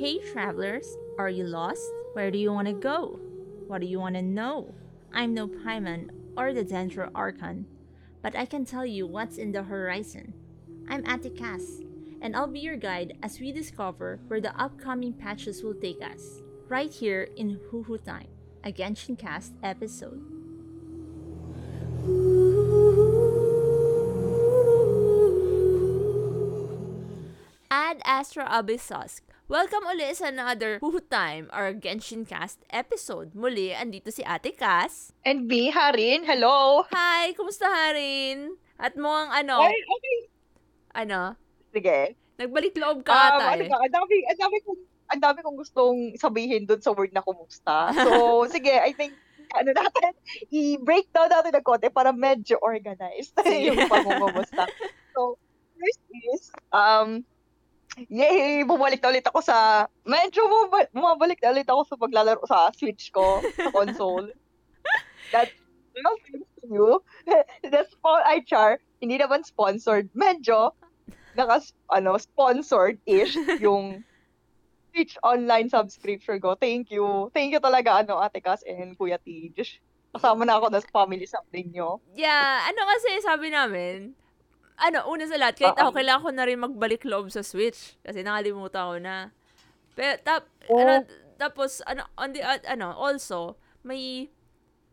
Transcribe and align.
Hey 0.00 0.16
travelers, 0.32 0.96
are 1.18 1.28
you 1.28 1.44
lost? 1.44 1.86
Where 2.14 2.30
do 2.30 2.38
you 2.38 2.50
want 2.54 2.68
to 2.68 2.72
go? 2.72 3.20
What 3.66 3.82
do 3.82 3.86
you 3.86 4.00
want 4.00 4.14
to 4.14 4.22
know? 4.22 4.72
I'm 5.12 5.34
no 5.34 5.46
Paimon 5.46 6.08
or 6.38 6.54
the 6.54 6.64
Dendro 6.64 7.10
Archon, 7.14 7.66
but 8.22 8.34
I 8.34 8.46
can 8.46 8.64
tell 8.64 8.86
you 8.86 9.06
what's 9.06 9.36
in 9.36 9.52
the 9.52 9.62
horizon. 9.62 10.32
I'm 10.88 11.04
Atikas, 11.04 11.84
and 12.22 12.34
I'll 12.34 12.46
be 12.46 12.60
your 12.60 12.78
guide 12.78 13.18
as 13.22 13.40
we 13.40 13.52
discover 13.52 14.20
where 14.28 14.40
the 14.40 14.58
upcoming 14.58 15.12
patches 15.12 15.62
will 15.62 15.74
take 15.74 16.00
us, 16.00 16.40
right 16.70 16.90
here 16.90 17.28
in 17.36 17.60
Huhu 17.70 18.02
Time, 18.02 18.28
a 18.64 18.72
Genshin 18.72 19.18
Cast 19.18 19.52
episode. 19.62 20.24
Ad 27.70 28.00
Astra 28.06 28.48
Abyssos. 28.48 29.20
Welcome 29.50 29.82
uli 29.90 30.14
sa 30.14 30.30
another 30.30 30.78
Huhu 30.78 31.02
Time, 31.10 31.50
our 31.50 31.74
Genshin 31.74 32.22
Cast 32.22 32.62
episode. 32.70 33.34
Muli, 33.34 33.74
andito 33.74 34.14
si 34.14 34.22
Ate 34.22 34.54
Cass. 34.54 35.10
And 35.26 35.50
B, 35.50 35.74
Harin, 35.74 36.22
hello! 36.22 36.86
Hi! 36.94 37.34
Kumusta 37.34 37.66
Harin? 37.66 38.54
At 38.78 38.94
mo 38.94 39.10
ang 39.10 39.34
ano, 39.34 39.58
Ay, 39.66 39.74
okay. 39.74 40.18
ano, 41.02 41.34
Sige. 41.74 42.14
nagbalik 42.38 42.78
loob 42.78 43.02
ka 43.02 43.10
Um, 43.10 43.26
ata 43.42 43.58
ano 43.58 43.62
eh. 43.66 43.70
ka, 43.74 43.76
ang 43.82 43.90
dami, 43.90 44.14
ang 44.22 44.38
dami 44.38 44.56
kong, 44.62 44.80
ang 45.10 45.20
dami 45.26 45.38
kong 45.42 45.58
gustong 45.58 45.98
sabihin 46.14 46.62
dun 46.70 46.78
sa 46.78 46.94
word 46.94 47.10
na 47.10 47.26
kumusta. 47.26 47.90
So, 48.06 48.10
sige, 48.54 48.70
I 48.70 48.94
think, 48.94 49.18
ano 49.50 49.74
natin, 49.74 50.14
i-break 50.54 51.10
down 51.10 51.26
natin 51.26 51.58
ng 51.58 51.66
konti 51.66 51.90
para 51.90 52.14
medyo 52.14 52.54
organized 52.62 53.34
yung 53.66 53.82
pangungumusta. 53.90 54.70
So, 55.10 55.42
first 55.74 56.02
is, 56.38 56.54
um, 56.70 57.26
yay, 57.96 58.62
bumalik 58.62 59.02
na 59.02 59.10
ulit 59.10 59.26
ako 59.26 59.42
sa, 59.42 59.86
medyo 60.06 60.46
bumaba- 60.46 60.90
bumabalik 60.94 61.42
na 61.42 61.50
ulit 61.50 61.68
ako 61.68 61.82
sa 61.84 61.96
paglalaro 61.98 62.42
sa 62.46 62.70
Switch 62.70 63.10
ko, 63.10 63.42
sa 63.56 63.70
console. 63.74 64.30
That's, 65.34 65.54
no 65.98 66.10
thanks 66.26 66.50
to 66.62 66.64
you. 66.70 66.88
The 67.66 67.84
small 67.98 68.22
eye 68.22 68.46
char, 68.46 68.78
hindi 69.02 69.18
naman 69.18 69.42
sponsored. 69.42 70.08
Medyo, 70.14 70.72
naka, 71.34 71.66
ano, 71.90 72.16
sponsored-ish 72.16 73.34
yung 73.64 74.06
Switch 74.90 75.14
online 75.22 75.70
subscription 75.70 76.42
ko. 76.42 76.58
Thank 76.58 76.90
you. 76.90 77.30
Thank 77.30 77.54
you 77.54 77.62
talaga, 77.62 78.02
ano, 78.02 78.18
Ate 78.18 78.42
Cass 78.42 78.66
and 78.66 78.98
Kuya 78.98 79.18
Tej. 79.22 79.78
Kasama 80.10 80.42
na 80.42 80.58
ako 80.58 80.74
na 80.74 80.82
sa 80.82 80.90
family 80.90 81.22
sub 81.22 81.46
ninyo. 81.54 82.02
Yeah, 82.18 82.66
ano 82.66 82.82
kasi 82.82 83.22
sabi 83.22 83.54
namin, 83.54 84.18
ano, 84.80 85.04
una 85.06 85.28
sa 85.28 85.36
lahat, 85.36 85.60
kahit 85.60 85.76
Oo. 85.76 85.82
ako, 85.86 85.90
kailangan 85.94 86.24
ko 86.24 86.30
na 86.32 86.44
rin 86.48 86.58
magbalik 86.58 87.04
loob 87.04 87.28
sa 87.28 87.44
Switch. 87.44 87.94
Kasi 88.00 88.24
nakalimutan 88.24 88.84
ko 88.88 88.96
na. 88.98 89.16
Pero, 89.94 90.16
tap, 90.24 90.48
Oh. 90.66 90.80
ano, 90.80 91.04
tapos, 91.36 91.84
ano, 91.84 92.08
on 92.16 92.32
the, 92.32 92.40
uh, 92.40 92.56
ano, 92.66 92.92
also, 92.94 93.56
may, 93.84 94.28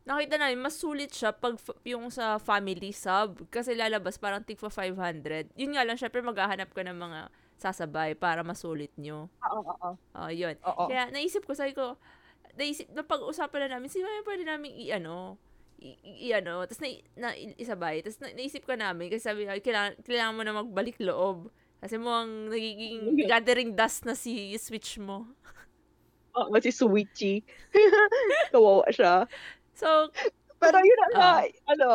nakita 0.04 0.40
namin, 0.40 0.60
mas 0.64 0.80
sulit 0.80 1.12
siya 1.12 1.32
pag 1.32 1.60
yung 1.84 2.08
sa 2.12 2.40
family 2.40 2.92
sub. 2.92 3.44
Kasi 3.52 3.76
lalabas 3.76 4.16
parang 4.20 4.44
tig 4.44 4.60
for 4.60 4.72
500. 4.72 5.52
Yun 5.56 5.76
nga 5.76 5.84
lang, 5.84 5.96
syempre 6.00 6.24
maghahanap 6.24 6.72
ka 6.72 6.84
ng 6.84 6.96
mga 6.96 7.20
sasabay 7.58 8.14
para 8.16 8.44
masulit 8.46 8.92
nyo. 8.96 9.28
Oo, 9.44 9.62
oo, 9.66 9.90
Oh, 10.16 10.30
yun. 10.32 10.56
oo. 10.64 10.84
Kaya 10.88 11.12
naisip 11.12 11.44
ko, 11.44 11.52
sabi 11.58 11.74
ko, 11.76 11.98
naisip, 12.56 12.88
napag-usapan 12.94 13.68
na 13.68 13.78
namin, 13.78 13.90
si 13.92 14.00
Maya 14.00 14.24
pwede 14.24 14.44
namin 14.48 14.72
i-ano, 14.78 15.36
i- 15.78 16.00
i- 16.02 16.20
i-ano, 16.30 16.66
tapos 16.66 16.82
na, 16.82 16.90
na, 17.16 17.30
isabay. 17.58 18.02
Tapos 18.02 18.18
na, 18.22 18.34
naisip 18.34 18.66
ka 18.66 18.74
namin, 18.74 19.10
kasi 19.14 19.22
sabi, 19.24 19.46
ay, 19.46 19.62
kailangan, 19.62 19.94
kailangan 20.02 20.36
mo 20.36 20.42
na 20.44 20.58
magbalik 20.58 20.98
loob. 21.02 21.50
Kasi 21.78 22.02
mo 22.02 22.10
ang 22.10 22.50
nagiging 22.50 23.14
gathering 23.32 23.72
dust 23.78 24.06
na 24.06 24.18
si 24.18 24.58
Switch 24.58 24.98
mo. 24.98 25.30
Oo, 26.38 26.54
si 26.62 26.74
Switchy. 26.74 27.42
Kawawa 28.54 28.86
siya. 28.90 29.26
So, 29.78 30.10
Pero 30.58 30.78
yun 30.82 30.98
na, 30.98 31.08
nga, 31.14 31.32
Oo. 31.46 31.70
ano, 31.70 31.88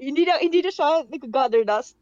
hindi 0.00 0.24
na, 0.24 0.40
hindi 0.40 0.64
na 0.64 0.72
siya 0.72 1.04
nag-gather 1.04 1.64
dust. 1.68 1.96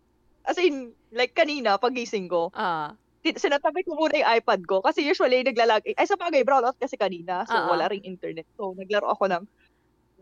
As 0.47 0.55
in, 0.63 0.95
like 1.11 1.35
kanina, 1.35 1.75
pagising 1.83 2.31
ko, 2.31 2.55
ah, 2.55 2.95
ti- 3.27 3.35
sinatabi 3.35 3.83
ko 3.83 3.99
muna 3.99 4.23
yung 4.23 4.31
iPad 4.39 4.61
ko 4.71 4.79
kasi 4.79 5.03
usually 5.03 5.43
naglalag 5.43 5.83
ay 5.83 6.07
sa 6.07 6.15
bagay 6.15 6.47
brownout 6.47 6.79
kasi 6.79 6.95
kanina 6.95 7.43
so 7.43 7.59
Oo. 7.59 7.75
wala 7.75 7.91
ring 7.91 8.07
internet 8.07 8.47
so 8.55 8.71
naglaro 8.79 9.11
ako 9.11 9.27
ng 9.27 9.43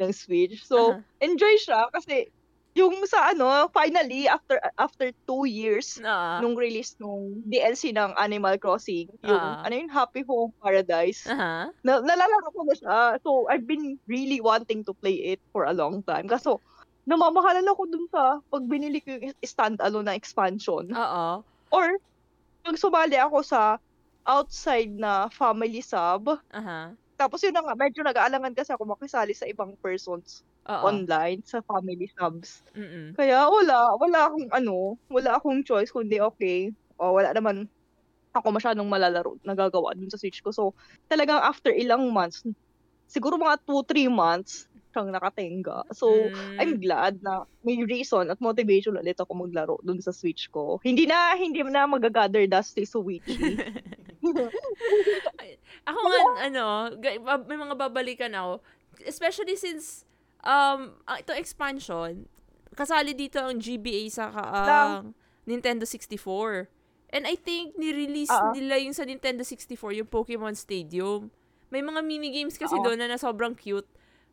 ng 0.00 0.12
Switch. 0.12 0.62
So 0.65 0.97
Aha. 0.97 1.03
enjoy 1.21 1.55
siya 1.60 1.88
kasi 1.91 2.31
yung 2.75 3.06
sa 3.06 3.31
ano 3.31 3.71
finally 3.71 4.27
after 4.27 4.59
after 4.75 5.15
two 5.31 5.47
years 5.47 5.94
ah, 6.03 6.43
nung 6.43 6.59
release 6.59 6.99
nung 6.99 7.38
DLC 7.47 7.94
ng 7.94 8.19
Animal 8.19 8.59
Crossing 8.59 9.06
yung 9.22 9.38
Ah. 9.38 9.62
ano 9.62 9.75
yun 9.78 9.87
Happy 9.87 10.27
Home 10.27 10.50
Paradise. 10.59 11.22
Aha, 11.31 11.71
na, 11.87 11.93
nalalaro 12.03 12.50
ko 12.50 12.60
na 12.66 12.75
siya. 12.75 12.99
So 13.22 13.47
I've 13.47 13.66
been 13.66 13.94
really 14.10 14.43
wanting 14.43 14.82
to 14.91 14.94
play 14.99 15.34
it 15.34 15.41
for 15.55 15.71
a 15.71 15.77
long 15.77 16.03
time. 16.03 16.26
Kaso 16.26 16.59
namamahalan 17.06 17.69
ako 17.69 17.82
dun 17.87 18.06
sa 18.11 18.41
pag 18.50 18.65
binili 18.66 18.99
ko 19.05 19.15
yung 19.22 19.37
standalone 19.44 20.11
na 20.11 20.19
expansion. 20.19 20.88
Oo, 20.91 21.44
Or, 21.71 21.87
pag 22.65 22.76
sumali 22.81 23.19
ako 23.19 23.44
sa 23.44 23.76
outside 24.25 24.88
na 24.94 25.28
family 25.28 25.84
sub, 25.84 26.32
aha, 26.50 26.97
tapos 27.19 27.41
yun 27.44 27.54
na 27.56 27.62
nga, 27.64 27.75
medyo 27.78 28.02
nag-aalangan 28.04 28.54
kasi 28.56 28.72
ako 28.75 28.84
makisali 28.97 29.32
sa 29.36 29.47
ibang 29.48 29.75
persons 29.82 30.42
oo, 30.69 30.94
online 30.94 31.41
sa 31.47 31.62
family 31.66 32.06
subs. 32.19 32.62
mm 32.75 33.16
Kaya 33.19 33.47
wala, 33.50 33.94
wala 33.98 34.20
akong 34.30 34.48
ano, 34.54 34.98
wala 35.10 35.38
akong 35.38 35.62
choice 35.66 35.91
kundi 35.94 36.19
okay. 36.22 36.70
O 36.98 37.14
wala 37.19 37.30
naman 37.34 37.70
ako 38.34 38.48
masyadong 38.54 38.88
malalaro 38.91 39.38
nagagawa 39.47 39.94
dun 39.98 40.10
sa 40.10 40.19
Switch 40.20 40.42
ko. 40.42 40.50
So, 40.54 40.75
talagang 41.10 41.38
after 41.42 41.70
ilang 41.75 42.10
months, 42.10 42.42
siguro 43.10 43.38
mga 43.38 43.62
2-3 43.69 44.08
months, 44.10 44.66
siyang 44.94 45.10
nakatenga. 45.14 45.86
So, 45.94 46.31
Mm. 46.31 46.54
I'm 46.60 46.81
glad 46.82 47.20
na 47.22 47.44
may 47.66 47.78
reason 47.86 48.31
at 48.32 48.41
motivation 48.42 48.98
ulit 48.98 49.19
ako 49.20 49.32
maglaro 49.46 49.76
dun 49.86 50.00
sa 50.02 50.10
Switch 50.14 50.48
ko. 50.50 50.78
Hindi 50.84 51.06
na, 51.10 51.34
hindi 51.38 51.62
na 51.66 51.86
magagather 51.91 52.46
dust 52.50 52.75
si 52.78 52.84
Switchy. 52.88 53.62
Ako 55.89 55.99
nga, 56.01 56.21
ano, 56.49 56.65
may 57.45 57.59
mga 57.59 57.75
babalikan 57.77 58.33
ako. 58.33 58.65
Especially 59.05 59.59
since, 59.59 60.09
um, 60.45 60.97
ang 61.05 61.17
ito 61.21 61.33
expansion, 61.35 62.25
kasali 62.75 63.15
dito 63.15 63.39
ang 63.39 63.61
GBA 63.61 64.11
sa 64.11 64.31
ang 64.33 65.15
Nintendo 65.45 65.85
64. 65.85 66.69
And 67.15 67.31
I 67.31 67.39
think 67.39 67.79
ni-release 67.79 68.33
Oo. 68.33 68.51
nila 68.59 68.81
yung 68.83 68.97
sa 68.97 69.07
Nintendo 69.07 69.47
64, 69.47 70.03
yung 70.03 70.11
Pokemon 70.11 70.59
Stadium. 70.59 71.31
May 71.71 71.79
mga 71.79 72.03
minigames 72.03 72.59
kasi 72.59 72.75
Oo. 72.75 72.83
doon 72.83 72.99
na, 72.99 73.06
na 73.06 73.21
sobrang 73.21 73.55
cute. 73.55 73.87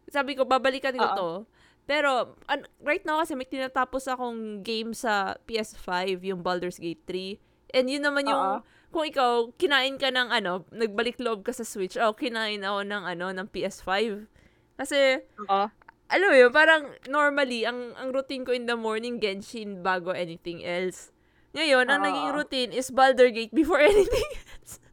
Sabi 0.10 0.34
ko, 0.34 0.50
babalikan 0.50 0.98
ko 0.98 1.06
Oo. 1.06 1.18
to. 1.18 1.32
Pero, 1.86 2.34
an- 2.50 2.66
right 2.82 3.06
now 3.06 3.22
kasi 3.22 3.38
may 3.38 3.46
tinatapos 3.46 4.10
akong 4.10 4.66
game 4.66 4.98
sa 4.98 5.38
PS5, 5.46 6.22
yung 6.26 6.42
Baldur's 6.42 6.82
Gate 6.82 7.06
3. 7.06 7.38
And 7.78 7.86
yun 7.86 8.02
naman 8.02 8.26
yung, 8.26 8.42
Oo. 8.42 8.58
Kung 8.92 9.08
ikaw, 9.08 9.50
kinain 9.56 9.96
ka 9.96 10.12
ng 10.12 10.30
ano, 10.30 10.68
nagbalik 10.70 11.18
loob 11.18 11.48
ka 11.48 11.56
sa 11.56 11.64
Switch, 11.64 11.96
oh, 11.96 12.12
kinain 12.12 12.62
ako 12.62 12.84
ng 12.84 13.04
ano, 13.08 13.32
ng 13.32 13.48
PS5. 13.48 14.28
Kasi, 14.76 15.24
Oo. 15.48 15.66
alam 16.12 16.28
mo 16.28 16.36
yun, 16.36 16.52
parang 16.52 16.92
normally, 17.08 17.64
ang, 17.64 17.96
ang 17.96 18.12
routine 18.12 18.44
ko 18.44 18.52
in 18.52 18.68
the 18.68 18.76
morning, 18.76 19.18
Genshin 19.18 19.80
bago 19.80 20.12
anything 20.12 20.62
else. 20.68 21.16
Ngayon, 21.56 21.88
ang 21.88 22.04
Oo. 22.04 22.08
naging 22.12 22.30
routine 22.36 22.72
is 22.76 22.92
Baldur 22.92 23.32
Gate 23.32 23.56
before 23.56 23.80
anything 23.92 24.30
else. 24.60 24.84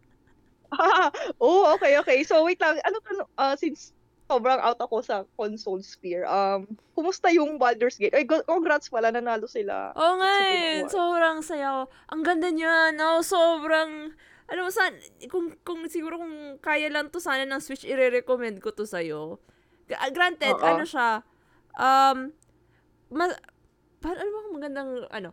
oh, 1.43 1.75
okay, 1.75 1.99
okay. 1.99 2.23
So, 2.23 2.47
wait 2.47 2.63
lang. 2.63 2.79
Ano 2.87 3.03
to, 3.03 3.27
uh, 3.35 3.55
since 3.59 3.93
sobrang 4.28 4.61
out 4.61 4.77
ako 4.77 5.00
sa 5.00 5.25
console 5.41 5.81
sphere, 5.81 6.28
um, 6.28 6.69
kumusta 6.93 7.33
yung 7.33 7.56
Baldur's 7.56 7.97
Gate? 7.97 8.12
Ay, 8.12 8.28
congrats 8.28 8.93
pala, 8.93 9.09
nanalo 9.09 9.49
sila. 9.49 9.97
Oo 9.97 10.15
nga 10.21 10.33
Sige, 10.44 10.53
eh, 10.53 10.81
sobrang 10.87 11.39
saya 11.41 11.66
ko. 11.72 11.83
Ang 12.12 12.22
ganda 12.22 12.49
niya, 12.53 12.93
no? 12.93 13.25
Sobrang, 13.25 14.12
alam 14.53 14.62
mo, 14.69 14.70
san, 14.70 14.93
kung, 15.32 15.56
kung 15.64 15.88
siguro 15.88 16.20
kung 16.20 16.61
kaya 16.61 16.93
lang 16.93 17.08
to 17.08 17.19
sana 17.25 17.49
ng 17.49 17.61
Switch, 17.64 17.88
ire-recommend 17.88 18.61
ko 18.61 18.69
to 18.69 18.85
sa'yo. 18.85 19.41
Ah, 19.97 20.12
Granted, 20.12 20.53
Oo. 20.53 20.69
ano 20.76 20.85
siya, 20.85 21.25
um, 21.81 22.29
mas, 23.08 23.32
paano 24.05 24.20
ano 24.20 24.31
bang 24.31 24.50
magandang, 24.53 24.91
ano, 25.08 25.31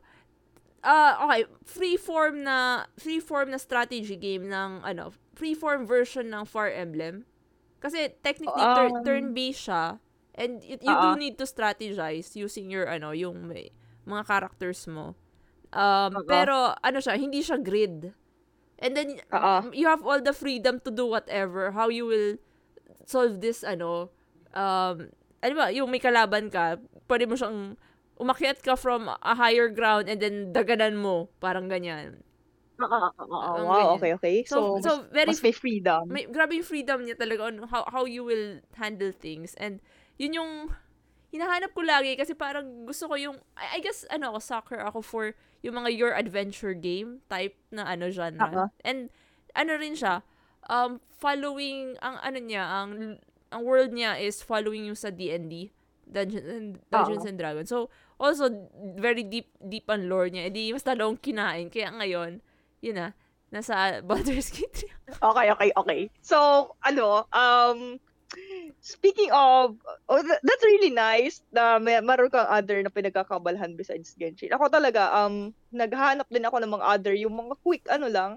ah 0.85 1.27
okay, 1.27 1.49
free-form 1.67 2.47
na, 2.47 2.87
free-form 2.95 3.51
na 3.51 3.59
strategy 3.59 4.15
game 4.15 4.47
ng, 4.47 4.87
ano, 4.87 5.11
free-form 5.35 5.83
version 5.83 6.31
ng 6.31 6.47
Fire 6.47 6.71
Emblem. 6.71 7.27
Kasi 7.85 8.17
technically, 8.25 8.65
Um, 8.65 9.05
turn-based 9.05 9.69
siya. 9.69 10.01
And 10.33 10.65
you, 10.65 10.81
you 10.81 10.89
do 10.89 11.09
Oo. 11.13 11.21
need 11.21 11.37
to 11.37 11.45
strategize 11.45 12.33
using 12.33 12.73
your, 12.73 12.89
ano, 12.89 13.13
yung 13.13 13.45
may, 13.45 13.69
mga 14.09 14.25
characters 14.25 14.89
mo. 14.89 15.13
Um, 15.69 16.25
pero, 16.25 16.73
ano 16.81 16.97
siya, 16.97 17.13
hindi 17.13 17.45
siya 17.45 17.61
grid. 17.61 18.09
And 18.81 18.97
then, 18.97 19.21
Oo. 19.29 19.69
you 19.69 19.85
have 19.85 20.01
all 20.01 20.17
the 20.17 20.33
freedom 20.33 20.81
to 20.81 20.89
do 20.89 21.05
whatever, 21.05 21.77
how 21.77 21.93
you 21.93 22.09
will 22.09 22.41
solve 23.05 23.37
this, 23.39 23.61
ano, 23.61 24.09
um, 24.57 25.13
ano 25.45 25.53
ba, 25.53 25.69
yung 25.69 25.93
may 25.93 26.01
kalaban 26.01 26.49
ka, 26.49 26.81
pwede 27.05 27.29
mo 27.29 27.37
siyang, 27.37 27.77
umakyat 28.17 28.65
ka 28.65 28.73
from 28.73 29.11
a 29.11 29.33
higher 29.35 29.67
ground 29.67 30.07
and 30.09 30.23
then 30.23 30.49
daganan 30.55 30.97
mo, 30.97 31.27
parang 31.43 31.69
ganyan. 31.69 32.23
Oo, 32.75 32.87
oo, 32.91 33.23
oo. 33.23 33.39
Ang 33.55 33.65
Wow, 33.65 33.71
ganyan. 33.71 33.95
okay, 33.95 34.11
okay. 34.19 34.35
So, 34.43 34.75
So, 34.83 34.83
so 34.83 34.91
very 35.15 35.31
mas 35.31 35.39
may 35.39 35.55
freedom. 35.55 36.05
may 36.11 36.23
grabe 36.27 36.59
yung 36.59 36.67
freedom 36.67 37.07
niya 37.07 37.15
talaga 37.15 37.47
on 37.47 37.55
how 37.71 37.87
how 37.87 38.03
you 38.03 38.27
will 38.27 38.59
handle 38.75 39.15
things 39.15 39.55
and 39.57 39.79
yun 40.19 40.35
yung 40.35 40.51
hinahanap 41.31 41.71
ko 41.75 41.83
lagi 41.83 42.15
kasi 42.15 42.35
parang 42.35 42.87
gusto 42.87 43.07
ko 43.11 43.15
yung 43.19 43.37
I, 43.59 43.79
I 43.79 43.83
guess 43.83 44.03
ano 44.11 44.35
ako 44.35 44.39
soccer 44.39 44.79
ako 44.83 44.99
for 45.03 45.23
yung 45.63 45.75
mga 45.75 45.89
your 45.91 46.13
adventure 46.15 46.71
game 46.75 47.23
type 47.27 47.55
na 47.71 47.83
ano 47.87 48.07
genre 48.11 48.43
Oo. 48.47 48.65
and 48.87 49.11
ano 49.55 49.75
rin 49.75 49.95
siya 49.95 50.23
um 50.71 50.99
following 51.19 51.95
ang 51.99 52.19
ano 52.23 52.39
niya 52.39 52.63
ang 52.63 53.19
ang 53.51 53.61
world 53.63 53.91
niya 53.91 54.15
is 54.19 54.39
following 54.43 54.87
yung 54.87 54.99
sa 54.99 55.11
D&D 55.11 55.71
Dungeons 56.05 56.47
and 56.47 56.67
Dungeons 56.93 57.23
Oo. 57.25 57.29
and 57.33 57.37
Dragons 57.39 57.67
so 57.71 57.89
also 58.21 58.47
very 58.95 59.25
deep 59.25 59.51
deep 59.59 59.89
ang 59.91 60.07
lore 60.07 60.29
niya 60.31 60.47
edi 60.47 60.71
mas 60.71 60.85
talong 60.85 61.17
kinain 61.19 61.67
kaya 61.67 61.91
ngayon 61.91 62.39
yun 62.85 62.97
na 63.01 63.07
nasa 63.49 63.73
Baldur's 64.07 64.53
Gate 64.53 64.85
3 65.09 65.21
Okay, 65.21 65.47
okay, 65.53 65.69
okay. 65.77 66.01
So, 66.21 66.37
ano, 66.81 67.29
um, 67.29 68.01
speaking 68.81 69.29
of, 69.31 69.77
oh, 70.09 70.21
tha- 70.21 70.41
that's 70.41 70.65
really 70.65 70.89
nice 70.89 71.45
na 71.53 71.77
may, 71.77 72.01
meron 72.01 72.29
kang 72.29 72.49
other 72.49 72.81
na 72.81 72.89
pinagkakabalhan 72.89 73.77
besides 73.77 74.17
Genshin. 74.17 74.51
Ako 74.51 74.67
talaga, 74.69 75.13
um, 75.13 75.53
naghahanap 75.69 76.25
din 76.29 76.45
ako 76.45 76.57
ng 76.61 76.73
mga 76.73 76.85
other, 76.85 77.13
yung 77.13 77.37
mga 77.37 77.53
quick, 77.61 77.85
ano 77.87 78.09
lang, 78.09 78.31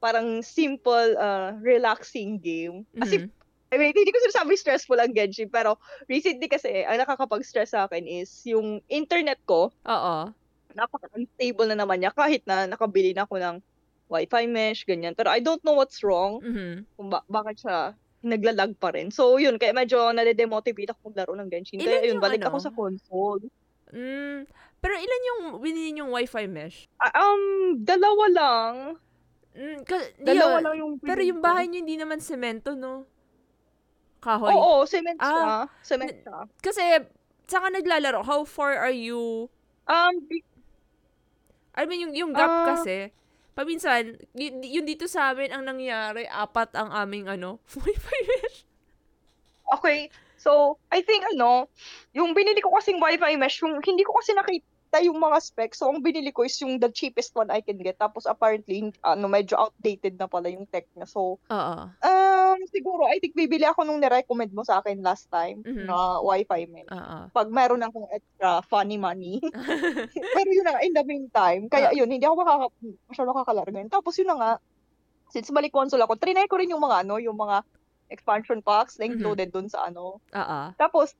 parang 0.00 0.40
simple, 0.40 1.16
uh, 1.16 1.52
relaxing 1.60 2.40
game. 2.40 2.84
Kasi, 2.96 3.24
Mhm. 3.24 3.28
I 3.66 3.76
mean, 3.76 3.92
hindi 3.92 4.08
ko 4.08 4.18
sinasabi 4.24 4.54
stressful 4.56 4.96
ang 4.96 5.12
Genshin, 5.12 5.50
pero 5.50 5.76
recently 6.06 6.46
kasi, 6.46 6.86
ang 6.86 7.02
nakakapag-stress 7.02 7.74
sa 7.74 7.84
akin 7.84 8.06
is 8.06 8.30
yung 8.46 8.78
internet 8.88 9.42
ko, 9.44 9.68
Oo. 9.84 10.16
napaka-unstable 10.72 11.66
na 11.68 11.78
naman 11.84 12.00
niya 12.00 12.12
kahit 12.14 12.40
na 12.46 12.64
nakabili 12.64 13.12
na 13.12 13.28
ako 13.28 13.36
ng 13.36 13.56
Wi-Fi 14.06 14.44
mesh, 14.46 14.84
ganyan. 14.84 15.12
Pero 15.12 15.28
I 15.28 15.38
don't 15.38 15.62
know 15.62 15.74
what's 15.74 16.00
wrong 16.00 16.38
Mhm. 16.38 16.86
kung 16.94 17.08
ba- 17.08 17.26
bakit 17.26 17.60
siya 17.60 17.94
naglalag 18.20 18.74
pa 18.74 18.90
rin. 18.90 19.10
So, 19.10 19.36
yun, 19.36 19.54
kaya 19.54 19.70
medyo 19.70 20.10
nade-demotivate 20.10 20.90
ako 20.90 21.10
maglaro 21.10 21.34
ng 21.34 21.46
Genshin. 21.46 21.78
Ilan 21.78 21.90
Kaya 21.96 22.06
yun, 22.06 22.18
balik 22.18 22.42
ano? 22.42 22.48
ako 22.48 22.58
sa 22.60 22.70
console. 22.70 23.46
Mm, 23.88 24.50
pero 24.76 24.94
ilan 24.94 25.22
yung 25.24 25.40
binili 25.58 25.94
yung 25.96 26.10
Wi-Fi 26.10 26.46
mesh? 26.46 26.90
Ah, 26.96 27.14
um, 27.16 27.42
dalawa 27.78 28.24
lang. 28.28 28.74
Mm, 29.54 29.78
ka- 29.82 30.10
Dalawa 30.18 30.58
yun. 30.58 30.64
lang 30.64 30.76
yung 30.76 30.92
Pero 30.98 31.20
yung 31.22 31.40
bahay 31.40 31.64
niyo 31.64 31.80
hindi 31.80 31.96
naman 31.96 32.18
semento, 32.18 32.74
no? 32.74 33.06
Kahoy. 34.18 34.50
Oo, 34.50 34.82
cement 34.84 35.16
Ah, 35.16 35.30
siya. 35.30 35.54
Cement 35.86 36.10
siya. 36.12 36.36
Kasi, 36.58 36.82
saan 37.46 37.62
ka 37.62 37.70
naglalaro? 37.72 38.26
How 38.26 38.42
far 38.42 38.74
are 38.74 38.90
you? 38.90 39.46
Um, 39.86 40.14
I 41.72 41.86
mean, 41.86 42.10
yung, 42.10 42.14
yung 42.16 42.32
gap 42.32 42.50
Ah. 42.50 42.66
kasi, 42.74 43.14
paminsan, 43.56 44.20
y- 44.36 44.76
yung 44.76 44.84
dito 44.84 45.08
sa 45.08 45.32
amin, 45.32 45.48
ang 45.48 45.64
nangyari, 45.64 46.28
apat 46.28 46.76
ang 46.76 46.92
aming, 46.92 47.26
ano, 47.26 47.56
Wi-Fi 47.80 48.20
mesh. 48.28 48.68
okay. 49.72 50.12
So, 50.36 50.76
I 50.92 51.00
think 51.02 51.24
ano, 51.26 51.66
yung 52.12 52.36
binili 52.36 52.60
ko 52.62 52.70
kasing 52.76 53.00
Wi-Fi 53.00 53.34
mesh, 53.34 53.64
yung 53.64 53.80
hindi 53.82 54.04
ko 54.04 54.14
kasi 54.14 54.36
nakita 54.36 55.00
yung 55.02 55.18
mga 55.18 55.42
specs. 55.42 55.80
So, 55.82 55.90
ang 55.90 56.04
binili 56.04 56.30
ko 56.30 56.46
is 56.46 56.54
yung 56.62 56.78
the 56.78 56.92
cheapest 56.92 57.34
one 57.34 57.50
I 57.50 57.64
can 57.64 57.80
get. 57.80 57.98
Tapos 57.98 58.28
apparently, 58.28 58.94
ano, 59.02 59.26
medyo 59.26 59.58
outdated 59.58 60.20
na 60.20 60.28
pala 60.30 60.52
yung 60.52 60.68
tech 60.68 60.86
niya. 60.94 61.08
So, 61.08 61.40
Oo. 61.50 61.78
Um, 62.56 62.64
siguro, 62.68 63.04
I 63.06 63.20
think 63.20 63.36
bibili 63.36 63.62
ako 63.62 63.84
nung 63.84 64.00
nirecommend 64.00 64.50
mo 64.50 64.64
sa 64.64 64.80
akin 64.80 65.04
last 65.04 65.28
time 65.28 65.60
Mhm. 65.62 65.84
na 65.86 66.18
Wi-Fi 66.24 66.66
mesh. 66.66 66.88
Oo. 66.90 67.18
Pag 67.30 67.48
meron 67.52 67.84
akong 67.84 68.08
extra 68.10 68.64
funny 68.66 68.96
money. 68.96 69.38
Pero 70.34 70.48
yun 70.48 70.64
na 70.64 70.72
nga, 70.76 70.82
in 70.84 70.94
the 70.96 71.04
meantime, 71.04 71.62
kaya 71.68 71.92
Ah. 71.92 71.94
yun, 71.94 72.08
hindi 72.08 72.24
ako 72.24 72.36
makaka, 72.40 72.66
masyado 73.06 73.28
makakalaro 73.30 73.70
ngayon. 73.70 73.92
Tapos 73.92 74.16
yun 74.16 74.28
na 74.32 74.36
nga, 74.40 74.50
since 75.30 75.50
balik 75.52 75.74
console 75.74 76.02
ako, 76.02 76.16
trinay 76.16 76.46
ko 76.48 76.56
rin 76.58 76.72
yung 76.72 76.82
mga 76.82 77.04
ano, 77.06 77.20
yung 77.20 77.36
mga 77.36 77.62
expansion 78.08 78.62
packs 78.62 78.96
na 78.98 79.06
Mhm. 79.06 79.12
included 79.12 79.48
dun 79.52 79.68
sa 79.68 79.86
ano, 79.90 80.22
Oo. 80.22 80.60
tapos, 80.78 81.12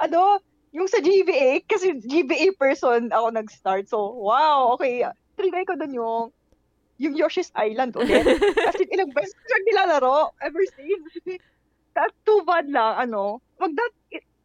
ano, 0.00 0.40
yung 0.74 0.88
sa 0.88 1.00
GBA, 1.00 1.64
kasi 1.64 1.96
GBA 2.00 2.54
person 2.56 3.08
ako 3.12 3.32
nag-start. 3.32 3.88
So, 3.88 3.98
wow, 4.20 4.76
okay. 4.76 5.04
Trinay 5.38 5.64
ko 5.64 5.74
dun 5.76 5.94
yung, 5.96 6.30
yung 6.98 7.14
Yoshi's 7.14 7.54
Island 7.54 7.94
ulit. 7.94 8.26
Kasi 8.68 8.82
ilang 8.90 9.14
beses 9.14 9.32
ko 9.32 9.42
siyang 9.46 9.64
nilalaro 9.70 10.34
ever 10.42 10.62
since. 10.74 11.38
Tapos 11.94 12.14
too 12.26 12.42
bad 12.42 12.66
lang, 12.70 13.08
ano, 13.08 13.38
magdag, 13.58 13.94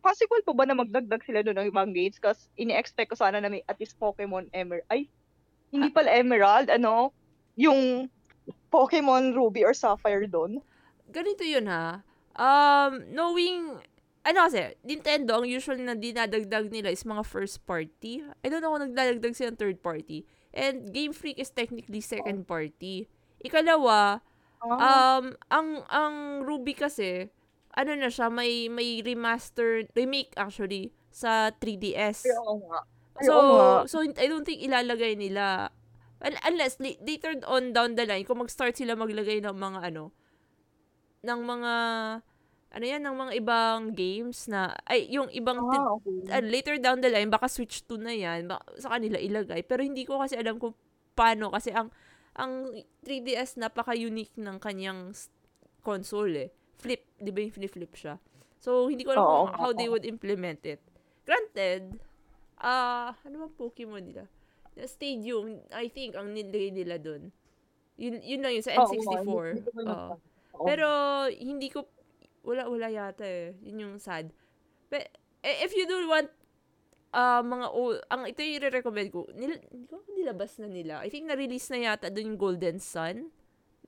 possible 0.06 0.42
po 0.46 0.54
ba 0.54 0.70
na 0.70 0.78
magdagdag 0.78 1.22
sila 1.26 1.42
doon 1.42 1.58
ng 1.62 1.70
ibang 1.74 1.92
games? 1.92 2.22
Kasi 2.22 2.46
ini-expect 2.62 3.14
ko 3.14 3.18
sana 3.18 3.42
na 3.42 3.50
may 3.50 3.66
at 3.66 3.78
least 3.82 3.98
Pokemon 3.98 4.54
Emerald. 4.54 4.86
Ay, 4.90 5.10
hindi 5.74 5.90
pala 5.90 6.14
Emerald, 6.14 6.70
ano, 6.70 7.10
yung 7.58 8.10
Pokemon 8.70 9.34
Ruby 9.34 9.66
or 9.66 9.74
Sapphire 9.74 10.30
doon. 10.30 10.62
ganito 11.14 11.46
yun 11.46 11.70
ha. 11.70 12.02
Um, 12.34 13.06
knowing, 13.14 13.78
ano 14.26 14.38
kasi, 14.50 14.74
Nintendo, 14.82 15.38
ang 15.38 15.46
usual 15.46 15.78
na 15.82 15.94
dinadagdag 15.94 16.70
nila 16.74 16.90
is 16.90 17.06
mga 17.06 17.22
first 17.26 17.62
party. 17.66 18.26
I 18.42 18.48
don't 18.50 18.62
know 18.62 18.74
kung 18.74 18.90
nagdadagdag 18.90 19.34
silang 19.38 19.58
third 19.58 19.82
party. 19.82 20.26
And 20.54 20.94
Game 20.94 21.12
Freak 21.12 21.38
is 21.38 21.50
technically 21.50 22.00
second 22.00 22.46
party. 22.46 23.10
Ikalawa, 23.42 24.22
Ah, 24.64 25.20
um, 25.20 25.36
ang, 25.52 25.68
ang 25.92 26.16
Ruby 26.48 26.72
kasi, 26.72 27.28
ano 27.76 28.00
na 28.00 28.08
siya, 28.08 28.32
may, 28.32 28.72
may 28.72 29.04
remaster, 29.04 29.84
remake 29.92 30.32
actually, 30.40 30.96
sa 31.12 31.52
3DS. 31.52 32.24
ay, 32.24 32.32
oo 32.40 32.64
nga. 32.72 32.80
Ay, 33.20 33.26
So, 33.28 33.34
so 33.86 33.96
I 34.00 34.26
don't 34.26 34.48
think 34.48 34.64
ilalagay 34.64 35.20
nila 35.20 35.68
un- 36.24 36.40
unless 36.48 36.80
li- 36.80 36.98
later 37.04 37.36
on 37.44 37.76
down 37.76 38.00
the 38.00 38.08
line 38.08 38.24
kung 38.24 38.40
mag-start 38.40 38.80
sila 38.80 38.96
maglagay 38.96 39.44
ng 39.44 39.52
mga 39.52 39.92
ano 39.92 40.16
ng 41.22 41.40
mga 41.44 41.74
ano 42.74 42.86
yan 42.90 43.06
ng 43.06 43.16
mga 43.16 43.32
ibang 43.38 43.82
games 43.94 44.50
na 44.50 44.74
ay 44.90 45.06
yung 45.14 45.30
ibang 45.30 45.62
Ah, 45.62 45.94
okay. 45.94 46.26
uh, 46.26 46.42
later 46.42 46.76
down 46.82 46.98
the 46.98 47.10
line 47.10 47.30
baka 47.30 47.46
switch 47.46 47.86
to 47.86 48.02
na 48.02 48.10
yan 48.10 48.50
baka 48.50 48.66
sa 48.82 48.98
kanila 48.98 49.22
ilagay 49.22 49.62
pero 49.62 49.86
hindi 49.86 50.02
ko 50.04 50.18
kasi 50.18 50.34
alam 50.34 50.58
kung 50.58 50.74
paano 51.14 51.54
kasi 51.54 51.70
ang 51.70 51.94
ang 52.34 52.74
3DS 53.06 53.62
napaka-unique 53.62 54.34
ng 54.42 54.58
kanyang 54.58 55.14
console 55.86 56.34
eh. 56.34 56.50
Flip, 56.82 57.06
'di 57.22 57.30
ba 57.30 57.40
yung 57.46 57.54
flip 57.54 57.94
siya? 57.94 58.18
So 58.58 58.90
hindi 58.90 59.06
ko 59.06 59.14
alam 59.14 59.22
Oo, 59.22 59.30
kung 59.30 59.50
how 59.54 59.70
they 59.70 59.86
oo. 59.86 59.94
would 59.94 60.08
implement 60.10 60.66
it. 60.66 60.82
Granted, 61.30 62.02
ah 62.58 63.14
ano 63.22 63.46
bang 63.46 63.54
Pokemon 63.54 64.04
nila? 64.10 64.26
The 64.74 64.90
Stadium, 64.90 65.62
I 65.70 65.94
think 65.94 66.18
ang 66.18 66.34
nilagay 66.34 66.74
nila 66.74 66.98
doon. 66.98 67.30
Yun, 68.02 68.18
yun 68.26 68.42
lang 68.42 68.58
yun 68.58 68.66
sa 68.66 68.74
Oo, 68.82 68.90
N64. 68.90 69.62
hindi 69.62 69.70
ko 69.70 69.82
Oo. 69.86 70.14
Oo. 70.58 70.66
Pero 70.66 70.88
hindi 71.30 71.70
ko 71.70 71.86
wala 72.44 72.68
wala 72.68 72.88
yata 72.92 73.26
eh. 73.26 73.56
Yun 73.64 73.84
yung 73.90 73.96
sad. 73.98 74.30
But 74.92 75.10
if 75.42 75.72
you 75.74 75.88
do 75.88 76.06
want 76.06 76.30
ah 77.14 77.42
mga 77.42 77.68
old, 77.72 77.98
ang 78.12 78.28
ito 78.28 78.44
yung 78.44 78.58
i-recommend 78.60 79.10
ko. 79.10 79.26
Nil, 79.34 79.58
nilabas 80.14 80.60
na 80.60 80.68
nila. 80.68 81.02
I 81.02 81.10
think 81.10 81.26
na-release 81.26 81.72
na 81.72 81.80
yata 81.92 82.12
doon 82.12 82.36
yung 82.36 82.42
Golden 82.42 82.78
Sun. 82.78 83.32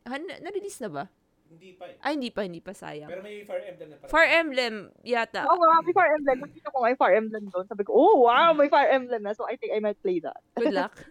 Han, 0.05 0.21
na-release 0.41 0.81
na 0.85 0.89
ba? 0.89 1.05
Hindi 1.45 1.77
pa 1.77 1.85
eh. 1.89 1.97
Ay, 2.01 2.17
hindi 2.17 2.29
pa, 2.33 2.41
hindi 2.41 2.61
pa 2.61 2.73
sayang. 2.73 3.09
Pero 3.09 3.21
may 3.21 3.45
Fire 3.45 3.65
Emblem 3.65 3.87
na 3.93 3.97
pala. 4.01 4.09
Fire 4.09 4.31
Emblem 4.33 4.75
yata. 5.05 5.41
Oo 5.45 5.57
nga, 5.57 5.81
may 5.81 5.93
Fire 5.93 6.13
Emblem. 6.17 6.37
Nakita 6.41 6.67
ko 6.73 6.77
may 6.81 6.97
Fire 6.97 7.15
Emblem 7.17 7.43
doon. 7.49 7.65
Sabi 7.69 7.83
ko, 7.85 7.91
oh 7.93 8.15
wow, 8.25 8.53
may 8.53 8.69
Fire 8.69 8.89
Emblem 8.89 9.21
na. 9.21 9.33
So 9.37 9.45
I 9.45 9.57
think 9.57 9.73
I 9.73 9.81
might 9.81 9.97
play 10.01 10.21
that. 10.21 10.41
Good 10.57 10.73
luck. 10.73 10.93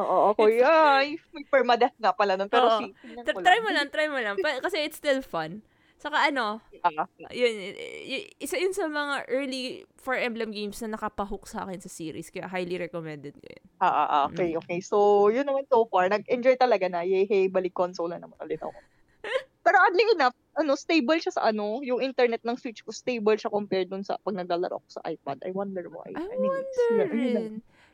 Oo, 0.00 0.32
ako, 0.32 0.48
ay, 0.48 1.20
may 1.36 1.44
permadeath 1.44 1.92
nga 2.00 2.16
pala 2.16 2.40
nun. 2.40 2.48
Pero 2.48 2.64
Oo. 2.64 2.80
si, 2.80 2.96
tingnan 3.04 3.28
Try, 3.28 3.60
mo 3.60 3.70
lang, 3.76 3.86
try 3.92 4.08
mo 4.08 4.16
lang. 4.16 4.40
Pa- 4.40 4.64
kasi 4.64 4.88
it's 4.88 4.96
still 4.96 5.20
fun. 5.20 5.60
Saka 6.02 6.18
ano, 6.34 6.58
Ah, 6.82 7.06
yun, 7.30 7.52
y- 7.54 7.78
y- 8.10 8.30
isa 8.42 8.58
yun 8.58 8.74
sa 8.74 8.90
mga 8.90 9.30
early 9.30 9.86
Fire 10.02 10.18
Emblem 10.18 10.50
games 10.50 10.82
na 10.82 10.98
nakapahook 10.98 11.46
sa 11.46 11.62
akin 11.62 11.78
sa 11.78 11.86
series. 11.86 12.26
Kaya 12.26 12.50
highly 12.50 12.74
recommended 12.74 13.38
ko 13.38 13.46
yun. 13.46 13.64
ah, 13.78 13.86
ah, 13.86 14.08
ah, 14.10 14.22
okay, 14.26 14.58
okay. 14.58 14.82
So, 14.82 15.30
yun 15.30 15.46
naman 15.46 15.62
so 15.70 15.86
far. 15.86 16.10
Nag-enjoy 16.10 16.58
talaga 16.58 16.90
na. 16.90 17.06
Yay, 17.06 17.30
hey, 17.30 17.46
balik 17.46 17.70
console 17.70 18.10
na 18.10 18.18
naman 18.18 18.34
ulit 18.42 18.58
ako. 18.58 18.74
Pero 19.62 19.78
oddly 19.78 20.02
enough, 20.18 20.34
ano, 20.58 20.74
stable 20.74 21.22
siya 21.22 21.38
sa 21.38 21.46
ano, 21.54 21.78
yung 21.86 22.02
internet 22.02 22.42
ng 22.42 22.58
Switch 22.58 22.82
ko, 22.82 22.90
stable 22.90 23.38
siya 23.38 23.54
compared 23.54 23.86
dun 23.86 24.02
sa 24.02 24.18
pag 24.18 24.34
naglalaro 24.34 24.82
ko 24.82 24.88
sa 24.90 25.06
iPad. 25.06 25.38
I 25.46 25.54
wonder 25.54 25.86
why. 25.86 26.10
I 26.18 26.34
wonder 26.34 26.98
yun, 26.98 27.06
yun 27.14 27.30
lang. 27.30 27.50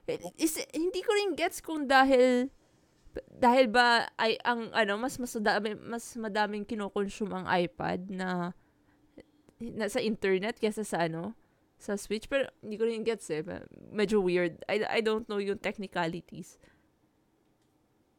rin. 0.08 0.20
Is, 0.40 0.56
hindi 0.72 1.04
ko 1.04 1.12
rin 1.12 1.36
gets 1.36 1.60
kung 1.60 1.84
dahil 1.84 2.48
dahil 3.32 3.70
ba 3.70 4.08
ay 4.18 4.38
ang 4.44 4.70
ano 4.72 4.98
mas 4.98 5.16
mas 5.18 5.34
madami, 5.34 5.74
mas 5.78 6.04
madaming 6.18 6.64
kinokonsume 6.66 7.34
ang 7.34 7.46
iPad 7.46 8.08
na 8.10 8.52
na 9.58 9.86
sa 9.90 9.98
internet 9.98 10.58
kaysa 10.62 10.86
sa 10.86 11.06
ano 11.06 11.34
sa 11.78 11.94
Switch. 11.94 12.26
Pero 12.26 12.50
hindi 12.62 12.76
ko 12.78 12.84
rin 12.86 13.06
gets 13.06 13.30
eh. 13.30 13.42
Medyo 13.94 14.22
weird. 14.22 14.58
I, 14.66 14.82
I 14.86 15.00
don't 15.00 15.26
know 15.30 15.38
yung 15.38 15.62
technicalities 15.62 16.58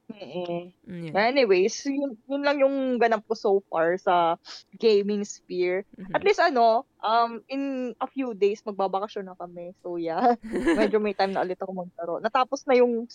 Mm-mm. 0.10 0.74
mm, 0.90 1.04
yun. 1.10 1.14
Anyways, 1.14 1.86
yun, 1.86 2.18
yun 2.26 2.42
lang 2.42 2.58
yung 2.60 2.98
ganap 2.98 3.22
ko 3.30 3.38
so 3.38 3.52
far 3.70 3.94
sa 4.02 4.36
gaming 4.76 5.22
sphere. 5.22 5.86
Mhm. 5.96 6.14
At 6.18 6.26
least 6.26 6.42
ano, 6.42 6.90
um, 7.06 7.46
in 7.46 7.94
a 8.02 8.08
few 8.10 8.34
days, 8.34 8.66
magbabakasyon 8.66 9.30
na 9.30 9.38
kami. 9.38 9.78
So 9.86 10.02
yeah, 10.02 10.34
medyo 10.94 10.98
may 10.98 11.14
time 11.14 11.34
na 11.38 11.46
ulit 11.46 11.62
ako 11.62 11.86
maglaro. 11.86 12.18
Natapos 12.20 12.66
na 12.66 12.74
yung 12.78 13.06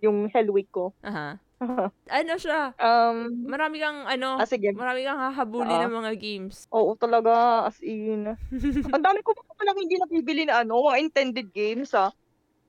yung 0.00 0.32
Hell 0.32 0.48
Week 0.48 0.72
ko. 0.72 0.96
aha 1.04 1.36
Ano 2.22 2.38
siya, 2.38 2.70
um, 2.78 3.44
marami 3.50 3.82
kang 3.82 4.06
ano, 4.06 4.38
ah, 4.38 4.46
sige. 4.46 4.70
marami 4.72 5.02
kang 5.02 5.18
hahabulin 5.18 5.74
Oo. 5.74 5.84
ng 5.90 5.96
mga 6.00 6.12
games. 6.16 6.56
Oo, 6.70 6.94
talaga, 6.94 7.66
as 7.66 7.82
in. 7.82 8.30
Ang 8.94 9.02
dami 9.02 9.20
ko 9.26 9.34
pa 9.34 9.42
palang 9.58 9.74
hindi 9.74 9.98
nabibili 9.98 10.46
na 10.46 10.62
ano, 10.62 10.86
mga 10.86 11.02
intended 11.02 11.50
games 11.50 11.90
ah. 11.98 12.14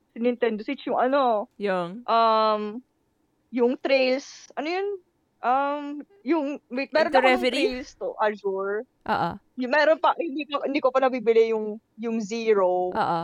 Sa 0.09 0.17
Nintendo 0.17 0.65
Switch, 0.65 0.89
yung 0.89 0.97
ano, 0.97 1.45
Yung, 1.61 2.01
um, 2.09 2.81
yung 3.49 3.73
Trails, 3.77 4.49
ano 4.53 4.67
yun? 4.69 4.87
Um, 5.39 5.83
yung, 6.27 6.45
wait, 6.67 6.91
meron 6.91 7.15
ako 7.15 7.23
ng 7.23 7.27
Reverie? 7.31 7.67
Trails 7.79 7.91
to 7.95 8.11
Azure. 8.19 8.83
oo, 8.83 9.29
Yung, 9.55 9.71
meron 9.71 9.97
pa, 9.97 10.11
hindi 10.19 10.43
ko, 10.45 10.59
hindi 10.67 10.79
ko 10.83 10.91
pa 10.91 10.99
nabibili 10.99 11.55
yung, 11.55 11.79
yung 11.95 12.19
Zero. 12.19 12.91
oo. 12.91 13.21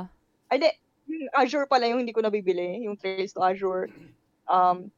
Ay, 0.48 0.58
di, 0.62 0.70
yung 1.12 1.28
Azure 1.36 1.68
pala 1.68 1.92
yung 1.92 2.02
hindi 2.02 2.16
ko 2.16 2.24
nabibili, 2.24 2.88
yung 2.88 2.96
Trails 2.96 3.36
to 3.36 3.44
Azure. 3.44 3.92
Um, 4.48 4.90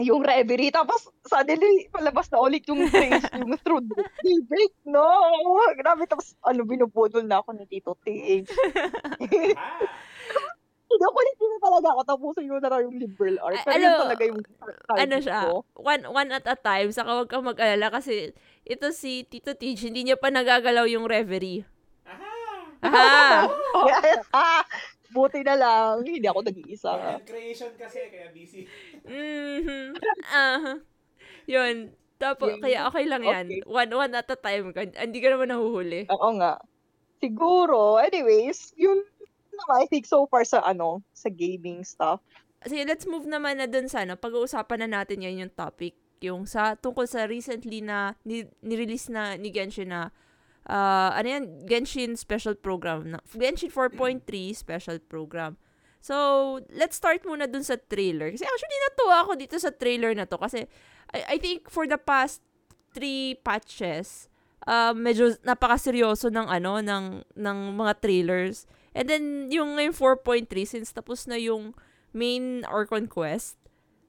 yung 0.00 0.24
Reverie, 0.24 0.72
tapos 0.72 1.12
suddenly, 1.28 1.90
palabas 1.92 2.32
na 2.32 2.40
ulit 2.40 2.64
yung 2.70 2.88
Trails, 2.88 3.20
yung 3.36 3.52
Through 3.60 3.84
the 3.84 4.00
Daybreak, 4.24 4.72
no? 4.88 5.04
Grabe, 5.76 6.08
tapos, 6.08 6.38
ano, 6.40 6.64
binubudol 6.64 7.20
na 7.26 7.44
ako 7.44 7.52
ni 7.52 7.68
Tito 7.68 7.92
Tig. 8.00 8.48
Hindi 10.90 11.04
ako, 11.06 11.18
hindi 11.22 11.46
na 11.46 11.58
talaga 11.62 11.88
ako 11.94 12.00
tapusin 12.02 12.46
ko 12.50 12.56
na 12.58 12.68
lang 12.68 12.82
yung 12.90 12.98
liberal 12.98 13.36
art. 13.46 13.62
A- 13.62 13.66
Pero 13.70 13.78
yun 13.78 13.86
ano, 13.86 14.02
talaga 14.02 14.22
yung 14.26 14.40
ano 14.90 15.16
siya, 15.22 15.38
ko. 15.46 15.54
one, 15.78 16.02
one 16.10 16.30
at 16.34 16.46
a 16.50 16.56
time, 16.58 16.90
saka 16.90 17.10
huwag 17.14 17.30
kang 17.30 17.46
mag-alala 17.46 17.94
kasi 17.94 18.34
ito 18.66 18.86
si 18.90 19.22
Tito 19.22 19.54
Teach, 19.54 19.86
hindi 19.86 20.02
niya 20.02 20.18
pa 20.18 20.34
nagagalaw 20.34 20.90
yung 20.90 21.06
reverie. 21.06 21.62
Aha! 22.82 23.46
Yes. 23.86 24.26
Ah, 24.34 24.66
buti 25.14 25.46
na 25.46 25.54
lang, 25.54 26.02
hindi 26.02 26.26
ako 26.26 26.42
nag-iisa. 26.42 26.90
Content 26.90 27.26
creation 27.28 27.70
kasi, 27.78 27.98
kaya 28.10 28.28
busy. 28.34 28.66
Mhm. 29.06 29.94
Ah. 30.26 30.80
Yun. 31.46 31.94
Tapos, 32.20 32.52
Yun. 32.52 32.60
kaya 32.60 32.84
okay 32.90 33.04
lang 33.08 33.22
yan. 33.24 33.46
Okay. 33.48 33.62
One, 33.64 33.90
one 33.96 34.12
at 34.12 34.28
a 34.28 34.36
time. 34.36 34.74
Hindi 34.76 35.18
ka 35.24 35.28
naman 35.32 35.48
nahuhuli. 35.48 36.04
Oo 36.12 36.28
nga. 36.36 36.60
Siguro, 37.20 37.96
anyways, 37.96 38.76
yun 38.76 39.00
naman, 39.66 39.76
I 39.84 39.86
think 39.86 40.08
so 40.08 40.24
far 40.26 40.44
sa 40.44 40.64
ano, 40.64 41.04
sa 41.12 41.28
gaming 41.28 41.84
stuff. 41.84 42.20
Sige, 42.60 42.84
let's 42.84 43.08
move 43.08 43.24
naman 43.24 43.56
na 43.56 43.64
dun 43.64 43.88
sa 43.88 44.04
ano. 44.04 44.20
Pag-uusapan 44.20 44.84
na 44.84 45.00
natin 45.00 45.24
ngayon 45.24 45.48
yung 45.48 45.54
topic. 45.56 45.96
Yung 46.20 46.44
sa, 46.44 46.76
tungkol 46.76 47.08
sa 47.08 47.24
recently 47.24 47.80
na, 47.80 48.12
ni, 48.28 48.44
release 48.60 49.08
na 49.08 49.40
ni 49.40 49.48
Genshin 49.48 49.88
na, 49.88 50.12
ah, 50.68 51.16
ano 51.16 51.26
yan, 51.26 51.44
Genshin 51.64 52.20
Special 52.20 52.52
Program. 52.52 53.16
Na, 53.16 53.18
Genshin 53.32 53.72
4.3 53.72 54.20
Special 54.52 55.00
Program. 55.00 55.56
So, 56.00 56.60
let's 56.72 56.96
start 56.96 57.24
muna 57.24 57.44
dun 57.44 57.64
sa 57.64 57.76
trailer. 57.76 58.32
Kasi 58.32 58.44
actually, 58.44 58.78
natuwa 58.88 59.16
ako 59.24 59.32
dito 59.36 59.56
sa 59.60 59.72
trailer 59.72 60.12
na 60.12 60.28
to. 60.28 60.36
Kasi, 60.36 60.68
I, 61.16 61.36
I 61.36 61.40
think 61.40 61.68
for 61.72 61.88
the 61.88 62.00
past 62.00 62.44
three 62.92 63.40
patches, 63.40 64.28
uh, 64.68 64.92
medyo 64.92 65.36
napakaseryoso 65.44 66.28
ng 66.28 66.48
ano, 66.48 66.84
ng, 66.84 67.24
ng 67.36 67.58
mga 67.76 67.92
trailers. 68.00 68.68
And 68.94 69.06
then, 69.06 69.24
yung 69.54 69.78
ngayon 69.78 69.94
4.3, 69.94 70.50
since 70.66 70.90
tapos 70.90 71.26
na 71.30 71.38
yung 71.38 71.74
main 72.10 72.66
Orcon 72.66 73.06
Quest, 73.06 73.56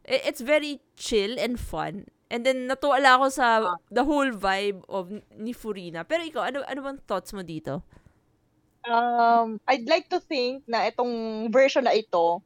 it's 0.05 0.41
very 0.41 0.81
chill 0.97 1.37
and 1.37 1.59
fun. 1.61 2.09
And 2.31 2.47
then, 2.47 2.65
natuwala 2.65 3.21
ako 3.21 3.27
sa 3.29 3.47
the 3.91 4.07
whole 4.07 4.31
vibe 4.33 4.81
of 4.89 5.11
ni 5.37 5.53
Furina. 5.53 6.01
Pero 6.07 6.25
ikaw, 6.25 6.49
ano, 6.49 6.65
ano 6.65 6.79
bang 6.81 6.99
thoughts 7.05 7.35
mo 7.35 7.45
dito? 7.45 7.83
Um, 8.89 9.61
I'd 9.69 9.85
like 9.85 10.09
to 10.09 10.17
think 10.17 10.65
na 10.65 10.89
itong 10.89 11.45
version 11.53 11.85
na 11.85 11.93
ito 11.93 12.41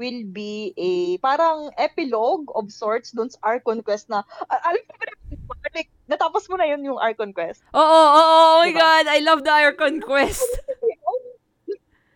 will 0.00 0.24
be 0.32 0.72
a 0.80 1.18
parang 1.22 1.70
epilogue 1.78 2.48
of 2.56 2.72
sorts 2.72 3.12
dun 3.12 3.30
sa 3.30 3.38
Archon 3.44 3.84
Quest 3.84 4.08
na, 4.10 4.24
alam 4.50 4.80
mo 4.88 5.54
ba, 5.54 5.68
like, 5.76 5.90
natapos 6.08 6.48
mo 6.50 6.56
na 6.56 6.66
yun 6.66 6.82
yung 6.82 6.98
Archon 6.98 7.30
Quest. 7.36 7.62
Oo, 7.76 7.78
oo, 7.78 8.10
oo, 8.18 8.44
oh 8.58 8.58
my 8.64 8.72
Diba? 8.72 8.80
God! 8.80 9.04
I 9.06 9.18
love 9.22 9.44
the 9.44 9.52
Orcon 9.54 10.00
Quest! 10.00 10.42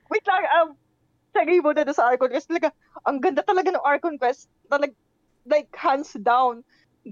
Wait 0.09 0.25
lang, 0.27 0.43
um, 0.61 0.69
sagay 1.37 1.61
mo 1.61 1.71
na 1.73 1.85
doon 1.85 1.97
sa 1.97 2.09
Archon 2.09 2.33
Quest. 2.33 2.49
Talaga, 2.49 2.69
ang 3.05 3.19
ganda 3.21 3.43
talaga 3.45 3.69
ng 3.73 3.85
Archon 3.85 4.17
Quest. 4.17 4.49
Talag, 4.73 4.93
like, 5.45 5.69
hands 5.77 6.17
down, 6.25 6.65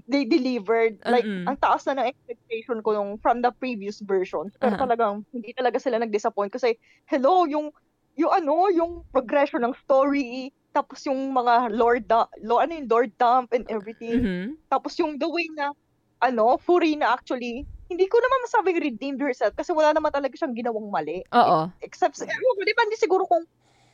they 0.09 0.25
delivered. 0.25 0.97
Like, 1.05 1.25
Mm-mm. 1.25 1.45
ang 1.49 1.57
taas 1.61 1.85
na 1.85 2.01
ng 2.01 2.09
expectation 2.09 2.81
ko 2.81 2.93
nung 2.97 3.17
from 3.21 3.41
the 3.41 3.53
previous 3.61 4.01
version. 4.01 4.49
Pero 4.59 4.73
Aha. 4.75 4.83
talagang, 4.89 5.25
hindi 5.33 5.53
talaga 5.53 5.77
sila 5.77 6.01
nag-disappoint. 6.01 6.53
Kasi, 6.53 6.75
hello, 7.09 7.45
yung, 7.45 7.69
yung 8.17 8.33
ano, 8.33 8.69
yung 8.73 9.05
progression 9.13 9.61
ng 9.61 9.77
story, 9.85 10.49
tapos 10.73 11.01
yung 11.05 11.33
mga 11.33 11.73
lord, 11.73 12.05
da- 12.05 12.29
lo, 12.45 12.61
ano 12.61 12.77
yung 12.77 12.89
lord 12.89 13.11
dump 13.17 13.49
and 13.53 13.65
everything. 13.69 14.21
Mhm. 14.25 14.57
Tapos 14.69 14.97
yung 15.01 15.17
the 15.17 15.29
way 15.29 15.45
na, 15.57 15.73
ano, 16.21 16.57
Furina 16.61 17.13
actually, 17.13 17.65
hindi 17.91 18.05
ko 18.11 18.17
naman 18.19 18.39
masabing 18.47 18.79
redeemed 18.83 19.21
herself 19.23 19.53
kasi 19.57 19.71
wala 19.75 19.91
naman 19.95 20.11
talaga 20.11 20.35
siyang 20.35 20.55
ginawang 20.57 20.89
mali 20.91 21.23
Oo. 21.33 21.71
except 21.83 22.17
sa, 22.19 22.25
ewan 22.27 22.55
ko, 22.59 22.63
depende 22.67 22.95
siguro 22.99 23.23
kung 23.29 23.45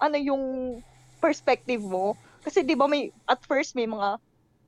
ano 0.03 0.17
yung 0.19 0.43
perspective 1.23 1.81
mo. 1.83 2.17
Kasi 2.45 2.63
di 2.67 2.75
ba 2.77 2.87
may, 2.89 3.11
at 3.31 3.39
first 3.47 3.75
may 3.75 3.87
mga 3.89 4.19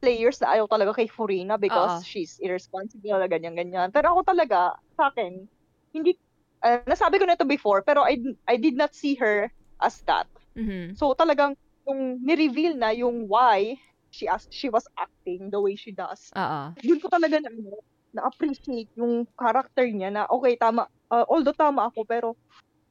players 0.04 0.40
na 0.44 0.56
ayaw 0.58 0.68
talaga 0.70 0.96
kay 1.00 1.08
Furina 1.10 1.56
because 1.60 2.00
Oo. 2.00 2.06
she's 2.06 2.38
irresponsible, 2.44 3.20
ganyan-ganyan. 3.28 3.92
Pero 3.96 4.16
ako 4.18 4.22
talaga, 4.36 4.76
sa 5.00 5.12
akin, 5.12 5.48
hindi, 5.96 6.16
ah, 6.64 6.84
nasabi 6.88 7.20
ko 7.20 7.26
na 7.28 7.36
ito 7.40 7.48
before, 7.48 7.84
pero 7.88 8.04
I, 8.06 8.20
I 8.50 8.58
did 8.60 8.76
not 8.80 8.94
see 8.96 9.16
her 9.20 9.50
as 9.84 10.00
that. 10.08 10.28
Mhm. 10.56 10.96
So 10.98 11.16
talagang, 11.16 11.56
yung 11.88 12.20
ni-reveal 12.24 12.76
na 12.80 12.92
yung 12.96 13.28
why 13.32 13.78
she 14.12 14.28
as 14.30 14.48
she 14.52 14.70
was 14.72 14.86
acting 15.00 15.52
the 15.52 15.60
way 15.62 15.76
she 15.80 15.92
does, 15.96 16.34
Oo. 16.34 16.76
yun 16.84 17.00
ko 17.04 17.08
talaga 17.12 17.40
na, 17.44 17.50
ano, 17.52 17.80
na-appreciate 18.16 18.90
yung 18.96 19.28
character 19.36 19.84
niya 19.84 20.10
na, 20.10 20.24
okay, 20.32 20.56
tama, 20.56 20.88
uh, 21.12 21.28
although 21.28 21.56
tama 21.56 21.92
ako, 21.92 22.08
pero, 22.08 22.30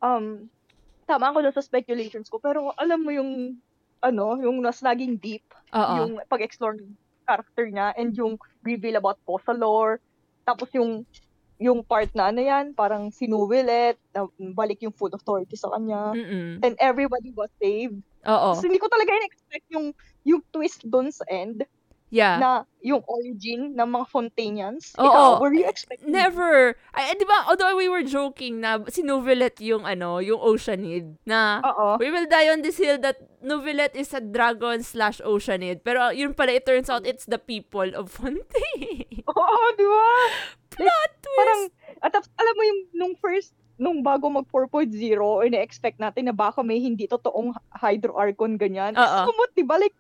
um, 0.05 0.45
tama 1.09 1.33
ako 1.33 1.49
sa 1.57 1.65
speculations 1.65 2.29
ko, 2.29 2.37
pero 2.37 2.77
alam 2.77 3.01
mo 3.01 3.11
yung, 3.11 3.57
ano, 4.05 4.37
yung 4.37 4.61
nas 4.61 4.85
naging 4.85 5.17
deep, 5.17 5.45
Oo. 5.73 5.95
yung 6.05 6.13
pag-explore 6.29 6.77
ng 6.77 6.93
character 7.25 7.65
niya, 7.73 7.97
and 7.97 8.13
yung 8.13 8.37
reveal 8.61 9.01
about 9.01 9.17
Posa 9.25 9.57
lore, 9.57 9.97
tapos 10.45 10.69
yung, 10.77 11.09
yung 11.57 11.81
part 11.81 12.13
na 12.13 12.29
ano 12.29 12.45
yan, 12.45 12.77
parang 12.77 13.09
sinuwilit, 13.09 13.97
na 14.13 14.29
balik 14.53 14.85
yung 14.85 14.93
full 14.93 15.13
authority 15.17 15.57
sa 15.57 15.73
kanya, 15.73 16.13
Mm-mm. 16.13 16.61
and 16.61 16.77
everybody 16.77 17.33
was 17.33 17.49
saved. 17.57 17.97
Oo. 18.29 18.53
So, 18.61 18.69
hindi 18.69 18.77
ko 18.77 18.93
talaga 18.93 19.09
in-expect 19.17 19.67
yung, 19.73 19.97
yung 20.29 20.45
twist 20.53 20.85
dun 20.85 21.09
sa 21.09 21.25
end, 21.33 21.65
Yeah. 22.13 22.39
na 22.39 22.51
yung 22.85 23.03
origin 23.09 23.75
ng 23.75 23.89
mga 23.91 24.07
Fontanians. 24.07 24.93
Oo. 25.01 25.09
Ikaw, 25.09 25.27
were 25.41 25.57
you 25.57 25.67
expecting? 25.67 26.13
Never. 26.13 26.77
Ay, 26.93 27.11
eh, 27.11 27.19
di 27.19 27.27
ba, 27.27 27.49
although 27.49 27.75
we 27.75 27.89
were 27.89 28.05
joking 28.05 28.61
na 28.61 28.79
si 28.93 29.03
Novelet 29.03 29.59
yung 29.65 29.83
ano, 29.89 30.21
yung 30.21 30.39
Oceanid, 30.39 31.17
na 31.25 31.65
Oo. 31.65 31.99
we 31.99 32.13
will 32.13 32.29
die 32.29 32.53
on 32.53 32.63
this 32.63 32.79
hill 32.79 33.01
that 33.01 33.19
Novelet 33.41 33.97
is 33.97 34.13
a 34.13 34.21
dragon 34.21 34.85
slash 34.85 35.19
Oceanid. 35.25 35.83
Pero 35.83 36.13
yun 36.13 36.37
pala, 36.37 36.55
it 36.55 36.69
turns 36.69 36.93
out 36.93 37.09
it's 37.09 37.25
the 37.27 37.41
people 37.41 37.89
of 37.97 38.13
Fontaine. 38.13 39.25
Oo, 39.33 39.59
di 39.75 39.87
ba? 39.89 40.09
Plot 40.75 41.13
twist! 41.19 41.39
Parang, 41.41 41.61
at 42.05 42.13
alam 42.15 42.55
mo 42.55 42.63
yung, 42.63 42.81
nung 42.95 43.15
first, 43.19 43.57
nung 43.75 44.07
bago 44.07 44.31
mag 44.31 44.47
4.0, 44.53 44.93
ina-expect 45.51 45.99
natin 45.99 46.31
na 46.31 46.35
baka 46.35 46.63
may 46.63 46.79
hindi 46.79 47.11
totoong 47.11 47.55
Hydro 47.75 48.15
Archon 48.15 48.55
ganyan. 48.55 48.95
Oo. 48.95 49.19
Sumot, 49.31 49.51
di 49.57 49.67
ba? 49.67 49.81
Like, 49.81 49.95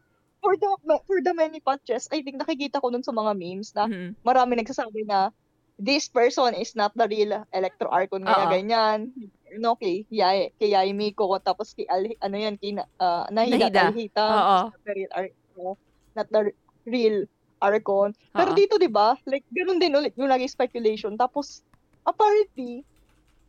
for 0.44 0.54
the, 0.54 0.68
for 1.08 1.18
the 1.24 1.32
many 1.32 1.58
patches, 1.58 2.04
I 2.12 2.20
think 2.20 2.36
nakikita 2.36 2.76
ko 2.78 2.92
nun 2.92 3.00
sa 3.00 3.16
mga 3.16 3.32
memes 3.32 3.72
na 3.72 3.88
Mhm. 3.88 4.20
marami 4.20 4.60
nagsasabi 4.60 5.08
na 5.08 5.32
this 5.74 6.06
person 6.06 6.52
is 6.52 6.76
not 6.76 6.92
the 6.92 7.08
real 7.08 7.32
Electro 7.50 7.88
Archon, 7.88 8.22
kaya 8.22 8.44
Oo. 8.46 8.52
ganyan. 8.52 9.08
No, 9.56 9.74
kay 9.74 10.04
Yay, 10.06 10.52
kay 10.54 10.70
Yay 10.70 10.92
Miko, 10.92 11.26
tapos 11.40 11.72
kay 11.72 11.88
Al, 11.88 12.12
ano 12.20 12.36
yan, 12.36 12.60
kay 12.60 12.76
na- 12.76 12.90
ah, 13.00 13.24
Nahida, 13.32 13.72
Nahida. 13.72 13.82
Alhita, 13.88 14.24
Oo. 14.28 14.58
not 14.68 14.82
the 14.84 14.92
real 14.92 15.10
Archon, 15.10 15.74
not 16.14 16.28
the 16.28 16.40
real 16.84 17.16
Archon. 17.58 18.08
Pero 18.30 18.50
Oo. 18.52 18.58
dito, 18.58 18.76
di 18.76 18.86
ba, 18.86 19.16
like, 19.24 19.46
ganun 19.48 19.80
din 19.80 19.96
ulit 19.96 20.12
yung 20.14 20.28
naging 20.28 20.52
speculation. 20.52 21.16
Tapos, 21.16 21.64
apparently, 22.04 22.84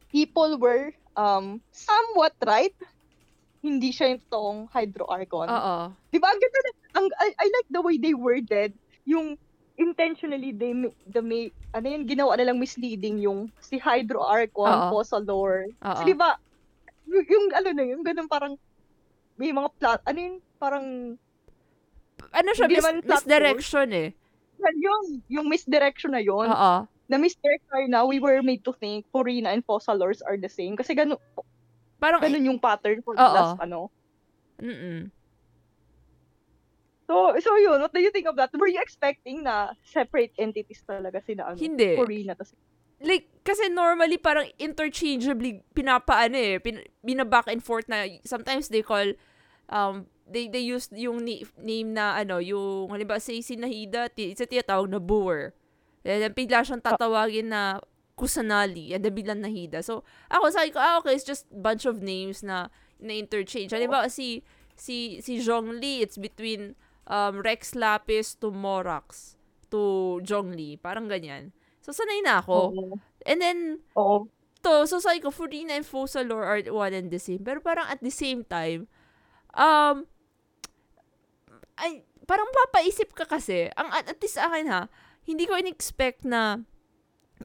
people 0.08 0.56
were 0.56 0.96
um 1.16 1.60
somewhat 1.70 2.32
right. 2.42 2.74
Hindi 3.60 3.90
siya 3.90 4.14
yung 4.14 4.22
totoong 4.24 4.60
Hydro 4.70 5.10
Archon. 5.10 5.50
Oo. 5.50 5.75
Di 6.10 6.18
ba? 6.18 6.30
Ang 6.30 6.40
ganda 6.40 6.60
na, 6.62 6.72
ang, 6.96 7.06
I, 7.20 7.30
I 7.36 7.46
like 7.52 7.70
the 7.70 7.84
way 7.84 8.00
they 8.00 8.16
worded 8.16 8.72
yung 9.06 9.36
intentionally 9.75 10.56
they 10.56 10.72
the 11.12 11.20
may 11.20 11.52
ano 11.75 11.92
yun 11.92 12.08
ginawa 12.08 12.40
nilang 12.40 12.64
misleading 12.64 13.20
yung 13.20 13.52
si 13.60 13.75
Hydro 13.75 14.24
Archon 14.24 14.88
po 14.88 15.04
sa 15.04 15.20
lore. 15.20 15.68
Oo. 15.84 15.88
Kasi 15.92 16.04
di 16.08 16.16
ba 16.16 16.40
yung, 17.06 17.25
yung 17.28 17.46
ano 17.54 17.70
na 17.75 17.84
yun, 17.84 18.02
ganun 18.02 18.25
parang 18.25 18.54
may 19.36 19.52
mga 19.52 19.70
plot, 19.78 20.02
ano 20.08 20.20
yun, 20.20 20.36
parang 20.58 20.86
Ano 22.32 22.50
siya, 22.56 22.72
mis- 22.72 23.04
misdirection 23.04 23.92
eh. 23.92 24.10
yung, 24.80 25.20
yung 25.28 25.48
misdirection 25.52 26.16
na 26.16 26.24
yun, 26.24 26.48
Oo. 26.48 26.88
na 26.88 27.16
misdirect 27.20 27.68
tayo 27.68 27.86
na 27.92 28.08
we 28.08 28.24
were 28.24 28.40
made 28.42 28.64
to 28.64 28.72
think 28.80 29.04
Purina 29.12 29.52
and 29.52 29.62
Fossalors 29.68 30.24
are 30.24 30.40
the 30.40 30.50
same. 30.50 30.80
Kasi 30.80 30.96
ganun, 30.96 31.20
Parang, 32.00 32.24
ganun 32.24 32.48
yung 32.56 32.60
pattern 32.60 33.04
for 33.04 33.16
the 33.16 33.22
last, 33.24 33.60
ano. 33.60 33.92
mm 34.60 35.12
So, 37.06 37.38
so 37.38 37.54
yun, 37.58 37.82
what 37.82 37.94
do 37.94 38.02
you 38.02 38.10
think 38.10 38.26
of 38.26 38.36
that? 38.36 38.50
Were 38.58 38.68
you 38.68 38.82
expecting 38.82 39.46
na 39.46 39.78
separate 39.86 40.34
entities 40.38 40.82
talaga 40.82 41.22
sila, 41.22 41.54
ano? 41.54 41.58
Hindi. 41.58 41.94
Corina, 41.94 42.34
tas 42.34 42.54
like, 43.02 43.28
kasi 43.44 43.70
normally 43.70 44.18
parang 44.18 44.48
interchangeably 44.58 45.62
pinapaano 45.76 46.36
eh, 46.36 46.58
pin, 46.60 46.82
binaback 47.04 47.48
and 47.52 47.62
forth 47.64 47.88
na 47.88 48.08
sometimes 48.26 48.70
they 48.70 48.82
call, 48.82 49.06
um, 49.70 50.08
they 50.26 50.48
they 50.48 50.64
use 50.64 50.90
yung 50.96 51.22
ni, 51.22 51.46
name 51.60 51.94
na 51.94 52.18
ano, 52.18 52.40
yung, 52.40 52.90
halimbawa 52.90 53.22
say 53.22 53.42
si 53.42 53.60
Nahida, 53.60 54.10
ti, 54.10 54.34
isa 54.34 54.48
tinatawag 54.48 54.90
na 54.90 55.00
Boer. 55.00 55.54
And 56.06 56.22
then 56.22 56.34
bigla 56.34 56.66
siyang 56.66 56.86
tatawagin 56.86 57.50
na 57.50 57.82
Kusanali, 58.16 58.96
and 58.96 59.04
then 59.04 59.14
biglang 59.14 59.44
Nahida. 59.44 59.84
So, 59.84 60.08
ako 60.32 60.50
sabi 60.50 60.72
ko, 60.72 60.80
ah, 60.80 61.04
okay, 61.04 61.14
it's 61.14 61.28
just 61.28 61.46
bunch 61.52 61.84
of 61.84 62.00
names 62.00 62.42
na 62.42 62.72
na 62.98 63.12
interchange. 63.12 63.76
Halimbawa 63.76 64.08
si 64.08 64.40
si 64.78 65.20
si 65.20 65.44
Zhongli, 65.44 66.00
it's 66.00 66.16
between 66.16 66.80
um, 67.08 67.42
Rex 67.42 67.74
Lapis 67.74 68.36
to 68.42 68.50
Morax 68.52 69.36
to 69.70 70.22
Zhongli, 70.22 70.78
parang 70.78 71.10
ganyan. 71.10 71.54
So 71.82 71.94
sanay 71.94 72.22
na 72.26 72.42
ako. 72.42 72.58
Oo. 72.74 72.86
And 73.26 73.42
then 73.42 73.60
Oo. 73.98 74.30
to, 74.62 74.86
so 74.90 74.98
sabi 75.02 75.22
ko, 75.22 75.30
Furina 75.30 75.78
and 75.78 75.86
Fosalor 75.86 76.42
are 76.46 76.62
one 76.74 76.94
and 76.94 77.10
the 77.10 77.22
same. 77.22 77.42
Pero 77.42 77.62
parang 77.62 77.86
at 77.90 78.02
the 78.02 78.14
same 78.14 78.46
time, 78.46 78.90
um, 79.54 80.10
ay, 81.78 82.06
parang 82.26 82.50
papaisip 82.50 83.14
ka 83.14 83.26
kasi, 83.30 83.70
ang 83.78 83.90
at, 83.94 84.10
at 84.10 84.18
least 84.22 84.42
akin 84.42 84.66
ha, 84.70 84.90
hindi 85.26 85.46
ko 85.46 85.58
in-expect 85.58 86.26
na, 86.26 86.66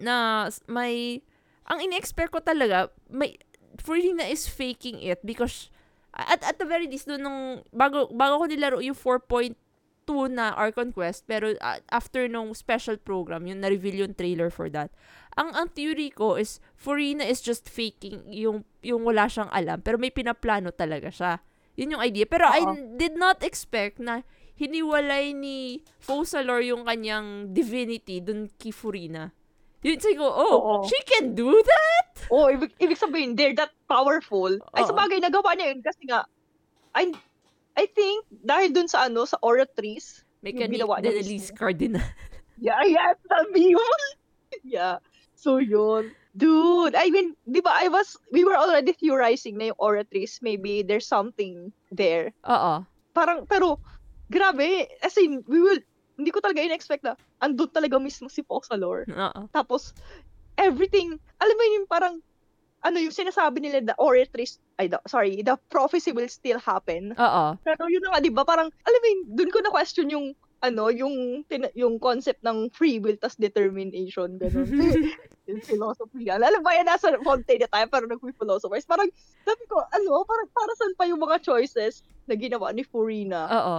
na 0.00 0.48
may, 0.68 1.20
ang 1.68 1.80
in-expect 1.84 2.32
ko 2.32 2.40
talaga, 2.40 2.88
may, 3.08 3.36
Furina 3.80 4.24
is 4.28 4.48
faking 4.48 5.00
it 5.00 5.20
because, 5.24 5.68
at, 6.14 6.42
at 6.42 6.56
the 6.58 6.66
very 6.66 6.86
least, 6.86 7.06
doon 7.06 7.22
nung, 7.22 7.40
bago, 7.70 8.10
bago 8.10 8.42
ko 8.42 8.44
nilaro 8.50 8.78
yung 8.82 8.98
4.2 8.98 9.54
na 10.30 10.50
Archon 10.58 10.90
Quest, 10.90 11.24
pero 11.30 11.54
uh, 11.58 11.78
after 11.94 12.26
nung 12.26 12.50
special 12.54 12.98
program, 12.98 13.46
yung 13.46 13.62
na-reveal 13.62 14.06
yung 14.06 14.14
trailer 14.14 14.50
for 14.50 14.66
that, 14.70 14.90
ang 15.38 15.54
ang 15.54 15.70
theory 15.70 16.10
ko 16.10 16.34
is 16.34 16.58
Furina 16.74 17.22
is 17.22 17.38
just 17.38 17.70
faking 17.70 18.26
yung 18.34 18.66
yung 18.82 19.06
wala 19.06 19.30
siyang 19.30 19.46
alam 19.54 19.78
pero 19.78 19.94
may 19.94 20.10
pinaplano 20.10 20.74
talaga 20.74 21.08
siya. 21.12 21.32
Yun 21.78 21.96
yung 21.96 22.02
idea. 22.02 22.26
Pero 22.26 22.50
I 22.50 22.66
Oo. 22.66 22.74
did 22.98 23.14
not 23.14 23.40
expect 23.46 24.02
na 24.02 24.26
hiniwalay 24.58 25.32
ni 25.32 25.80
Fosalor 26.02 26.60
yung 26.60 26.84
kanyang 26.84 27.54
divinity 27.56 28.20
dun 28.20 28.50
kay 28.60 28.74
Furina. 28.74 29.32
Yun 29.80 29.96
sabi 29.96 30.20
ko, 30.20 30.28
oh, 30.28 30.56
Oo. 30.60 30.74
she 30.84 31.00
can 31.08 31.32
do 31.32 31.48
that? 31.56 32.28
Oh, 32.28 32.52
ibig, 32.52 32.76
ibig 32.76 33.00
sabihin, 33.00 33.32
they're 33.32 33.56
that 33.56 33.72
powerful. 33.88 34.52
Ay, 34.76 34.84
Oo. 34.84 34.88
sa 34.92 34.94
bagay, 34.96 35.24
nagawa 35.24 35.56
niya 35.56 35.72
yun 35.72 35.80
kasi 35.80 36.04
nga, 36.04 36.28
I, 36.92 37.16
I 37.80 37.88
think, 37.88 38.28
dahil 38.44 38.76
dun 38.76 38.92
sa 38.92 39.08
ano, 39.08 39.24
sa 39.24 39.40
Oratrice, 39.40 40.20
May 40.40 40.56
Yung 40.56 40.72
ginawa 40.72 41.00
niya 41.00 41.20
mismo. 41.20 41.52
Cardinal. 41.52 42.00
yeah, 42.64 42.80
yeah, 42.88 43.12
sabi 43.28 43.76
yun. 43.76 44.00
yeah. 44.64 44.96
So, 45.36 45.60
yun. 45.60 46.12
Dude, 46.36 46.94
I 46.96 47.10
mean, 47.12 47.36
di 47.44 47.60
ba, 47.60 47.72
I 47.76 47.88
was, 47.88 48.16
we 48.32 48.44
were 48.44 48.56
already 48.56 48.92
theorizing 48.92 49.58
na 49.58 49.72
yung 49.72 49.80
Oratrice, 49.80 50.40
maybe 50.40 50.80
there's 50.80 51.08
something 51.08 51.72
there. 51.92 52.32
Oo. 52.48 52.84
Parang, 53.12 53.44
pero, 53.44 53.80
grabe, 54.32 54.88
as 55.04 55.16
in, 55.18 55.44
we 55.44 55.60
will, 55.60 55.80
hindi 56.16 56.30
ko 56.30 56.40
talaga 56.40 56.64
in-expect 56.64 57.04
na, 57.04 57.16
andun 57.40 57.70
talaga 57.72 57.96
mismo 57.96 58.28
si 58.28 58.44
Foxalor. 58.44 59.08
Oo. 59.08 59.40
Tapos, 59.50 59.96
everything, 60.60 61.16
alam 61.40 61.56
mo 61.56 61.64
yung 61.76 61.88
parang, 61.88 62.14
ano 62.80 62.96
yung 62.96 63.12
sinasabi 63.12 63.60
nila, 63.60 63.84
the 63.84 63.96
oratrice, 64.00 64.60
ay, 64.80 64.88
the, 64.88 65.00
sorry, 65.04 65.44
the 65.44 65.56
prophecy 65.68 66.12
will 66.12 66.28
still 66.28 66.60
happen. 66.60 67.12
Oo. 67.16 67.56
Pero 67.60 67.82
yun 67.88 68.04
nga, 68.08 68.20
di 68.20 68.32
ba, 68.32 68.44
parang, 68.44 68.68
alam 68.68 69.00
mo 69.00 69.06
yun, 69.08 69.20
dun 69.36 69.50
ko 69.52 69.58
na-question 69.60 70.08
yung, 70.12 70.32
ano, 70.60 70.92
yung, 70.92 71.44
tina- 71.48 71.72
yung 71.72 71.96
concept 71.96 72.44
ng 72.44 72.68
free 72.76 73.00
will 73.00 73.16
tas 73.16 73.36
determination, 73.36 74.36
ganun. 74.36 74.68
yung 75.48 75.60
philosophy. 75.64 76.28
Alam 76.28 76.60
ba 76.60 76.76
yan, 76.76 76.88
nasa 76.88 77.16
Fontaine 77.24 77.64
na 77.64 77.72
tayo, 77.72 77.86
pero 77.88 78.04
nag-philosophize. 78.08 78.84
Parang, 78.84 79.08
sabi 79.44 79.64
ko, 79.68 79.80
ano, 79.80 80.24
parang, 80.28 80.48
para 80.52 80.72
saan 80.76 80.92
pa 80.96 81.08
yung 81.08 81.20
mga 81.20 81.40
choices 81.40 82.04
na 82.28 82.36
ginawa 82.36 82.72
ni 82.72 82.84
Furina? 82.84 83.48
Oo. 83.48 83.76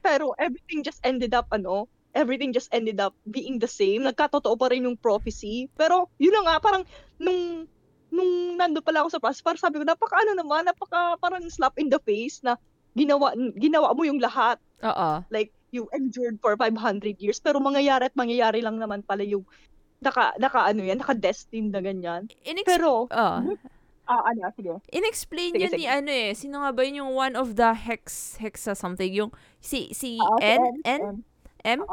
pero 0.00 0.32
everything 0.40 0.80
just 0.80 0.96
ended 1.04 1.36
up 1.36 1.44
ano, 1.52 1.84
everything 2.14 2.54
just 2.54 2.70
ended 2.70 3.02
up 3.02 3.12
being 3.28 3.58
the 3.58 3.68
same. 3.68 4.06
Nagkatotoo 4.06 4.54
pa 4.56 4.70
rin 4.70 4.86
yung 4.86 4.96
prophecy. 4.96 5.68
Pero 5.74 6.08
yun 6.16 6.32
na 6.32 6.42
nga 6.48 6.56
parang 6.62 6.82
nung 7.18 7.66
nung 8.14 8.54
nando 8.54 8.78
pala 8.78 9.02
ako 9.02 9.10
sa 9.10 9.20
process, 9.20 9.42
parang 9.42 9.58
sabi 9.60 9.82
ko 9.82 9.84
napaka 9.84 10.22
ano 10.22 10.38
naman, 10.38 10.64
napaka 10.64 11.18
parang 11.18 11.42
slap 11.50 11.74
in 11.76 11.90
the 11.90 11.98
face 12.06 12.38
na 12.46 12.54
ginawa 12.94 13.34
ginawa 13.58 13.90
mo 13.92 14.06
yung 14.06 14.22
lahat. 14.22 14.62
Oo. 14.86 15.26
Like 15.28 15.50
you 15.74 15.90
endured 15.90 16.38
for 16.38 16.54
500 16.54 16.78
years 17.18 17.42
pero 17.42 17.58
mangyayari 17.58 18.06
at 18.06 18.14
mangyayari 18.14 18.62
lang 18.62 18.78
naman 18.78 19.02
pala 19.02 19.26
yung 19.26 19.42
naka 19.98 20.30
naka 20.38 20.70
ano 20.70 20.86
yan, 20.86 21.02
naka 21.02 21.18
destined 21.18 21.74
na 21.74 21.82
ganyan. 21.82 22.30
Inex- 22.46 22.70
Pero 22.70 23.10
Oo. 23.10 23.36
ah 24.06 24.22
ano 24.30 24.46
sige. 24.54 24.70
Inexplain 24.94 25.56
Sige, 25.56 25.64
yun 25.66 25.72
ni 25.74 25.82
sige. 25.82 25.90
ano 25.90 26.10
eh. 26.12 26.30
Sino 26.38 26.62
nga 26.62 26.70
ba 26.70 26.86
yun 26.86 27.02
yung 27.02 27.12
one 27.16 27.34
of 27.34 27.58
the 27.58 27.72
hex, 27.74 28.36
hexa 28.38 28.76
something? 28.78 29.10
Yung 29.10 29.34
si, 29.58 29.90
si 29.90 30.20
si 30.20 30.44
N? 30.44 30.60
N, 30.84 31.00
N? 31.02 31.02
M? 31.64 31.84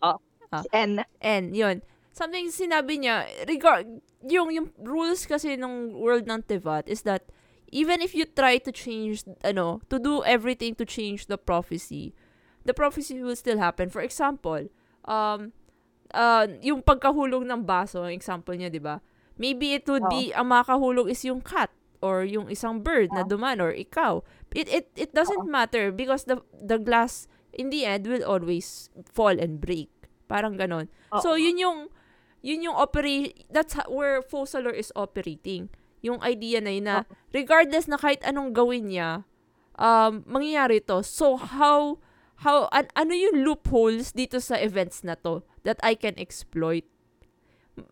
Ah. 0.00 0.16
Ah. 0.52 0.62
Si 0.64 0.68
N. 0.72 1.04
N, 1.20 1.54
yun. 1.54 1.80
Something 2.12 2.52
sinabi 2.52 3.00
niya, 3.00 3.24
regard, 3.48 3.88
yung, 4.24 4.52
yung 4.52 4.68
rules 4.80 5.24
kasi 5.24 5.56
ng 5.56 5.96
world 5.96 6.28
ng 6.28 6.44
Tevat 6.44 6.84
is 6.88 7.02
that 7.08 7.24
even 7.72 8.04
if 8.04 8.12
you 8.12 8.28
try 8.28 8.58
to 8.60 8.72
change, 8.72 9.24
ano, 9.44 9.80
to 9.88 9.96
do 9.96 10.20
everything 10.24 10.76
to 10.76 10.84
change 10.84 11.26
the 11.26 11.40
prophecy, 11.40 12.12
the 12.64 12.76
prophecy 12.76 13.22
will 13.24 13.36
still 13.36 13.58
happen. 13.58 13.88
For 13.88 14.04
example, 14.04 14.68
um, 15.08 15.56
uh, 16.12 16.46
yung 16.60 16.84
pagkahulog 16.84 17.48
ng 17.48 17.64
baso, 17.64 18.04
example 18.04 18.54
niya, 18.54 18.68
di 18.68 18.78
ba? 18.78 19.00
Maybe 19.40 19.72
it 19.72 19.88
would 19.88 20.04
Oo. 20.04 20.12
be, 20.12 20.36
ang 20.36 20.52
makahulog 20.52 21.08
is 21.08 21.24
yung 21.24 21.40
cat 21.40 21.72
or 22.04 22.28
yung 22.28 22.52
isang 22.52 22.84
bird 22.84 23.08
na 23.16 23.24
Oo. 23.24 23.32
duman 23.32 23.56
or 23.64 23.72
ikaw. 23.72 24.20
It, 24.52 24.68
it, 24.68 24.86
it 24.94 25.10
doesn't 25.16 25.48
matter 25.48 25.88
because 25.88 26.28
the, 26.28 26.44
the 26.52 26.76
glass 26.76 27.24
in 27.52 27.70
the 27.70 27.84
end 27.84 28.06
will 28.06 28.24
always 28.24 28.88
fall 29.04 29.32
and 29.32 29.60
break. 29.60 29.88
Parang 30.26 30.56
ganon. 30.56 30.88
So, 31.20 31.36
yun 31.36 31.60
yung, 31.60 31.78
yun 32.40 32.64
yung 32.64 32.76
operate, 32.76 33.44
that's 33.52 33.76
ho- 33.76 33.92
where 33.92 34.24
Fosalor 34.24 34.72
is 34.72 34.88
operating. 34.96 35.68
Yung 36.00 36.18
idea 36.24 36.58
na 36.58 36.72
yun 36.72 36.84
na, 36.88 36.96
regardless 37.30 37.86
na 37.86 38.00
kahit 38.00 38.24
anong 38.24 38.56
gawin 38.56 38.88
niya, 38.88 39.28
um, 39.76 40.24
mangyayari 40.24 40.80
to. 40.88 41.04
So, 41.04 41.36
how, 41.36 42.00
how, 42.42 42.66
an, 42.72 42.88
ano 42.96 43.12
yung 43.12 43.44
loopholes 43.44 44.10
dito 44.10 44.40
sa 44.40 44.56
events 44.56 45.04
na 45.04 45.14
to 45.20 45.44
that 45.62 45.78
I 45.84 45.94
can 45.94 46.16
exploit? 46.16 46.88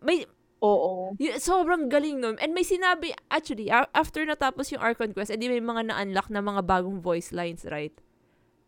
May, 0.01 0.25
Oo. 0.61 1.17
y- 1.17 1.37
sobrang 1.41 1.89
galing 1.89 2.21
nun. 2.21 2.37
And 2.37 2.53
may 2.53 2.61
sinabi, 2.61 3.17
actually, 3.29 3.69
a- 3.69 3.89
after 3.93 4.21
natapos 4.25 4.69
yung 4.69 4.81
Archon 4.81 5.13
Quest, 5.13 5.33
edi 5.33 5.49
may 5.49 5.61
mga 5.61 5.89
na-unlock 5.89 6.29
na 6.29 6.41
mga 6.41 6.61
bagong 6.65 7.01
voice 7.01 7.33
lines, 7.33 7.65
right? 7.69 7.93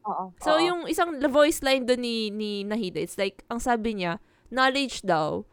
Oo. 0.04 0.36
So, 0.44 0.60
Oo. 0.60 0.64
yung 0.64 0.82
isang 0.88 1.16
voice 1.32 1.64
line 1.64 1.88
doon 1.88 2.02
ni, 2.04 2.28
ni 2.30 2.64
Nahida, 2.68 3.00
it's 3.00 3.18
like, 3.18 3.44
ang 3.48 3.60
sabi 3.60 3.96
niya, 4.00 4.20
knowledge 4.52 5.02
daw, 5.04 5.48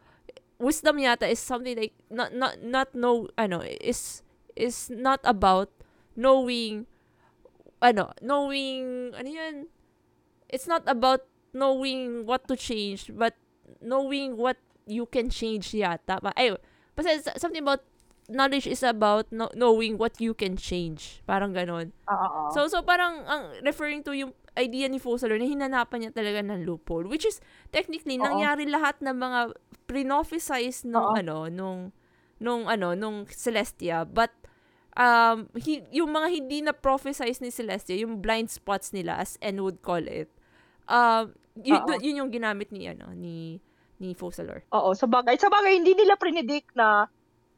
wisdom 0.59 0.99
yata 0.99 1.25
is 1.25 1.39
something 1.39 1.75
like, 1.77 1.95
not, 2.11 2.35
not, 2.35 2.59
not 2.61 2.91
know, 2.93 3.27
ano, 3.37 3.63
is, 3.63 4.23
is 4.55 4.91
not 4.91 5.19
about 5.23 5.71
knowing, 6.15 6.85
ano, 7.81 8.11
knowing, 8.21 9.11
ano 9.15 9.29
yun, 9.29 9.55
it's 10.51 10.67
not 10.67 10.83
about 10.85 11.25
knowing 11.55 12.25
what 12.27 12.47
to 12.47 12.55
change, 12.55 13.09
but 13.15 13.35
knowing 13.81 14.37
what 14.37 14.57
you 14.85 15.05
can 15.07 15.29
change 15.29 15.71
yata. 15.71 16.19
Ba- 16.21 16.35
Ay, 16.35 16.53
basta 16.95 17.09
it's 17.15 17.41
something 17.41 17.63
about, 17.63 17.81
knowledge 18.31 18.65
is 18.65 18.81
about 18.81 19.27
no- 19.29 19.51
knowing 19.53 19.99
what 19.99 20.17
you 20.23 20.31
can 20.31 20.55
change. 20.55 21.19
Parang 21.27 21.51
ganon. 21.51 21.91
Oo. 22.07 22.49
So, 22.55 22.71
so 22.71 22.79
parang 22.81 23.27
ang 23.27 23.59
referring 23.61 24.01
to 24.07 24.15
yung 24.15 24.31
idea 24.55 24.87
ni 24.87 24.99
Fosalor 24.99 25.39
na 25.39 25.47
hinanapan 25.47 26.07
niya 26.07 26.11
talaga 26.11 26.39
ng 26.43 26.63
loophole. 26.67 27.07
Which 27.07 27.27
is, 27.27 27.39
technically, 27.71 28.19
Oo. 28.19 28.25
nangyari 28.25 28.67
lahat 28.67 28.99
ng 28.99 29.15
mga 29.15 29.39
prinophesize 29.87 30.87
nung 30.87 31.15
Oo. 31.15 31.19
ano, 31.19 31.37
nung, 31.47 31.79
nung 32.39 32.67
ano, 32.67 32.95
nung 32.95 33.27
Celestia. 33.27 34.03
But, 34.03 34.31
um, 34.95 35.47
hi- 35.55 35.87
yung 35.91 36.11
mga 36.11 36.27
hindi 36.31 36.57
na 36.63 36.75
prophesize 36.75 37.39
ni 37.39 37.51
Celestia, 37.51 37.95
yung 37.99 38.19
blind 38.19 38.51
spots 38.51 38.91
nila, 38.91 39.19
as 39.19 39.39
N 39.39 39.63
would 39.63 39.79
call 39.79 40.03
it, 40.03 40.27
um, 40.87 41.31
yun, 41.59 41.79
Oo. 41.83 41.99
yun 41.99 42.19
yung 42.25 42.31
ginamit 42.31 42.71
ni, 42.75 42.87
ano, 42.91 43.11
ni, 43.15 43.59
ni 44.03 44.11
Fosalor. 44.11 44.67
Oo, 44.75 44.91
sa 44.91 45.07
bagay. 45.07 45.39
Sa 45.39 45.47
bagay, 45.47 45.79
hindi 45.79 45.95
nila 45.95 46.19
predict 46.19 46.75
na, 46.75 47.07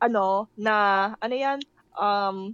ano, 0.03 0.51
na, 0.59 0.75
ano 1.17 1.35
yan, 1.35 1.59
um, 1.95 2.51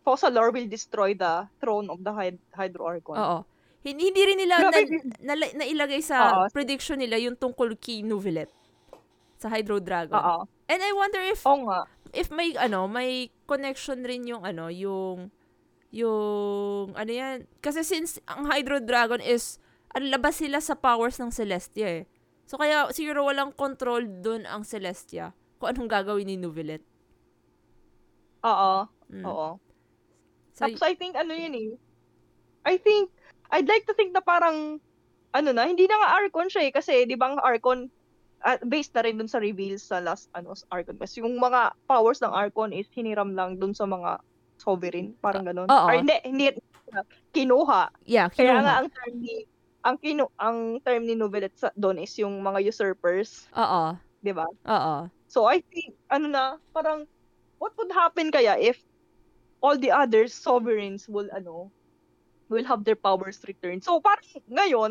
Fossalor 0.00 0.50
will 0.50 0.66
destroy 0.66 1.14
the 1.14 1.46
throne 1.60 1.86
of 1.86 2.02
the 2.02 2.10
Hyd- 2.10 2.42
Hydro 2.50 2.88
Archon. 2.88 3.14
Oo. 3.14 3.38
Hindi, 3.80 4.12
hindi 4.12 4.22
rin 4.26 4.38
nila 4.38 4.60
na, 4.60 4.70
nala- 5.22 5.54
nailagay 5.56 6.02
sa 6.02 6.16
Oo. 6.34 6.42
prediction 6.52 6.98
nila 6.98 7.16
yung 7.16 7.36
tungkol 7.36 7.72
kay 7.76 8.02
Nuvillet 8.02 8.50
sa 9.40 9.48
Hydro 9.48 9.80
Dragon. 9.80 10.16
Oo. 10.16 10.44
And 10.68 10.80
I 10.80 10.92
wonder 10.92 11.20
if 11.24 11.40
Oo 11.46 11.64
nga. 11.64 11.88
if 12.12 12.28
may 12.28 12.52
ano, 12.56 12.84
may 12.84 13.32
connection 13.48 14.04
rin 14.04 14.28
yung 14.28 14.44
ano, 14.44 14.68
yung 14.68 15.32
yung 15.90 16.92
ano 16.94 17.10
yan 17.10 17.48
kasi 17.58 17.82
since 17.82 18.20
ang 18.28 18.46
Hydro 18.46 18.78
Dragon 18.78 19.18
is 19.18 19.56
ang 19.90 20.06
labas 20.06 20.38
sila 20.38 20.60
sa 20.60 20.76
powers 20.76 21.18
ng 21.18 21.32
Celestia 21.32 22.04
eh. 22.04 22.04
So 22.46 22.60
kaya 22.60 22.92
siguro 22.92 23.26
walang 23.26 23.56
control 23.56 24.06
dun 24.20 24.44
ang 24.44 24.62
Celestia 24.62 25.32
kung 25.60 25.76
anong 25.76 25.92
gagawin 25.92 26.24
ni 26.24 26.40
Nuvilet. 26.40 26.80
Oo. 28.42 28.88
Mm. 29.12 29.24
Oo. 29.28 29.60
So, 30.56 30.64
Tapos 30.64 30.80
I 30.80 30.96
think 30.96 31.14
ano 31.14 31.36
yun 31.36 31.52
eh. 31.52 31.70
I 32.64 32.80
think, 32.80 33.12
I'd 33.52 33.68
like 33.68 33.84
to 33.84 33.94
think 33.96 34.16
na 34.16 34.24
parang, 34.24 34.80
ano 35.36 35.48
na, 35.52 35.68
hindi 35.68 35.84
na 35.84 36.00
nga 36.00 36.16
Archon 36.16 36.48
siya 36.48 36.68
eh. 36.68 36.72
Kasi 36.72 37.04
di 37.04 37.16
ba 37.16 37.32
ang 37.32 37.40
Archon, 37.44 37.92
ah, 38.40 38.56
based 38.64 38.96
na 38.96 39.04
rin 39.04 39.20
dun 39.20 39.28
sa 39.28 39.40
reveals 39.40 39.84
sa 39.84 40.00
last 40.00 40.32
ano, 40.32 40.56
sa 40.56 40.64
Archon 40.72 40.96
Quest. 40.96 41.20
Yung 41.20 41.36
mga 41.36 41.76
powers 41.84 42.24
ng 42.24 42.32
Archon 42.32 42.72
is 42.72 42.88
hiniram 42.96 43.36
lang 43.36 43.60
dun 43.60 43.76
sa 43.76 43.84
mga 43.84 44.20
sovereign. 44.56 45.12
Parang 45.20 45.44
ganun. 45.44 45.68
Oo. 45.68 45.86
Or 45.88 45.92
hindi, 45.92 46.16
hindi, 46.24 46.56
kinuha. 47.36 47.92
yeah, 48.08 48.32
Kaya 48.32 48.56
kinuha. 48.56 48.64
nga 48.64 48.74
ang 48.80 48.88
term 48.88 49.14
ni, 49.20 49.34
ang 49.80 49.96
kinu 49.96 50.24
ang 50.36 50.58
term 50.84 51.02
ni 51.08 51.16
Novelet 51.16 51.56
sa 51.56 51.72
doon 51.72 51.96
is 51.96 52.12
yung 52.20 52.44
mga 52.44 52.60
usurpers, 52.68 53.48
Oo. 53.56 53.96
'di 54.20 54.32
ba? 54.36 54.44
Oo. 54.68 55.08
So 55.30 55.46
I 55.46 55.62
think 55.62 55.94
ano 56.10 56.26
na, 56.26 56.58
parang 56.74 57.06
what 57.62 57.70
would 57.78 57.94
happen 57.94 58.34
kaya 58.34 58.58
if 58.58 58.82
all 59.62 59.78
the 59.78 59.94
other 59.94 60.26
sovereigns 60.26 61.06
will 61.06 61.30
ano 61.30 61.70
will 62.50 62.66
have 62.66 62.82
their 62.82 62.98
powers 62.98 63.38
returned. 63.46 63.86
So 63.86 64.02
parang 64.02 64.26
ngayon, 64.50 64.90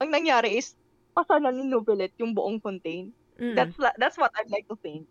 ang 0.00 0.08
nangyari 0.08 0.56
is 0.56 0.72
pasanan 1.12 1.60
ni 1.60 1.68
Novelet 1.68 2.16
yung 2.16 2.32
buong 2.32 2.64
Fontaine. 2.64 3.12
Mm. 3.36 3.54
That's 3.54 3.76
that's 4.00 4.16
what 4.16 4.32
I'd 4.40 4.48
like 4.48 4.64
to 4.72 4.78
think. 4.80 5.04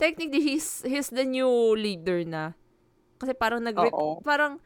Technically, 0.00 0.40
he's, 0.40 0.80
he's 0.80 1.12
the 1.12 1.28
new 1.28 1.76
leader 1.76 2.24
na. 2.24 2.56
Kasi 3.20 3.36
parang 3.36 3.60
nag 3.60 3.76
parang 4.24 4.56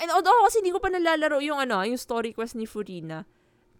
and 0.00 0.10
although 0.10 0.32
kasi 0.48 0.64
hindi 0.64 0.72
ko 0.72 0.80
pa 0.80 0.88
nalalaro 0.88 1.44
yung 1.44 1.60
ano, 1.60 1.84
yung 1.84 2.00
story 2.00 2.32
quest 2.32 2.56
ni 2.56 2.64
Furina. 2.64 3.28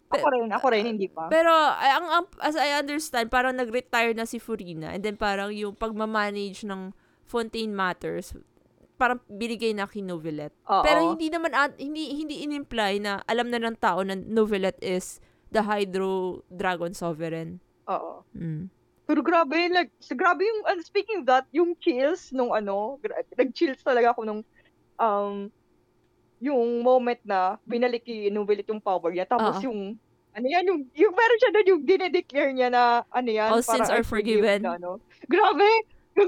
Pe- 0.07 0.23
Ako 0.23 0.27
rin, 0.31 0.47
ako 0.47 0.65
rin 0.71 0.83
hindi 0.87 1.07
pa. 1.11 1.27
Pero 1.27 1.51
ang, 1.51 2.05
ang 2.07 2.25
as 2.39 2.55
I 2.55 2.79
understand, 2.79 3.27
parang 3.27 3.59
nag-retire 3.59 4.15
na 4.15 4.23
si 4.23 4.39
Furina 4.39 4.95
and 4.95 5.03
then 5.03 5.19
parang 5.19 5.51
yung 5.51 5.75
pagmamanage 5.75 6.63
ng 6.63 6.95
Fontaine 7.27 7.75
Matters 7.75 8.31
parang 8.97 9.21
binigay 9.29 9.77
na 9.77 9.85
kay 9.85 10.01
Novelet. 10.01 10.51
Oo. 10.65 10.81
Pero 10.81 11.13
hindi 11.13 11.29
naman 11.29 11.53
at, 11.53 11.77
hindi 11.77 12.17
hindi 12.17 12.41
in-imply 12.41 12.97
na 12.97 13.21
alam 13.29 13.53
na 13.53 13.61
ng 13.61 13.77
tao 13.77 14.01
na 14.01 14.17
Novelet 14.17 14.81
is 14.81 15.21
the 15.53 15.61
Hydro 15.61 16.41
Dragon 16.49 16.91
Sovereign. 16.97 17.61
Oo. 17.87 18.25
Mm. 18.33 18.73
Pero 19.07 19.23
grabe, 19.23 19.71
like, 19.71 19.93
grabe 20.19 20.43
yung, 20.43 20.67
uh, 20.67 20.75
speaking 20.83 21.23
of 21.23 21.25
that, 21.31 21.47
yung 21.55 21.79
chills 21.79 22.35
nung 22.35 22.51
ano, 22.51 22.99
gra- 22.99 23.23
nag-chills 23.39 23.79
talaga 23.79 24.11
ako 24.11 24.27
nung, 24.27 24.41
um, 24.99 25.47
yung 26.39 26.85
moment 26.85 27.19
na 27.25 27.57
binalik 27.65 28.05
Novelit 28.29 28.67
yung 28.69 28.81
power 28.81 29.09
niya. 29.09 29.25
Tapos 29.25 29.57
Oo. 29.61 29.71
yung, 29.71 29.79
ano 30.37 30.45
yan, 30.45 30.63
yung, 30.69 30.81
yung 30.93 31.13
meron 31.13 31.39
siya 31.41 31.51
doon, 31.53 31.67
yung 31.73 31.83
dinedeclare 31.83 32.51
niya 32.53 32.69
na, 32.69 33.01
ano 33.09 33.29
yan, 33.29 33.49
All 33.49 33.65
sins 33.65 33.89
are 33.89 34.01
I 34.01 34.05
forgive 34.05 34.41
forgiven. 34.41 34.61
Na, 34.65 34.77
ano. 34.77 35.01
Grabe! 35.25 35.69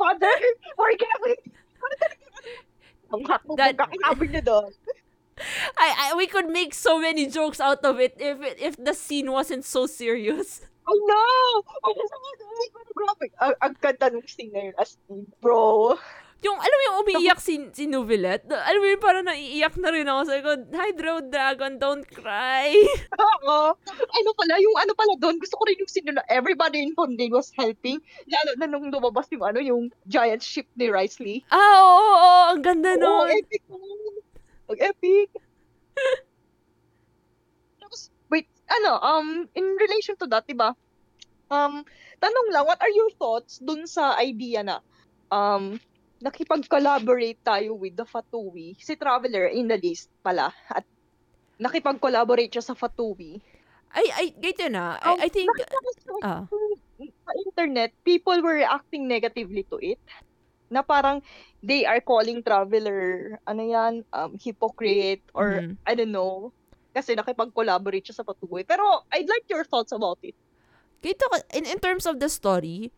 Father, 0.00 0.36
forgive 0.78 1.20
me! 1.26 1.34
Ang 3.12 3.22
That- 3.26 3.74
pagkakasabi 3.74 4.24
niya 4.30 4.42
doon. 4.46 4.70
I, 5.80 5.88
I 5.96 6.06
we 6.20 6.28
could 6.28 6.52
make 6.52 6.76
so 6.76 7.00
many 7.00 7.24
jokes 7.24 7.64
out 7.64 7.80
of 7.80 7.96
it 7.96 8.12
if 8.20 8.44
it, 8.44 8.56
if 8.60 8.74
the 8.76 8.92
scene 8.92 9.32
wasn't 9.32 9.64
so 9.64 9.88
serious. 9.88 10.68
Know! 10.84 11.62
Ay, 11.86 12.68
pero 12.74 12.90
grabe. 12.92 13.26
Ang, 13.38 13.54
ang 13.62 13.74
ganda 13.78 14.10
nung 14.10 14.26
scene 14.26 14.50
na 14.50 14.68
yun, 14.68 14.76
as 14.76 14.98
in, 15.06 15.22
bro. 15.38 15.94
Yung, 16.40 16.56
alam 16.56 16.76
mo 16.76 16.84
yung 16.88 16.98
umiiyak 17.04 17.36
si, 17.36 17.68
si 17.76 17.84
Novelet? 17.84 18.48
Alam 18.48 18.80
mo 18.80 18.88
yung 18.88 19.04
parang 19.04 19.28
naiiyak 19.28 19.76
na 19.76 19.92
rin 19.92 20.08
ako. 20.08 20.20
Sabi 20.24 20.40
ko, 20.40 20.52
Hydro 20.72 21.12
Dragon, 21.28 21.76
don't 21.76 22.08
cry. 22.08 22.72
Oo. 23.44 23.76
Ano 23.76 24.28
pala, 24.32 24.56
yung 24.56 24.76
ano 24.80 24.96
pala 24.96 25.20
doon, 25.20 25.36
gusto 25.36 25.60
ko 25.60 25.68
rin 25.68 25.76
yung 25.76 26.16
na 26.16 26.24
everybody 26.32 26.80
in 26.80 26.96
Fontaine 26.96 27.28
was 27.28 27.52
helping. 27.52 28.00
Lalo 28.24 28.50
na 28.56 28.64
nung 28.72 28.88
lumabas 28.88 29.28
yung 29.28 29.44
ano, 29.44 29.60
yung 29.60 29.92
giant 30.08 30.40
ship 30.40 30.64
ni 30.80 30.88
Risley. 30.88 31.44
ah, 31.52 31.60
oo, 31.60 31.84
oo, 31.84 32.08
oo, 32.08 32.40
ang 32.56 32.64
ganda 32.64 32.96
Oo, 32.96 33.28
nun. 33.28 33.36
epic 33.36 33.62
naman. 33.68 34.14
Ang 34.72 34.80
epic. 34.80 35.28
Tapos, 37.84 38.08
wait, 38.32 38.48
ano, 38.64 38.96
um, 38.96 39.28
in 39.52 39.76
relation 39.76 40.16
to 40.16 40.24
that, 40.32 40.48
diba? 40.48 40.72
Um, 41.52 41.84
tanong 42.16 42.48
lang, 42.48 42.64
what 42.64 42.80
are 42.80 42.94
your 42.96 43.12
thoughts 43.20 43.60
dun 43.60 43.84
sa 43.84 44.16
idea 44.16 44.64
na, 44.64 44.80
um, 45.28 45.76
nakipag-collaborate 46.20 47.40
tayo 47.40 47.74
with 47.74 47.96
the 47.96 48.04
Fatui, 48.04 48.76
si 48.76 48.94
Traveler 48.94 49.48
in 49.48 49.66
the 49.66 49.80
list 49.80 50.12
pala, 50.20 50.52
at 50.68 50.84
nakipag-collaborate 51.56 52.52
siya 52.52 52.64
sa 52.64 52.76
Fatui. 52.76 53.40
Ay, 53.90 54.06
ay, 54.14 54.26
ganito 54.38 54.70
na. 54.70 55.00
Um, 55.02 55.18
I, 55.18 55.26
I 55.26 55.28
think, 55.32 55.50
ko 55.50 55.64
sa, 56.22 56.46
internet, 57.50 57.90
people 58.04 58.38
were 58.44 58.60
reacting 58.60 59.08
negatively 59.08 59.66
to 59.66 59.80
it. 59.82 59.98
Na 60.70 60.86
parang 60.86 61.24
they 61.64 61.82
are 61.82 61.98
calling 61.98 62.44
Traveler, 62.44 63.40
ano 63.48 63.62
yan, 63.66 63.92
um, 64.14 64.38
hypocrite, 64.38 65.24
or 65.34 65.66
mhm. 65.66 65.74
I 65.82 65.98
don't 65.98 66.14
know, 66.14 66.54
kasi 66.94 67.16
nakipag-collaborate 67.18 68.06
siya 68.06 68.22
sa 68.22 68.26
Patuboy. 68.28 68.62
Pero 68.62 69.02
I'd 69.10 69.26
like 69.26 69.48
your 69.50 69.66
thoughts 69.66 69.90
about 69.90 70.22
it. 70.22 70.36
Ganito, 71.02 71.26
in, 71.56 71.64
in 71.66 71.80
terms 71.80 72.04
of 72.04 72.20
the 72.20 72.28
story, 72.28 72.92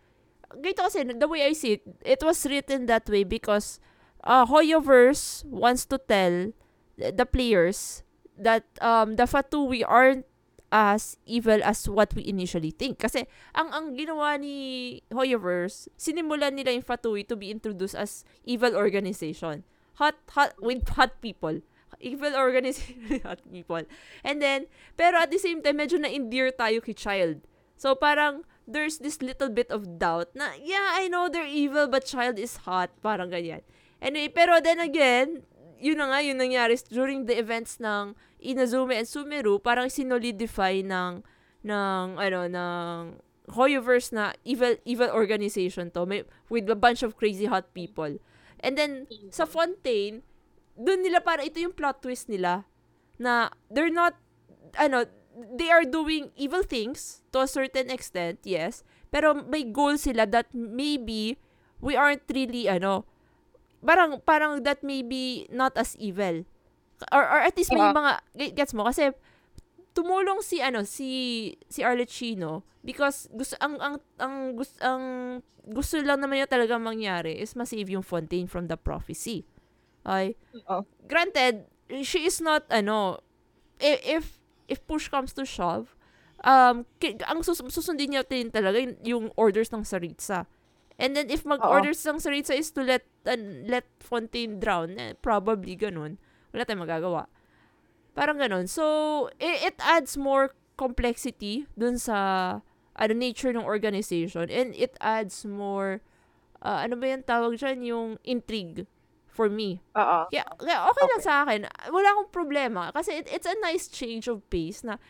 ganito 0.59 0.85
kasi, 0.85 1.05
the 1.05 1.29
way 1.29 1.47
I 1.47 1.53
see 1.53 1.81
it, 1.81 1.83
it 2.05 2.21
was 2.23 2.45
written 2.47 2.87
that 2.87 3.09
way 3.09 3.25
because 3.25 3.81
uh, 4.25 4.47
Hoyoverse 4.47 5.45
wants 5.47 5.85
to 5.87 5.99
tell 5.99 6.53
the 6.97 7.27
players 7.27 8.03
that 8.39 8.65
um, 8.81 9.17
the 9.17 9.25
Fatui 9.25 9.83
aren't 9.87 10.27
as 10.73 11.21
evil 11.27 11.61
as 11.63 11.89
what 11.89 12.15
we 12.17 12.25
initially 12.27 12.73
think. 12.73 12.99
Kasi 12.99 13.29
ang 13.53 13.69
ang 13.71 13.93
ginawa 13.93 14.41
ni 14.41 15.05
Hoyoverse, 15.13 15.93
sinimulan 16.01 16.57
nila 16.57 16.73
yung 16.73 16.87
Fatui 16.87 17.29
to 17.29 17.37
be 17.37 17.53
introduced 17.53 17.95
as 17.95 18.25
evil 18.49 18.73
organization. 18.73 19.63
Hot, 20.01 20.17
hot, 20.33 20.57
with 20.59 20.89
hot 20.97 21.21
people. 21.21 21.61
Evil 22.01 22.35
organization 22.35 23.21
hot 23.29 23.45
people. 23.53 23.85
And 24.25 24.41
then, 24.41 24.67
pero 24.97 25.23
at 25.23 25.31
the 25.31 25.39
same 25.39 25.61
time, 25.61 25.79
medyo 25.79 26.01
na-endear 26.01 26.57
tayo 26.57 26.81
kay 26.81 26.97
Child. 26.97 27.45
So 27.77 27.95
parang 27.95 28.49
there's 28.67 28.99
this 28.99 29.23
little 29.23 29.49
bit 29.49 29.71
of 29.71 29.99
doubt 29.99 30.35
na, 30.35 30.55
yeah, 30.61 30.95
I 30.95 31.09
know 31.09 31.29
they're 31.29 31.47
evil, 31.47 31.89
but 31.89 32.07
child 32.07 32.39
is 32.39 32.63
hot. 32.69 32.91
Parang 33.03 33.31
ganyan. 33.31 33.63
Anyway, 34.03 34.29
pero 34.29 34.61
then 34.61 34.81
again, 34.81 35.43
yun 35.79 35.99
na 35.99 36.11
nga, 36.11 36.19
yun 36.23 36.39
nangyari 36.39 36.79
during 36.91 37.27
the 37.27 37.39
events 37.39 37.79
ng 37.83 38.15
Inazume 38.43 38.99
and 38.99 39.07
Sumeru, 39.07 39.63
parang 39.63 39.87
sinolidify 39.87 40.83
ng, 40.83 41.23
ng, 41.63 42.07
ano, 42.19 42.41
ng 42.51 42.99
Hoyoverse 43.51 44.15
na 44.15 44.35
evil, 44.47 44.79
evil 44.87 45.11
organization 45.11 45.91
to, 45.91 46.07
may, 46.07 46.23
with 46.47 46.71
a 46.71 46.79
bunch 46.79 47.03
of 47.03 47.19
crazy 47.19 47.47
hot 47.47 47.75
people. 47.75 48.19
And 48.63 48.79
then, 48.79 49.11
sa 49.31 49.47
Fontaine, 49.47 50.23
dun 50.79 51.03
nila 51.03 51.23
para 51.23 51.43
ito 51.43 51.59
yung 51.59 51.75
plot 51.75 52.03
twist 52.03 52.31
nila 52.31 52.67
na 53.19 53.51
they're 53.71 53.93
not, 53.93 54.15
ano, 54.79 55.07
they 55.51 55.71
are 55.71 55.85
doing 55.85 56.31
evil 56.37 56.63
things 56.63 57.21
to 57.33 57.43
a 57.43 57.49
certain 57.49 57.91
extent, 57.91 58.41
yes. 58.45 58.83
Pero 59.11 59.35
may 59.35 59.65
goal 59.65 59.99
sila 59.99 60.25
that 60.31 60.49
maybe 60.55 61.37
we 61.81 61.97
aren't 61.97 62.25
really, 62.31 62.69
ano, 62.69 63.05
parang, 63.85 64.21
parang 64.23 64.63
that 64.63 64.81
may 64.83 65.03
be 65.03 65.47
not 65.51 65.77
as 65.77 65.97
evil. 65.99 66.47
Or, 67.11 67.23
or 67.27 67.41
at 67.43 67.57
least 67.59 67.75
may 67.75 67.83
Yeah. 67.83 67.93
mga, 67.93 68.13
ge- 68.39 68.55
gets 68.55 68.73
mo? 68.73 68.87
Kasi, 68.87 69.11
tumulong 69.93 70.41
si, 70.41 70.63
ano, 70.63 70.87
si, 70.87 71.53
si 71.69 71.83
Arlecchino 71.83 72.63
because 72.81 73.29
gusto, 73.35 73.55
ang, 73.61 73.77
ang, 73.83 73.95
ang, 74.17 74.35
gusto, 74.57 74.77
ang, 74.81 75.05
gusto 75.69 76.01
lang 76.03 76.19
naman 76.19 76.41
niya 76.43 76.49
talaga 76.51 76.75
mangyari 76.81 77.39
is 77.39 77.55
masave 77.55 77.93
yung 77.93 78.03
Fontaine 78.03 78.49
from 78.49 78.67
the 78.67 78.79
prophecy. 78.79 79.45
Okay? 80.07 80.35
Oo. 80.67 80.83
Granted, 81.07 81.67
she 82.03 82.25
is 82.27 82.41
not, 82.41 82.65
ano, 82.73 83.21
i- 83.79 84.19
if, 84.19 84.42
if 84.69 84.85
push 84.87 85.09
comes 85.09 85.33
to 85.35 85.45
shove, 85.45 85.97
um, 86.45 86.87
ang 87.27 87.41
sus- 87.43 87.63
susundin 87.73 88.15
niya 88.15 88.27
din 88.27 88.51
talaga 88.51 88.79
yung, 88.79 88.95
yung 89.03 89.27
orders 89.35 89.71
ng 89.71 89.83
Saritza. 89.87 90.47
And 91.01 91.17
then, 91.17 91.33
if 91.33 91.43
mag-orders 91.43 92.05
ng 92.05 92.21
Saritza 92.21 92.55
is 92.55 92.71
to 92.77 92.85
let, 92.85 93.03
uh, 93.27 93.39
let 93.67 93.89
Fontaine 93.99 94.61
drown, 94.61 94.99
eh, 95.01 95.15
probably 95.19 95.75
ganun. 95.75 96.21
Wala 96.53 96.63
tayong 96.69 96.85
magagawa. 96.85 97.27
Parang 98.13 98.37
ganun. 98.37 98.69
So, 98.69 99.27
it, 99.41 99.73
it 99.73 99.77
adds 99.81 100.21
more 100.21 100.53
complexity 100.77 101.67
dun 101.75 101.97
sa 101.97 102.61
ano, 102.95 103.13
nature 103.17 103.57
ng 103.57 103.65
organization. 103.65 104.53
And 104.53 104.77
it 104.77 104.95
adds 105.01 105.49
more, 105.49 106.05
uh, 106.61 106.85
ano 106.85 106.95
ba 107.01 107.09
yung 107.09 107.25
tawag 107.25 107.57
dyan? 107.57 107.83
Yung 107.89 108.09
intrigue 108.23 108.85
for 109.33 109.49
me. 109.49 109.81
Oo. 109.97 110.29
Kaya, 110.29 110.45
kaya 110.61 110.79
okay, 110.93 111.05
lang 111.09 111.25
sa 111.25 111.35
akin. 111.43 111.65
Wala 111.89 112.09
akong 112.13 112.31
problema. 112.31 112.93
Kasi 112.93 113.25
it, 113.25 113.27
it's 113.33 113.49
a 113.49 113.57
nice 113.65 113.89
change 113.89 114.29
of 114.29 114.45
pace 114.53 114.85
na 114.85 115.01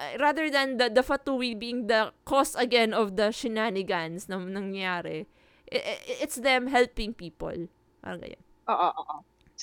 uh, 0.00 0.12
rather 0.16 0.48
than 0.48 0.80
the, 0.80 0.88
the 0.88 1.04
Fatui 1.04 1.52
being 1.52 1.86
the 1.86 2.08
cause 2.24 2.56
again 2.56 2.96
of 2.96 3.20
the 3.20 3.28
shenanigans 3.28 4.32
na 4.32 4.40
nangyari, 4.40 5.28
i- 5.68 5.84
i- 5.84 6.02
it's 6.24 6.40
them 6.40 6.72
helping 6.72 7.12
people. 7.12 7.68
Parang 8.00 8.24
ganyan. 8.24 8.40
Oo, 8.66 8.88
oo. 8.96 9.16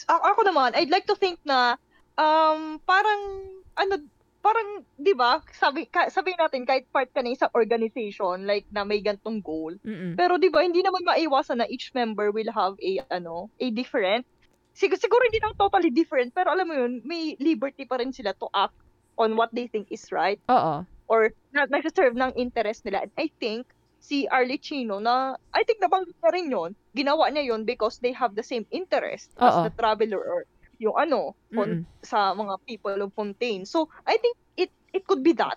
Ako 0.08 0.45
naman, 0.45 0.78
I'd 0.78 0.93
like 0.93 1.10
to 1.10 1.17
think 1.17 1.41
na 1.41 1.78
um 2.13 2.78
parang 2.86 3.49
ano 3.73 3.97
parang, 4.43 4.84
di 4.99 5.15
ba, 5.15 5.39
sabi, 5.56 5.88
ka, 5.88 6.12
sabi 6.12 6.36
natin, 6.36 6.67
kahit 6.67 6.84
part 6.91 7.08
ka 7.15 7.23
na 7.23 7.32
isang 7.32 7.49
organization, 7.56 8.43
like, 8.43 8.67
na 8.75 8.84
may 8.84 8.99
gantong 8.99 9.39
goal, 9.39 9.71
Mm-mm. 9.88 10.19
pero 10.19 10.36
di 10.36 10.51
ba, 10.51 10.60
hindi 10.67 10.84
naman 10.84 11.08
maiwasan 11.08 11.63
na 11.63 11.67
each 11.71 11.95
member 11.95 12.27
will 12.36 12.51
have 12.51 12.75
a, 12.84 12.99
ano, 13.08 13.47
a 13.63 13.71
different, 13.71 14.27
siguro, 14.75 14.99
siguro 14.99 15.23
hindi 15.32 15.39
lang 15.39 15.56
totally 15.56 15.89
different, 15.95 16.36
pero 16.36 16.51
alam 16.51 16.67
mo 16.67 16.75
yun, 16.75 16.99
may 17.08 17.39
liberty 17.39 17.88
pa 17.88 18.03
rin 18.03 18.12
sila 18.12 18.36
to 18.36 18.51
act 18.51 18.75
on 19.15 19.39
what 19.39 19.47
they 19.56 19.71
think 19.71 19.88
is 19.95 20.03
right, 20.12 20.43
Oo. 20.51 20.84
or 21.08 21.32
na, 21.56 21.63
nag-serve 21.71 22.19
ng 22.19 22.36
interest 22.36 22.84
nila. 22.84 23.08
And 23.08 23.13
I 23.15 23.32
think, 23.39 23.63
si 24.03 24.27
Arlie 24.27 24.60
Chino 24.60 24.99
na, 24.99 25.39
I 25.56 25.63
think 25.63 25.79
nabanggit 25.79 26.19
na 26.19 26.36
rin 26.36 26.51
yun, 26.51 26.75
ginawa 26.91 27.32
niya 27.32 27.56
yun 27.56 27.63
because 27.63 28.03
they 28.03 28.12
have 28.12 28.36
the 28.36 28.43
same 28.43 28.67
interest 28.67 29.32
Oo. 29.39 29.47
as 29.47 29.56
the 29.63 29.71
traveler 29.79 30.19
or 30.19 30.43
yung 30.84 31.00
ano, 31.00 31.32
Mm-mm. 31.48 31.56
fon- 31.56 31.88
sa 32.04 32.36
mga 32.36 32.60
people 32.67 33.00
of 33.00 33.15
Fontaine. 33.15 33.63
So, 33.63 33.88
I 34.04 34.19
think 34.19 34.36
it 34.60 34.72
it 34.91 35.08
could 35.08 35.24
be 35.24 35.32
that. 35.39 35.56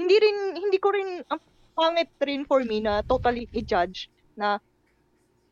Hindi 0.00 0.16
rin, 0.16 0.38
hindi 0.56 0.80
ko 0.80 0.88
rin, 0.88 1.20
ang 1.28 1.40
pangit 1.76 2.08
rin 2.24 2.48
for 2.48 2.64
me 2.64 2.80
na 2.80 3.04
totally 3.04 3.44
i-judge 3.52 4.08
na, 4.34 4.56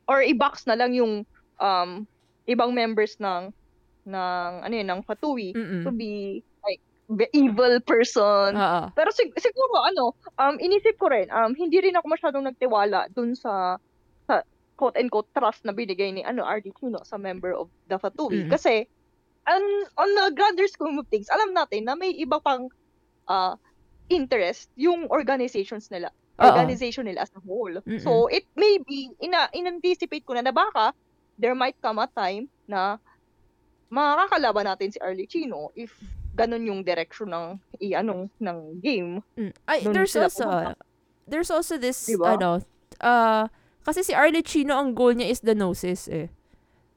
or 0.08 0.24
i-box 0.24 0.64
na 0.64 0.78
lang 0.78 0.96
yung 0.96 1.28
um, 1.60 2.08
ibang 2.46 2.72
members 2.72 3.18
ng, 3.20 3.52
ng, 4.06 4.50
ano 4.64 4.74
yun, 4.74 4.88
ng 4.88 5.00
Fatui 5.04 5.52
Mm-mm. 5.52 5.82
to 5.82 5.90
be 5.90 6.40
like 6.62 6.78
the 7.10 7.26
evil 7.34 7.78
person. 7.82 8.54
Oo. 8.54 8.82
Pero 8.94 9.10
sig- 9.10 9.34
siguro 9.38 9.82
ano, 9.82 10.14
um 10.38 10.58
inisip 10.58 10.98
ko 10.98 11.10
rin, 11.10 11.30
um 11.30 11.54
hindi 11.54 11.78
rin 11.78 11.94
ako 11.94 12.06
masyadong 12.10 12.46
nagtiwala 12.46 13.10
dun 13.14 13.34
sa 13.34 13.78
quote 14.76 14.96
and 14.96 15.08
quote 15.08 15.28
trust 15.32 15.64
na 15.64 15.72
binigay 15.72 16.12
ni 16.12 16.20
ano 16.20 16.44
RD 16.44 16.72
Chino 16.76 17.00
sa 17.02 17.16
member 17.16 17.56
of 17.56 17.66
the 17.88 17.96
Fatui 17.96 18.44
Mm. 18.44 18.52
kasi 18.52 18.84
on, 19.46 19.62
on 19.96 20.10
the 20.12 20.26
grander 20.34 20.66
scheme 20.66 20.98
of 20.98 21.06
things, 21.08 21.30
alam 21.32 21.54
natin 21.54 21.86
na 21.86 21.94
may 21.94 22.12
iba 22.12 22.36
pang 22.38 22.66
uh, 23.26 23.54
interest 24.08 24.68
yung 24.74 25.06
organizations 25.08 25.88
nila 25.88 26.10
Oo. 26.36 26.44
organization 26.50 27.08
nila 27.08 27.24
as 27.24 27.32
a 27.32 27.40
whole. 27.42 27.72
Mm-mm. 27.82 28.02
So 28.02 28.28
it 28.28 28.44
may 28.54 28.76
be 28.82 29.08
ina 29.22 29.48
in-anticipate 29.56 30.26
ko 30.26 30.36
na 30.36 30.44
na 30.44 30.52
baka 30.52 30.92
there 31.40 31.56
might 31.56 31.78
come 31.80 31.96
a 31.96 32.08
time 32.10 32.50
na 32.68 33.00
makakalaban 33.88 34.66
natin 34.66 34.90
si 34.92 34.98
Arlie 34.98 35.30
Chino 35.30 35.70
if 35.78 35.94
ganun 36.36 36.66
yung 36.68 36.80
direction 36.84 37.32
ng 37.32 37.56
i 37.80 37.96
ano 37.96 38.28
ng 38.36 38.58
game. 38.82 39.22
Mm. 39.38 39.52
Ay, 39.64 39.78
Doon 39.80 39.94
there's 39.94 40.16
also, 40.16 40.44
pumunta. 40.44 40.74
there's 41.24 41.50
also 41.50 41.74
this, 41.80 41.96
Diba? 42.04 42.36
ano, 42.36 42.60
uh, 43.00 43.48
kasi 43.86 44.02
si 44.02 44.10
Arlie 44.12 44.42
Chino, 44.42 44.74
ang 44.74 44.92
goal 44.92 45.14
niya 45.14 45.30
is 45.30 45.40
the 45.40 45.54
gnosis 45.54 46.10
eh. 46.10 46.28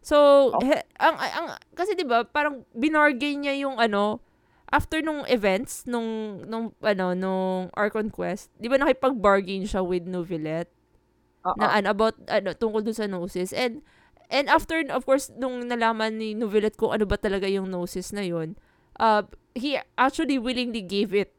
So, 0.02 0.50
Oh. 0.56 0.62
he- 0.64 0.88
ang, 0.98 1.16
ang, 1.20 1.48
kasi 1.78 1.94
'di 1.94 2.08
ba 2.08 2.26
parang 2.26 2.66
binargain 2.74 3.46
niya 3.46 3.54
yung 3.62 3.78
ano, 3.78 4.24
after 4.70 5.00
nung 5.00 5.22
events, 5.30 5.86
nung, 5.86 6.42
nung, 6.50 6.74
ano, 6.82 7.14
nung 7.14 7.70
Archon 7.78 8.10
Quest, 8.10 8.50
'di 8.58 8.68
ba 8.68 8.82
nakipag-bargain 8.82 9.70
siya 9.70 9.86
with 9.86 10.10
Novelet? 10.10 10.72
Oo. 11.46 11.56
na 11.56 11.72
ano, 11.72 11.88
about 11.96 12.20
ano 12.28 12.52
tungkol 12.52 12.84
dun 12.84 12.92
sa 12.92 13.08
gnosis 13.08 13.56
and 13.56 13.80
and 14.28 14.52
after 14.52 14.84
of 14.92 15.08
course 15.08 15.32
nung 15.40 15.64
nalaman 15.72 16.20
ni 16.20 16.36
Novelet 16.36 16.76
kung 16.76 16.92
ano 16.92 17.08
ba 17.08 17.16
talaga 17.16 17.48
yung 17.48 17.72
gnosis 17.72 18.12
na 18.12 18.28
yun 18.28 18.60
uh 19.00 19.24
he 19.56 19.80
actually 19.96 20.36
willingly 20.36 20.84
gave 20.84 21.16
it 21.16 21.32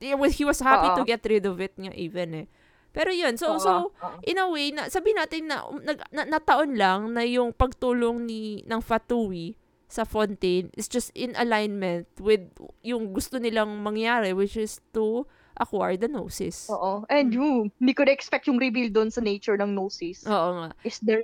he 0.00 0.16
was, 0.16 0.40
he 0.40 0.48
was 0.48 0.64
happy 0.64 0.88
Oo. 0.88 0.96
to 0.96 1.04
get 1.04 1.20
rid 1.28 1.44
of 1.44 1.60
it 1.60 1.76
nga 1.76 1.92
even 1.92 2.32
eh 2.32 2.46
pero 2.94 3.10
yun 3.10 3.34
so 3.34 3.58
Oo, 3.58 3.60
so 3.60 3.72
oo. 3.90 4.16
in 4.22 4.38
a 4.38 4.46
way 4.46 4.70
na 4.70 4.86
sabi 4.86 5.10
natin 5.12 5.50
na, 5.50 5.66
um, 5.66 5.82
nag, 5.82 5.98
na 6.14 6.22
nataon 6.24 6.78
lang 6.78 7.10
na 7.10 7.26
yung 7.26 7.50
pagtulong 7.50 8.22
ni 8.22 8.62
ng 8.64 8.78
Fatui 8.78 9.58
sa 9.90 10.06
Fontaine 10.06 10.70
is 10.78 10.86
just 10.86 11.10
in 11.12 11.34
alignment 11.34 12.06
with 12.22 12.46
yung 12.86 13.10
gusto 13.10 13.42
nilang 13.42 13.82
mangyari 13.82 14.30
which 14.30 14.54
is 14.54 14.78
to 14.94 15.26
acquire 15.54 15.94
the 15.94 16.10
gnosis. 16.10 16.66
Oo. 16.66 17.06
And 17.06 17.30
you, 17.30 17.70
hindi 17.78 17.94
ko 17.94 18.02
na-expect 18.02 18.50
yung 18.50 18.58
reveal 18.58 18.90
doon 18.90 19.14
sa 19.14 19.22
nature 19.22 19.54
ng 19.54 19.70
Gnosis. 19.74 20.26
Oo 20.26 20.50
nga. 20.58 20.68
Is 20.82 20.98
there, 20.98 21.22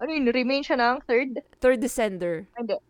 ano 0.00 0.08
yun, 0.08 0.32
remain 0.32 0.64
siya 0.64 0.80
ng 0.80 1.04
third? 1.04 1.44
Third 1.60 1.80
Descender. 1.84 2.48
Hindi. 2.56 2.80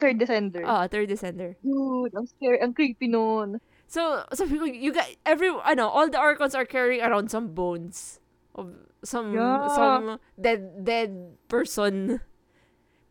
Third 0.00 0.16
Descender. 0.16 0.64
Ah, 0.64 0.88
third 0.88 1.12
Descender. 1.12 1.60
Dude, 1.60 2.16
ang 2.16 2.24
scary, 2.24 2.58
ang 2.64 2.72
creepy 2.72 3.06
nun. 3.06 3.60
So, 3.92 4.24
sabi 4.32 4.56
ko, 4.56 4.64
you 4.64 4.88
got, 4.88 5.04
every, 5.28 5.52
ano, 5.52 5.84
all 5.84 6.08
the 6.08 6.16
Archons 6.16 6.56
are 6.56 6.64
carrying 6.64 7.04
around 7.04 7.28
some 7.28 7.52
bones 7.52 8.24
of 8.56 8.72
some, 9.04 9.36
Yeah. 9.36 9.68
some 9.68 10.16
dead, 10.40 10.80
dead 10.80 11.36
person. 11.52 12.24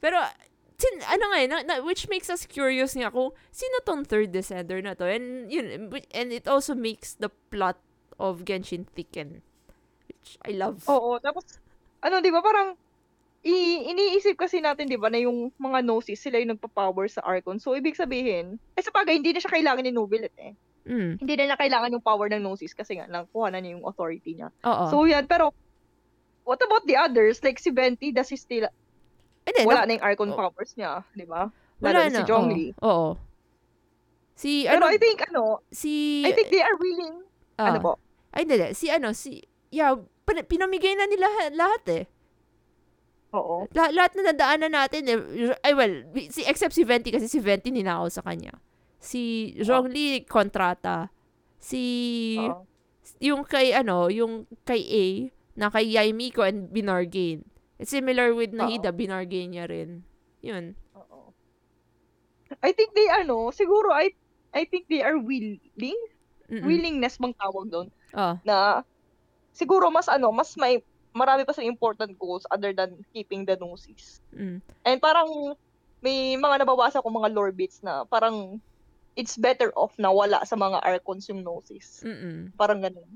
Pero, 0.01 0.17
sin, 0.81 1.05
ano 1.05 1.29
nga 1.29 1.37
eh, 1.37 1.45
na, 1.45 1.61
na- 1.61 1.85
which 1.85 2.09
makes 2.09 2.33
us 2.33 2.49
curious 2.49 2.97
nga 2.97 3.13
kung 3.13 3.29
sino 3.53 3.77
tong 3.85 4.01
third 4.01 4.33
Descender 4.33 4.81
na 4.81 4.97
to. 4.97 5.05
And, 5.05 5.53
yun, 5.53 5.93
and 6.17 6.33
it 6.33 6.49
also 6.49 6.73
makes 6.73 7.13
the 7.13 7.29
plot 7.53 7.77
of 8.17 8.41
Genshin 8.41 8.89
thicken. 8.89 9.45
Which 10.09 10.41
I 10.41 10.57
love. 10.57 10.81
Oo, 10.89 11.21
tapos, 11.21 11.61
ano, 12.01 12.25
di 12.25 12.33
ba, 12.33 12.41
parang, 12.41 12.73
i 13.45 13.85
iniisip 13.85 14.33
kasi 14.33 14.65
natin, 14.65 14.89
di 14.89 14.97
ba, 14.97 15.13
na 15.13 15.21
yung 15.21 15.53
mga 15.61 15.85
Gnosis, 15.85 16.25
sila 16.25 16.41
yung 16.41 16.57
nagpa-power 16.57 17.05
sa 17.05 17.21
Archon. 17.21 17.61
So, 17.61 17.77
ibig 17.77 17.93
sabihin, 17.93 18.57
eh, 18.73 18.81
sa 18.81 18.89
bagay, 18.89 19.21
hindi 19.21 19.29
na 19.29 19.45
siya 19.45 19.53
kailangan 19.53 19.85
ni 19.85 19.93
Nobilet 19.93 20.33
eh. 20.41 20.57
Mm. 20.91 21.23
Hindi 21.23 21.33
na 21.39 21.43
niya 21.47 21.57
kailangan 21.57 21.95
yung 21.95 22.03
power 22.03 22.27
ng 22.27 22.43
Gnosis 22.43 22.75
kasi 22.75 22.99
nga, 22.99 23.07
nakuha 23.07 23.47
na 23.47 23.63
niya 23.63 23.79
yung 23.79 23.87
authority 23.87 24.35
niya. 24.35 24.51
Oo. 24.67 24.85
So, 24.91 25.07
yan, 25.07 25.23
pero, 25.23 25.55
what 26.43 26.59
about 26.59 26.83
the 26.83 26.99
others? 26.99 27.39
Like, 27.39 27.63
si 27.63 27.71
Venti, 27.71 28.11
does 28.11 28.27
he 28.27 28.35
still, 28.35 28.67
And 29.47 29.53
then, 29.55 29.65
wala 29.65 29.87
na 29.87 29.95
yung 29.95 30.03
Archon 30.03 30.35
oh. 30.35 30.37
powers 30.37 30.75
niya, 30.75 31.07
di 31.15 31.23
ba? 31.23 31.47
wala 31.81 32.11
na. 32.11 32.21
si 32.21 32.21
Zhongli. 32.27 32.67
Oo. 32.83 32.91
Oo. 32.91 33.09
Si, 34.35 34.65
Pero 34.65 34.83
ano, 34.83 34.93
I 34.93 34.97
think, 34.99 35.19
ano, 35.31 35.63
si, 35.71 36.21
I 36.27 36.31
think 36.35 36.49
they 36.51 36.61
are 36.61 36.77
willing, 36.77 37.25
ah, 37.57 37.71
ano 37.71 37.79
po, 37.79 37.93
Ay, 38.31 38.47
hindi. 38.47 38.55
Si 38.73 38.87
ano, 38.87 39.11
si, 39.11 39.43
yeah, 39.75 39.91
pinamigay 40.23 40.95
na 40.95 41.03
nila 41.03 41.27
ha- 41.27 41.51
lahat 41.51 41.83
eh. 41.91 42.03
oo. 43.35 43.67
La- 43.75 43.91
lahat 43.91 44.15
na 44.15 44.31
nadaanan 44.31 44.71
natin 44.71 45.03
eh. 45.07 45.17
Ay, 45.63 45.75
well, 45.75 46.07
si, 46.31 46.47
except 46.47 46.71
si 46.71 46.87
Venti 46.87 47.11
kasi 47.11 47.27
si 47.27 47.43
Venti 47.43 47.71
ninakaw 47.75 48.07
sa 48.07 48.23
kanya. 48.23 48.55
Si 49.01 49.51
Zhongli, 49.57 50.23
kontrata. 50.29 51.09
Si, 51.57 51.81
oo. 52.37 52.63
yung 53.17 53.41
kay, 53.43 53.73
ano, 53.73 54.07
yung 54.13 54.45
kay 54.63 54.81
A, 54.85 55.05
na 55.57 55.67
kay 55.67 55.89
Yaimiko 55.97 56.45
and 56.45 56.69
Binargain. 56.69 57.43
It's 57.81 57.89
similar 57.89 58.31
with 58.37 58.53
Nahida, 58.53 58.93
Binargain 58.93 59.57
niya 59.57 59.65
rin. 59.65 60.05
Yun. 60.45 60.77
Oo. 60.93 61.33
I 62.61 62.71
think 62.77 62.93
they 62.93 63.09
ano, 63.09 63.49
siguro 63.49 63.89
I 63.89 64.13
I 64.51 64.67
think 64.67 64.85
they 64.85 65.01
are 65.01 65.17
willing, 65.17 65.57
Mm-mm. 66.51 66.61
willingness 66.61 67.15
bang 67.15 67.33
tawag 67.39 67.71
doon 67.71 67.87
Oh. 68.11 68.35
na 68.43 68.83
siguro 69.55 69.87
mas 69.87 70.11
ano, 70.11 70.29
mas 70.35 70.53
may 70.59 70.83
marami 71.15 71.47
pa 71.47 71.55
sa 71.55 71.63
important 71.63 72.11
goals 72.19 72.43
other 72.51 72.75
than 72.75 72.99
keeping 73.15 73.47
the 73.47 73.55
gnosis. 73.55 74.19
Mm. 74.35 74.59
And 74.83 74.97
parang 74.99 75.55
may 76.03 76.35
mga 76.35 76.63
nababasa 76.67 76.99
ko 76.99 77.07
mga 77.07 77.31
lore 77.31 77.55
bits 77.55 77.79
na 77.79 78.03
parang 78.03 78.59
it's 79.15 79.35
better 79.35 79.71
off 79.75 79.95
na 79.99 80.11
wala 80.11 80.43
sa 80.47 80.55
mga 80.55 80.79
archons 80.83 81.27
yung 81.27 81.43
gnosis. 81.43 82.01
Mm-mm. 82.03 82.55
Parang 82.55 82.79
ganun. 82.79 83.07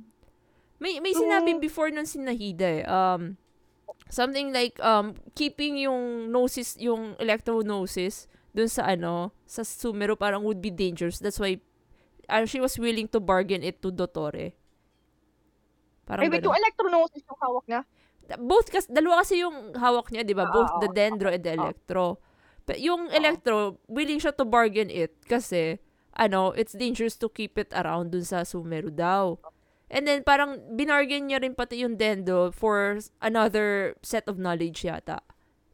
May 0.79 0.99
may 0.99 1.15
So- 1.15 1.23
sinabi 1.23 1.55
before 1.57 1.87
nun 1.91 2.05
si 2.05 2.19
Nahida 2.19 2.67
eh. 2.67 2.83
Um 2.83 3.39
something 4.11 4.51
like 4.51 4.77
um 4.83 5.15
keeping 5.33 5.79
yung 5.79 6.29
gnosis 6.29 6.75
yung 6.77 7.15
electro-gnosis 7.17 8.27
dun 8.55 8.69
sa 8.69 8.91
ano 8.91 9.31
sa 9.47 9.63
Sumero 9.63 10.19
parang 10.19 10.43
would 10.43 10.59
be 10.59 10.71
dangerous. 10.71 11.19
That's 11.19 11.39
why 11.39 11.59
uh, 12.27 12.43
she 12.45 12.59
was 12.59 12.75
willing 12.75 13.07
to 13.15 13.19
bargain 13.23 13.63
it 13.63 13.79
to 13.83 13.89
Dotore. 13.91 14.53
Parang 16.05 16.27
Ay, 16.27 16.29
wait, 16.29 16.43
yung 16.45 16.53
electro-gnosis 16.53 17.23
yung 17.25 17.39
hawak 17.41 17.65
niya? 17.65 17.81
Both 18.41 18.69
kas 18.73 18.85
dalawa 18.89 19.21
kasi 19.21 19.41
yung 19.41 19.73
hawak 19.77 20.09
niya, 20.09 20.25
'di 20.25 20.33
ba? 20.37 20.49
Ah, 20.49 20.53
Both 20.53 20.71
oo. 20.77 20.81
the 20.81 20.89
Dendro 20.93 21.29
and 21.29 21.41
the 21.45 21.53
Oo. 21.53 21.57
Electro. 21.61 22.05
But 22.65 22.81
yung 22.81 23.13
Electro, 23.13 23.77
willing 23.85 24.17
siya 24.17 24.33
to 24.33 24.45
bargain 24.45 24.89
it 24.89 25.13
kasi 25.29 25.77
ano, 26.15 26.55
it's 26.55 26.73
dangerous 26.73 27.19
to 27.19 27.27
keep 27.29 27.59
it 27.59 27.71
around 27.75 28.11
dun 28.15 28.23
sa 28.23 28.47
Sumeru 28.47 28.91
daw. 28.91 29.37
And 29.91 30.07
then 30.09 30.25
parang 30.25 30.59
binargain 30.73 31.29
niya 31.29 31.43
rin 31.43 31.53
pati 31.53 31.85
yung 31.85 31.95
Dendo 31.95 32.49
for 32.49 32.97
another 33.21 33.93
set 34.01 34.25
of 34.25 34.41
knowledge 34.41 34.81
yata 34.81 35.21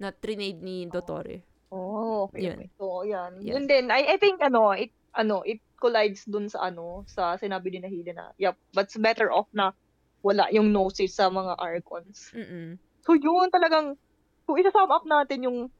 na 0.01 0.11
trinade 0.11 0.59
ni 0.59 0.89
Dotore. 0.89 1.45
Oh, 1.71 2.27
okay. 2.27 2.51
Yun. 2.51 2.57
okay. 2.59 2.69
So, 2.75 3.07
yan. 3.07 3.31
Yan. 3.39 3.53
And 3.55 3.65
then, 3.69 3.85
I, 3.93 4.03
I 4.13 4.17
think, 4.19 4.43
ano, 4.43 4.75
it, 4.75 4.91
ano, 5.15 5.39
it 5.47 5.63
collides 5.79 6.27
dun 6.27 6.51
sa, 6.51 6.67
ano, 6.67 7.07
sa 7.07 7.39
sinabi 7.39 7.71
ni 7.71 7.79
Nahida 7.79 8.11
na, 8.11 8.25
yep, 8.35 8.59
but 8.75 8.91
it's 8.91 8.99
better 8.99 9.31
off 9.31 9.47
na 9.55 9.71
wala 10.19 10.51
yung 10.51 10.75
gnosis 10.75 11.15
sa 11.15 11.31
mga 11.31 11.55
archons. 11.55 12.35
Mm-mm. 12.35 12.75
So, 13.07 13.15
yun 13.15 13.47
talagang, 13.55 13.95
kung 14.43 14.57
isa-sum 14.59 14.91
up 14.91 15.07
natin 15.07 15.47
yung 15.47 15.71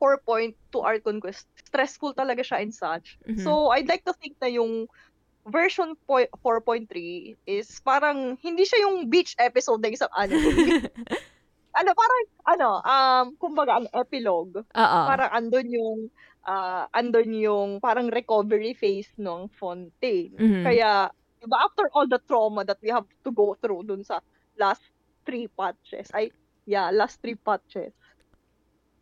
4.2 0.00 0.54
Archon 0.82 1.20
Quest, 1.20 1.46
stressful 1.68 2.14
talaga 2.14 2.42
siya 2.42 2.60
and 2.62 2.74
such. 2.74 3.16
Mhm. 3.26 3.42
So, 3.42 3.70
I'd 3.70 3.88
like 3.88 4.04
to 4.04 4.14
think 4.18 4.36
na 4.42 4.50
yung 4.50 4.86
version 5.48 5.94
po- 6.08 6.30
4.3 6.42 7.36
is 7.46 7.68
parang, 7.84 8.36
hindi 8.40 8.64
siya 8.64 8.88
yung 8.88 9.08
beach 9.12 9.36
episode 9.38 9.80
ng 9.84 9.94
isang 9.94 10.12
anime. 10.16 10.40
ano, 11.78 11.90
parang, 11.94 12.22
ano, 12.48 12.68
um, 12.84 13.26
kumbaga, 13.38 13.78
ang 13.82 13.88
epilogue. 13.92 14.62
Oo. 14.64 15.00
Parang 15.06 15.30
andun 15.32 15.68
yung 15.70 16.00
ah 16.44 16.84
andun 16.92 17.32
yung 17.32 17.68
parang 17.80 18.12
recovery 18.12 18.76
phase 18.76 19.08
ng 19.16 19.48
Fontaine. 19.56 20.36
Mhm. 20.36 20.64
Kaya, 20.64 21.08
diba, 21.40 21.56
after 21.60 21.88
all 21.96 22.04
the 22.08 22.20
trauma 22.28 22.64
that 22.68 22.76
we 22.84 22.92
have 22.92 23.08
to 23.24 23.32
go 23.32 23.56
through 23.64 23.84
dun 23.88 24.04
sa 24.04 24.20
last 24.60 24.84
three 25.24 25.48
patches, 25.48 26.12
ay, 26.12 26.28
yeah, 26.64 26.92
last 26.92 27.20
three 27.24 27.36
patches, 27.36 27.96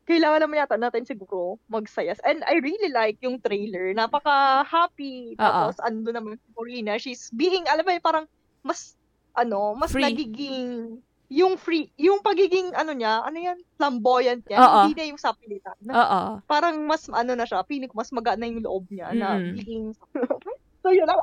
kailangan 0.03 0.43
naman 0.43 0.61
yata 0.61 0.75
natin 0.75 1.07
siguro 1.07 1.63
magsayas. 1.67 2.19
And 2.27 2.43
I 2.45 2.59
really 2.59 2.91
like 2.91 3.23
yung 3.23 3.39
trailer. 3.39 3.95
Napaka-happy. 3.95 5.39
Tapos, 5.39 5.79
ando 5.79 6.11
naman 6.11 6.37
si 6.37 6.49
Corina. 6.53 6.99
She's 6.99 7.31
being, 7.31 7.65
alam 7.71 7.87
mo 7.87 7.95
parang 8.01 8.27
mas, 8.63 8.99
ano, 9.33 9.79
mas 9.79 9.95
Free. 9.95 10.03
nagiging, 10.03 10.99
yung 11.33 11.57
free, 11.57 11.89
yung 11.97 12.21
pagiging, 12.21 12.77
ano 12.77 12.93
niya, 12.93 13.25
ano 13.25 13.39
yan, 13.41 13.57
flamboyant 13.81 14.45
niya. 14.45 14.59
Oo. 14.61 14.81
Hindi 14.85 15.01
na 15.01 15.09
yung 15.09 15.23
sapilitan. 15.23 15.79
Oo. 15.89 16.21
Parang 16.45 16.77
mas, 16.85 17.09
ano 17.09 17.33
na 17.33 17.49
siya, 17.49 17.65
pinik 17.65 17.97
mas 17.97 18.13
magaan 18.13 18.37
na 18.43 18.51
yung 18.53 18.61
loob 18.61 18.85
niya 18.93 19.17
na 19.17 19.41
Mm. 19.41 19.57
being, 19.57 19.87
so 20.85 20.93
yun, 20.93 21.09
ang 21.09 21.23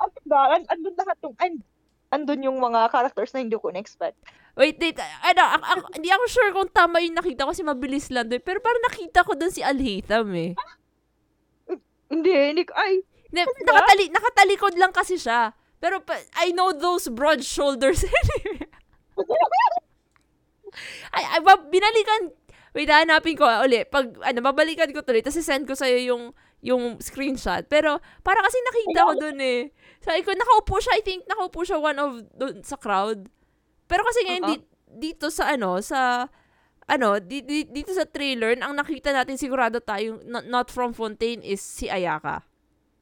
andun 0.65 0.95
lahat 0.97 1.17
yung, 1.21 1.35
and, 1.37 1.59
andun 2.09 2.41
yung 2.43 2.57
mga 2.57 2.89
characters 2.89 3.31
na 3.33 3.41
hindi 3.41 3.53
ko 3.53 3.69
na-expect. 3.69 4.17
Wait, 4.57 4.75
wait. 4.75 4.97
Ano, 5.23 5.41
ak- 5.45 5.67
ak- 5.77 5.93
hindi 5.97 6.09
ako 6.09 6.23
sure 6.25 6.51
kung 6.51 6.69
tama 6.69 6.99
yung 6.99 7.15
nakita 7.15 7.45
ko 7.45 7.53
kasi 7.53 7.61
mabilis 7.61 8.09
lang 8.09 8.27
doon. 8.27 8.41
Pero 8.41 8.59
parang 8.59 8.81
nakita 8.83 9.21
ko 9.21 9.37
doon 9.37 9.53
si 9.53 9.61
Alhaitham 9.61 10.27
eh. 10.33 10.51
Hindi, 12.09 12.33
hindi 12.33 12.63
ko, 12.65 12.73
ay, 12.73 13.05
Kasi 13.29 13.45
ba? 13.61 13.69
nakatali, 13.69 14.05
nakatalikod 14.09 14.73
lang 14.75 14.89
kasi 14.89 15.15
siya. 15.15 15.53
Pero 15.77 16.01
pa, 16.01 16.17
I 16.41 16.49
know 16.51 16.73
those 16.73 17.05
broad 17.07 17.45
shoulders. 17.45 18.01
ay, 21.15 21.23
ay, 21.37 21.39
ba- 21.41 21.69
binalikan, 21.69 22.33
wait, 22.73 22.89
hanapin 22.89 23.37
ko 23.37 23.45
uli. 23.45 23.85
Pag, 23.85 24.17
ano, 24.21 24.39
babalikan 24.41 24.89
ko 24.89 25.05
tuloy. 25.05 25.21
Tapos 25.21 25.39
send 25.39 25.69
ko 25.69 25.77
sa'yo 25.77 26.01
yung, 26.09 26.33
yung 26.59 26.99
screenshot. 26.99 27.63
Pero, 27.71 27.99
para 28.23 28.39
kasi 28.43 28.57
nakita 28.59 28.99
ko 29.07 29.13
dun 29.15 29.39
eh. 29.39 29.71
Sabi 30.03 30.23
ko, 30.23 30.31
nakaupo 30.35 30.79
siya, 30.79 30.93
I 30.99 31.03
think, 31.03 31.23
nakaupo 31.27 31.63
siya 31.63 31.79
one 31.79 31.99
of, 31.99 32.11
dun, 32.35 32.63
sa 32.63 32.75
crowd. 32.75 33.27
Pero 33.87 34.03
kasi 34.03 34.27
ngayon, 34.27 34.43
Uh-uh. 34.43 34.51
di- 34.59 34.67
dito 34.89 35.31
sa, 35.31 35.55
ano, 35.55 35.79
sa, 35.79 36.27
ano, 36.89 37.19
di, 37.21 37.41
di- 37.45 37.69
dito 37.69 37.95
sa 37.95 38.03
trailer, 38.03 38.59
ang 38.59 38.75
nakita 38.75 39.13
natin 39.15 39.39
sigurado 39.39 39.79
tayo, 39.79 40.19
not, 40.27 40.45
not 40.47 40.67
from 40.67 40.91
Fontaine, 40.91 41.39
is 41.45 41.63
si 41.63 41.87
Ayaka. 41.87 42.43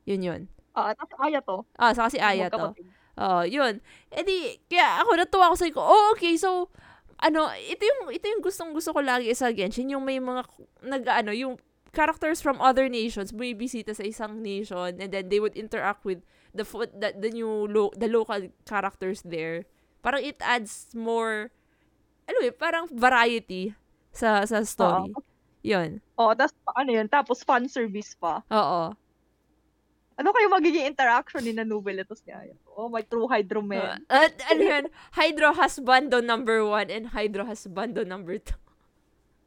Yun 0.06 0.22
yun. 0.24 0.42
ah, 0.78 0.94
tapos 0.94 1.18
Aya 1.18 1.42
to. 1.42 1.66
Ah, 1.74 1.92
saka 1.98 2.14
si 2.14 2.20
Aya 2.22 2.54
to. 2.54 2.78
Oo, 3.18 3.42
yun. 3.50 3.82
E 4.14 4.22
di, 4.22 4.62
kaya 4.70 5.02
ako 5.02 5.18
natuwa 5.18 5.50
ako 5.50 5.56
sa 5.58 5.66
ko, 5.74 5.82
oh, 5.82 6.14
okay, 6.14 6.38
so, 6.38 6.70
ano, 7.18 7.50
ito 7.58 7.82
yung, 7.82 8.14
ito 8.14 8.30
yung 8.30 8.46
gustong 8.46 8.78
gusto 8.78 8.94
ko 8.94 9.02
lagi 9.02 9.34
sa 9.34 9.50
Genshin, 9.50 9.90
yung 9.90 10.06
may 10.06 10.22
mga, 10.22 10.46
nag, 10.86 11.04
ano, 11.10 11.34
yung 11.34 11.58
characters 11.98 12.46
from 12.46 12.62
other 12.62 12.86
nations, 12.86 13.34
bumibisita 13.34 13.98
sa 13.98 14.06
isang 14.06 14.46
nation, 14.46 15.02
and 15.02 15.10
then 15.10 15.34
they 15.34 15.42
would 15.42 15.58
interact 15.58 16.06
with 16.06 16.22
the, 16.54 16.62
fo- 16.62 16.86
the, 16.86 17.18
the 17.18 17.34
new, 17.34 17.66
lo- 17.66 17.94
the 17.98 18.06
local 18.06 18.54
characters 18.70 19.26
there. 19.26 19.66
Parang 20.06 20.22
it 20.22 20.38
adds 20.46 20.94
more, 20.94 21.50
ano 22.30 22.38
eh, 22.46 22.54
parang 22.54 22.86
variety 22.94 23.74
sa, 24.14 24.46
sa 24.46 24.62
story. 24.62 25.10
Yun. 25.66 26.06
Oh, 26.22 26.38
tapos, 26.38 26.54
ano 26.78 26.90
yun, 26.94 27.10
tapos 27.10 27.42
fan 27.42 27.66
service 27.66 28.14
pa. 28.14 28.46
Oo. 28.54 28.94
Ano 30.18 30.34
kayo 30.34 30.50
magiging 30.50 30.86
interaction 30.86 31.46
ni 31.46 31.54
Nanubel 31.54 32.02
at 32.02 32.10
ni 32.10 32.34
Aya? 32.34 32.56
Oh, 32.78 32.90
my 32.90 33.02
true 33.06 33.30
Hydro 33.30 33.62
man. 33.62 34.02
At 34.10 34.38
ano 34.50 34.62
yun, 34.62 34.86
Hydro 35.14 35.54
Husbando 35.54 36.22
number 36.22 36.62
one 36.62 36.90
and 36.94 37.10
Hydro 37.14 37.46
Husbando 37.46 38.06
number 38.06 38.38
two. 38.38 38.58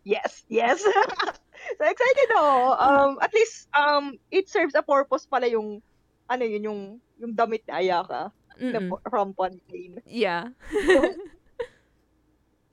Yes, 0.03 0.43
yes. 0.51 0.83
so 1.79 1.83
excited 1.85 2.29
ako. 2.35 2.53
Um, 2.77 3.11
at 3.20 3.33
least, 3.33 3.68
um, 3.73 4.05
it 4.31 4.49
serves 4.49 4.75
a 4.75 4.83
purpose 4.83 5.27
pala 5.27 5.46
yung, 5.46 5.83
ano 6.27 6.44
yun, 6.44 6.62
yung, 6.64 6.81
yung 7.18 7.33
damit 7.35 7.62
ni 7.68 7.88
Ayaka 7.88 8.33
na 8.61 8.79
Mm-mm. 8.79 8.90
po- 8.92 9.03
from 9.09 9.33
Fontaine. 9.33 10.01
Yeah. 10.05 10.53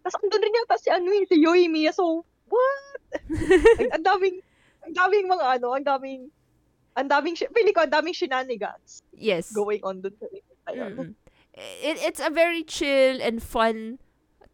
Tapos 0.04 0.16
andun 0.24 0.40
rin 0.40 0.56
yata 0.56 0.76
si 0.80 0.88
ano 0.88 1.08
eh, 1.12 1.28
si 1.28 1.36
Yoi 1.40 1.68
Mia. 1.68 1.92
So, 1.92 2.24
what? 2.48 3.00
Ay, 3.80 3.92
ang 3.92 4.04
daming, 4.04 4.40
ang 4.88 4.94
daming 4.96 5.28
mga 5.28 5.46
ano, 5.60 5.76
ang 5.76 5.84
daming, 5.84 6.32
ang 6.96 7.08
daming, 7.12 7.36
feeling 7.36 7.76
ko, 7.76 7.84
ang 7.84 7.92
daming 7.94 8.16
shenanigans 8.16 9.04
Yes. 9.12 9.52
going 9.52 9.84
on 9.84 10.00
dun 10.00 10.16
sa. 10.16 10.28
Mm-mm. 10.72 11.12
It, 11.58 11.98
it's 12.04 12.20
a 12.22 12.30
very 12.30 12.64
chill 12.64 13.18
and 13.20 13.42
fun 13.42 13.98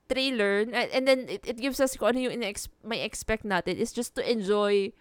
trailer 0.09 0.67
and, 0.67 0.89
and 0.91 1.03
then 1.07 1.25
it, 1.29 1.45
it 1.47 1.57
gives 1.57 1.79
us 1.79 1.95
kung 1.95 2.15
ano 2.15 2.19
yung 2.29 2.33
ina- 2.41 2.69
may 2.83 3.01
expect 3.01 3.43
natin 3.47 3.77
is 3.77 3.91
just 3.91 4.15
to 4.15 4.21
enjoy 4.23 4.91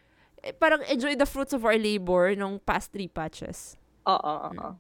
eh, 0.43 0.53
parang 0.53 0.83
enjoy 0.91 1.15
the 1.15 1.27
fruits 1.27 1.53
of 1.53 1.65
our 1.65 1.79
labor 1.79 2.35
nung 2.35 2.59
past 2.67 2.91
three 2.93 3.09
patches. 3.09 3.79
Oo, 4.07 4.19
oo, 4.19 4.51
oo. 4.59 4.73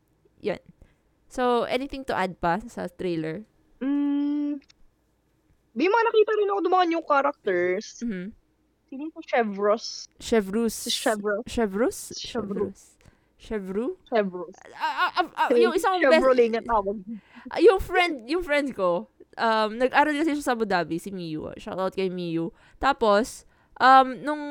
So, 1.32 1.64
anything 1.64 2.04
to 2.04 2.14
add 2.14 2.36
pa 2.44 2.60
sa 2.68 2.92
trailer? 2.92 3.48
Mm, 3.80 4.60
may 5.72 5.88
mga 5.88 6.04
nakita 6.12 6.32
rin 6.36 6.52
ako 6.52 6.60
ng 6.60 6.74
mga 6.76 6.86
new 6.92 7.02
characters. 7.08 7.86
Mhm. 8.04 8.36
Sino 8.92 9.00
yung 9.08 9.24
Chevros? 9.24 10.12
Chevrus. 10.20 10.74
Si 10.76 10.92
Chevros. 10.92 11.40
Chevrus? 11.48 11.98
Chevrus. 12.20 12.80
Chevru? 13.40 13.96
Chevros. 14.06 14.54
Ah, 14.76 15.08
ah, 15.08 15.10
ah, 15.24 15.26
ah, 15.34 15.48
yung 15.56 15.72
isang 15.72 15.98
best, 15.98 16.20
Chevrolet 16.20 16.52
nga 16.52 16.62
tawag. 16.62 17.00
Ah, 17.48 17.58
yung 17.58 17.80
friend, 17.80 18.28
yung 18.28 18.44
friend 18.44 18.70
ko, 18.76 19.08
um, 19.38 19.78
nag-aral 19.78 20.16
kasi 20.16 20.36
siya 20.36 20.44
sa 20.44 20.54
Abu 20.56 20.66
Dhabi, 20.68 21.00
si 21.00 21.10
Miyu. 21.12 21.52
Shout 21.56 21.78
out 21.78 21.94
kay 21.96 22.08
Miyu. 22.08 22.50
Tapos, 22.80 23.44
um, 23.80 24.16
nung 24.20 24.42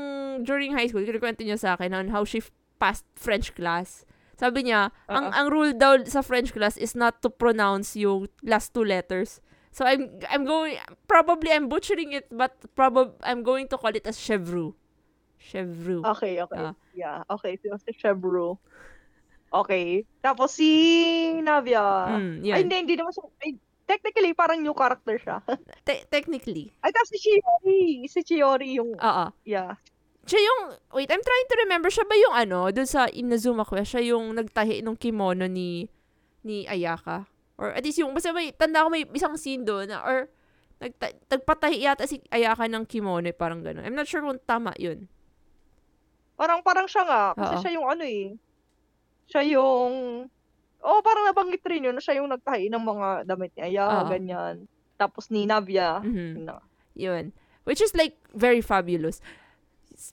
during 0.44 0.74
high 0.74 0.88
school, 0.88 1.06
kinikwento 1.06 1.46
niya 1.46 1.60
sa 1.60 1.70
akin 1.76 1.94
on 1.94 2.08
how 2.10 2.26
she 2.26 2.42
passed 2.82 3.06
French 3.14 3.54
class. 3.54 4.06
Sabi 4.42 4.66
niya, 4.66 4.90
ang 5.06 5.30
Oo. 5.30 5.38
ang 5.38 5.48
rule 5.54 5.72
daw 5.78 6.02
sa 6.10 6.26
French 6.26 6.50
class 6.50 6.74
is 6.74 6.98
not 6.98 7.22
to 7.22 7.30
pronounce 7.30 7.94
yung 7.94 8.26
last 8.42 8.74
two 8.74 8.82
letters. 8.82 9.38
So 9.70 9.86
I'm 9.86 10.18
I'm 10.28 10.44
going 10.44 10.82
probably 11.06 11.54
I'm 11.54 11.70
butchering 11.70 12.12
it 12.18 12.28
but 12.34 12.58
probably 12.74 13.16
I'm 13.24 13.46
going 13.46 13.70
to 13.70 13.78
call 13.78 13.94
it 13.94 14.04
as 14.04 14.18
chevru. 14.18 14.74
Chevru. 15.38 16.02
Okay, 16.18 16.42
okay. 16.42 16.58
Ah. 16.58 16.74
Yeah, 16.98 17.22
okay. 17.30 17.56
Si 17.62 17.70
Chevro. 17.96 18.58
Okay. 19.52 20.10
Tapos 20.24 20.58
si 20.58 20.72
Navia. 21.40 22.18
Mm, 22.18 22.42
Ay, 22.42 22.48
yun. 22.50 22.58
hindi, 22.66 22.76
hindi 22.88 22.96
naman 22.98 23.12
siya. 23.14 23.26
Ay, 23.46 23.52
technically, 23.92 24.32
parang 24.32 24.64
new 24.64 24.72
character 24.72 25.20
siya. 25.20 25.44
Te- 25.88 26.08
technically. 26.08 26.72
Ay, 26.80 26.96
tapos 26.96 27.12
si 27.12 27.20
Chiori. 27.20 27.84
Si 28.08 28.20
Chiori 28.24 28.80
yung, 28.80 28.96
Oo. 28.96 29.26
yeah. 29.44 29.76
Siya 30.24 30.40
yung, 30.40 30.62
wait, 30.96 31.12
I'm 31.12 31.20
trying 31.20 31.48
to 31.52 31.58
remember, 31.68 31.92
siya 31.92 32.08
ba 32.08 32.16
yung 32.16 32.36
ano, 32.36 32.72
dun 32.72 32.88
sa 32.88 33.12
Inazuma 33.12 33.68
Quest, 33.68 33.92
siya 33.98 34.16
yung 34.16 34.38
nagtahi 34.38 34.80
ng 34.80 34.96
kimono 34.96 35.50
ni, 35.50 35.92
ni 36.48 36.64
Ayaka? 36.70 37.28
Or 37.60 37.76
at 37.76 37.84
least 37.84 38.00
yung, 38.00 38.16
basta 38.16 38.32
may, 38.32 38.56
tanda 38.56 38.86
ko 38.86 38.90
may 38.94 39.04
isang 39.12 39.36
scene 39.36 39.68
doon, 39.68 39.92
na, 39.92 40.00
or, 40.06 40.32
nagta, 40.80 41.12
nagpatahi 41.28 41.84
yata 41.84 42.06
si 42.06 42.22
Ayaka 42.30 42.70
ng 42.70 42.86
kimono, 42.86 43.28
eh, 43.28 43.36
parang 43.36 43.66
gano'n. 43.66 43.84
I'm 43.84 43.98
not 43.98 44.08
sure 44.08 44.22
kung 44.22 44.40
tama 44.46 44.72
yun. 44.78 45.10
Parang, 46.38 46.62
parang 46.66 46.90
siya 46.90 47.04
nga. 47.06 47.24
Kasi 47.38 47.54
Oo. 47.54 47.62
siya 47.62 47.72
yung 47.78 47.88
ano 47.90 48.04
eh. 48.06 48.26
Siya 49.30 49.42
yung, 49.58 49.92
oh, 50.84 51.00
parang 51.06 51.30
nabanggit 51.30 51.62
rin 51.66 51.86
yun 51.90 51.96
na 51.96 52.04
siya 52.04 52.18
yung 52.22 52.30
nagtahi 52.30 52.70
ng 52.70 52.84
mga 52.84 53.08
damit 53.30 53.52
ni 53.58 53.62
Aya, 53.74 54.06
Oo. 54.06 54.10
ganyan. 54.10 54.56
Tapos 54.98 55.30
ni 55.30 55.46
Navia. 55.46 56.02
Mhm. 56.02 56.30
yun 56.38 56.46
na. 56.46 56.58
Yun. 56.94 57.26
Which 57.64 57.82
is 57.82 57.94
like, 57.94 58.18
very 58.34 58.62
fabulous. 58.62 59.22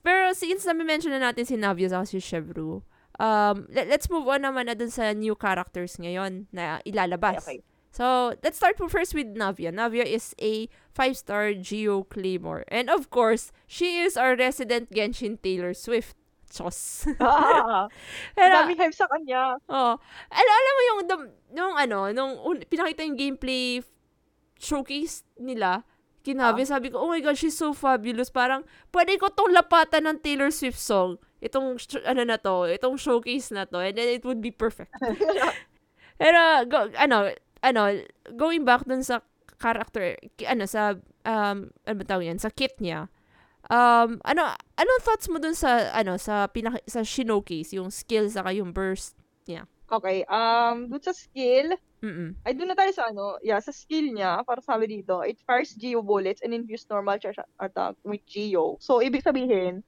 Pero 0.04 0.32
since 0.36 0.68
na-mention 0.68 1.12
na 1.16 1.32
natin 1.32 1.48
si 1.48 1.56
Navia 1.56 1.88
sa 1.88 2.04
si 2.04 2.20
Chevru, 2.20 2.84
um, 3.18 3.66
let, 3.72 3.88
let's 3.88 4.08
move 4.12 4.28
on 4.28 4.44
naman 4.44 4.68
na 4.68 4.76
dun 4.76 4.92
sa 4.92 5.12
new 5.16 5.34
characters 5.34 5.96
ngayon 5.96 6.46
na 6.52 6.80
ilalabas. 6.84 7.44
Okay, 7.44 7.60
okay. 7.60 7.66
So, 7.88 8.36
let's 8.44 8.60
start 8.60 8.76
po 8.76 8.86
first 8.86 9.16
with 9.16 9.32
Navia. 9.32 9.72
Navia 9.72 10.04
is 10.04 10.36
a 10.38 10.68
five-star 10.92 11.56
Geo 11.56 12.04
Claymore. 12.04 12.62
And 12.68 12.92
of 12.92 13.08
course, 13.08 13.50
she 13.66 14.04
is 14.04 14.14
our 14.14 14.36
resident 14.36 14.92
Genshin 14.92 15.40
Taylor 15.40 15.72
Swift. 15.72 16.14
Chos. 16.48 17.04
Ah, 17.20 17.86
Pero, 18.32 18.54
daming 18.64 18.80
hype 18.80 18.96
sa 18.96 19.06
kanya. 19.06 19.56
oh, 19.68 19.94
alam, 20.28 20.54
alam 20.56 20.72
mo 20.72 20.82
yung, 20.84 21.00
dum- 21.06 21.32
nung 21.52 21.74
ano, 21.76 21.98
nung 22.10 22.32
un- 22.42 22.64
pinakita 22.64 23.04
yung 23.04 23.16
gameplay 23.16 23.84
showcase 24.58 25.22
nila, 25.36 25.84
kinabi, 26.24 26.66
sabi 26.66 26.90
ko, 26.90 26.98
oh 26.98 27.08
my 27.08 27.20
god, 27.20 27.36
she's 27.36 27.56
so 27.56 27.70
fabulous. 27.72 28.28
Parang, 28.28 28.64
pwede 28.90 29.16
ko 29.16 29.30
tong 29.30 29.52
lapatan 29.52 30.08
ng 30.08 30.18
Taylor 30.20 30.50
Swift 30.50 30.76
song. 30.76 31.16
Itong, 31.38 31.78
sh- 31.78 32.02
ano 32.02 32.26
na 32.26 32.36
to, 32.36 32.66
itong 32.66 32.98
showcase 32.98 33.54
na 33.54 33.64
to, 33.64 33.78
and 33.78 33.94
then 33.94 34.08
it 34.10 34.24
would 34.26 34.42
be 34.42 34.50
perfect. 34.50 34.90
Pero, 36.20 36.40
go, 36.66 36.90
ano, 36.98 37.30
ano, 37.62 37.80
going 38.34 38.66
back 38.66 38.82
dun 38.84 39.06
sa 39.06 39.22
character, 39.58 40.18
ano, 40.44 40.66
sa, 40.66 40.98
um, 41.22 41.70
ano 41.86 41.94
ba 41.94 42.04
tawag 42.04 42.26
yan, 42.26 42.40
sa 42.42 42.50
kit 42.50 42.74
niya, 42.82 43.06
um, 43.68 44.20
ano, 44.24 44.42
anong 44.76 45.02
thoughts 45.04 45.28
mo 45.28 45.38
dun 45.40 45.54
sa, 45.54 45.92
ano, 45.92 46.16
sa 46.20 46.48
pinaka, 46.48 46.82
sa 46.88 47.04
showcase, 47.04 47.72
yung 47.72 47.88
skill, 47.88 48.28
saka 48.28 48.52
yung 48.52 48.72
burst? 48.72 49.16
Okay, 49.88 50.20
um, 50.28 50.92
dun 50.92 51.00
sa 51.00 51.16
skill, 51.16 51.72
Mm-mm. 52.04 52.36
ay 52.44 52.52
doon 52.52 52.68
na 52.68 52.76
tayo 52.76 52.92
sa 52.92 53.08
ano, 53.08 53.40
yeah, 53.40 53.56
sa 53.56 53.72
skill 53.72 54.12
niya, 54.12 54.44
para 54.44 54.60
sabi 54.60 54.84
dito, 54.84 55.24
it 55.24 55.40
fires 55.48 55.72
Geo 55.72 56.04
bullets 56.04 56.44
and 56.44 56.52
infuse 56.52 56.84
normal 56.92 57.16
charge 57.16 57.40
attack 57.56 57.96
with 58.04 58.20
Geo. 58.28 58.76
So, 58.84 59.00
ibig 59.00 59.24
sabihin, 59.24 59.80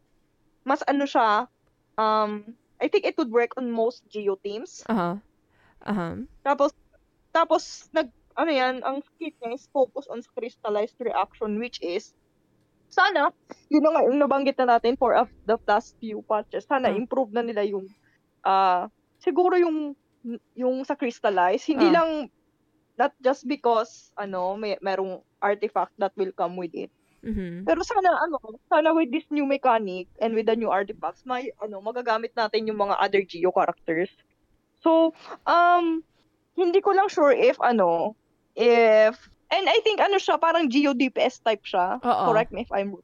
mas 0.64 0.80
ano 0.88 1.04
siya, 1.04 1.52
um, 2.00 2.56
I 2.80 2.88
think 2.88 3.04
it 3.04 3.12
would 3.20 3.28
work 3.28 3.52
on 3.60 3.68
most 3.68 4.08
Geo 4.08 4.40
teams. 4.40 4.80
Aha. 4.88 5.20
Aha. 5.84 6.24
Tapos, 6.48 6.72
tapos, 7.36 7.92
nag, 7.92 8.08
ano 8.40 8.50
yan, 8.50 8.80
ang 8.80 9.04
skit 9.04 9.36
niya 9.44 9.52
is 9.52 9.68
focus 9.68 10.08
on 10.08 10.24
crystallized 10.32 10.96
reaction, 10.96 11.60
which 11.60 11.76
is, 11.84 12.16
sana, 12.90 13.30
yun 13.70 13.82
na 13.86 13.90
nga, 13.96 14.02
yung 14.06 14.18
nabanggit 14.20 14.58
na 14.60 14.76
natin 14.76 14.98
for 14.98 15.14
of 15.14 15.30
the 15.46 15.56
past 15.64 15.96
few 15.98 16.22
patches, 16.26 16.66
sana 16.66 16.90
Ah. 16.90 16.94
improve 16.94 17.30
na 17.32 17.42
nila 17.42 17.62
yung, 17.64 17.86
ah, 18.44 18.90
siguro 19.22 19.56
yung, 19.56 19.94
yung 20.54 20.84
sa 20.84 20.94
crystallize, 20.98 21.64
hindi 21.64 21.88
Ah. 21.90 22.02
lang, 22.02 22.10
not 22.98 23.14
just 23.24 23.48
because, 23.48 24.12
ano, 24.18 24.54
may, 24.58 24.76
merong 24.84 25.22
artifact 25.40 25.94
that 25.96 26.12
will 26.18 26.32
come 26.36 26.58
with 26.60 26.74
it. 26.76 26.92
Mhm. 27.22 27.64
Pero 27.68 27.80
sana, 27.84 28.16
ano, 28.24 28.36
sana 28.68 28.92
with 28.92 29.12
this 29.12 29.28
new 29.30 29.44
mechanic 29.44 30.08
and 30.20 30.32
with 30.36 30.48
the 30.48 30.56
new 30.56 30.68
artifacts, 30.72 31.24
may, 31.24 31.52
ano, 31.60 31.80
magagamit 31.80 32.32
natin 32.36 32.68
yung 32.68 32.80
mga 32.80 32.96
other 33.00 33.22
Geo 33.24 33.52
characters. 33.52 34.08
So, 34.80 35.12
um, 35.44 36.00
hindi 36.56 36.80
ko 36.80 36.92
lang 36.96 37.08
sure 37.12 37.32
if, 37.32 37.56
ano, 37.60 38.16
if, 38.56 39.16
and 39.50 39.66
I 39.68 39.78
think, 39.82 40.00
ano 40.00 40.16
siya, 40.16 40.38
parang 40.38 40.70
Geo 40.70 40.94
DPS 40.94 41.42
type 41.42 41.66
siya. 41.66 41.98
Oo. 42.00 42.24
Correct 42.30 42.50
me 42.54 42.62
if 42.62 42.72
I'm 42.72 42.98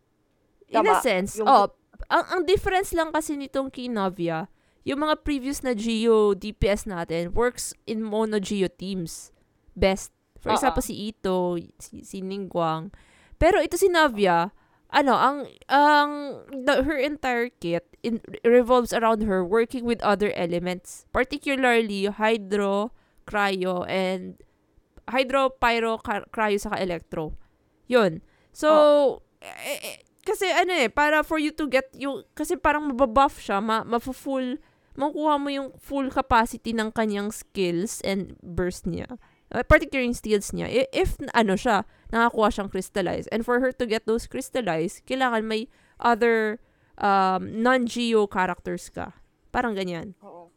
In 0.66 0.86
a 0.86 0.98
sense, 0.98 1.38
Yung- 1.38 1.46
oh, 1.46 1.70
ang, 2.10 2.24
ang 2.26 2.42
difference 2.42 2.90
lang 2.90 3.14
kasi 3.14 3.38
nitong 3.38 3.70
Kinovia, 3.70 4.50
yung 4.86 5.02
mga 5.02 5.22
previous 5.22 5.62
na 5.62 5.74
Geo 5.74 6.34
DPS 6.34 6.86
natin 6.86 7.34
works 7.34 7.74
in 7.86 8.02
mono 8.02 8.38
Geo 8.38 8.70
teams. 8.70 9.34
Best. 9.74 10.14
For 10.38 10.54
Oo. 10.54 10.56
example, 10.58 10.82
si 10.82 11.10
Ito, 11.10 11.58
si, 11.82 12.06
si 12.06 12.22
Ningguang. 12.22 12.94
Pero 13.36 13.58
ito 13.58 13.74
si 13.74 13.90
Navia, 13.90 14.54
ano, 14.94 15.14
ang, 15.18 15.36
ang, 15.66 16.10
the, 16.50 16.86
her 16.86 16.96
entire 16.96 17.50
kit 17.50 17.84
in, 18.06 18.22
revolves 18.46 18.94
around 18.94 19.26
her 19.26 19.42
working 19.42 19.82
with 19.84 19.98
other 20.06 20.30
elements. 20.38 21.04
Particularly, 21.10 22.06
Hydro, 22.06 22.94
Cryo, 23.26 23.82
and 23.90 24.38
Hydro, 25.06 25.54
Pyro, 25.56 25.98
Cryo, 26.02 26.58
saka 26.58 26.82
Electro. 26.82 27.34
Yun. 27.86 28.20
So, 28.50 29.22
eh, 29.40 29.78
eh, 29.82 29.98
kasi 30.26 30.50
ano 30.50 30.74
eh, 30.74 30.90
para 30.90 31.22
for 31.22 31.38
you 31.38 31.54
to 31.54 31.70
get 31.70 31.86
yung, 31.94 32.26
kasi 32.34 32.58
parang 32.58 32.90
mababuff 32.90 33.38
siya, 33.38 33.62
ma, 33.62 33.86
mafu-full, 33.86 34.58
makuha 34.98 35.38
mo 35.38 35.48
yung 35.52 35.70
full 35.78 36.10
capacity 36.10 36.74
ng 36.74 36.90
kanyang 36.90 37.30
skills 37.30 38.02
and 38.02 38.34
burst 38.42 38.88
niya. 38.88 39.06
Uh, 39.54 39.62
particularly 39.62 40.10
yung 40.10 40.18
skills 40.18 40.50
niya. 40.50 40.66
If, 40.90 41.14
ano 41.30 41.54
siya, 41.54 41.86
nakakuha 42.10 42.50
siyang 42.50 42.70
crystallize. 42.72 43.30
And 43.30 43.46
for 43.46 43.62
her 43.62 43.70
to 43.70 43.86
get 43.86 44.02
those 44.10 44.26
crystallize, 44.26 44.98
kailangan 45.06 45.46
may 45.46 45.70
other 46.02 46.58
um, 46.98 47.62
non-geo 47.62 48.26
characters 48.26 48.90
ka. 48.90 49.14
Parang 49.54 49.78
ganyan. 49.78 50.18
Oo. 50.26 50.50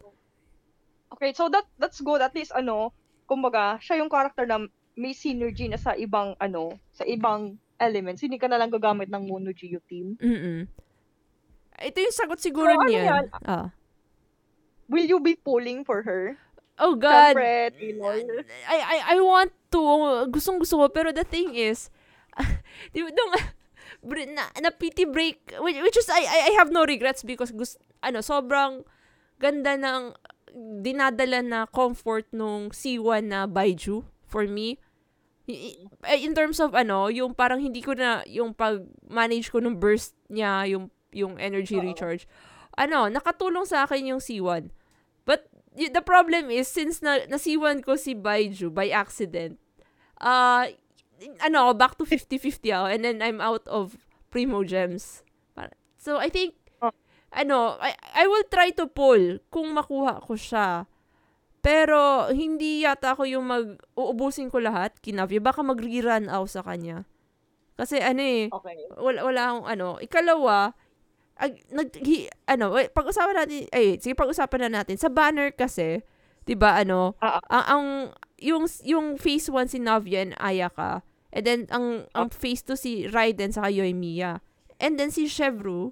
Okay, 1.19 1.35
so 1.35 1.51
that 1.51 1.67
that's 1.75 1.99
good. 1.99 2.23
At 2.23 2.31
least, 2.31 2.55
ano, 2.55 2.95
kumbaga, 3.29 3.77
siya 3.77 4.01
yung 4.01 4.09
character 4.09 4.49
na 4.49 4.65
may 4.97 5.13
synergy 5.13 5.69
na 5.69 5.77
sa 5.77 5.93
ibang, 5.93 6.33
ano, 6.41 6.73
sa 6.89 7.05
ibang 7.05 7.55
elements. 7.77 8.25
Hindi 8.25 8.41
ka 8.41 8.49
na 8.49 8.57
lang 8.57 8.73
gagamit 8.73 9.07
ng 9.07 9.29
mono 9.29 9.53
Geo 9.53 9.79
team. 9.85 10.17
Mm-mm. 10.17 10.65
Ito 11.79 11.97
yung 12.01 12.17
sagot 12.17 12.41
siguro 12.43 12.75
So, 12.75 12.81
ano 12.83 12.89
niya. 12.91 13.05
yan? 13.07 13.25
Ah. 13.47 13.67
Will 14.91 15.07
you 15.07 15.21
be 15.21 15.37
pulling 15.37 15.87
for 15.87 16.03
her? 16.03 16.35
Oh 16.79 16.95
God. 16.95 17.35
Siyempre, 17.37 17.71
Taylor. 17.79 18.17
I, 18.67 18.77
I, 18.79 18.97
I 19.15 19.17
want 19.21 19.53
to. 19.71 19.79
Gustong 20.27 20.59
gusto 20.59 20.79
ko. 20.79 20.91
Pero 20.91 21.15
the 21.15 21.23
thing 21.23 21.55
is, 21.55 21.87
di 22.95 23.03
ba, 23.03 23.11
nung, 23.11 23.31
na, 24.35 24.47
na 24.59 24.71
PT 24.71 25.07
break, 25.11 25.55
which, 25.59 25.79
which 25.79 25.97
is, 25.99 26.07
I, 26.11 26.23
I, 26.23 26.39
I 26.49 26.53
have 26.59 26.71
no 26.71 26.83
regrets 26.83 27.23
because, 27.23 27.51
gust, 27.51 27.79
ano, 28.03 28.19
sobrang 28.19 28.83
ganda 29.39 29.75
ng 29.79 30.15
dinadala 30.55 31.39
na 31.43 31.59
comfort 31.65 32.25
nung 32.31 32.69
C1 32.69 33.25
na 33.29 33.45
Baiju 33.45 34.03
for 34.25 34.45
me. 34.45 34.77
I- 35.49 35.75
In 36.21 36.37
terms 36.37 36.61
of 36.61 36.77
ano, 36.77 37.09
yung 37.09 37.33
parang 37.33 37.57
hindi 37.57 37.81
ko 37.81 37.97
na, 37.97 38.21
yung 38.29 38.53
pag-manage 38.53 39.49
ko 39.49 39.57
nung 39.57 39.77
burst 39.81 40.13
niya, 40.29 40.69
yung, 40.69 40.93
yung 41.09 41.41
energy 41.41 41.77
Oo. 41.77 41.85
recharge. 41.85 42.29
Ano, 42.77 43.09
nakatulong 43.09 43.65
sa 43.65 43.83
akin 43.83 44.13
yung 44.13 44.21
C1. 44.21 44.69
But 45.25 45.49
y- 45.73 45.89
the 45.89 46.05
problem 46.05 46.53
is, 46.53 46.69
since 46.69 47.01
na, 47.01 47.25
nasiwan 47.25 47.81
ko 47.81 47.97
si 47.97 48.13
Baiju 48.13 48.69
by 48.69 48.93
accident, 48.93 49.57
uh, 50.21 50.69
ano, 51.41 51.73
back 51.73 51.97
to 51.97 52.05
50-50 52.05 52.69
ako, 52.71 52.85
and 52.93 53.01
then 53.03 53.17
I'm 53.25 53.41
out 53.41 53.65
of 53.67 53.97
Primo 54.29 54.61
Gems. 54.63 55.25
So, 55.99 56.15
I 56.15 56.31
think. 56.31 56.55
Ano, 57.29 57.77
I, 57.77 57.93
I 58.15 58.25
will 58.25 58.45
try 58.49 58.73
to 58.77 58.89
pull 58.89 59.37
kung 59.53 59.73
makuha 59.73 60.21
ko 60.23 60.33
siya. 60.33 60.89
Pero, 61.59 62.31
hindi 62.31 62.87
yata 62.87 63.13
ako 63.13 63.27
yung 63.27 63.45
mag, 63.45 63.65
uubusin 63.93 64.47
ko 64.47 64.63
lahat, 64.63 64.95
kinavya. 65.03 65.43
Baka 65.43 65.59
mag-rerun 65.59 66.31
ako 66.31 66.45
sa 66.47 66.61
kanya. 66.63 67.03
Kasi, 67.75 67.99
ano 67.99 68.23
eh, 68.23 68.47
Okay. 68.47 68.75
wala, 68.95 69.19
wala 69.27 69.41
akong 69.51 69.67
ano. 69.67 69.87
Ikalawa, 69.99 70.71
ag, 71.35 71.53
nag, 71.71 71.89
hi, 71.99 72.31
ano, 72.47 72.79
eh, 72.79 72.87
pag-usapan 72.87 73.43
natin, 73.43 73.67
ay, 73.75 73.99
sige, 73.99 74.15
pag-usapan 74.15 74.67
na 74.67 74.81
natin. 74.81 74.95
Sa 74.95 75.11
banner 75.11 75.51
kasi, 75.51 75.99
di 76.47 76.55
ba, 76.55 76.79
ano, 76.79 77.15
Ah, 77.19 77.43
ang, 77.51 77.65
ang, 77.67 77.85
yung, 78.39 78.63
yung 78.87 79.07
phase 79.19 79.51
1 79.51 79.67
si 79.67 79.83
Navia 79.83 80.23
and 80.23 80.35
Ayaka, 80.39 81.03
and 81.35 81.43
then, 81.43 81.59
ang, 81.75 82.07
ang 82.15 82.31
phase 82.31 82.63
2 82.63 82.75
si 82.79 82.91
Raiden 83.07 83.51
sa 83.51 83.67
Yoimiya. 83.67 84.39
And 84.79 84.95
then, 84.95 85.11
si 85.11 85.27
Chevru, 85.27 85.91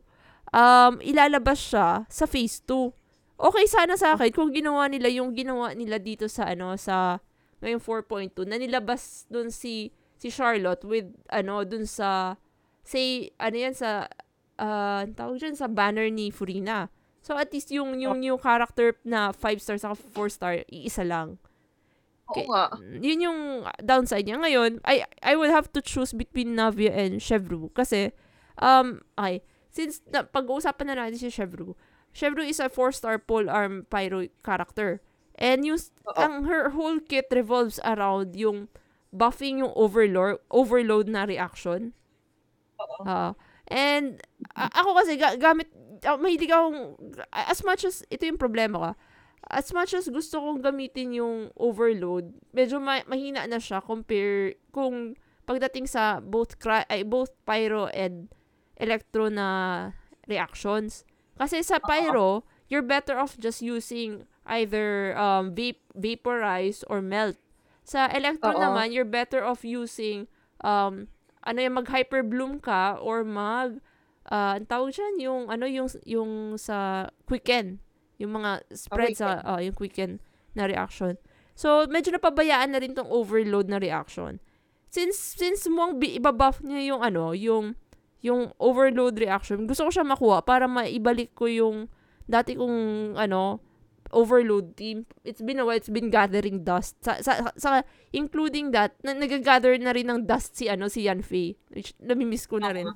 um, 0.54 1.00
ilalabas 1.04 1.60
siya 1.60 2.06
sa 2.08 2.26
phase 2.26 2.64
2. 2.66 2.93
Okay 3.38 3.66
sana 3.70 3.93
sa 3.93 4.18
akin 4.18 4.34
kung 4.34 4.50
ginawa 4.50 4.89
nila 4.89 5.08
yung 5.14 5.38
ginawa 5.38 5.74
nila 5.78 6.02
dito 6.02 6.26
sa, 6.26 6.50
ano, 6.50 6.74
sa, 6.80 7.22
ngayong 7.62 7.82
4.2, 7.82 8.34
na 8.50 8.58
nilabas 8.58 9.26
dun 9.30 9.54
si, 9.54 9.93
si 10.18 10.30
Charlotte 10.34 10.82
with, 10.86 11.10
ano, 11.30 11.62
dun 11.62 11.86
sa, 11.86 12.34
say, 12.82 13.30
ano 13.38 13.56
yan, 13.58 13.74
sa, 13.78 14.10
uh, 14.58 15.06
tawag 15.14 15.38
dyan, 15.38 15.54
sa 15.54 15.70
banner 15.70 16.10
ni 16.10 16.34
Furina. 16.34 16.89
So, 17.22 17.36
at 17.38 17.52
least 17.54 17.70
yung, 17.70 18.00
yung 18.02 18.24
new 18.24 18.38
character 18.41 18.98
na 19.06 19.30
5 19.36 19.62
star 19.62 19.78
sa 19.78 19.93
4 19.93 20.34
star, 20.34 20.54
iisa 20.72 21.06
lang. 21.06 21.38
Oo 22.28 22.34
Okay. 22.34 22.45
nga. 22.50 22.66
Mm, 22.76 23.00
Yun 23.06 23.20
yung 23.24 23.39
downside 23.80 24.26
niya. 24.28 24.36
Ngayon, 24.41 24.72
I, 24.84 25.06
I 25.24 25.34
will 25.38 25.52
have 25.54 25.72
to 25.72 25.80
choose 25.80 26.12
between 26.12 26.58
Navia 26.58 26.91
and 26.91 27.22
Chevru. 27.24 27.70
Kasi, 27.72 28.12
um, 28.60 29.00
okay, 29.16 29.45
since 29.78 30.01
na, 30.09 30.25
pag-uusapan 30.25 30.86
na 30.89 30.95
natin 31.05 31.21
si 31.21 31.30
Chevru, 31.30 31.78
Chevru 32.09 32.41
is 32.41 32.57
a 32.57 32.65
4-star 32.65 33.21
polearm 33.21 33.86
pyro 33.93 34.25
character. 34.41 35.05
And 35.38 35.61
yung, 35.61 35.78
Oo. 35.78 36.17
ang 36.17 36.49
her 36.49 36.73
whole 36.73 36.97
kit 36.97 37.30
revolves 37.30 37.78
around 37.86 38.34
yung 38.34 38.73
buffing 39.13 39.61
yung 39.61 39.71
overload, 39.78 40.41
overload 40.49 41.05
na 41.05 41.30
reaction. 41.30 41.93
Ah, 43.05 43.38
and 43.69 44.21
a- 44.57 44.73
ako 44.82 44.97
kasi 44.97 45.13
ga- 45.17 45.38
gamit 45.38 45.69
ah, 46.05 46.17
mahilig 46.17 46.49
akong 46.49 46.97
as 47.34 47.61
much 47.61 47.86
as 47.86 48.01
ito 48.09 48.25
yung 48.25 48.41
problema 48.41 48.75
ko. 48.82 48.89
As 49.47 49.69
much 49.71 49.93
as 49.93 50.09
gusto 50.09 50.41
kong 50.41 50.59
gamitin 50.65 51.15
yung 51.15 51.53
overload, 51.55 52.34
medyo 52.51 52.82
ma- 52.82 53.05
mahina 53.05 53.45
na 53.45 53.61
siya 53.61 53.80
compare 53.80 54.57
kung 54.73 55.13
pagdating 55.47 55.88
sa 55.88 56.19
both 56.19 56.59
cry, 56.59 56.84
ay, 56.91 57.05
both 57.07 57.32
pyro 57.47 57.88
and 57.95 58.28
electro 58.78 59.30
na 59.30 59.91
reactions. 60.30 61.03
Kasi 61.38 61.61
sa 61.61 61.78
pyro, 61.78 62.45
you're 62.69 62.86
better 62.86 63.17
off 63.17 63.38
just 63.38 63.61
using 63.61 64.25
either 64.47 65.13
um 65.17 65.53
vape, 65.53 65.84
vaporize 65.93 66.82
or 66.89 67.01
melt. 67.01 67.38
Sa 67.88 68.09
electro 68.11 68.55
Oo. 68.55 68.61
naman, 68.61 68.91
you're 68.91 69.07
better 69.07 69.43
off 69.45 69.61
using 69.65 70.25
um 70.63 71.09
ano 71.47 71.63
yung 71.63 71.75
mag 71.80 71.88
hyperbloom 71.88 72.59
ka 72.59 72.99
or 72.99 73.23
mag 73.23 73.80
uh, 74.28 74.59
ang 74.59 74.67
tawag 74.67 74.91
dyan, 74.91 75.15
yung 75.23 75.41
ano 75.47 75.63
yung 75.63 75.88
yung 76.03 76.59
sa 76.59 77.07
quicken 77.23 77.80
yung 78.19 78.36
mga 78.36 78.65
spread 78.75 79.15
sa 79.15 79.39
uh, 79.45 79.61
yung 79.63 79.78
quicken 79.78 80.19
na 80.57 80.67
reaction 80.67 81.15
so 81.55 81.88
medyo 81.88 82.11
napabayaan 82.11 82.75
na 82.75 82.82
rin 82.82 82.91
tong 82.91 83.07
overload 83.07 83.71
na 83.71 83.80
reaction 83.80 84.41
since 84.91 85.15
since 85.15 85.69
mong 85.69 86.01
bi- 86.01 86.19
ibabuff 86.19 86.59
niya 86.59 86.93
yung 86.93 87.01
ano 87.01 87.32
yung 87.32 87.78
yung 88.26 88.49
overload 88.57 89.18
reaction 89.22 89.70
gusto 89.70 89.88
ko 89.88 89.91
siya 89.93 90.05
makuha 90.05 90.41
para 90.41 90.65
maibalik 90.65 91.34
ko 91.38 91.45
yung 91.45 91.86
dati 92.28 92.57
kong 92.57 93.15
ano 93.15 93.61
overload 94.11 94.76
team. 94.80 95.03
It's 95.24 95.43
been 95.43 95.59
a 95.59 95.65
while 95.65 95.76
it's 95.76 95.91
been 95.91 96.09
gathering 96.09 96.63
dust. 96.63 96.95
Sa, 97.03 97.20
sa, 97.20 97.51
sa 97.55 97.84
including 98.15 98.72
that 98.72 98.95
na, 99.03 99.11
nagagather 99.11 99.76
na 99.80 99.91
rin 99.91 100.07
ng 100.07 100.24
dust 100.28 100.55
si 100.55 100.72
ano 100.72 100.88
si 100.88 101.07
Yanfei 101.07 101.55
which 101.76 101.91
namimiss 101.99 102.47
ko 102.47 102.59
na 102.59 102.72
rin. 102.72 102.88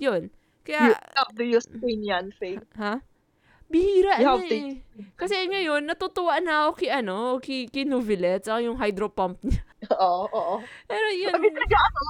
Yun. 0.00 0.28
You 0.68 0.76
kaya 0.76 1.00
have 1.16 1.32
to 1.34 1.44
use 1.44 1.66
Queen 1.80 2.04
Yan, 2.04 2.30
Faye. 2.36 2.60
ha? 2.76 3.00
Bihira 3.70 4.18
You 4.20 4.28
ano 4.28 4.44
to 4.44 4.54
eh. 4.54 4.82
kasi 5.16 5.46
ngayon 5.48 5.86
natutuwa 5.86 6.36
na 6.42 6.68
ako 6.68 6.70
kay 6.84 6.90
ano 6.90 7.38
kay, 7.40 7.70
kay 7.70 7.86
Novelet 7.86 8.44
saka 8.44 8.66
yung 8.66 8.76
hydro 8.76 9.08
pump 9.08 9.40
niya. 9.46 9.62
Oo, 9.96 10.28
oo. 10.28 10.54
pero 10.84 11.08
yun. 11.08 11.32
Sabi 11.32 11.48
talaga 11.56 11.78
ako, 11.80 12.04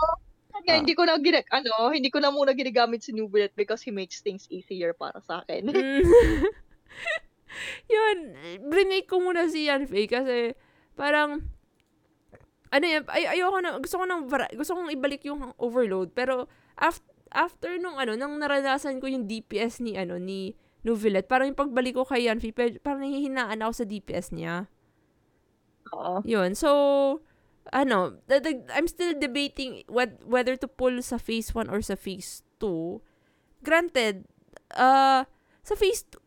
Ah. 0.69 0.79
hindi 0.81 0.93
ko 0.93 1.09
na 1.09 1.17
ginag, 1.17 1.47
ano, 1.49 1.93
hindi 1.93 2.11
ko 2.13 2.19
na 2.21 2.33
muna 2.33 2.53
ginagamit 2.53 3.01
si 3.05 3.15
Nubilet 3.17 3.55
because 3.57 3.81
he 3.81 3.95
makes 3.95 4.21
things 4.21 4.45
easier 4.53 4.93
para 4.93 5.21
sa 5.25 5.41
akin. 5.45 5.71
Mm. 5.71 6.05
yun, 7.95 8.17
remake 8.69 9.09
ko 9.09 9.21
muna 9.21 9.49
si 9.49 9.67
Yanfei 9.67 10.07
kasi 10.07 10.55
parang 10.95 11.45
ano 12.71 12.85
yan, 12.87 13.03
ay, 13.11 13.27
ayoko 13.39 13.59
na, 13.59 13.71
gusto 13.83 13.99
ko 13.99 14.05
nang, 14.07 14.31
gusto 14.55 14.73
kong 14.79 14.95
ibalik 14.95 15.27
yung 15.27 15.51
overload, 15.59 16.15
pero 16.15 16.47
after, 16.79 17.11
after 17.35 17.71
nung 17.83 17.99
ano, 17.99 18.15
nang 18.15 18.39
naranasan 18.39 19.03
ko 19.03 19.11
yung 19.11 19.27
DPS 19.27 19.83
ni, 19.83 19.99
ano, 19.99 20.23
ni 20.23 20.55
Novelet, 20.87 21.27
parang 21.27 21.51
yung 21.51 21.59
pagbalik 21.59 21.99
ko 21.99 22.07
kay 22.07 22.31
Yanfei, 22.31 22.55
pe- 22.55 22.79
parang 22.79 23.03
nahihinaan 23.03 23.59
ako 23.61 23.73
sa 23.75 23.85
DPS 23.85 24.33
niya. 24.33 24.71
Oo. 25.93 26.23
Yun. 26.23 26.55
So, 26.55 26.71
ano, 27.73 28.19
the, 28.27 28.41
the- 28.41 28.67
I'm 28.75 28.87
still 28.87 29.15
debating 29.15 29.83
what, 29.87 30.23
whether 30.27 30.57
to 30.57 30.69
pull 30.69 31.03
sa 31.03 31.19
phase 31.19 31.55
1 31.55 31.71
or 31.71 31.83
sa 31.83 31.95
phase 31.95 32.43
2. 32.59 33.01
Granted, 33.63 34.27
uh, 34.75 35.25
sa 35.63 35.75
phase 35.79 36.05
2, 36.11 36.19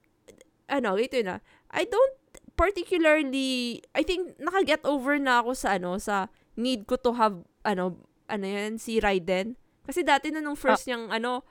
ano, 0.72 0.96
ito 0.98 1.20
na, 1.22 1.44
I 1.72 1.84
don't 1.86 2.16
particularly, 2.56 3.82
I 3.94 4.04
think, 4.04 4.40
nakaget 4.40 4.86
over 4.88 5.20
na 5.20 5.44
ako 5.44 5.52
sa, 5.54 5.76
ano, 5.76 6.00
sa 6.00 6.32
need 6.56 6.88
ko 6.88 6.96
to 7.02 7.14
have, 7.20 7.44
ano, 7.68 8.00
ano 8.30 8.46
yan, 8.46 8.80
si 8.80 9.04
Raiden. 9.04 9.60
Kasi 9.84 10.06
dati 10.06 10.32
na 10.32 10.40
nung 10.40 10.56
first 10.56 10.88
niyang, 10.88 11.12
ano, 11.12 11.44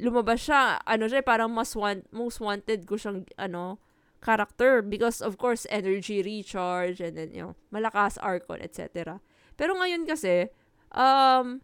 lumabas 0.00 0.40
siya, 0.46 0.80
ano 0.88 1.04
siya, 1.06 1.20
parang 1.20 1.52
mas 1.52 1.76
want, 1.76 2.08
most 2.10 2.40
wanted 2.40 2.88
ko 2.88 2.96
siyang, 2.96 3.28
ano, 3.36 3.78
character 4.24 4.80
because 4.80 5.20
of 5.20 5.36
course 5.36 5.68
energy 5.68 6.24
recharge 6.24 6.96
and 7.04 7.12
then 7.20 7.28
you 7.36 7.44
know 7.44 7.52
malakas 7.68 8.16
Archon 8.24 8.56
etc. 8.64 9.20
Pero 9.54 9.78
ngayon 9.78 10.06
kasi 10.06 10.50
um 10.94 11.62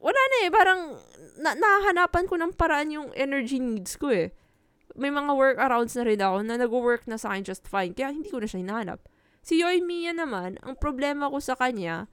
wala 0.00 0.20
na 0.32 0.36
eh 0.48 0.50
parang 0.50 0.80
na- 1.40 1.56
nahahanapan 1.56 2.24
ko 2.24 2.34
ng 2.40 2.52
paraan 2.56 2.88
yung 2.92 3.08
energy 3.12 3.60
needs 3.60 4.00
ko 4.00 4.08
eh. 4.08 4.32
May 4.96 5.12
mga 5.12 5.32
workarounds 5.36 5.94
na 5.94 6.04
rin 6.08 6.20
ako 6.20 6.36
na 6.42 6.56
nag-work 6.56 7.04
na 7.06 7.20
sa 7.20 7.32
akin 7.32 7.44
just 7.44 7.68
fine 7.68 7.92
kaya 7.92 8.10
hindi 8.10 8.32
ko 8.32 8.40
na 8.40 8.48
siya 8.48 8.64
hinahanap. 8.64 9.00
Si 9.40 9.60
Yoy 9.60 9.80
Mia 9.80 10.12
naman, 10.12 10.60
ang 10.60 10.76
problema 10.76 11.28
ko 11.32 11.40
sa 11.40 11.56
kanya, 11.56 12.08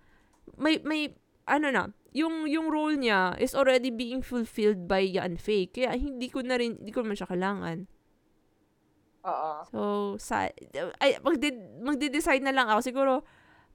may 0.55 0.80
may 0.84 1.11
ano 1.47 1.67
na, 1.71 1.84
yung 2.11 2.47
yung 2.47 2.67
role 2.71 2.95
niya 2.99 3.36
is 3.39 3.55
already 3.55 3.91
being 3.91 4.23
fulfilled 4.23 4.88
by 4.88 4.99
Yan 5.03 5.39
Fei. 5.39 5.67
Kaya 5.67 5.95
hindi 5.95 6.28
ko 6.28 6.43
na 6.43 6.59
rin, 6.59 6.80
hindi 6.80 6.91
ko 6.91 7.03
naman 7.03 7.19
siya 7.19 7.32
kailangan. 7.32 7.88
Oo. 9.28 9.51
So, 9.67 9.80
sa, 10.23 10.47
ay, 11.03 11.19
magde, 11.19 11.51
magde-decide 11.84 12.43
na 12.43 12.55
lang 12.55 12.71
ako. 12.71 12.80
Siguro, 12.80 13.13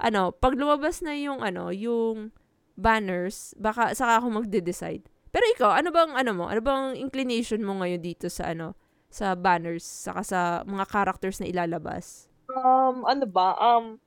ano, 0.03 0.34
pag 0.34 0.59
lumabas 0.59 0.98
na 0.98 1.14
yung, 1.14 1.38
ano, 1.46 1.70
yung 1.70 2.34
banners, 2.74 3.55
baka, 3.55 3.94
saka 3.94 4.18
ako 4.18 4.42
magde-decide. 4.42 5.07
Pero 5.30 5.44
ikaw, 5.55 5.78
ano 5.78 5.94
bang, 5.94 6.12
ano 6.18 6.30
mo, 6.34 6.44
ano 6.50 6.59
bang 6.59 6.98
inclination 6.98 7.62
mo 7.62 7.78
ngayon 7.78 8.03
dito 8.03 8.26
sa, 8.26 8.50
ano, 8.50 8.74
sa 9.07 9.38
banners, 9.38 9.86
saka 9.86 10.20
sa 10.26 10.40
mga 10.66 10.84
characters 10.90 11.38
na 11.38 11.46
ilalabas? 11.46 12.26
Um, 12.50 13.07
ano 13.07 13.24
ba? 13.30 13.55
Um, 13.57 14.03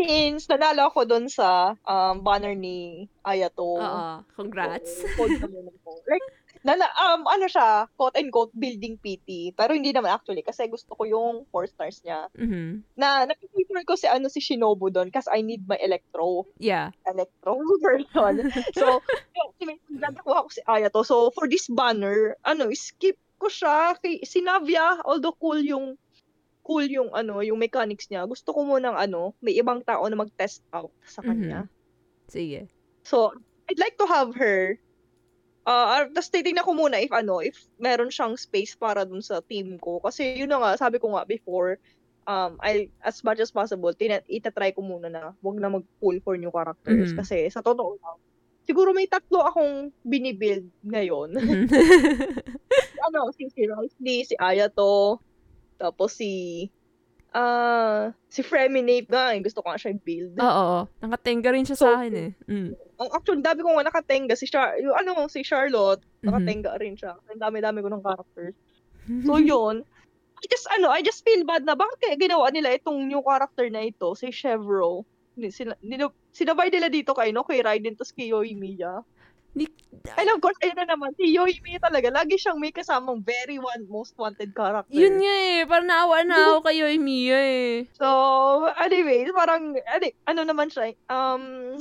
since 0.00 0.48
nanalo 0.48 0.88
ako 0.88 1.04
doon 1.04 1.28
sa 1.28 1.76
um, 1.84 2.24
banner 2.24 2.56
ni 2.56 3.06
Ayato. 3.20 3.76
Oo, 3.76 4.24
congrats. 4.32 5.04
So, 5.04 5.06
hold 5.20 5.44
Like, 6.60 6.76
nana, 6.76 6.86
um, 7.00 7.24
ano 7.24 7.46
siya, 7.48 7.88
quote 7.96 8.16
and 8.20 8.28
quote, 8.28 8.52
building 8.52 9.00
PT. 9.00 9.56
Pero 9.56 9.72
hindi 9.72 9.92
naman 9.92 10.12
actually, 10.12 10.44
kasi 10.44 10.68
gusto 10.68 10.92
ko 10.92 11.08
yung 11.08 11.48
4 11.48 11.66
stars 11.68 12.04
niya. 12.04 12.28
Mhm. 12.36 12.84
Na, 12.96 13.24
napiprefer 13.24 13.84
ko 13.88 13.96
si, 13.96 14.04
ano, 14.04 14.28
si 14.28 14.44
Shinobu 14.44 14.92
doon, 14.92 15.08
kasi 15.08 15.28
I 15.32 15.40
need 15.40 15.64
my 15.64 15.80
electro, 15.80 16.44
Yeah. 16.60 16.92
electro 17.08 17.56
version. 17.80 18.44
so, 18.76 19.00
yun, 19.60 19.80
nakuha 19.88 20.44
ko 20.44 20.50
si 20.52 20.60
Ayato. 20.68 21.00
So, 21.00 21.32
for 21.32 21.48
this 21.48 21.64
banner, 21.68 22.36
ano, 22.44 22.68
skip 22.76 23.16
ko 23.40 23.48
siya 23.48 23.96
kay 24.04 24.20
si 24.28 24.44
Navia, 24.44 25.00
although 25.08 25.32
cool 25.40 25.64
yung 25.64 25.96
cool 26.60 26.84
yung 26.84 27.08
ano, 27.16 27.40
yung 27.40 27.56
mechanics 27.56 28.06
niya. 28.12 28.28
Gusto 28.28 28.52
ko 28.52 28.62
munang 28.68 28.94
ano, 28.94 29.32
may 29.40 29.56
ibang 29.56 29.80
tao 29.80 30.04
na 30.06 30.14
mag-test 30.14 30.60
out 30.76 30.92
sa 31.08 31.24
kanya. 31.24 31.66
Sige. 32.28 32.68
So, 33.02 33.32
I'd 33.66 33.80
like 33.80 33.96
to 33.96 34.06
have 34.06 34.36
her. 34.36 34.76
Uh, 35.70 36.10
tapos 36.10 36.34
titignan 36.34 36.66
ko 36.66 36.74
muna 36.74 36.98
if 36.98 37.14
ano, 37.14 37.38
if 37.38 37.54
meron 37.78 38.10
siyang 38.10 38.34
space 38.34 38.74
para 38.74 39.06
dun 39.06 39.22
sa 39.22 39.38
team 39.46 39.78
ko. 39.78 40.02
Kasi 40.02 40.34
yun 40.34 40.50
na 40.50 40.58
nga, 40.58 40.74
sabi 40.74 40.98
ko 40.98 41.14
nga 41.14 41.22
before, 41.22 41.78
um, 42.26 42.58
I, 42.58 42.90
as 43.06 43.22
much 43.22 43.38
as 43.38 43.54
possible, 43.54 43.94
tina, 43.94 44.18
itatry 44.26 44.74
ko 44.74 44.82
muna 44.82 45.06
na 45.06 45.30
wag 45.38 45.62
na 45.62 45.70
mag-pull 45.70 46.18
for 46.26 46.34
new 46.34 46.50
characters. 46.50 47.14
Mhm. 47.14 47.18
Kasi 47.22 47.46
sa 47.54 47.62
totoo 47.62 48.02
lang, 48.02 48.18
siguro 48.66 48.90
may 48.90 49.06
tatlo 49.06 49.46
akong 49.46 49.94
binibuild 50.02 50.66
ngayon. 50.82 51.38
ano, 53.06 53.30
si, 53.38 53.46
si 53.54 53.70
Riley, 53.70 54.26
si 54.26 54.34
Ayato, 54.42 55.22
tapos 55.78 56.18
si 56.18 56.66
ah 57.32 58.10
si 58.26 58.42
Freminape 58.42 59.06
nga, 59.10 59.34
eh, 59.34 59.40
gusto 59.42 59.62
ko 59.62 59.70
nga 59.70 59.78
siya 59.78 59.94
build. 59.94 60.34
Oo. 60.38 60.86
Nakatenga 61.02 61.50
rin 61.54 61.66
siya 61.66 61.78
So, 61.78 61.86
sa 61.90 62.02
akin 62.02 62.14
eh. 62.14 62.30
Mm. 62.46 62.70
Ang 62.74 63.10
actually, 63.10 63.42
dami 63.42 63.60
ko 63.62 63.74
nga 63.74 63.86
nakatenga 63.86 64.34
si 64.34 64.46
Char, 64.46 64.78
yung 64.78 64.94
ano, 64.94 65.26
si 65.30 65.42
Charlotte, 65.42 66.02
Mhm. 66.20 66.26
nakatenga 66.26 66.70
rin 66.78 66.94
siya. 66.94 67.14
Ang 67.30 67.40
dami-dami 67.40 67.78
ko 67.80 67.88
ng 67.90 68.02
characters. 68.02 68.54
So, 69.26 69.40
yun. 69.40 69.82
I 70.40 70.44
just, 70.48 70.66
ano, 70.72 70.88
I 70.88 71.02
just 71.02 71.20
feel 71.20 71.44
bad 71.44 71.66
na 71.66 71.74
bakit 71.74 71.98
kaya 72.00 72.16
ginawa 72.16 72.48
nila 72.48 72.72
itong 72.72 73.04
new 73.04 73.20
character 73.20 73.68
na 73.68 73.84
ito, 73.84 74.14
si 74.14 74.30
Chevro. 74.30 75.04
Sina, 75.36 75.72
nino, 75.80 76.12
sinabay 76.32 76.68
nila 76.68 76.88
dito 76.88 77.12
kay, 77.12 77.32
no, 77.32 77.44
kay 77.44 77.60
Raiden, 77.64 77.96
tapos 77.96 78.12
kay 78.12 78.28
Yoimiya. 78.32 79.00
Di- 79.54 79.80
And 80.16 80.28
of 80.32 80.38
course, 80.40 80.56
ayun 80.62 80.78
na 80.78 80.86
naman, 80.86 81.12
si 81.18 81.34
Yoimiya 81.34 81.82
talaga, 81.82 82.08
lagi 82.14 82.38
siyang 82.38 82.56
may 82.62 82.70
kasamang 82.70 83.20
very 83.20 83.58
one, 83.58 83.84
most 83.90 84.14
wanted 84.16 84.54
character. 84.54 84.90
Yun 84.94 85.18
nga 85.20 85.36
eh. 85.36 85.58
Parang 85.66 85.88
naawa 85.90 86.16
na 86.24 86.36
ako 86.56 86.58
kay 86.64 86.76
Yoy 86.80 86.96
Mia 86.96 87.36
eh. 87.36 87.72
So, 87.98 88.06
anyways, 88.80 89.34
parang, 89.34 89.76
ano, 89.76 90.04
ano 90.24 90.40
naman 90.46 90.70
siya, 90.70 90.94
um, 91.10 91.76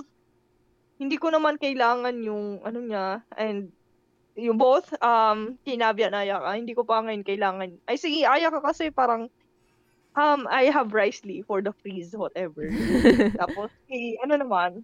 hindi 1.00 1.16
ko 1.16 1.32
naman 1.32 1.62
kailangan 1.62 2.20
yung, 2.26 2.60
ano 2.66 2.80
niya, 2.82 3.24
and, 3.38 3.72
yung 4.36 4.58
both, 4.60 4.92
um, 5.00 5.56
Kinabia 5.64 6.12
at 6.12 6.20
Ayaka, 6.20 6.50
hindi 6.60 6.74
ko 6.76 6.84
pa 6.84 7.00
ngayon 7.06 7.24
kailangan. 7.24 7.70
Ay, 7.88 7.96
sige, 7.96 8.26
Ayaka 8.28 8.60
kasi 8.60 8.92
parang, 8.92 9.32
um, 10.18 10.44
I 10.50 10.68
have 10.74 10.92
Risley 10.92 11.46
for 11.46 11.62
the 11.64 11.72
freeze, 11.72 12.12
whatever. 12.12 12.68
Tapos, 13.42 13.72
kay, 13.88 14.18
ano 14.26 14.36
naman, 14.42 14.84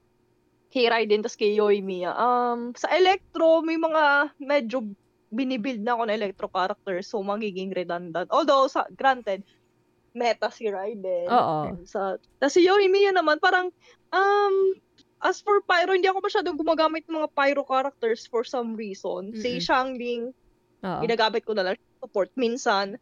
kay 0.75 0.91
Raiden, 0.91 1.23
tapos 1.23 1.39
kay 1.39 1.55
Yoimiya. 1.55 2.11
Um, 2.19 2.75
sa 2.75 2.91
Electro, 2.91 3.63
may 3.63 3.79
mga 3.79 4.35
medyo 4.43 4.83
binibuild 5.31 5.79
na 5.79 5.95
ako 5.95 6.03
na 6.03 6.19
Electro 6.19 6.51
characters, 6.51 7.07
so 7.07 7.23
magiging 7.23 7.71
redundant. 7.71 8.27
Although, 8.27 8.67
sa, 8.67 8.83
granted, 8.91 9.47
meta 10.11 10.51
si 10.51 10.67
Raiden. 10.67 11.31
Oo. 11.31 11.79
Sa, 11.87 12.19
tapos 12.19 12.53
si 12.59 12.67
Yoimiya 12.67 13.15
naman, 13.15 13.39
parang, 13.39 13.71
um, 14.11 14.55
as 15.23 15.39
for 15.39 15.63
Pyro, 15.63 15.95
hindi 15.95 16.11
ako 16.11 16.19
masyadong 16.19 16.59
gumagamit 16.59 17.07
ng 17.07 17.23
mga 17.23 17.31
Pyro 17.31 17.63
characters 17.63 18.27
for 18.27 18.43
some 18.43 18.75
reason. 18.75 19.31
Si 19.39 19.57
Mm-mm. 19.59 19.63
Shangling, 19.63 20.23
Oo. 20.83 20.99
ginagamit 20.99 21.47
ko 21.47 21.55
na 21.55 21.71
lang 21.71 21.79
support 22.03 22.29
minsan. 22.35 22.99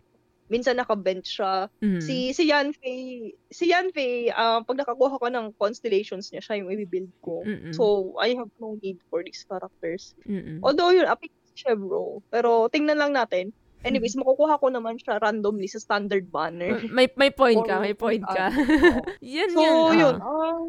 Minsan 0.53 0.77
naka-bench 0.77 1.25
siya. 1.25 1.65
Mhm. 1.81 1.97
Si 1.97 2.29
si 2.37 2.53
Yanfei, 2.53 3.33
si 3.49 3.73
Yanfei, 3.73 4.29
ah, 4.29 4.61
pag 4.61 4.77
nakakuha 4.77 5.17
ko 5.17 5.25
ng 5.25 5.57
constellations 5.57 6.29
niya, 6.29 6.45
siya 6.45 6.61
yung 6.61 6.69
i-build 6.69 7.09
ko. 7.25 7.41
Mm-mm. 7.41 7.73
So, 7.73 8.13
I 8.21 8.37
have 8.37 8.53
no 8.61 8.77
need 8.77 9.01
for 9.09 9.25
these 9.25 9.41
characters. 9.49 10.13
Mm-mm. 10.29 10.61
Although 10.61 10.93
yun, 10.93 11.09
apik 11.09 11.33
si 11.49 11.65
Chevro. 11.65 12.21
Pero 12.29 12.69
tingnan 12.69 13.01
lang 13.01 13.17
natin. 13.17 13.49
Anyways, 13.83 14.13
makukuha 14.15 14.61
ko 14.61 14.69
naman 14.69 14.95
siya 15.01 15.19
randomly 15.19 15.67
sa 15.67 15.81
standard 15.81 16.29
banner. 16.29 16.79
may 16.87 17.09
may 17.17 17.33
point 17.33 17.59
ka, 17.65 17.81
may 17.81 17.97
point 17.97 18.23
ka. 18.23 18.47
yan 19.19 19.51
so, 19.51 19.59
yan. 19.59 19.99
yun. 19.99 20.15
ah. 20.21 20.29
ah, 20.29 20.61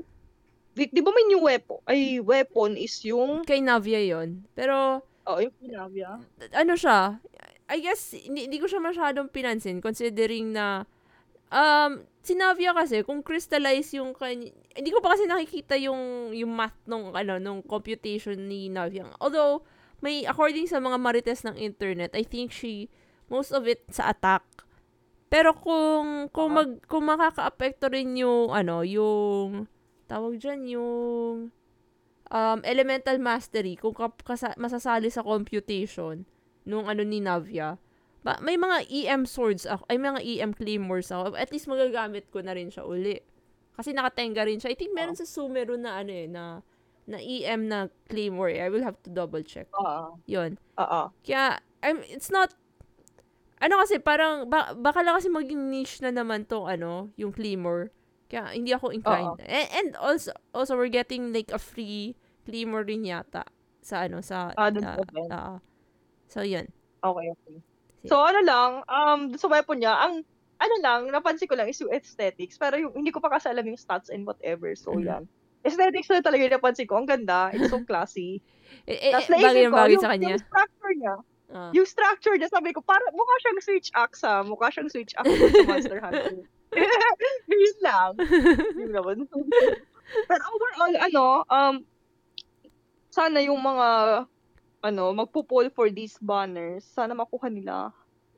di, 0.74 0.90
di 0.90 1.00
ba 1.04 1.14
may 1.14 1.24
new 1.30 1.44
weapon? 1.44 1.78
Ay, 1.86 2.18
weapon 2.18 2.74
is 2.74 2.98
yung, 3.06 3.46
Kay 3.46 3.62
Navia 3.62 4.02
yon 4.02 4.42
Pero, 4.58 5.06
oh, 5.30 5.38
yung 5.38 5.54
Pinavia. 5.62 6.18
ano 6.52 6.74
siya, 6.74 7.22
I 7.74 7.82
guess, 7.82 8.14
hindi, 8.14 8.46
hindi 8.46 8.62
ko 8.62 8.70
siya 8.70 8.78
masyadong 8.78 9.34
pinansin 9.34 9.82
considering 9.82 10.54
na, 10.54 10.86
um, 11.50 12.06
si 12.22 12.38
Navia 12.38 12.70
kasi, 12.70 13.02
kung 13.02 13.18
crystallize 13.18 13.90
yung 13.98 14.14
kanya, 14.14 14.54
hindi 14.78 14.94
ko 14.94 15.02
pa 15.02 15.18
kasi 15.18 15.26
nakikita 15.26 15.74
yung, 15.82 16.30
yung 16.30 16.54
math 16.54 16.78
nung, 16.86 17.10
ano, 17.10 17.42
nung 17.42 17.66
computation 17.66 18.38
ni 18.46 18.70
Navia. 18.70 19.10
Although, 19.18 19.66
may, 19.98 20.22
according 20.22 20.70
sa 20.70 20.78
mga 20.78 21.02
marites 21.02 21.42
ng 21.42 21.58
internet, 21.58 22.14
I 22.14 22.22
think 22.22 22.54
she, 22.54 22.86
most 23.26 23.50
of 23.50 23.66
it 23.66 23.82
sa 23.90 24.14
attack. 24.14 24.46
Pero 25.26 25.50
kung, 25.50 26.30
kung 26.30 26.54
mag, 26.54 26.78
kung 26.86 27.10
makaka-apekto 27.10 27.90
rin 27.90 28.14
yung, 28.14 28.54
ano, 28.54 28.86
yung, 28.86 29.66
tawag 30.06 30.38
dyan, 30.38 30.62
yung, 30.78 31.50
um, 32.30 32.58
elemental 32.62 33.18
mastery, 33.18 33.74
kung 33.74 33.98
kap- 33.98 34.22
kasa- 34.22 34.54
masasali 34.62 35.10
sa 35.10 35.26
computation, 35.26 36.22
nung 36.64 36.88
ano 36.88 37.04
ni 37.04 37.20
Navia. 37.20 37.76
Ba, 38.24 38.40
may 38.40 38.56
mga 38.56 38.88
EM 38.88 39.28
swords 39.28 39.68
ako, 39.68 39.84
ay 39.92 40.00
mga 40.00 40.20
EM 40.24 40.52
claymores 40.56 41.12
ako. 41.12 41.36
At 41.36 41.52
least 41.52 41.68
magagamit 41.68 42.32
ko 42.32 42.40
na 42.40 42.56
rin 42.56 42.72
siya 42.72 42.88
uli. 42.88 43.20
Kasi 43.76 43.92
nakatenga 43.92 44.48
rin 44.48 44.56
siya. 44.56 44.72
I 44.72 44.78
think 44.78 44.96
meron 44.96 45.12
sa 45.12 45.28
Sumeru 45.28 45.76
na 45.76 46.00
ano 46.00 46.08
eh, 46.08 46.24
na, 46.24 46.64
na 47.04 47.20
EM 47.20 47.68
na 47.68 47.92
claymore. 48.08 48.48
eh. 48.48 48.64
I 48.64 48.72
will 48.72 48.80
have 48.80 48.96
to 49.04 49.12
double 49.12 49.44
check. 49.44 49.68
Ah, 49.76 50.08
Yun. 50.24 50.56
ah. 50.80 51.12
Kaya, 51.20 51.60
I'm, 51.84 52.00
it's 52.08 52.32
not, 52.32 52.56
ano 53.60 53.80
kasi 53.80 53.96
parang 54.00 54.48
ba, 54.48 54.72
baka 54.76 55.00
lang 55.04 55.16
kasi 55.16 55.28
maging 55.28 55.68
niche 55.72 56.00
na 56.04 56.12
naman 56.12 56.44
tong 56.44 56.68
ano, 56.68 57.12
yung 57.16 57.32
Claymore. 57.32 57.88
Kaya 58.28 58.52
hindi 58.52 58.72
ako 58.72 58.92
inclined. 58.92 59.40
And, 59.44 59.68
and 59.72 59.88
also 59.96 60.32
also 60.52 60.76
we're 60.76 60.92
getting 60.92 61.32
like 61.32 61.48
a 61.52 61.60
free 61.60 62.12
Claymore 62.44 62.84
rin 62.84 63.04
yata 63.08 63.44
sa 63.80 64.04
ano 64.04 64.20
sa 64.20 64.52
sa 64.52 64.96
event. 65.00 65.30
ah. 65.32 65.56
So 66.28 66.40
yun. 66.42 66.66
Okay, 67.02 67.26
okay. 67.30 67.58
So, 68.04 68.20
ano 68.20 68.40
lang, 68.44 68.70
um, 68.84 69.20
sa 69.36 69.48
weapon 69.48 69.80
niya, 69.80 69.96
ang, 69.96 70.20
ano 70.60 70.74
lang, 70.84 71.08
napansin 71.08 71.48
ko 71.48 71.56
lang 71.56 71.68
is 71.68 71.80
yung 71.80 71.92
aesthetics, 71.92 72.56
pero 72.56 72.76
yung, 72.76 72.92
hindi 72.92 73.08
ko 73.08 73.20
pa 73.20 73.32
kasi 73.32 73.48
alam 73.48 73.64
yung 73.64 73.80
stats 73.80 74.12
and 74.12 74.28
whatever, 74.28 74.72
so 74.76 74.92
Mhm. 74.92 75.04
yan. 75.08 75.22
Aesthetics 75.64 76.12
na 76.12 76.20
talaga 76.20 76.44
yung 76.44 76.56
napansin 76.56 76.84
ko, 76.84 77.00
ang 77.00 77.08
ganda, 77.08 77.48
it's 77.56 77.72
so 77.72 77.80
classy. 77.84 78.40
Eh, 78.90 79.08
eh, 79.08 79.12
Tapos 79.14 79.30
bagay 79.30 79.64
naisip 79.64 79.70
na 79.70 79.76
ko, 79.76 79.88
yung, 79.88 80.02
sa 80.02 80.10
kanya. 80.12 80.28
yung 80.34 80.42
structure 80.44 80.94
niya, 80.98 81.14
Ah. 81.54 81.70
yung 81.72 81.86
structure 81.86 82.34
niya, 82.36 82.48
sabi 82.50 82.72
ko, 82.74 82.80
para, 82.82 83.04
mukha 83.14 83.34
siyang 83.40 83.60
Switch 83.62 83.88
Axe, 83.94 84.20
ah. 84.26 84.42
Mukha 84.42 84.68
siyang 84.68 84.90
Switch 84.90 85.14
Axe 85.14 85.30
sa 85.30 85.64
Monster 85.64 85.98
Hunter. 86.02 86.36
yun 87.48 87.78
lang. 87.80 88.10
Yun 88.80 88.90
naman. 88.92 89.16
Pero 90.26 90.42
overall, 90.50 90.94
ano, 90.98 91.24
um, 91.46 91.74
sana 93.08 93.38
yung 93.40 93.62
mga, 93.62 93.88
ano, 94.84 95.16
magpo-poll 95.16 95.72
for 95.72 95.88
these 95.88 96.20
banners, 96.20 96.84
sana 96.84 97.16
makuha 97.16 97.48
nila. 97.48 97.88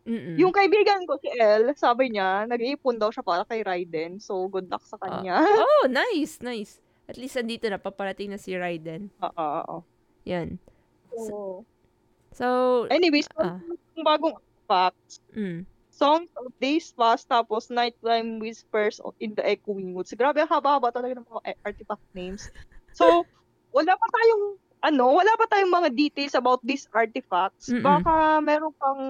Mm-mm. 0.06 0.38
Yung 0.38 0.54
kaibigan 0.54 1.02
ko, 1.02 1.18
si 1.18 1.26
El, 1.34 1.74
sabi 1.74 2.14
niya, 2.14 2.46
nag-iipon 2.46 2.94
daw 2.94 3.10
siya 3.10 3.26
para 3.26 3.42
kay 3.42 3.66
Raiden. 3.66 4.22
So, 4.22 4.46
good 4.46 4.70
luck 4.70 4.86
sa 4.86 4.94
kanya. 5.02 5.42
oh, 5.66 5.90
nice, 5.90 6.38
nice. 6.38 6.78
At 7.10 7.18
least 7.18 7.34
andito 7.34 7.66
na, 7.66 7.82
paparating 7.82 8.30
na 8.30 8.38
si 8.38 8.54
Raiden. 8.54 9.10
Oo, 9.18 9.34
oo. 9.34 9.76
Yan. 10.22 10.62
So, 11.10 11.66
So, 12.36 12.84
anyways, 12.92 13.24
Ah. 13.40 13.56
yung 13.96 14.04
bagong 14.04 14.36
facts, 14.68 15.24
mm. 15.32 15.64
Songs 15.88 16.28
of 16.36 16.52
Days 16.60 16.92
Past, 16.92 17.24
tapos 17.32 17.72
Nighttime 17.72 18.36
Whispers 18.44 19.00
in 19.24 19.32
the 19.32 19.40
Echoing 19.40 19.96
Woods. 19.96 20.12
Grabe, 20.12 20.44
haba-haba 20.44 20.92
talaga 20.92 21.16
ng 21.16 21.24
mga 21.24 21.56
artifact 21.64 22.04
names. 22.12 22.52
So, 22.92 23.24
wala 23.76 23.96
pa 23.96 24.06
tayong, 24.12 24.60
ano, 24.80 25.16
wala 25.16 25.32
pa 25.36 25.46
tayong 25.48 25.72
mga 25.72 25.88
details 25.92 26.34
about 26.34 26.60
these 26.62 26.88
artifacts. 26.92 27.68
Mm-mm. 27.68 27.82
Baka 27.82 28.40
meron 28.40 28.72
pang 28.76 29.02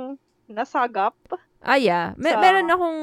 nasagap. 0.47 1.15
Ah, 1.61 1.77
yeah. 1.77 2.15
Mer- 2.17 2.39
Sa- 2.39 2.43
meron 2.43 2.69
akong, 2.71 2.99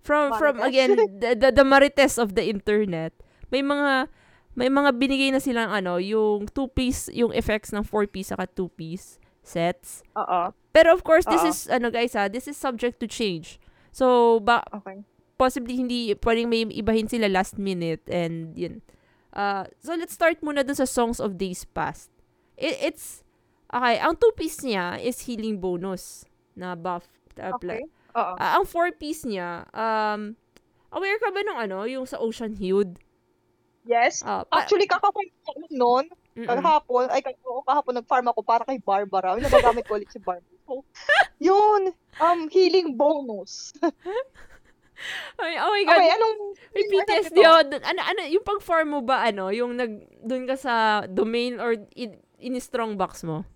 from, 0.00 0.32
from, 0.40 0.54
Marites. 0.56 0.68
again, 0.68 0.90
the, 1.20 1.30
the, 1.36 1.48
the 1.52 1.66
marites 1.66 2.16
of 2.16 2.32
the 2.34 2.48
internet. 2.48 3.12
May 3.52 3.60
mga, 3.60 4.08
may 4.56 4.68
mga 4.68 4.90
binigay 4.96 5.30
na 5.30 5.40
silang, 5.40 5.68
ano, 5.68 6.00
yung 6.00 6.48
two-piece, 6.48 7.12
yung 7.12 7.32
effects 7.36 7.70
ng 7.72 7.84
four-piece 7.84 8.32
saka 8.32 8.48
two-piece 8.48 9.20
sets. 9.44 10.02
Oo. 10.16 10.52
Pero 10.72 10.92
of 10.92 11.04
course, 11.04 11.24
this 11.24 11.44
Oo. 11.44 11.48
is, 11.48 11.58
ano 11.68 11.88
guys 11.88 12.12
ha, 12.12 12.28
this 12.28 12.48
is 12.48 12.56
subject 12.56 13.00
to 13.00 13.06
change. 13.08 13.56
So, 13.92 14.38
ba, 14.40 14.60
Okay. 14.72 15.00
possibly 15.36 15.76
hindi, 15.76 16.12
pwedeng 16.18 16.48
may 16.48 16.68
ibahin 16.68 17.08
sila 17.08 17.28
last 17.28 17.56
minute 17.56 18.04
and 18.08 18.52
yun. 18.56 18.80
Uh, 19.38 19.70
so, 19.78 19.94
let's 19.94 20.18
start 20.18 20.42
muna 20.42 20.66
dun 20.66 20.74
sa 20.74 20.82
Songs 20.82 21.22
of 21.22 21.38
Days 21.38 21.62
Past. 21.62 22.10
It, 22.58 22.74
it's, 22.90 23.22
okay, 23.70 24.02
ang 24.02 24.18
two-piece 24.18 24.66
niya 24.66 24.98
is 24.98 25.30
healing 25.30 25.62
bonus 25.62 26.26
na 26.58 26.74
buff. 26.74 27.06
Uh, 27.38 27.54
Okay. 27.54 27.86
Oo. 28.18 28.34
Ah, 28.34 28.58
ang 28.58 28.66
four-piece 28.66 29.30
niya, 29.30 29.62
um, 29.70 30.34
aware 30.90 31.22
ka 31.22 31.30
ba 31.30 31.38
nung 31.46 31.60
ano, 31.60 31.86
yung 31.86 32.02
sa 32.02 32.18
Ocean 32.18 32.50
Hued? 32.50 32.98
Yes. 33.86 34.26
Ah, 34.26 34.42
pa- 34.42 34.66
Actually, 34.66 34.90
kakapag 34.90 35.30
ko 35.46 35.54
noon, 35.70 36.10
kahapon, 36.34 37.06
ay 37.14 37.22
oo, 37.46 37.62
kahapon 37.62 37.94
nag-farm 37.94 38.26
ako 38.26 38.42
para 38.42 38.66
kay 38.66 38.82
Barbara. 38.82 39.38
Yung 39.38 39.46
nagagamit 39.46 39.86
ko 39.86 40.02
ulit 40.02 40.10
si 40.10 40.18
Barbara. 40.18 40.56
So, 40.66 40.82
yun, 41.38 41.94
um, 42.18 42.50
healing 42.50 42.98
bonus. 42.98 43.70
Ay, 45.38 45.54
oh 45.62 45.70
my 45.70 45.82
God. 45.86 45.94
Okay, 45.94 46.10
anong... 46.14 46.36
May 46.74 46.84
PTSD 46.90 47.38
ako. 47.42 47.58
Ano, 47.86 48.00
ano, 48.02 48.20
yung 48.26 48.44
pag-farm 48.46 48.88
mo 48.90 49.00
ba, 49.02 49.26
ano, 49.30 49.50
yung 49.54 49.78
nag, 49.78 49.92
dun 50.22 50.44
ka 50.44 50.58
sa 50.58 51.04
domain 51.06 51.58
or 51.62 51.78
in, 51.94 52.18
in 52.42 52.58
strong 52.58 52.98
box 52.98 53.22
mo? 53.22 53.46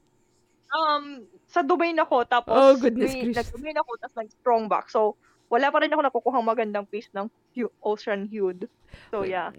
Um, 0.73 1.27
sa 1.51 1.61
domain 1.61 1.99
ako, 1.99 2.25
tapos... 2.25 2.55
Oh, 2.55 2.75
goodness 2.79 3.13
may-. 3.13 3.35
Nag-domain 3.35 3.77
ako, 3.77 3.91
tapos 4.01 4.17
nag-strong 4.23 4.65
back. 4.71 4.89
So, 4.89 5.19
wala 5.53 5.69
pa 5.69 5.85
rin 5.85 5.93
ako 5.93 6.01
nakukuhang 6.01 6.47
magandang 6.49 6.89
piece 6.89 7.13
ng 7.13 7.29
hu- 7.53 7.77
Ocean 7.85 8.25
Hued. 8.33 8.73
So, 9.13 9.29
yeah. 9.29 9.53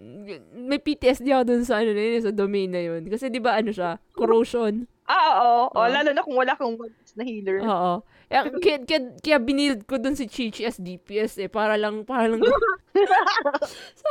May 0.50 0.82
PTSD 0.82 1.30
ako 1.30 1.44
dun 1.46 1.62
sa, 1.62 1.78
ano 1.84 1.94
na 1.94 2.02
yun, 2.02 2.24
sa 2.26 2.34
domain 2.34 2.66
na 2.66 2.82
yun. 2.82 3.06
Kasi 3.06 3.30
di 3.30 3.38
ba, 3.38 3.54
ano 3.54 3.70
siya, 3.70 4.02
corrosion. 4.10 4.90
Ah, 5.06 5.38
oo. 5.38 5.70
Oh. 5.70 5.84
Oh, 5.84 5.86
lalo 5.86 6.10
na 6.10 6.24
kung 6.24 6.34
wala 6.34 6.56
kang 6.58 6.74
na 7.14 7.22
healer. 7.22 7.62
Oo. 7.62 8.02
Kaya, 8.28 8.50
kaya, 8.56 8.78
kaya, 8.82 9.00
kaya 9.20 9.38
binild 9.38 9.84
ko 9.84 10.00
dun 10.00 10.16
si 10.16 10.24
Chichi 10.26 10.64
as 10.64 10.80
DPS 10.80 11.38
eh, 11.44 11.50
para 11.52 11.76
lang, 11.76 12.08
para 12.08 12.26
lang, 12.26 12.40
so, 14.00 14.08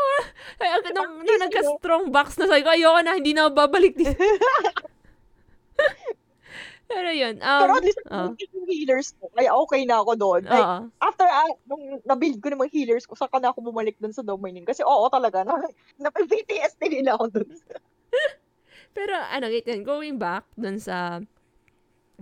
ay, 0.61 0.69
ang, 0.69 0.83
nung, 0.93 1.11
nung 1.23 1.41
nagka-strong 1.41 2.13
box 2.13 2.37
na, 2.37 2.45
sabi 2.45 2.61
ko, 2.61 2.71
ayoko 2.71 2.99
na, 3.01 3.17
hindi 3.17 3.33
na 3.33 3.49
babalik 3.49 3.97
dito. 3.97 4.13
Pero 6.93 7.09
yun, 7.09 7.41
um, 7.41 7.61
Pero 7.65 7.73
at 7.73 7.85
least, 7.85 8.01
oh. 8.11 8.35
yung 8.37 8.67
healers 8.69 9.17
ko, 9.17 9.31
kaya 9.33 9.49
okay 9.49 9.81
na 9.87 10.05
ako 10.05 10.13
doon. 10.13 10.41
Like, 10.45 10.61
oo. 10.61 10.79
after 11.01 11.25
ah, 11.25 11.49
nung 11.65 12.03
na-build 12.05 12.37
ko 12.37 12.53
mga 12.53 12.69
healers 12.69 13.09
ko, 13.09 13.17
saka 13.17 13.41
na 13.41 13.49
ako 13.49 13.73
bumalik 13.73 13.97
dun 13.97 14.13
sa 14.13 14.21
domain 14.21 14.53
yun. 14.53 14.67
Kasi 14.67 14.85
oo 14.85 15.09
talaga, 15.09 15.41
na, 15.41 15.57
na-PTSD 15.97 17.01
nila 17.01 17.17
ako 17.17 17.41
dun. 17.41 17.49
Pero 18.97 19.15
ano, 19.17 19.49
yan, 19.49 19.81
going 19.81 20.21
back 20.21 20.45
dun 20.53 20.77
sa 20.77 21.17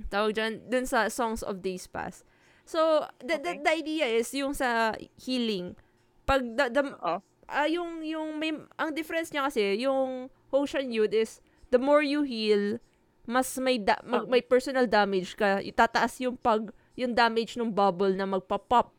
tawag 0.10 0.36
dyan, 0.36 0.64
dun 0.68 0.88
sa 0.88 1.12
Songs 1.12 1.44
of 1.44 1.60
Days 1.60 1.88
Past. 1.88 2.24
So, 2.64 3.04
the, 3.20 3.36
the, 3.42 3.58
Okay. 3.58 3.64
the 3.64 3.72
idea 3.72 4.06
is 4.08 4.32
yung 4.32 4.54
sa 4.54 4.96
healing. 5.20 5.76
Pag 6.24 6.46
the, 6.56 6.72
the, 6.72 6.82
ah, 7.50 7.68
yung, 7.68 8.00
yung 8.06 8.40
may, 8.40 8.56
ang 8.80 8.96
difference 8.96 9.34
niya 9.34 9.52
kasi, 9.52 9.84
yung 9.84 10.32
Ocean 10.54 10.92
Youth 10.92 11.12
is, 11.12 11.44
the 11.72 11.80
more 11.80 12.00
you 12.00 12.24
heal, 12.24 12.80
mas 13.28 13.52
may, 13.60 13.80
da, 13.80 14.00
mag- 14.04 14.28
Oo. 14.28 14.32
may 14.32 14.40
personal 14.40 14.88
damage 14.88 15.36
ka, 15.36 15.60
itataas 15.60 16.20
yung 16.24 16.40
pag, 16.40 16.72
yung 16.96 17.12
damage 17.16 17.56
ng 17.56 17.72
bubble 17.72 18.16
na 18.16 18.28
magpa-pop 18.28 18.92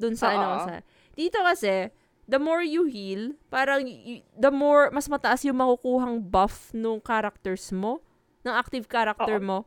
dun 0.00 0.16
sa 0.16 0.32
ano, 0.32 0.46
Oo. 0.56 0.64
sa, 0.64 0.72
dito 1.12 1.40
kasi, 1.44 1.92
the 2.24 2.38
more 2.40 2.62
you 2.64 2.86
heal, 2.88 3.36
parang 3.50 3.84
y- 3.84 4.24
the 4.32 4.48
more, 4.48 4.88
mas 4.94 5.10
mataas 5.10 5.44
yung 5.44 5.58
makukuhang 5.60 6.22
buff 6.22 6.70
nung 6.72 7.02
characters 7.02 7.68
mo, 7.74 8.00
ng 8.40 8.54
active 8.56 8.88
character 8.88 9.36
Oo. 9.36 9.44
mo, 9.44 9.58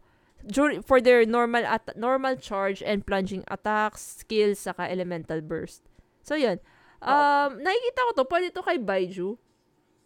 during, 0.45 0.83
for 0.83 0.99
their 0.99 1.25
normal 1.25 1.63
at 1.65 1.87
normal 1.95 2.35
charge 2.35 2.83
and 2.83 3.05
plunging 3.05 3.43
attacks, 3.47 4.23
skills, 4.23 4.59
saka 4.59 4.89
elemental 4.89 5.41
burst. 5.41 5.83
So, 6.23 6.35
yun. 6.35 6.59
Um, 7.03 7.59
nakikita 7.59 7.99
ko 7.99 8.11
to, 8.15 8.25
pwede 8.31 8.47
to 8.55 8.63
kay 8.63 8.79
Baiju. 8.79 9.35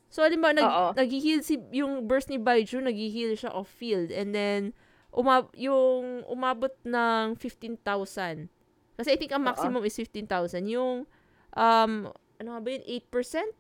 So, 0.10 0.26
halimbawa, 0.26 0.54
nag, 0.58 0.66
Oo. 0.66 0.88
nag-heal 0.98 1.46
si, 1.46 1.62
yung 1.74 2.10
burst 2.10 2.30
ni 2.30 2.42
Baiju, 2.42 2.82
nag-heal 2.82 3.38
siya 3.38 3.54
off 3.54 3.70
field. 3.70 4.10
And 4.10 4.34
then, 4.34 4.74
umab 5.14 5.54
yung 5.54 6.26
umabot 6.26 6.74
ng 6.86 7.38
15,000. 7.38 8.50
Kasi 8.98 9.10
I 9.14 9.18
think 9.18 9.30
ang 9.30 9.46
maximum 9.46 9.86
is 9.86 9.94
15,000. 9.94 10.66
Yung, 10.74 11.06
um, 11.54 11.94
ano 12.42 12.48
nga 12.50 12.62
ba 12.62 12.70
yun, 12.74 12.84
8%? 12.86 13.54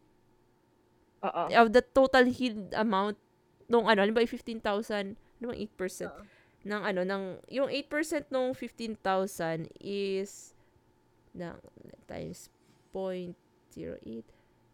Oo. 1.18 1.50
of 1.50 1.74
the 1.74 1.82
total 1.82 2.30
healed 2.30 2.70
amount 2.78 3.18
nung 3.68 3.90
ano, 3.90 4.06
halimbawa 4.06 4.24
yung 4.24 4.38
15,000, 4.38 5.18
ano 5.18 5.44
bang 5.52 5.60
8%? 5.66 6.08
Oo. 6.08 6.22
Ng 6.68 6.82
ano, 6.84 7.02
ng, 7.08 7.24
yung 7.48 7.72
8% 7.72 8.28
nung 8.28 8.52
15,000 8.52 9.72
is, 9.80 10.52
ng, 11.32 11.56
times 12.06 12.52
0.08, 12.92 13.36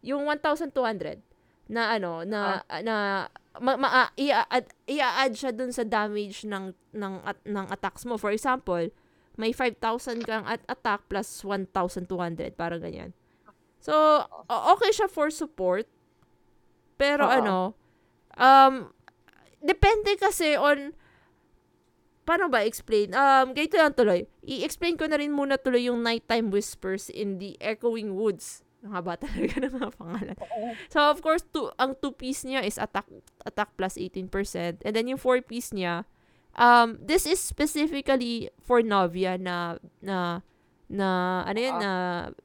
yung 0.02 0.26
1,200 0.26 1.22
na 1.64 1.96
ano, 1.96 2.26
na, 2.28 2.60
na, 2.84 3.26
ma, 3.56 3.72
ma, 3.80 3.88
ah, 3.88 4.10
i-add, 4.20 4.68
i-add 4.84 5.32
siya 5.32 5.52
dun 5.54 5.72
sa 5.72 5.86
damage 5.86 6.44
ng, 6.44 6.74
ng, 6.92 7.14
at, 7.24 7.38
ng 7.46 7.66
attacks 7.72 8.04
mo. 8.04 8.20
For 8.20 8.34
example, 8.34 8.92
may 9.40 9.50
5,000 9.50 10.28
kang 10.28 10.44
at 10.44 10.60
attack 10.68 11.08
plus 11.08 11.40
1,200, 11.42 12.54
parang 12.54 12.84
ganyan. 12.84 13.10
So, 13.80 13.92
okay 14.48 14.92
siya 14.92 15.08
for 15.08 15.28
support, 15.28 15.88
pero 16.96 17.28
Oo. 17.28 17.32
ano, 17.32 17.56
um, 18.36 18.88
depende 19.60 20.16
kasi 20.16 20.56
on, 20.56 20.96
paano 22.24 22.48
ba 22.48 22.64
explain? 22.64 23.12
Um, 23.12 23.52
ganito 23.52 23.76
lang 23.76 23.92
tuloy. 23.92 24.24
I-explain 24.42 24.96
ko 24.96 25.04
na 25.06 25.20
rin 25.20 25.30
muna 25.30 25.60
tuloy 25.60 25.86
yung 25.86 26.00
Nighttime 26.02 26.48
Whispers 26.48 27.08
in 27.08 27.38
the 27.38 27.54
Echoing 27.60 28.16
Woods. 28.16 28.64
Ang 28.84 28.92
haba 28.92 29.16
talaga 29.20 29.64
ng 29.64 29.72
mga 29.80 29.90
pangalan. 29.96 30.36
So, 30.88 31.00
of 31.00 31.20
course, 31.24 31.44
two, 31.48 31.72
ang 31.80 31.96
two-piece 31.96 32.44
niya 32.44 32.64
is 32.64 32.76
attack 32.76 33.08
attack 33.44 33.72
plus 33.76 33.96
18%. 33.96 34.28
And 34.84 34.92
then 34.92 35.08
yung 35.08 35.20
four-piece 35.20 35.72
niya, 35.72 36.04
um, 36.56 37.00
this 37.00 37.24
is 37.24 37.40
specifically 37.40 38.48
for 38.60 38.84
Novia 38.84 39.36
na, 39.40 39.80
na, 40.04 40.44
na, 40.88 41.08
ano 41.48 41.58
yun, 41.60 41.76
Ah. 41.76 41.80
na 41.80 41.92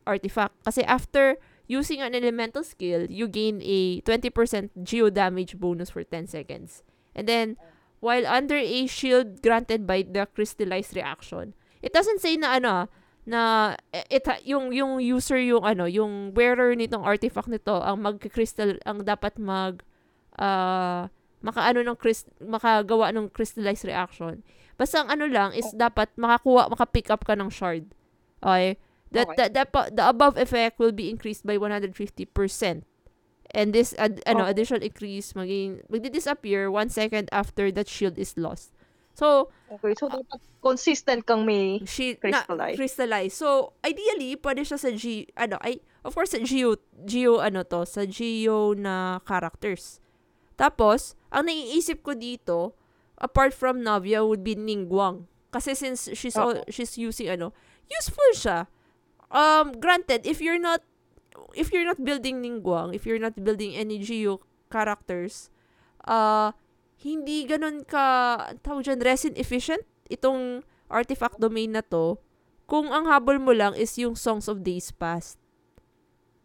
artifact. 0.07 0.55
Kasi 0.63 0.83
after 0.87 1.35
using 1.67 1.99
an 1.99 2.15
elemental 2.15 2.63
skill, 2.63 3.05
you 3.11 3.27
gain 3.27 3.59
a 3.61 3.99
20% 4.01 4.71
geo 4.81 5.11
damage 5.11 5.59
bonus 5.59 5.91
for 5.91 6.03
10 6.03 6.25
seconds. 6.25 6.81
And 7.13 7.27
then, 7.27 7.59
while 7.99 8.25
under 8.27 8.55
a 8.55 8.87
shield 8.87 9.41
granted 9.41 9.87
by 9.87 10.03
the 10.03 10.27
crystallized 10.31 10.95
reaction, 10.95 11.53
it 11.81 11.91
doesn't 11.93 12.19
say 12.19 12.35
na 12.35 12.59
ano, 12.59 12.87
na 13.29 13.75
eh, 13.93 14.03
it, 14.09 14.25
yung 14.47 14.73
yung 14.73 14.97
user 14.97 15.37
yung 15.37 15.61
ano, 15.61 15.85
yung 15.85 16.33
wearer 16.33 16.73
nitong 16.73 17.05
artifact 17.05 17.47
nito 17.51 17.77
ang 17.77 18.01
mag-crystal 18.01 18.79
ang 18.89 19.05
dapat 19.05 19.37
mag 19.37 19.83
uh, 20.39 21.05
makaano 21.39 21.79
ng 21.85 21.97
crystal 21.99 22.33
makagawa 22.41 23.13
ng 23.13 23.29
crystallized 23.31 23.85
reaction. 23.85 24.41
Basta 24.79 25.03
ang 25.03 25.11
ano 25.11 25.27
lang 25.27 25.51
is 25.51 25.67
dapat 25.75 26.09
makakuha 26.15 26.71
maka-pick 26.71 27.11
up 27.11 27.27
ka 27.27 27.35
ng 27.35 27.51
shard. 27.51 27.91
Okay? 28.39 28.79
That, 29.09 29.25
Okay. 29.25 29.49
that, 29.49 29.73
that 29.73 29.95
the 29.97 30.05
above 30.05 30.37
effect 30.37 30.77
will 30.77 30.93
be 30.93 31.09
increased 31.09 31.41
by 31.41 31.57
150%. 31.57 31.97
And 33.49 33.73
this 33.73 33.97
ad, 33.97 34.21
ano 34.29 34.45
Okay. 34.45 34.51
additional 34.53 34.83
increase 34.85 35.33
maging 35.33 35.81
magdi-disappear 35.89 36.69
one 36.69 36.89
second 36.89 37.29
after 37.33 37.73
that 37.73 37.89
shield 37.89 38.17
is 38.21 38.37
lost. 38.37 38.69
So, 39.17 39.49
Okay, 39.67 39.93
so 39.97 40.07
dapat 40.07 40.39
consistent 40.63 41.25
kang 41.25 41.43
may 41.45 41.81
she 41.85 42.15
Crystallize. 42.15 42.73
na 42.73 42.79
crystallize. 42.79 43.33
So, 43.33 43.73
ideally, 43.83 44.37
pwede 44.39 44.63
siya 44.63 44.79
sa 44.79 44.89
G, 44.93 45.27
ano, 45.35 45.57
ay, 45.61 45.81
of 46.05 46.13
course, 46.15 46.31
sa 46.33 46.39
Geo, 46.41 46.77
Geo, 47.05 47.37
ano 47.43 47.61
to, 47.67 47.83
sa 47.85 48.05
Geo 48.05 48.73
na 48.77 49.19
characters. 49.27 49.99
Tapos, 50.55 51.13
ang 51.33 51.49
naiisip 51.51 52.01
ko 52.01 52.15
dito, 52.15 52.73
apart 53.19 53.51
from 53.53 53.81
Navia, 53.83 54.23
would 54.25 54.41
be 54.45 54.55
Ningguang. 54.55 55.25
Kasi 55.51 55.73
since 55.73 56.09
she's 56.13 56.37
all, 56.37 56.61
she's 56.69 56.95
using, 56.97 57.29
ano, 57.29 57.51
useful 57.89 58.31
siya. 58.37 58.69
Um, 59.29 59.73
granted, 59.77 60.25
if 60.25 60.41
you're 60.41 60.61
not, 60.61 60.81
if 61.53 61.71
you're 61.73 61.85
not 61.87 62.01
building 62.01 62.41
Ningguang, 62.41 62.93
if 62.93 63.05
you're 63.05 63.21
not 63.21 63.37
building 63.37 63.75
any 63.75 63.99
Geo 63.99 64.41
characters, 64.69 65.49
uh, 66.05 66.51
hindi 66.99 67.47
ganun 67.47 67.87
ka, 67.87 68.37
tawag 68.59 68.83
dyan, 68.85 68.99
resin 68.99 69.33
efficient 69.39 69.83
itong 70.11 70.65
artifact 70.89 71.39
domain 71.39 71.71
na 71.71 71.85
to 71.85 72.17
kung 72.69 72.93
ang 72.93 73.09
habol 73.09 73.41
mo 73.41 73.49
lang 73.49 73.73
is 73.73 73.97
yung 73.97 74.13
Songs 74.13 74.45
of 74.45 74.61
Days 74.61 74.93
Past. 74.93 75.41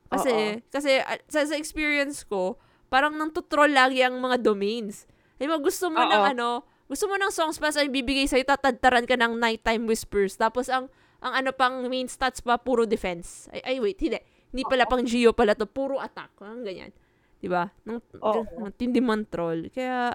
Kasi, 0.09 0.63
kasi 0.73 1.03
ah, 1.05 1.21
sa, 1.29 1.45
sa 1.45 1.57
experience 1.59 2.25
ko, 2.25 2.57
parang 2.89 3.19
nang 3.19 3.35
tutrol 3.35 3.69
lagi 3.69 4.01
ang 4.01 4.17
mga 4.23 4.41
domains. 4.41 5.05
Ay 5.37 5.51
mo, 5.51 5.61
gusto 5.61 5.91
mo 5.93 6.01
Oo. 6.01 6.09
ng 6.09 6.25
ano, 6.37 6.65
gusto 6.89 7.11
mo 7.11 7.19
ng 7.19 7.29
Songs 7.35 7.61
Past 7.61 7.77
ay 7.77 7.93
bibigay 7.93 8.25
sa'yo, 8.25 8.47
tatadtaran 8.47 9.05
ka 9.05 9.19
ng 9.21 9.37
Nighttime 9.37 9.85
Whispers. 9.85 10.39
Tapos 10.41 10.73
ang, 10.73 10.89
ang 11.21 11.33
ano 11.45 11.51
pang 11.53 11.85
main 11.91 12.09
stats 12.09 12.41
pa, 12.41 12.57
puro 12.57 12.89
defense. 12.89 13.51
Ay, 13.53 13.61
ay 13.65 13.77
wait, 13.85 13.99
hindi. 14.01 14.21
Hindi 14.55 14.63
pala 14.63 14.87
pang 14.87 15.03
Geo 15.03 15.35
pala 15.35 15.59
to, 15.59 15.67
puro 15.67 15.99
attack. 15.99 16.31
Ang 16.39 16.63
ganyan. 16.63 16.95
Diba? 17.43 17.75
Nang, 17.83 17.99
Oo. 18.23 18.47
ng 18.47 18.71
tindi 18.79 19.03
man 19.03 19.27
troll. 19.27 19.67
Kaya, 19.75 20.15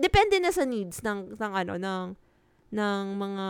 depende 0.00 0.40
na 0.40 0.48
sa 0.48 0.64
needs 0.64 1.04
ng, 1.04 1.36
ng 1.36 1.52
ano, 1.52 1.76
ng, 1.76 2.04
ng 2.72 3.04
mga, 3.12 3.46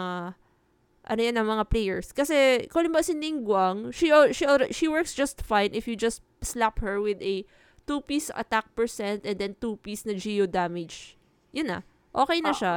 ano 1.07 1.21
yan, 1.23 1.37
ng 1.39 1.49
mga 1.49 1.64
players. 1.71 2.11
Kasi, 2.11 2.66
kung 2.66 2.83
halimbawa 2.83 3.07
si 3.07 3.14
Ningguang, 3.14 3.95
she, 3.95 4.11
she, 4.35 4.43
she 4.75 4.91
works 4.91 5.14
just 5.14 5.39
fine 5.39 5.71
if 5.71 5.87
you 5.87 5.95
just 5.95 6.19
slap 6.43 6.83
her 6.83 6.99
with 6.99 7.23
a 7.23 7.47
2-piece 7.87 8.35
attack 8.35 8.75
percent 8.75 9.23
and 9.25 9.39
then 9.39 9.55
2-piece 9.57 10.03
na 10.05 10.19
geo 10.19 10.45
damage. 10.45 11.14
Yun 11.55 11.71
na. 11.73 11.79
Okay 12.11 12.43
na 12.43 12.51
Ah. 12.53 12.59
siya. 12.59 12.75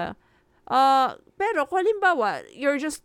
Uh, 0.69 1.09
pero, 1.35 1.65
kung 1.65 1.81
halimbawa, 1.83 2.45
you're 2.53 2.77
just, 2.77 3.01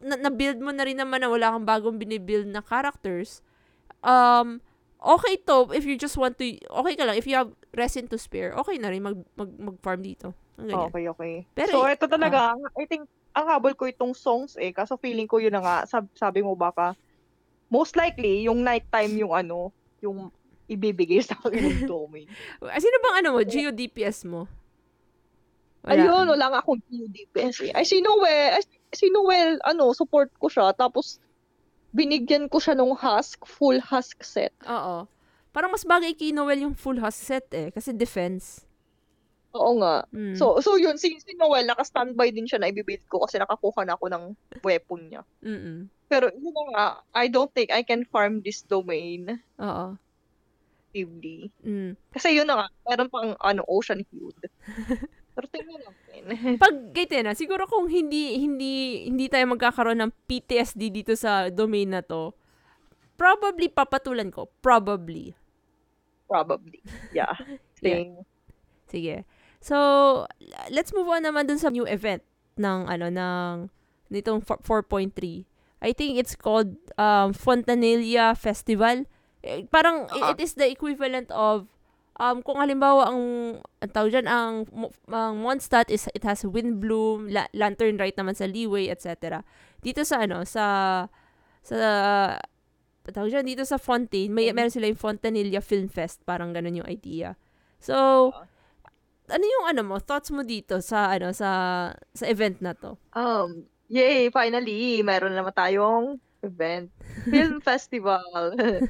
na- 0.00 0.16
na-build 0.16 0.62
mo 0.62 0.70
na 0.70 0.86
rin 0.86 0.96
naman 0.96 1.20
na 1.20 1.28
wala 1.28 1.50
kang 1.52 1.66
bagong 1.66 1.98
binibuild 2.00 2.46
na 2.48 2.62
characters, 2.64 3.42
um, 4.02 4.60
okay 5.02 5.34
to 5.42 5.70
if 5.74 5.82
you 5.82 5.98
just 5.98 6.14
want 6.14 6.38
to, 6.38 6.46
okay 6.82 6.94
ka 6.94 7.04
lang, 7.06 7.18
if 7.18 7.26
you 7.26 7.34
have 7.34 7.50
resin 7.74 8.06
to 8.06 8.18
spare, 8.18 8.54
okay 8.54 8.78
na 8.78 8.90
rin 8.90 9.02
mag, 9.02 9.18
mag, 9.34 9.50
mag-farm 9.58 10.02
dito. 10.02 10.34
Ganyan. 10.58 10.92
Okay, 10.92 11.04
okay. 11.08 11.34
Pero, 11.56 11.82
so, 11.82 11.88
ito 11.88 12.06
talaga, 12.06 12.54
I 12.76 12.84
think, 12.86 13.08
ang 13.32 13.46
habol 13.48 13.72
ko 13.72 13.88
itong 13.88 14.12
songs 14.12 14.54
eh, 14.60 14.70
kaso 14.70 15.00
feeling 15.00 15.26
ko 15.26 15.40
yun 15.40 15.56
na 15.56 15.64
nga, 15.64 15.76
sab- 15.88 16.12
sabi 16.14 16.44
mo 16.44 16.52
baka, 16.52 16.92
most 17.72 17.96
likely, 17.96 18.44
yung 18.44 18.60
nighttime 18.60 19.16
yung 19.16 19.32
ano, 19.32 19.72
yung 20.04 20.28
ibibigay 20.68 21.24
sa 21.24 21.40
akin 21.40 21.60
ng 21.64 21.82
domain. 21.90 22.28
Ah, 22.60 22.76
Sino 22.76 22.96
bang 23.00 23.24
ano 23.24 23.28
mo? 23.34 23.40
Geo 23.42 23.72
DPS 23.72 24.28
mo? 24.28 24.44
Ayun, 25.82 26.30
wala 26.30 26.46
nga 26.52 26.58
akong 26.62 26.78
DPS 26.86 27.66
eh. 27.66 27.70
Ay, 27.74 27.82
si 27.82 27.98
Noel, 27.98 28.54
ay, 28.54 28.62
si 28.94 29.10
Noel, 29.10 29.58
ano, 29.66 29.90
support 29.96 30.30
ko 30.38 30.46
siya, 30.46 30.70
tapos, 30.76 31.18
binigyan 31.92 32.48
ko 32.48 32.58
siya 32.58 32.74
ng 32.74 32.96
husk, 32.96 33.44
full 33.44 33.78
husk 33.78 34.24
set. 34.24 34.52
Oo. 34.66 35.04
Parang 35.52 35.68
mas 35.68 35.84
bagay 35.84 36.16
kay 36.16 36.32
Noel 36.32 36.64
yung 36.64 36.76
full 36.76 36.96
husk 36.98 37.20
set 37.20 37.46
eh. 37.52 37.68
Kasi 37.68 37.92
defense. 37.92 38.64
Oo 39.52 39.76
nga. 39.84 40.08
Mm. 40.08 40.32
So, 40.32 40.64
so 40.64 40.80
yun, 40.80 40.96
si, 40.96 41.20
si 41.20 41.36
Noel, 41.36 41.68
naka-standby 41.68 42.32
din 42.32 42.48
siya 42.48 42.56
na 42.56 42.72
ibibuild 42.72 43.04
ko 43.12 43.28
kasi 43.28 43.36
nakakuha 43.36 43.84
na 43.84 43.94
ako 44.00 44.08
ng 44.08 44.24
weapon 44.64 45.12
niya. 45.12 45.22
Mm-mm. 45.44 45.92
Pero, 46.08 46.32
yun 46.32 46.56
nga, 46.72 47.04
I 47.12 47.28
don't 47.28 47.52
think 47.52 47.68
I 47.68 47.84
can 47.84 48.08
farm 48.08 48.40
this 48.40 48.64
domain 48.64 49.40
Oo. 49.60 50.00
actively. 50.92 51.52
Mm. 51.64 51.96
Kasi 52.12 52.36
yun 52.36 52.48
na 52.48 52.64
nga, 52.64 52.66
meron 52.88 53.08
pang 53.12 53.30
ano, 53.40 53.64
ocean 53.68 54.04
feud. 54.08 54.36
Pero 55.36 55.46
tingnan 55.48 55.80
natin. 55.80 56.01
Pag 56.62 56.92
ganyan 56.92 57.24
na, 57.26 57.34
siguro 57.34 57.64
kung 57.64 57.88
hindi 57.88 58.36
hindi 58.36 59.04
hindi 59.08 59.26
tayo 59.26 59.48
magkakaroon 59.50 59.98
ng 59.98 60.12
PTSD 60.26 60.92
dito 60.92 61.16
sa 61.16 61.48
domain 61.48 61.88
na 61.88 62.04
to, 62.04 62.36
probably 63.16 63.66
papatulan 63.66 64.28
ko. 64.28 64.52
Probably. 64.60 65.32
Probably. 66.28 66.80
Yeah. 67.16 67.36
Same. 67.76 68.24
Sige. 68.86 69.24
So, 69.62 69.76
let's 70.68 70.92
move 70.92 71.08
on 71.08 71.24
naman 71.24 71.46
dun 71.46 71.58
sa 71.58 71.70
new 71.70 71.86
event 71.86 72.20
ng 72.60 72.86
ano 72.86 73.06
ng 73.08 73.54
nitong 74.12 74.44
fo- 74.44 74.60
4.3. 74.84 75.48
I 75.82 75.90
think 75.90 76.20
it's 76.20 76.36
called 76.36 76.76
um 76.94 77.32
Fontanilla 77.32 78.36
Festival. 78.36 79.08
Eh, 79.42 79.66
parang 79.66 80.06
Ah. 80.12 80.30
it 80.30 80.38
is 80.38 80.54
the 80.54 80.68
equivalent 80.68 81.26
of 81.34 81.71
um 82.22 82.38
kung 82.46 82.62
halimbawa 82.62 83.10
ang 83.10 83.22
ang 83.82 83.90
tawag 83.90 84.14
dyan, 84.14 84.30
ang 84.30 84.62
ang 85.10 85.34
Mondstadt 85.42 85.90
is 85.90 86.06
it 86.14 86.22
has 86.22 86.46
wind 86.46 86.78
bloom, 86.78 87.26
la- 87.26 87.50
lantern 87.50 87.98
right 87.98 88.14
naman 88.14 88.38
sa 88.38 88.46
leeway, 88.46 88.86
etc. 88.86 89.42
Dito 89.82 90.06
sa 90.06 90.22
ano 90.22 90.46
sa 90.46 90.64
sa 91.66 91.78
tawag 93.10 93.34
dyan, 93.34 93.46
dito 93.46 93.66
sa 93.66 93.82
Fontaine, 93.82 94.30
may 94.30 94.54
meron 94.54 94.70
sila 94.70 94.86
yung 94.86 95.00
Fontanilla 95.00 95.58
Film 95.58 95.90
Fest, 95.90 96.22
parang 96.22 96.54
ganun 96.54 96.78
yung 96.78 96.86
idea. 96.86 97.34
So, 97.82 98.30
ano 99.26 99.42
yung 99.42 99.66
ano 99.74 99.82
mo, 99.82 99.98
thoughts 99.98 100.30
mo 100.30 100.46
dito 100.46 100.78
sa 100.78 101.10
ano 101.10 101.34
sa 101.34 101.50
sa 102.14 102.24
event 102.30 102.62
na 102.62 102.78
to? 102.78 102.94
Um, 103.18 103.66
yay, 103.90 104.30
finally, 104.30 105.02
meron 105.02 105.34
naman 105.34 105.50
tayong 105.50 106.22
event. 106.46 106.94
Film 107.26 107.58
festival. 107.66 108.22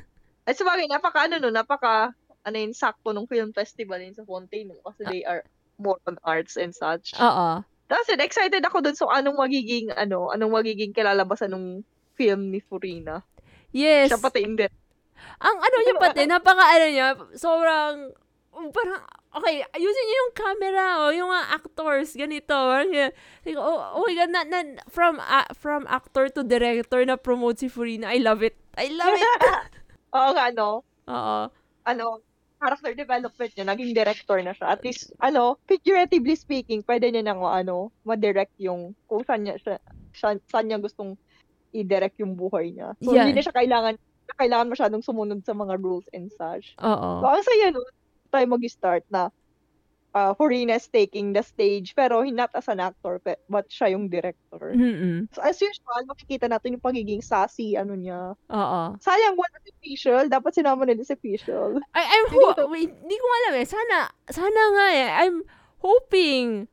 Ay, 0.46 0.58
sabagay, 0.58 0.90
napaka 0.90 1.30
ano 1.30 1.38
no, 1.38 1.54
napaka 1.54 2.10
ano 2.43 2.57
yun, 2.59 2.74
sakto 2.74 3.14
nung 3.14 3.30
film 3.30 3.55
festival 3.55 4.03
yun 4.03 4.14
sa 4.14 4.26
Fontaine 4.26 4.74
no, 4.74 4.82
kasi 4.82 5.03
they 5.07 5.22
are 5.22 5.47
more 5.78 5.99
on 6.07 6.18
arts 6.26 6.59
and 6.59 6.74
such. 6.74 7.14
Oo. 7.18 7.62
Tapos 7.86 8.07
yun, 8.09 8.22
excited 8.22 8.62
ako 8.64 8.82
dun 8.82 8.97
so 8.99 9.11
anong 9.11 9.38
magiging 9.38 9.90
ano, 9.95 10.30
anong 10.30 10.53
magiging 10.62 10.95
kalalabasan 10.95 11.53
ng 11.55 11.66
film 12.18 12.51
ni 12.51 12.61
Furina. 12.62 13.22
Yes. 13.72 14.12
Siya 14.12 14.20
pati 14.20 14.45
hindi. 14.45 14.66
Ang 15.43 15.57
ano 15.59 15.76
niya 15.82 15.97
pati, 15.99 16.22
napaka 16.26 16.64
ano 16.66 16.86
niya, 16.90 17.09
sobrang 17.38 17.95
parang 18.53 19.01
okay, 19.32 19.64
ayusin 19.72 20.05
niyo 20.05 20.16
yung 20.20 20.34
camera 20.36 20.86
o 21.01 21.05
yung 21.11 21.30
mga 21.32 21.47
actors 21.57 22.12
ganito. 22.12 22.53
Parang 22.53 22.90
oh, 23.57 23.80
oh 23.97 24.05
my 24.05 24.14
god, 24.14 24.30
na, 24.30 24.43
na, 24.45 24.61
from 24.93 25.16
a- 25.18 25.51
from 25.57 25.88
actor 25.88 26.28
to 26.28 26.45
director 26.45 27.01
na 27.09 27.16
promote 27.16 27.59
si 27.59 27.68
Furina. 27.72 28.12
I 28.12 28.20
love 28.20 28.45
it. 28.45 28.55
I 28.76 28.93
love 28.93 29.16
it. 29.16 29.24
Oo 30.16 30.30
nga, 30.36 30.53
no? 30.53 30.84
Oo. 31.09 31.40
ano, 31.82 32.22
character 32.62 32.94
development 32.94 33.50
niya, 33.58 33.66
naging 33.66 33.90
director 33.90 34.38
na 34.38 34.54
siya. 34.54 34.70
At 34.70 34.86
least, 34.86 35.10
ano, 35.18 35.58
figuratively 35.66 36.38
speaking, 36.38 36.86
pwede 36.86 37.10
niya 37.10 37.26
nang, 37.26 37.42
ano, 37.42 37.90
ma-direct 38.06 38.54
yung, 38.62 38.94
kung 39.10 39.26
saan 39.26 39.42
niya, 39.42 39.58
siya, 39.58 39.82
saan, 40.14 40.38
saan 40.46 40.70
niya 40.70 40.78
gustong 40.78 41.18
i-direct 41.74 42.14
yung 42.22 42.38
buhay 42.38 42.70
niya. 42.70 42.94
So, 43.02 43.18
Yeah. 43.18 43.26
hindi 43.26 43.34
na 43.34 43.42
siya 43.42 43.56
kailangan, 43.58 43.94
kailangan 44.38 44.70
masyadong 44.70 45.02
sumunod 45.02 45.42
sa 45.42 45.58
mga 45.58 45.74
rules 45.82 46.06
and 46.14 46.30
such. 46.30 46.78
Oo. 46.78 47.10
So, 47.18 47.26
ang 47.26 47.42
saya 47.42 47.74
nun, 47.74 47.90
tayo 48.30 48.46
mag-start 48.46 49.04
na, 49.10 49.28
uh, 50.14 50.32
Horina 50.36 50.76
is 50.76 50.88
taking 50.88 51.32
the 51.32 51.42
stage, 51.42 51.92
pero 51.92 52.22
not 52.28 52.52
as 52.54 52.68
an 52.68 52.80
actor, 52.80 53.20
but 53.48 53.66
siya 53.68 53.92
yung 53.92 54.08
director. 54.08 54.72
Mm-mm. 54.72 55.28
So, 55.32 55.42
as 55.42 55.60
usual, 55.60 56.04
makikita 56.06 56.48
natin 56.48 56.78
yung 56.78 56.84
pagiging 56.84 57.20
sassy, 57.20 57.76
ano 57.76 57.96
niya. 57.96 58.36
Oo. 58.36 58.82
Sayang, 59.00 59.36
wala 59.36 59.56
si 59.64 59.70
Official. 59.72 60.28
Dapat 60.28 60.52
sinama 60.54 60.86
nila 60.86 61.02
si 61.02 61.12
Official. 61.12 61.80
I, 61.96 62.02
I'm 62.04 62.26
ho- 62.32 62.70
wait, 62.70 62.92
hindi 62.92 63.16
ko 63.18 63.26
alam 63.42 63.52
eh. 63.60 63.66
Sana, 63.66 63.96
sana 64.30 64.60
nga 64.76 64.86
eh. 64.92 65.08
I'm 65.26 65.36
hoping 65.82 66.68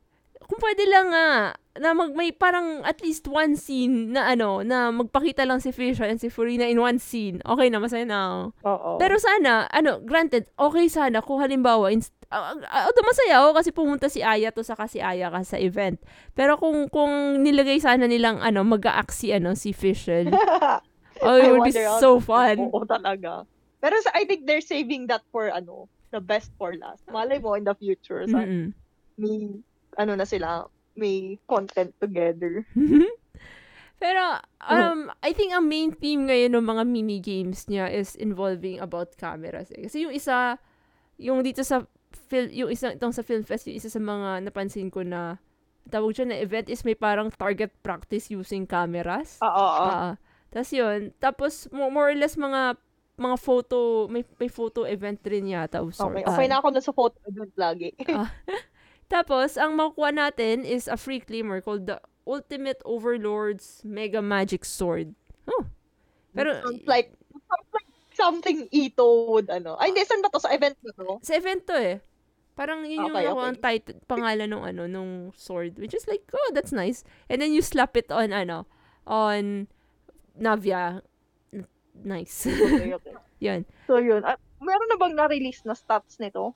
kung 0.50 0.58
pwede 0.66 0.82
lang 0.90 1.14
nga, 1.14 1.54
na 1.78 1.94
mag, 1.94 2.10
may 2.18 2.34
parang 2.34 2.82
at 2.82 2.98
least 2.98 3.30
one 3.30 3.54
scene 3.54 4.10
na 4.10 4.34
ano, 4.34 4.66
na 4.66 4.90
magpakita 4.90 5.46
lang 5.46 5.62
si 5.62 5.70
Fisher 5.70 6.02
and 6.02 6.18
si 6.18 6.26
Furina 6.26 6.66
in 6.66 6.82
one 6.82 6.98
scene. 6.98 7.38
Okay 7.46 7.70
na, 7.70 7.78
masaya 7.78 8.02
na. 8.02 8.50
Oo. 8.66 8.98
Pero 8.98 9.14
sana, 9.22 9.70
ano, 9.70 10.02
granted, 10.02 10.50
okay 10.58 10.90
sana 10.90 11.22
kung 11.22 11.38
halimbawa, 11.38 11.94
inst- 11.94 12.19
uh, 12.30 12.54
uh, 12.56 13.04
masaya 13.04 13.42
ako 13.42 13.50
kasi 13.58 13.70
pumunta 13.74 14.06
si 14.06 14.22
Aya 14.22 14.54
to 14.54 14.62
saka 14.62 14.86
si 14.86 15.02
Aya 15.02 15.28
ka 15.28 15.42
sa 15.42 15.58
event. 15.58 15.98
Pero 16.32 16.56
kung 16.56 16.86
kung 16.88 17.42
nilagay 17.42 17.82
sana 17.82 18.06
nilang 18.06 18.38
ano, 18.38 18.62
mag-a-act 18.62 19.12
si 19.12 19.34
ano 19.34 19.58
si 19.58 19.74
Fisher. 19.74 20.30
oh, 21.26 21.36
it 21.36 21.50
I 21.50 21.52
would 21.52 21.66
be 21.66 21.74
so 21.98 22.22
fun. 22.22 22.62
Oo, 22.70 22.86
talaga. 22.86 23.44
Pero 23.80 23.96
sa, 24.04 24.12
I 24.14 24.28
think 24.28 24.44
they're 24.44 24.64
saving 24.64 25.08
that 25.08 25.24
for 25.32 25.48
ano, 25.50 25.88
the 26.12 26.20
best 26.20 26.52
for 26.60 26.76
last. 26.76 27.02
Malay 27.08 27.40
mo 27.40 27.56
in 27.56 27.64
the 27.64 27.74
future, 27.74 28.26
sa, 28.28 28.44
Mm-mm. 28.44 28.76
may, 29.16 29.48
ano 29.96 30.12
na 30.14 30.26
sila, 30.28 30.68
may 30.94 31.40
content 31.48 31.94
together. 31.96 32.66
Pero, 34.00 34.40
um, 34.64 35.12
I 35.20 35.36
think 35.36 35.52
ang 35.52 35.68
main 35.68 35.92
theme 35.92 36.24
ngayon 36.24 36.56
ng 36.56 36.64
mga 36.64 36.82
mini 36.88 37.20
games 37.20 37.68
niya 37.68 37.92
is 37.92 38.16
involving 38.16 38.80
about 38.80 39.12
cameras. 39.20 39.68
Eh. 39.76 39.84
Kasi 39.84 40.08
yung 40.08 40.14
isa, 40.16 40.56
yung 41.20 41.44
dito 41.44 41.60
sa 41.60 41.84
film, 42.30 42.48
yung 42.54 42.70
isa 42.70 42.94
itong 42.94 43.10
sa 43.10 43.26
film 43.26 43.42
fest, 43.42 43.66
yung 43.66 43.76
isa 43.76 43.90
sa 43.90 43.98
mga 43.98 44.46
napansin 44.46 44.86
ko 44.88 45.02
na 45.02 45.42
tawag 45.90 46.14
siya 46.14 46.30
na 46.30 46.38
event 46.38 46.70
is 46.70 46.86
may 46.86 46.94
parang 46.94 47.28
target 47.34 47.74
practice 47.82 48.30
using 48.30 48.62
cameras. 48.62 49.42
Oo, 49.42 49.50
oo. 49.50 49.86
Ah, 49.90 50.14
Tapos 50.54 50.70
yun. 50.70 51.10
Tapos, 51.18 51.66
mo- 51.74 51.90
more 51.90 52.14
or 52.14 52.16
less 52.16 52.38
mga 52.38 52.78
mga 53.20 53.36
photo, 53.36 54.08
may, 54.08 54.24
may 54.40 54.48
photo 54.48 54.88
event 54.88 55.20
rin 55.28 55.50
yata. 55.50 55.84
of 55.84 55.92
sort. 55.92 56.16
Okay, 56.16 56.24
okay 56.24 56.46
na 56.48 56.56
ako 56.62 56.68
na 56.72 56.80
sa 56.80 56.94
photo 56.94 57.20
event 57.28 57.52
lagi. 57.58 57.92
Tapos, 59.12 59.60
ang 59.60 59.76
makukuha 59.76 60.14
natin 60.14 60.64
is 60.64 60.88
a 60.88 60.96
free 60.96 61.20
claimer 61.20 61.60
called 61.60 61.84
the 61.84 62.00
Ultimate 62.24 62.80
Overlord's 62.86 63.82
Mega 63.84 64.22
Magic 64.24 64.64
Sword. 64.64 65.12
Oh. 65.50 65.68
Pero, 66.32 66.62
sounds 66.64 66.86
like, 66.86 67.12
sounds 67.34 67.70
like 67.74 67.90
something 68.14 68.58
Ito 68.72 69.28
would, 69.28 69.50
ano. 69.50 69.76
Ay, 69.76 69.92
hindi, 69.92 70.06
saan 70.06 70.22
ba 70.24 70.32
to? 70.32 70.40
Sa 70.40 70.54
event 70.54 70.78
na 70.80 70.92
to? 70.94 71.18
sa 71.20 71.34
event 71.36 71.62
to 71.66 71.76
eh. 71.76 71.98
Parang 72.58 72.84
yun 72.84 73.08
yung 73.08 73.14
Okay, 73.14 73.24
nakuha 73.26 73.46
ang 73.48 73.60
title, 73.60 73.98
pangalan 74.04 74.48
ng 74.52 74.62
ano, 74.62 74.82
nung 74.84 75.12
sword. 75.32 75.80
Which 75.80 75.96
is 75.96 76.04
like, 76.10 76.26
oh, 76.34 76.50
that's 76.52 76.74
nice. 76.74 77.02
And 77.30 77.40
then 77.40 77.56
you 77.56 77.62
slap 77.64 77.96
it 77.96 78.12
on, 78.12 78.34
ano, 78.36 78.68
on 79.08 79.66
Navia. 80.36 81.00
Nice. 82.04 82.46
Okay, 82.46 82.92
okay. 82.96 83.14
yun. 83.46 83.64
So, 83.88 83.96
yun. 83.96 84.24
Ah, 84.24 84.36
meron 84.60 84.88
na 84.92 84.98
bang 85.00 85.14
na-release 85.16 85.64
na 85.64 85.72
stats 85.72 86.20
nito? 86.20 86.52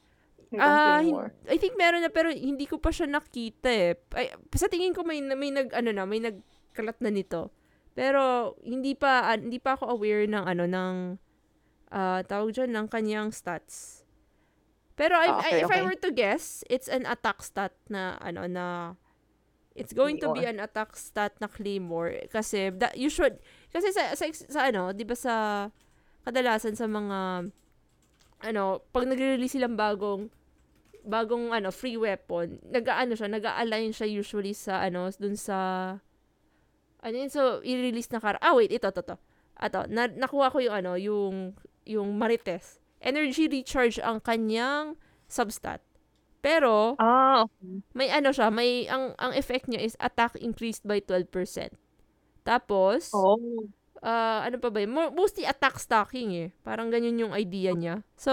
Ah, 0.61 1.03
more. 1.03 1.35
I 1.51 1.59
think 1.59 1.75
meron 1.75 2.03
na 2.05 2.13
pero 2.13 2.31
hindi 2.31 2.67
ko 2.69 2.79
pa 2.79 2.95
siya 2.95 3.11
nakita 3.11 3.71
eh. 3.71 3.99
Ay, 4.15 4.31
sa 4.55 4.71
tingin 4.71 4.95
ko 4.95 5.03
may 5.03 5.19
may 5.23 5.51
nag 5.51 5.75
ano 5.75 5.91
na, 5.91 6.07
may 6.07 6.23
nagkalat 6.23 6.99
na 7.03 7.11
nito. 7.11 7.51
Pero 7.95 8.55
hindi 8.63 8.95
pa 8.95 9.31
ah, 9.31 9.39
hindi 9.39 9.59
pa 9.59 9.75
ako 9.79 9.99
aware 9.99 10.27
ng 10.31 10.45
ano 10.45 10.65
ng 10.67 10.95
ah 11.95 12.23
tawag 12.27 12.55
diyan 12.55 12.71
ng 12.71 12.87
kanyang 12.91 13.31
stats. 13.35 14.04
Pero 14.95 15.19
I, 15.19 15.27
Ah, 15.27 15.39
okay, 15.43 15.59
I- 15.59 15.63
if 15.67 15.71
I 15.71 15.81
okay. 15.81 15.83
were 15.83 15.99
to 16.07 16.11
guess, 16.15 16.63
it's 16.71 16.87
an 16.87 17.03
attack 17.05 17.43
stat 17.43 17.75
na 17.91 18.15
ano 18.23 18.47
na 18.47 18.95
it's 19.75 19.91
going 19.91 20.23
to 20.23 20.31
be 20.31 20.47
an 20.47 20.63
attack 20.63 20.95
stat 20.95 21.35
na 21.43 21.51
claymore 21.51 22.15
kasi 22.31 22.71
that 22.79 22.95
you 22.95 23.11
should 23.11 23.43
kasi 23.75 23.91
sa 23.91 24.15
sa, 24.15 24.31
sa 24.31 24.61
ano, 24.71 24.95
'di 24.95 25.03
ba 25.03 25.19
sa 25.19 25.35
kadalasan 26.23 26.79
sa 26.79 26.87
mga 26.87 27.51
ano, 28.45 28.65
pag 28.95 29.09
nagre-release 29.11 29.59
silang 29.59 29.75
bagong 29.75 30.31
bagong 31.03 31.51
ano 31.51 31.69
free 31.75 31.99
weapon, 31.99 32.63
nag-aano 32.65 33.13
siya, 33.19 33.29
nag-align 33.29 33.91
siya 33.91 34.07
usually 34.09 34.55
sa 34.55 34.79
ano 34.81 35.11
dun 35.19 35.35
sa 35.35 35.59
ano 37.05 37.15
yun, 37.19 37.29
so 37.29 37.59
i-release 37.67 38.09
na 38.15 38.23
kar 38.23 38.39
ah 38.41 38.55
wait 38.55 38.71
ito 38.71 38.89
to 38.95 39.03
to 39.03 39.17
ato 39.59 39.85
na, 39.91 40.07
nakuha 40.07 40.49
ko 40.55 40.63
yung 40.63 40.75
ano 40.79 40.93
yung 40.97 41.53
yung 41.85 42.15
Marites 42.15 42.79
energy 43.05 43.47
recharge 43.47 44.01
ang 44.01 44.19
kanyang 44.19 44.97
substat 45.29 45.85
pero 46.41 46.97
Ah, 46.97 47.45
may 47.93 48.09
ano 48.09 48.33
siya 48.33 48.49
may 48.49 48.85
ang 48.89 49.13
ang 49.17 49.33
effect 49.33 49.69
niya 49.69 49.81
is 49.81 49.97
attack 50.01 50.37
increased 50.41 50.85
by 50.85 51.01
12% 51.01 51.29
tapos 52.45 53.09
oh. 53.13 53.41
ah, 54.01 54.45
ano 54.45 54.61
pa 54.61 54.69
ba 54.69 54.85
yun? 54.85 54.93
Mo- 54.93 55.13
mostly 55.13 55.49
attack 55.49 55.81
stacking 55.81 56.33
eh 56.37 56.49
parang 56.61 56.93
ganyan 56.93 57.17
yung 57.17 57.33
idea 57.33 57.73
niya 57.73 58.05
so 58.17 58.33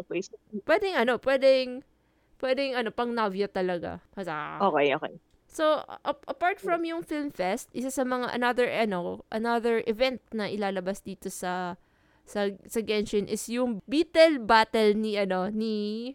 Okay. 0.00 0.24
pwedeng 0.64 0.96
ano, 0.96 1.20
pwedeng, 1.20 1.84
pwedeng 2.40 2.72
ano, 2.72 2.88
pang 2.88 3.12
Navia 3.12 3.46
talaga. 3.46 4.00
Kasa, 4.16 4.56
Okay, 4.60 4.96
okay. 4.96 5.14
So, 5.44 5.82
a- 5.82 6.24
apart 6.30 6.62
from 6.62 6.86
yung 6.86 7.02
film 7.02 7.34
fest, 7.34 7.68
isa 7.74 7.90
sa 7.90 8.06
mga 8.06 8.30
another, 8.30 8.70
ano, 8.70 9.26
another 9.34 9.82
event 9.84 10.22
na 10.30 10.46
ilalabas 10.46 11.02
dito 11.02 11.26
sa, 11.26 11.74
sa, 12.30 12.46
sa 12.70 12.78
Genshin 12.78 13.26
is 13.26 13.50
yung 13.50 13.82
Beetle 13.90 14.38
Battle 14.38 14.94
ni, 14.94 15.18
ano, 15.18 15.50
ni 15.50 16.14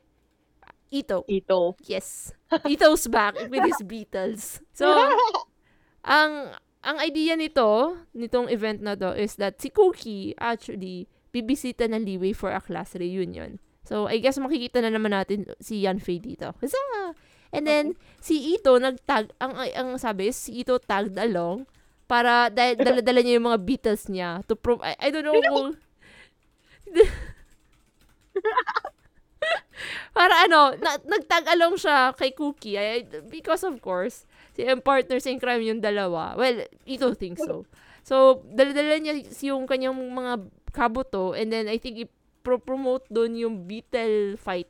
Ito. 0.87 1.27
Ito. 1.27 1.75
Yes. 1.83 2.31
Ito's 2.63 3.11
back 3.11 3.35
with 3.51 3.67
his 3.67 3.83
Beatles. 3.83 4.63
So, 4.71 4.87
ang, 6.07 6.55
ang 6.79 6.97
idea 7.03 7.35
nito, 7.35 7.99
nitong 8.15 8.47
event 8.47 8.79
na 8.79 8.95
to, 8.95 9.11
is 9.11 9.35
that 9.35 9.59
si 9.59 9.67
Cookie 9.75 10.31
actually 10.39 11.11
bibisita 11.35 11.83
ng 11.91 12.07
Liwei 12.07 12.31
for 12.31 12.55
a 12.55 12.63
class 12.63 12.95
reunion. 12.95 13.59
So, 13.83 14.07
I 14.07 14.23
guess 14.23 14.39
makikita 14.39 14.79
na 14.79 14.95
naman 14.95 15.11
natin 15.11 15.51
si 15.59 15.83
Yanfei 15.83 16.23
dito. 16.23 16.55
Huzzah! 16.63 17.11
And 17.51 17.67
then, 17.67 17.99
si 18.23 18.55
Ito 18.55 18.79
nagtag, 18.79 19.35
ang, 19.43 19.51
ang 19.59 19.89
sabi, 19.99 20.31
si 20.31 20.63
Ito 20.63 20.79
tagged 20.79 21.19
along 21.19 21.67
para 22.07 22.47
dahil 22.53 22.79
dala-dala 22.79 23.19
niya 23.19 23.37
yung 23.41 23.49
mga 23.51 23.61
Beatles 23.65 24.07
niya 24.07 24.45
to 24.47 24.55
prove, 24.55 24.79
I, 24.79 24.95
I 25.01 25.09
don't 25.11 25.25
know 25.25 25.37
kung, 25.41 25.75
para 30.17 30.47
ano, 30.47 30.73
na, 30.79 30.95
nagtag 31.03 31.45
along 31.51 31.75
siya 31.75 32.15
kay 32.15 32.31
Cookie 32.31 32.79
ay, 32.79 33.03
because 33.27 33.67
of 33.67 33.75
course, 33.83 34.23
si 34.55 34.63
yung 34.63 34.79
partners 34.79 35.27
in 35.27 35.39
crime 35.39 35.61
yung 35.61 35.83
dalawa. 35.83 36.33
Well, 36.39 36.63
Ito 36.87 37.11
thinks 37.13 37.43
so. 37.43 37.67
So, 38.05 38.45
dala-dala 38.47 39.01
niya 39.01 39.27
yung 39.43 39.67
kanyang 39.67 39.97
mga 39.97 40.33
kabuto 40.71 41.33
and 41.35 41.51
then 41.51 41.67
I 41.67 41.81
think 41.81 41.99
i-promote 41.99 43.09
doon 43.11 43.35
yung 43.35 43.55
Beetle 43.67 44.39
fight 44.39 44.69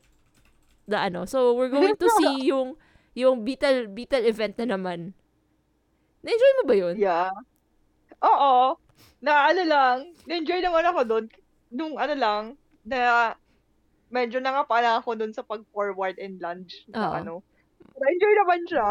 na 0.89 1.05
ano. 1.09 1.29
So, 1.29 1.53
we're 1.53 1.69
going 1.73 1.97
to 1.99 2.09
see 2.17 2.49
yung 2.49 2.79
yung 3.15 3.45
Beetle 3.45 3.91
Beetle 3.91 4.25
event 4.25 4.57
na 4.59 4.75
naman. 4.75 5.13
Na-enjoy 6.25 6.51
mo 6.57 6.63
ba 6.65 6.75
yun? 6.75 6.95
Yeah. 6.97 7.29
Oo. 8.25 8.81
Na 9.21 9.53
ano 9.53 9.61
lang, 9.61 9.97
na-enjoy 10.25 10.59
naman 10.65 10.85
ako 10.89 11.01
doon. 11.05 11.25
Nung 11.75 11.99
ano 11.99 12.15
lang, 12.15 12.43
na 12.87 13.35
medyo 14.07 14.39
nangapala 14.39 15.03
ako 15.03 15.19
doon 15.19 15.35
sa 15.35 15.43
pag-forward 15.43 16.15
and 16.17 16.39
lunge 16.39 16.87
na 16.87 16.97
Oo. 17.01 17.13
ano. 17.13 17.33
Na-enjoy 17.99 18.33
naman 18.37 18.61
siya. 18.63 18.87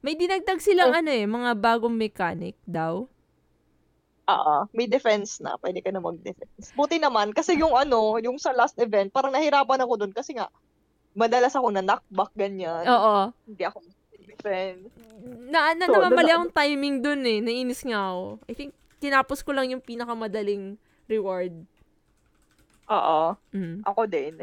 May 0.00 0.16
dinagdag 0.16 0.58
silang 0.58 0.96
ano 0.96 1.12
eh, 1.12 1.28
mga 1.28 1.52
bagong 1.54 1.92
mechanic 1.92 2.56
daw. 2.64 3.04
Oo. 4.24 4.56
May 4.72 4.88
defense 4.88 5.42
na. 5.42 5.58
Pwede 5.58 5.84
ka 5.84 5.92
na 5.92 6.00
mag-defense. 6.00 6.72
Buti 6.72 6.96
naman, 6.96 7.36
kasi 7.36 7.58
yung 7.58 7.74
ano, 7.74 8.16
yung 8.16 8.40
sa 8.40 8.54
last 8.54 8.78
event, 8.78 9.12
parang 9.12 9.34
nahirapan 9.34 9.82
ako 9.82 9.92
doon 10.00 10.14
kasi 10.14 10.32
nga, 10.32 10.48
madalas 11.12 11.52
ako 11.52 11.68
na 11.68 11.84
knockback 11.84 12.32
ganyan. 12.32 12.86
Oo. 12.88 13.28
Hindi 13.44 13.62
ako 13.62 13.78
defend. 14.22 14.88
Na, 15.50 15.76
na 15.76 15.84
So, 15.84 15.92
namamali 15.92 16.24
dala- 16.24 16.36
akong 16.40 16.54
timing 16.56 16.96
dun 17.02 17.20
eh. 17.22 17.38
Nainis 17.38 17.84
nga 17.84 18.10
ako. 18.10 18.24
I 18.48 18.54
think, 18.54 18.70
tinapos 18.96 19.44
ko 19.44 19.50
lang 19.52 19.68
yung 19.68 19.82
pinakamadaling 19.82 20.78
reward. 21.04 21.52
Oo. 22.88 23.36
Mm. 23.52 23.84
Ako 23.84 24.02
din. 24.06 24.34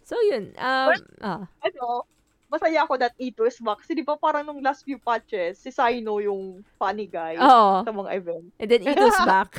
So, 0.00 0.16
yun. 0.20 0.52
Um, 0.56 0.92
ah. 1.20 1.44
ano, 1.60 2.04
masaya 2.46 2.84
ako 2.84 2.96
that 2.96 3.16
Ito 3.16 3.44
is 3.44 3.58
back. 3.58 3.80
Kasi 3.80 3.92
di 3.92 4.04
ba 4.04 4.14
parang 4.14 4.44
nung 4.44 4.60
last 4.60 4.84
few 4.84 4.96
patches, 4.96 5.58
si 5.58 5.68
Sino 5.68 6.20
yung 6.20 6.60
funny 6.76 7.04
guy 7.04 7.34
Oo. 7.34 7.82
sa 7.82 7.90
mga 7.90 8.10
event. 8.14 8.46
And 8.56 8.68
then, 8.68 8.82
Ito's 8.84 9.20
back. 9.28 9.56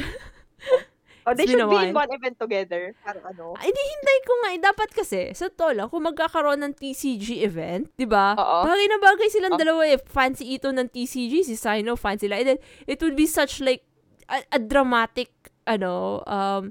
Oh, 1.26 1.34
they 1.34 1.49
been 1.49 1.57
should 1.57 1.65
a 1.65 1.69
be 1.73 1.82
in 1.82 1.89
while. 1.89 2.05
one 2.05 2.11
event 2.13 2.38
together. 2.38 2.93
Parang 3.01 3.26
ano. 3.26 3.45
Ay, 3.57 3.73
di 3.73 3.82
hintay 3.82 4.17
ko 4.21 4.34
nga. 4.38 4.49
eh. 4.53 4.59
Dapat 4.61 4.89
kasi, 4.93 5.21
sa 5.34 5.49
to 5.49 5.73
lang, 5.73 5.89
kung 5.89 6.05
magkakaroon 6.05 6.61
ng 6.61 6.73
TCG 6.78 7.41
event, 7.41 7.89
di 7.97 8.05
ba? 8.05 8.38
Oo. 8.38 8.61
Bagay 8.61 8.86
na 8.86 8.97
bagay 9.01 9.28
silang 9.34 9.57
Oh. 9.57 9.59
dalawa 9.59 9.89
eh. 9.89 9.97
Fan 9.97 10.38
si 10.38 10.53
Ito 10.53 10.69
ng 10.69 10.86
TCG, 10.86 11.41
si 11.41 11.57
Sino, 11.57 11.97
fan 11.97 12.21
sila. 12.21 12.38
And 12.38 12.53
then, 12.53 12.59
it 12.86 13.01
would 13.01 13.17
be 13.17 13.26
such 13.26 13.57
like, 13.57 13.82
a, 14.30 14.45
a 14.53 14.59
dramatic, 14.61 15.34
ano, 15.65 16.21
um, 16.30 16.69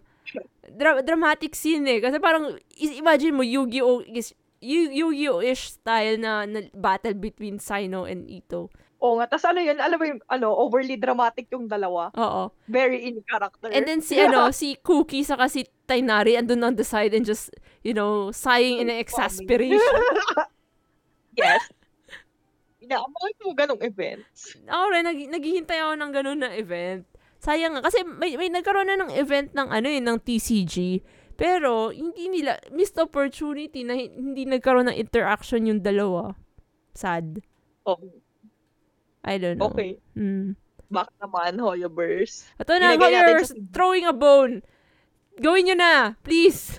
dra- 0.68 1.02
dramatic 1.02 1.54
scene 1.54 1.86
eh. 1.86 1.98
Kasi 2.02 2.18
parang, 2.18 2.58
is- 2.74 2.98
imagine 2.98 3.34
mo, 3.34 3.42
Yu-Gi-Oh! 3.42 4.04
is, 4.10 4.34
Yu- 4.64 4.92
Yu-Gi-Oh!-ish 4.92 5.76
style 5.80 6.16
na, 6.16 6.48
na 6.48 6.66
battle 6.72 7.14
between 7.14 7.60
Sino 7.60 8.08
and 8.08 8.24
Ito. 8.26 8.72
Oo 9.04 9.20
nga. 9.20 9.28
Tapos 9.28 9.44
ano 9.44 9.60
yun, 9.60 9.76
alam 9.76 10.00
mo 10.00 10.04
yung 10.08 10.22
ano, 10.32 10.56
overly 10.56 10.96
dramatic 10.96 11.52
yung 11.52 11.68
dalawa. 11.68 12.08
Oo. 12.16 12.48
Very 12.64 13.04
in 13.04 13.20
character. 13.28 13.68
And 13.68 13.84
then 13.84 14.00
si 14.00 14.16
ano, 14.16 14.48
si 14.48 14.80
Cookie 14.80 15.20
saka 15.20 15.52
si 15.52 15.68
Tainari 15.84 16.40
andun 16.40 16.64
on 16.64 16.74
the 16.80 16.86
side 16.88 17.12
and 17.12 17.28
just, 17.28 17.52
you 17.84 17.92
know, 17.92 18.32
sighing 18.32 18.80
in 18.80 18.88
exasperation. 18.88 19.76
yes. 21.36 21.60
Inaabangan 22.80 23.32
mo 23.44 23.52
ganong 23.52 23.82
events. 23.84 24.56
Ako 24.64 24.84
rin, 24.88 25.04
nag, 25.04 25.20
naghihintay 25.36 25.78
ako 25.84 25.92
ng 26.00 26.12
ganun 26.12 26.40
na 26.40 26.56
event. 26.56 27.04
Sayang 27.44 27.76
nga, 27.76 27.84
kasi 27.84 28.00
may, 28.02 28.34
may 28.34 28.48
nagkaroon 28.48 28.88
na 28.88 28.96
ng 28.98 29.12
event 29.14 29.52
ng 29.52 29.68
ano 29.68 29.84
eh, 29.86 30.00
ng 30.00 30.16
TCG. 30.16 31.04
Pero, 31.34 31.92
hindi 31.92 32.32
nila, 32.32 32.56
missed 32.70 32.96
opportunity 32.96 33.84
na 33.84 33.92
hi- 33.92 34.08
hindi 34.08 34.48
nagkaroon 34.48 34.88
ng 34.88 34.96
interaction 34.96 35.66
yung 35.66 35.84
dalawa. 35.84 36.32
Sad. 36.94 37.44
Oh, 37.84 38.00
I 39.20 39.36
don't 39.36 39.58
know. 39.58 39.68
okay. 39.68 40.00
Hmm. 40.14 40.56
Bakit 40.86 41.16
naman, 41.18 41.52
Hoyaverse? 41.58 42.48
Ito 42.56 42.72
na, 42.78 42.94
Hoyers, 42.94 43.50
sa- 43.50 43.60
throwing 43.74 44.06
a 44.06 44.14
bone. 44.14 44.62
Gawin 45.36 45.66
nyo 45.66 45.76
na, 45.76 45.92
please. 46.22 46.78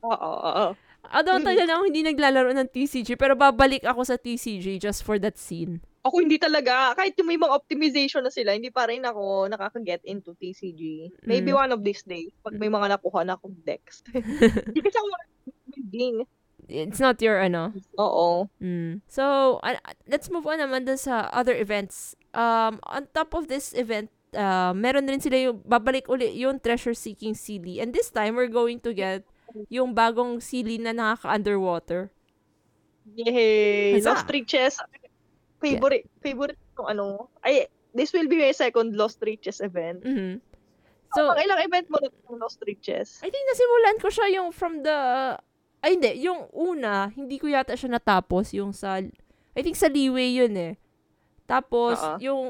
Oo, 0.00 0.10
oo, 0.10 0.50
oo. 0.50 0.66
Although 1.04 1.36
Mm. 1.36 1.46
tagal 1.46 1.66
na 1.68 1.74
ako 1.76 1.82
hindi 1.84 2.02
naglalaro 2.02 2.50
ng 2.50 2.68
TCG, 2.70 3.14
pero 3.14 3.36
babalik 3.36 3.84
ako 3.84 4.02
sa 4.02 4.16
TCG 4.16 4.80
just 4.80 5.04
for 5.04 5.20
that 5.20 5.36
scene. 5.36 5.84
Ako 6.04 6.20
hindi 6.20 6.36
talaga. 6.36 6.92
Kahit 6.92 7.16
yung 7.16 7.32
may 7.32 7.40
mga 7.40 7.56
optimization 7.56 8.20
na 8.20 8.28
sila, 8.28 8.52
hindi 8.52 8.68
pa 8.68 8.84
rin 8.84 9.00
ako 9.00 9.48
nakaka-get 9.48 10.04
into 10.04 10.36
TCG. 10.36 11.08
Maybe 11.24 11.48
Mm. 11.48 11.60
one 11.64 11.72
of 11.72 11.80
these 11.80 12.04
days, 12.04 12.28
pag 12.44 12.60
may 12.60 12.68
mga 12.68 12.92
nakuha 12.92 13.24
na 13.24 13.40
akong 13.40 13.56
decks. 13.64 14.04
Hindi 14.68 14.80
kasi 14.84 14.96
ako 15.00 15.08
building. 15.72 16.16
It's 16.64 17.00
not 17.00 17.20
your, 17.20 17.40
ano, 17.40 17.72
Oo. 17.96 18.48
Mm. 18.60 19.00
So, 19.08 19.56
uh, 19.60 19.80
let's 20.04 20.28
move 20.28 20.44
on 20.44 20.60
naman 20.60 20.84
dun 20.84 20.96
sa 20.96 21.28
other 21.32 21.56
events. 21.56 22.16
Um, 22.32 22.84
on 22.84 23.08
top 23.16 23.32
of 23.32 23.48
this 23.48 23.72
event, 23.72 24.08
uh, 24.32 24.72
meron 24.72 25.08
rin 25.08 25.20
sila 25.20 25.40
yung, 25.40 25.64
babalik 25.64 26.08
uli 26.08 26.36
yung 26.36 26.60
Treasure 26.60 26.96
Seeking 26.96 27.32
Silly. 27.32 27.80
And 27.80 27.92
this 27.92 28.08
time, 28.08 28.36
we're 28.36 28.52
going 28.52 28.80
to 28.84 28.92
get 28.92 29.24
yung 29.68 29.92
bagong 29.92 30.40
silly 30.40 30.76
na 30.76 30.92
nakaka-underwater. 30.92 32.12
Yay! 33.12 34.00
Huzzah! 34.00 34.20
Lost 34.20 34.28
Riches. 34.28 34.74
Favorite, 35.64 36.04
favorite 36.20 36.60
kung 36.76 36.92
ano. 36.92 37.32
Ay, 37.40 37.64
this 37.96 38.12
will 38.12 38.28
be 38.28 38.36
my 38.36 38.52
second 38.52 38.92
Lost 38.92 39.22
Riches 39.24 39.64
event. 39.64 40.04
Mhm. 40.04 40.42
So, 41.14 41.30
So, 41.30 41.38
ilang 41.38 41.62
event 41.62 41.86
mo 41.88 42.02
na 42.02 42.10
ng 42.10 42.42
Lost 42.42 42.58
Riches? 42.66 43.22
I 43.22 43.30
think 43.30 43.46
nasimulan 43.46 43.96
ko 44.02 44.08
siya 44.10 44.26
yung 44.34 44.50
from 44.50 44.82
the, 44.82 44.98
ay 45.78 45.94
hindi, 45.94 46.26
yung 46.26 46.50
una, 46.50 47.14
hindi 47.14 47.38
ko 47.38 47.46
yata 47.46 47.78
siya 47.78 47.94
natapos, 47.94 48.50
yung 48.50 48.74
sa, 48.74 48.98
I 49.54 49.60
think 49.62 49.78
sa 49.78 49.86
Leeway 49.86 50.34
yun 50.34 50.58
eh. 50.58 50.74
Tapos, 51.46 52.02
Oo. 52.02 52.18
yung, 52.18 52.40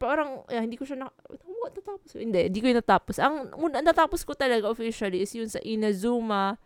parang, 0.00 0.48
eh, 0.48 0.64
hindi 0.64 0.80
ko 0.80 0.88
siya 0.88 1.04
na, 1.04 1.12
what, 1.60 1.76
natapos? 1.76 2.16
Hindi, 2.16 2.48
hindi 2.48 2.60
ko 2.64 2.66
yung 2.72 2.80
natapos. 2.80 3.20
Ang 3.20 3.52
una, 3.52 3.84
natapos 3.84 4.24
ko 4.24 4.32
talaga 4.32 4.72
officially 4.72 5.20
is 5.20 5.36
yung 5.36 5.52
sa 5.52 5.60
Inazuma, 5.60 6.56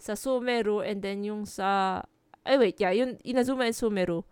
sa 0.00 0.16
Sumeru, 0.16 0.80
and 0.80 1.04
then 1.04 1.20
yung 1.20 1.44
sa, 1.44 2.00
ay 2.48 2.56
wait, 2.56 2.80
yeah, 2.80 2.96
yung 2.96 3.20
Inazuma 3.28 3.68
and 3.68 3.76
Sumeru. 3.76 4.24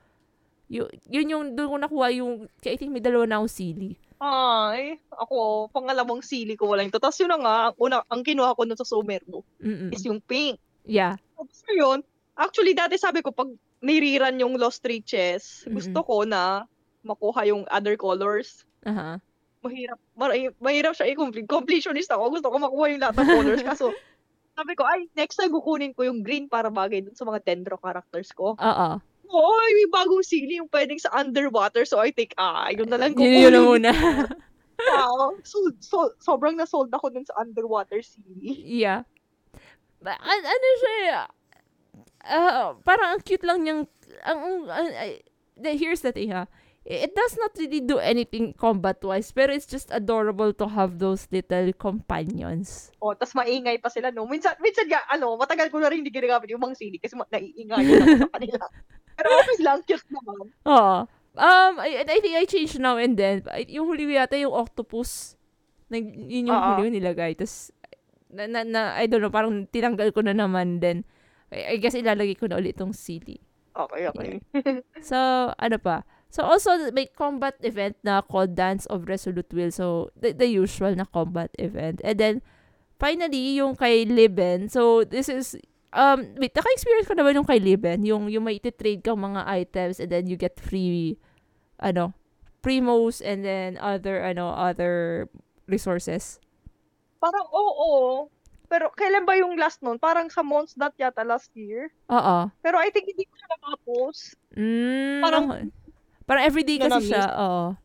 Yun, 0.72 0.88
yun 1.12 1.26
yung, 1.28 1.44
doon 1.52 1.68
ko 1.68 1.76
nakuha 1.76 2.08
yung, 2.16 2.48
I 2.64 2.80
think 2.80 2.96
may 2.96 3.04
dalawa 3.04 3.28
na 3.28 3.36
akong 3.44 3.52
sili. 3.52 3.92
Ay, 4.22 4.96
ako, 5.12 5.68
pangalawang 5.68 6.24
sili 6.24 6.56
ko 6.56 6.72
wala 6.72 6.86
ito. 6.86 6.96
Tapos 6.96 7.20
yun 7.20 7.28
na 7.28 7.38
nga, 7.42 7.56
ang, 7.68 7.76
una, 7.76 7.96
ang 8.08 8.24
kinuha 8.24 8.56
ko 8.56 8.64
nun 8.64 8.78
sa 8.80 8.88
Sumeru 8.88 9.44
Mm-mm. 9.60 9.92
is 9.92 10.00
yung 10.08 10.24
pink. 10.24 10.56
Yeah. 10.88 11.20
Tapos 11.36 11.60
yun, 11.68 12.00
actually 12.40 12.72
dati 12.72 12.96
sabi 12.96 13.20
ko, 13.20 13.34
pag 13.34 13.52
niriran 13.82 14.40
yung 14.40 14.56
Lost 14.56 14.80
Riches, 14.86 15.66
gusto 15.68 16.00
ko 16.06 16.22
na 16.24 16.64
makuha 17.02 17.44
yung 17.50 17.66
other 17.68 17.98
colors. 17.98 18.62
Aha. 18.86 19.18
Mahirap, 19.62 19.98
mar- 20.14 20.54
mahirap 20.62 20.94
siya 20.94 21.10
i-complete. 21.12 21.50
Completionist 21.50 22.14
ako. 22.14 22.32
Gusto 22.32 22.48
ko 22.48 22.56
makuha 22.62 22.86
yung 22.94 23.02
lahat 23.02 23.16
ng 23.20 23.28
colors. 23.28 23.62
Kaso, 23.68 23.90
sabi 24.54 24.72
ko, 24.78 24.86
ay, 24.86 25.10
next 25.18 25.36
time 25.36 25.50
kukunin 25.50 25.92
ko 25.92 26.06
yung 26.06 26.22
green 26.22 26.46
para 26.46 26.70
bagay 26.70 27.02
dun 27.02 27.18
sa 27.18 27.26
mga 27.26 27.42
dendro 27.42 27.74
characters 27.76 28.30
ko. 28.30 28.54
Oo. 28.54 28.90
Oy, 29.32 29.68
may 29.72 29.88
bagong 29.88 30.20
sili 30.20 30.60
yung 30.60 30.68
pwedeng 30.68 31.00
sa 31.00 31.08
underwater. 31.16 31.88
So, 31.88 31.96
I 31.98 32.12
think, 32.12 32.36
ah, 32.36 32.68
yun 32.68 32.92
na 32.92 33.00
lang 33.00 33.16
Yun, 33.16 33.32
yun 33.48 33.52
na 33.52 33.60
muna. 33.60 33.90
Wow. 34.82 35.38
So, 35.46 35.70
so, 35.78 36.10
sobrang 36.18 36.58
nasold 36.58 36.90
ako 36.90 37.14
dun 37.14 37.22
sa 37.22 37.38
underwater 37.38 38.02
sili. 38.02 38.58
Yeah. 38.66 39.06
Ba- 40.02 40.18
an- 40.18 40.48
ano 40.48 40.68
siya, 40.82 41.20
ah, 42.26 42.74
parang 42.82 43.14
ang 43.14 43.22
cute 43.22 43.46
lang 43.46 43.62
niyang, 43.62 43.86
ang, 44.26 44.66
ang, 44.66 44.86
ay- 44.90 45.22
the- 45.54 45.78
here's 45.78 46.02
the 46.02 46.10
thing 46.10 46.34
ha, 46.34 46.50
it 46.82 47.14
does 47.14 47.38
not 47.38 47.54
really 47.54 47.78
do 47.78 48.02
anything 48.02 48.50
combat-wise, 48.58 49.30
pero 49.30 49.54
it's 49.54 49.70
just 49.70 49.86
adorable 49.94 50.50
to 50.50 50.66
have 50.66 50.98
those 50.98 51.30
little 51.30 51.70
companions. 51.78 52.90
O, 52.98 53.14
tas 53.14 53.38
maingay 53.38 53.78
pa 53.78 53.86
sila, 53.86 54.10
no? 54.10 54.26
Minsan, 54.26 54.58
minsan 54.58 54.90
nga, 54.90 55.06
ano, 55.06 55.38
matagal 55.38 55.70
ko 55.70 55.78
na 55.78 55.94
rin 55.94 56.02
hindi 56.02 56.10
ginagamit 56.10 56.50
yung 56.50 56.58
mga 56.62 56.74
sili 56.74 56.98
kasi 56.98 57.14
ma- 57.14 57.30
naiingay 57.30 57.86
ako 58.02 58.26
sa 58.26 58.34
kanila. 58.34 58.58
Pero 59.22 59.28
okay 59.38 59.58
lang, 59.62 59.78
cute 59.86 60.08
naman. 60.10 60.50
Oo. 60.66 60.96
Um, 61.32 61.72
I, 61.80 62.04
I 62.04 62.18
think 62.20 62.36
I 62.36 62.44
changed 62.44 62.76
now 62.82 62.98
and 62.98 63.14
then. 63.14 63.46
Yung 63.70 63.86
huli 63.88 64.04
ko 64.04 64.12
yata 64.18 64.36
yung 64.36 64.52
octopus. 64.52 65.38
Nag, 65.88 66.02
yun 66.02 66.50
yung 66.50 66.58
Oo. 66.58 66.66
huli 66.74 66.90
ko 66.90 66.90
nilagay. 66.90 67.32
Tapos, 67.38 67.70
na, 68.28 68.50
na, 68.50 68.60
na, 68.66 68.82
I 68.98 69.06
don't 69.06 69.22
know, 69.22 69.32
parang 69.32 69.64
tinanggal 69.70 70.10
ko 70.10 70.20
na 70.20 70.34
naman 70.34 70.82
then. 70.82 71.06
I, 71.54 71.76
I 71.76 71.80
guess 71.80 71.94
ilalagay 71.94 72.36
ko 72.36 72.50
na 72.50 72.58
ulit 72.58 72.76
tong 72.76 72.92
sili. 72.92 73.38
Okay, 73.72 74.02
okay. 74.10 74.30
So, 75.00 75.16
ano 75.56 75.76
pa? 75.80 76.04
So, 76.32 76.44
also, 76.44 76.92
may 76.92 77.08
combat 77.12 77.56
event 77.60 77.96
na 78.04 78.24
called 78.24 78.56
Dance 78.56 78.88
of 78.88 79.08
Resolute 79.08 79.52
Will. 79.52 79.72
So, 79.72 80.12
the, 80.16 80.32
the 80.32 80.48
usual 80.48 80.96
na 80.96 81.04
combat 81.04 81.52
event. 81.60 82.00
And 82.04 82.16
then, 82.16 82.34
finally, 82.96 83.60
yung 83.60 83.76
kay 83.76 84.04
Liben. 84.04 84.68
So, 84.68 85.04
this 85.04 85.28
is, 85.28 85.56
um, 85.93 86.18
wait, 86.40 86.53
naka-experience 86.57 87.09
ko 87.09 87.14
naman 87.14 87.36
yung 87.36 87.49
kay 87.49 87.61
Liben. 87.61 88.05
Yung, 88.05 88.28
yung 88.28 88.45
may 88.45 88.59
trade 88.59 89.05
kang 89.05 89.20
mga 89.20 89.45
items 89.47 90.01
and 90.01 90.11
then 90.11 90.26
you 90.26 90.36
get 90.36 90.59
free, 90.59 91.16
ano, 91.80 92.12
primos 92.64 93.20
and 93.20 93.45
then 93.45 93.76
other, 93.78 94.24
ano, 94.24 94.51
other 94.53 95.28
resources. 95.68 96.40
Parang, 97.20 97.47
oo. 97.53 98.26
Pero, 98.72 98.88
kailan 98.97 99.28
ba 99.28 99.36
yung 99.36 99.55
last 99.61 99.84
nun? 99.84 100.01
Parang 100.01 100.32
sa 100.32 100.40
Mons 100.40 100.72
Dot 100.72 100.97
yata 100.97 101.22
last 101.22 101.53
year. 101.53 101.93
Oo. 102.09 102.49
Pero 102.64 102.76
I 102.80 102.88
think 102.88 103.12
hindi 103.12 103.28
ko 103.28 103.34
siya 103.36 103.49
nakapos. 103.53 104.16
Mm, 104.57 105.20
Parang-. 105.20 105.49
Parang 106.24 106.45
everyday 106.47 106.78
na 106.80 106.88
kasi 106.88 107.12
siya. 107.12 107.24
Oo. 107.36 107.76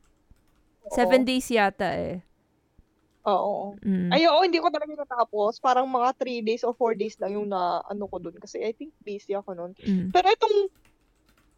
Seven 0.95 1.27
days 1.27 1.51
yata 1.51 1.91
eh. 1.91 2.23
Oo. 3.27 3.75
Mm. 3.83 4.09
Ay, 4.09 4.23
oo, 4.31 4.39
hindi 4.39 4.63
ko 4.63 4.71
talaga 4.71 4.95
natapos. 4.95 5.59
Parang 5.59 5.83
mga 5.91 6.15
3 6.15 6.47
days 6.47 6.63
or 6.63 6.71
4 6.71 6.95
days 6.95 7.19
lang 7.19 7.35
yung 7.35 7.51
na, 7.51 7.83
ano 7.83 8.07
ko 8.07 8.23
dun. 8.23 8.39
Kasi 8.39 8.63
I 8.63 8.71
think 8.71 8.95
busy 9.03 9.35
ako 9.35 9.51
nun. 9.51 9.71
Mm. 9.83 10.15
Pero 10.15 10.31
itong 10.31 10.57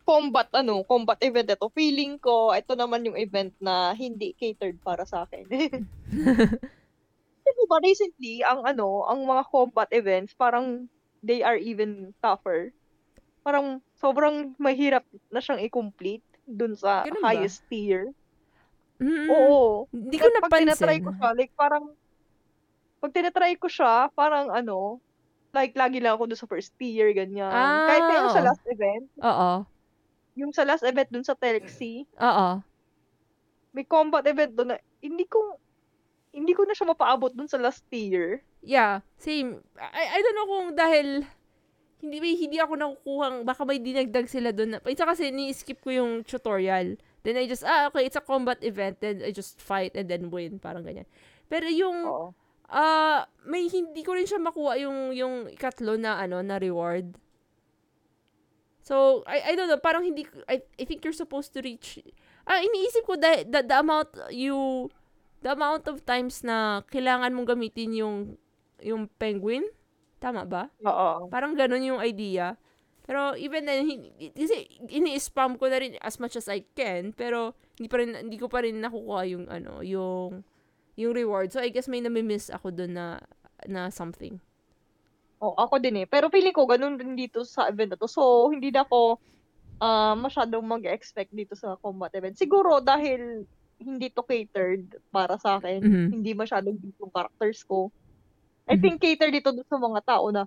combat, 0.01 0.49
ano, 0.57 0.81
combat 0.89 1.21
event 1.21 1.53
ito, 1.53 1.69
feeling 1.69 2.17
ko, 2.17 2.49
ito 2.57 2.73
naman 2.73 3.05
yung 3.05 3.13
event 3.13 3.53
na 3.61 3.93
hindi 3.93 4.33
catered 4.33 4.81
para 4.81 5.05
sa 5.05 5.29
akin. 5.29 5.45
Kasi 7.45 7.61
ba, 7.69 7.77
recently, 7.85 8.41
ang 8.41 8.65
ano, 8.65 9.05
ang 9.05 9.21
mga 9.21 9.43
combat 9.53 9.89
events, 9.93 10.33
parang 10.33 10.89
they 11.21 11.45
are 11.45 11.61
even 11.61 12.09
tougher. 12.25 12.73
Parang 13.45 13.85
sobrang 14.01 14.57
mahirap 14.57 15.05
na 15.29 15.37
siyang 15.37 15.61
i-complete 15.61 16.25
dun 16.49 16.73
sa 16.73 17.05
Ganun 17.05 17.21
ba? 17.21 17.29
highest 17.29 17.61
tier. 17.69 18.09
Mm. 18.99 19.27
Oo. 19.31 19.87
Hindi 19.89 20.17
ko 20.19 20.27
Pag 20.39 20.51
tinatry 20.59 20.99
napansin. 20.99 21.03
ko 21.03 21.11
siya, 21.15 21.29
like 21.33 21.53
parang, 21.55 21.83
pag 22.99 23.11
tinatry 23.15 23.55
ko 23.55 23.67
siya, 23.67 23.93
parang 24.11 24.51
ano, 24.51 24.99
like 25.49 25.73
lagi 25.73 25.97
lang 25.97 26.13
ako 26.13 26.27
doon 26.29 26.39
sa 26.39 26.45
first 26.45 26.75
tier, 26.75 27.09
ganyan. 27.11 27.47
Ah, 27.47 27.87
Kahit 27.87 28.03
na 28.03 28.13
yung 28.13 28.29
sa 28.29 28.43
last 28.43 28.63
event, 28.67 29.05
Oo. 29.19 29.49
yung 30.35 30.51
sa 30.51 30.63
last 30.63 30.83
event 30.83 31.09
dun 31.09 31.23
sa 31.23 31.33
Telexi, 31.33 32.03
Oo. 32.19 32.59
may 33.71 33.83
combat 33.83 34.27
event 34.27 34.51
doon 34.53 34.69
na, 34.71 34.77
hindi 34.99 35.23
ko, 35.25 35.57
hindi 36.29 36.53
ko 36.53 36.67
na 36.67 36.75
siya 36.75 36.91
mapaabot 36.91 37.31
dun 37.31 37.47
sa 37.47 37.57
last 37.57 37.81
tier. 37.87 38.43
Yeah, 38.59 38.99
same. 39.15 39.63
I, 39.79 40.19
I 40.19 40.21
don't 40.21 40.35
know 40.35 40.49
kung 40.49 40.67
dahil 40.75 41.23
hindi 41.99 42.17
may 42.19 42.35
hindi 42.35 42.59
ako 42.59 42.73
nakukuha, 42.75 43.25
baka 43.43 43.63
may 43.63 43.79
dinagdag 43.79 44.27
sila 44.27 44.51
doon. 44.51 44.79
Isa 44.85 45.03
kasi 45.03 45.31
ni-skip 45.31 45.79
ko 45.79 45.89
yung 45.89 46.11
tutorial. 46.23 46.99
Then 47.23 47.35
I 47.35 47.45
just, 47.47 47.67
ah, 47.67 47.91
okay, 47.91 48.07
it's 48.07 48.15
a 48.15 48.23
combat 48.23 48.63
event. 48.63 49.03
Then 49.03 49.21
I 49.25 49.31
just 49.31 49.59
fight 49.59 49.95
and 49.95 50.07
then 50.07 50.31
win. 50.31 50.59
Parang 50.59 50.87
ganyan. 50.87 51.05
Pero 51.51 51.67
yung, 51.67 52.07
Oo. 52.07 52.27
ah, 52.71 53.27
may 53.43 53.67
hindi 53.67 54.01
ko 54.05 54.15
rin 54.15 54.23
siya 54.23 54.39
makuha 54.39 54.79
yung, 54.79 55.11
yung 55.11 55.33
ikatlo 55.51 55.99
na, 55.99 56.21
ano, 56.21 56.39
na 56.39 56.55
reward. 56.61 57.11
So, 58.79 59.21
I, 59.27 59.53
I 59.53 59.55
don't 59.59 59.69
know, 59.69 59.77
parang 59.77 60.01
hindi, 60.01 60.25
I, 60.49 60.63
I 60.79 60.83
think 60.87 61.03
you're 61.03 61.13
supposed 61.13 61.53
to 61.53 61.61
reach, 61.61 62.01
ah, 62.47 62.57
iniisip 62.57 63.05
ko 63.05 63.19
the, 63.19 63.45
the, 63.45 63.61
the 63.67 63.77
amount 63.77 64.09
you, 64.31 64.89
the 65.43 65.51
amount 65.53 65.85
of 65.91 66.01
times 66.07 66.41
na 66.41 66.81
kailangan 66.87 67.35
mong 67.35 67.53
gamitin 67.53 67.93
yung, 67.93 68.17
yung 68.79 69.11
penguin. 69.19 69.67
Tama 70.19 70.43
ba? 70.47 70.67
Oo. 70.83 71.27
Parang 71.31 71.55
ganun 71.55 71.83
yung 71.83 72.01
idea. 72.01 72.55
Pero 73.09 73.33
even 73.33 73.65
then, 73.65 73.89
kasi 74.37 74.69
ini-spam 74.85 75.57
ko 75.57 75.65
na 75.65 75.81
rin 75.81 75.97
as 75.97 76.21
much 76.21 76.37
as 76.37 76.45
I 76.45 76.61
can, 76.77 77.09
pero 77.09 77.57
hindi 77.81 77.89
pa 77.89 77.97
rin, 77.97 78.13
hindi 78.13 78.37
ko 78.37 78.45
pa 78.45 78.61
rin 78.61 78.77
nakukuha 78.77 79.21
yung, 79.33 79.49
ano, 79.49 79.81
yung, 79.81 80.45
yung 80.93 81.13
reward. 81.17 81.49
So, 81.49 81.57
I 81.57 81.73
guess 81.73 81.89
may 81.89 82.05
nami-miss 82.05 82.53
ako 82.53 82.69
doon 82.69 82.93
na, 82.93 83.17
na 83.65 83.89
something. 83.89 84.37
Oh, 85.41 85.57
ako 85.57 85.81
din 85.81 86.03
eh. 86.03 86.07
Pero 86.07 86.29
feeling 86.29 86.53
ko, 86.53 86.69
ganun 86.69 87.01
din 87.01 87.17
dito 87.17 87.41
sa 87.41 87.65
event 87.65 87.95
na 87.95 87.97
to. 87.97 88.05
So, 88.05 88.53
hindi 88.53 88.69
na 88.69 88.85
ako 88.85 89.17
ah 89.79 90.11
masyadong 90.11 90.67
mag-expect 90.67 91.31
dito 91.31 91.55
sa 91.55 91.79
combat 91.79 92.11
event. 92.11 92.35
Siguro 92.35 92.83
dahil 92.83 93.47
hindi 93.79 94.11
to 94.11 94.27
catered 94.27 94.99
para 95.07 95.39
sa 95.39 95.55
akin. 95.57 95.79
Mhm. 95.79 96.07
Hindi 96.19 96.31
masyadong 96.35 96.75
deep 96.75 96.99
yung 96.99 97.15
characters 97.15 97.63
ko. 97.63 97.87
I 98.67 98.75
Mhm. 98.75 98.81
think 98.83 98.95
catered 98.99 99.31
dito 99.31 99.55
sa 99.55 99.79
mga 99.79 100.03
tao 100.03 100.27
na 100.35 100.43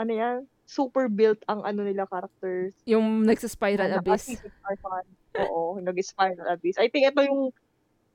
ano 0.00 0.12
yan, 0.16 0.48
super 0.64 1.12
built 1.12 1.40
ang 1.46 1.62
ano 1.62 1.84
nila 1.84 2.08
characters. 2.08 2.72
Yung 2.88 3.22
nagsa-spiral 3.24 3.88
na 3.88 4.00
abyss. 4.00 4.40
ka 4.40 4.72
fan. 4.80 5.04
Oo, 5.44 5.78
nag-spiral 5.80 6.48
abyss. 6.48 6.80
I 6.80 6.88
think 6.88 7.08
ito 7.08 7.20
yung 7.20 7.52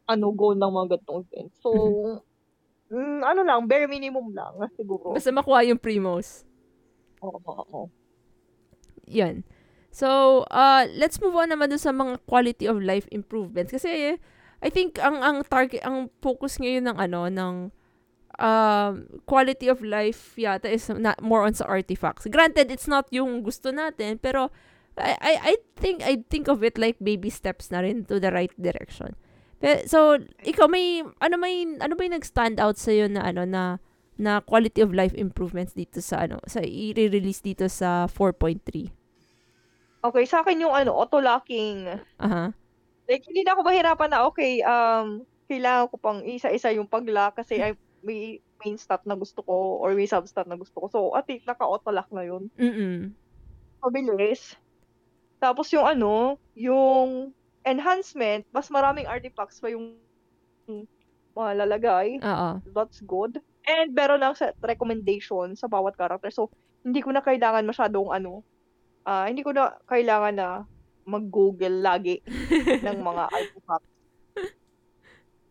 ano 0.09 0.25
goal 0.33 0.57
ng 0.57 0.71
mga 0.73 0.97
ganitong 0.97 1.21
event. 1.29 1.49
So, 1.61 1.69
mm, 2.93 3.21
ano 3.21 3.41
lang, 3.45 3.69
bare 3.69 3.85
minimum 3.85 4.33
lang 4.33 4.57
siguro. 4.73 5.13
Basta 5.13 5.29
makuha 5.29 5.61
yung 5.69 5.77
primos. 5.77 6.43
Oo, 7.21 7.37
oo, 7.37 7.63
oo. 7.69 7.81
Yan. 9.05 9.45
So, 9.89 10.41
uh, 10.53 10.85
let's 10.97 11.17
move 11.21 11.37
on 11.37 11.49
naman 11.49 11.73
dun 11.73 11.81
sa 11.81 11.93
mga 11.93 12.21
quality 12.29 12.65
of 12.69 12.81
life 12.81 13.09
improvements. 13.09 13.73
Kasi, 13.73 14.17
I 14.61 14.69
think, 14.69 14.97
ang, 15.01 15.21
ang 15.21 15.37
target, 15.45 15.81
ang 15.81 16.09
focus 16.21 16.61
ngayon 16.61 16.89
ng 16.93 16.97
ano, 16.97 17.21
ng 17.29 17.55
um, 18.39 19.05
quality 19.27 19.67
of 19.67 19.83
life 19.83 20.33
yata 20.39 20.71
is 20.71 20.89
not 20.89 21.21
more 21.21 21.43
on 21.43 21.53
sa 21.53 21.67
artifacts. 21.67 22.25
Granted, 22.31 22.71
it's 22.71 22.87
not 22.87 23.05
yung 23.11 23.43
gusto 23.43 23.69
natin, 23.69 24.17
pero 24.17 24.49
I, 24.97 25.15
I, 25.19 25.33
I 25.43 25.55
think, 25.75 26.03
I 26.03 26.23
think 26.27 26.47
of 26.47 26.63
it 26.63 26.77
like 26.79 26.97
baby 26.99 27.29
steps 27.29 27.71
na 27.71 27.79
rin 27.83 28.05
to 28.07 28.19
the 28.19 28.31
right 28.31 28.51
direction. 28.59 29.15
So, 29.87 30.23
ikaw 30.43 30.71
may, 30.71 31.03
ano 31.19 31.35
may, 31.35 31.67
ano 31.83 31.93
ba 31.99 32.01
yung 32.07 32.15
nag-stand 32.15 32.63
out 32.63 32.79
sa'yo 32.79 33.11
na, 33.11 33.27
ano, 33.27 33.43
na, 33.43 33.83
na 34.15 34.39
quality 34.39 34.79
of 34.79 34.95
life 34.95 35.11
improvements 35.15 35.75
dito 35.75 35.99
sa, 35.99 36.23
ano, 36.23 36.39
sa 36.47 36.63
i-release 36.63 37.43
dito 37.43 37.67
sa 37.67 38.07
4.3? 38.07 38.87
Okay, 39.99 40.23
sa 40.23 40.47
akin 40.47 40.63
yung 40.63 40.71
ano, 40.71 40.95
auto-locking. 40.95 41.91
Aha. 42.23 42.55
Like, 43.03 43.27
hindi 43.27 43.43
na 43.43 43.51
ako 43.51 43.67
mahirapan 43.67 44.09
na, 44.15 44.23
okay, 44.31 44.63
um, 44.63 45.27
kailangan 45.51 45.91
ko 45.91 45.95
pang 45.99 46.19
isa-isa 46.23 46.71
yung 46.71 46.87
pag-lock 46.87 47.43
kasi 47.43 47.59
I, 47.59 47.75
may 48.03 48.39
main 48.59 48.75
stat 48.75 49.03
na 49.07 49.15
gusto 49.15 49.39
ko 49.43 49.79
or 49.79 49.95
may 49.95 50.07
sub-stat 50.07 50.47
na 50.47 50.59
gusto 50.59 50.83
ko. 50.83 50.85
So, 50.91 50.99
at 51.15 51.27
least 51.31 51.47
naka-auto-lock 51.47 52.11
na 52.11 52.23
yun. 52.27 52.51
Mm-mm. 52.59 53.15
Mabilis. 53.79 54.59
Tapos 55.39 55.71
yung 55.71 55.87
ano, 55.87 56.35
yung 56.59 57.31
enhancement, 57.63 58.43
mas 58.51 58.67
maraming 58.67 59.07
artifacts 59.07 59.63
pa 59.63 59.71
yung 59.71 59.95
malalagay. 61.31 62.19
Oo. 62.19 62.49
That's 62.75 62.99
good. 63.07 63.39
And 63.63 63.95
meron 63.95 64.19
lang 64.19 64.35
set 64.35 64.59
recommendation 64.59 65.55
sa 65.55 65.71
bawat 65.71 65.95
character. 65.95 66.31
So, 66.33 66.51
hindi 66.83 66.99
ko 66.99 67.15
na 67.15 67.23
kailangan 67.23 67.63
masyadong 67.63 68.11
ano, 68.11 68.43
ah 69.07 69.27
hindi 69.27 69.43
ko 69.43 69.55
na 69.55 69.79
kailangan 69.87 70.35
na 70.35 70.49
mag-google 71.07 71.81
lagi 71.81 72.21
ng 72.85 72.97
mga 72.99 73.23
artifacts. 73.31 73.98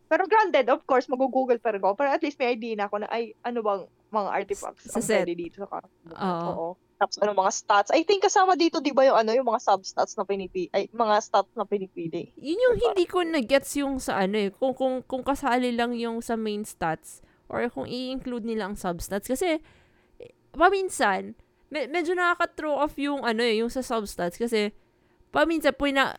Pero 0.09 0.25
granted, 0.25 0.73
of 0.73 0.83
course, 0.89 1.05
mag-google 1.07 1.61
pa 1.61 1.77
rin 1.77 1.85
ako. 1.85 1.95
Pero 1.95 2.09
at 2.09 2.25
least 2.25 2.41
may 2.41 2.57
idea 2.57 2.75
na 2.75 2.89
ako 2.89 3.05
na, 3.05 3.09
ay, 3.13 3.37
ano 3.45 3.61
bang 3.61 3.83
mga 4.09 4.29
artifacts 4.33 4.89
Sa 4.89 4.99
ang 4.99 5.05
set. 5.05 5.21
pwede 5.21 5.37
dito 5.37 5.61
sa 5.61 5.69
character. 5.69 6.13
Oo. 6.17 6.49
Oo. 6.49 6.69
Tapos 6.99 7.15
ano 7.23 7.31
mga 7.31 7.53
stats. 7.55 7.91
I 7.95 8.03
think 8.03 8.27
kasama 8.27 8.59
dito, 8.59 8.83
di 8.83 8.91
ba 8.91 9.07
yung 9.07 9.15
ano, 9.15 9.31
yung 9.31 9.47
mga 9.47 9.63
sub-stats 9.63 10.19
na 10.19 10.27
pinipili, 10.27 10.67
ay, 10.75 10.91
mga 10.91 11.15
stats 11.23 11.53
na 11.55 11.63
pinipili. 11.63 12.35
Yun 12.35 12.59
yung 12.59 12.77
hindi 12.91 13.05
ko 13.07 13.23
na-gets 13.23 13.71
yung 13.79 14.03
sa 14.03 14.19
ano 14.19 14.35
eh. 14.35 14.51
Kung, 14.51 14.75
kung, 14.75 15.05
kung 15.07 15.23
kasali 15.23 15.71
lang 15.77 15.95
yung 15.95 16.19
sa 16.25 16.35
main 16.35 16.67
stats 16.67 17.23
or 17.47 17.63
kung 17.71 17.87
i-include 17.87 18.43
nila 18.49 18.67
ang 18.67 18.75
substats. 18.75 19.31
Kasi, 19.31 19.63
paminsan, 20.51 21.37
me- 21.71 21.87
medyo 21.87 22.17
nakaka-throw 22.19 22.81
off 22.81 22.97
yung 22.99 23.23
ano 23.23 23.45
eh, 23.45 23.61
yung 23.63 23.71
sa 23.71 23.85
substats. 23.85 24.35
Kasi, 24.41 24.75
paminsan 25.31 25.77
po 25.77 25.87
na, 25.93 26.17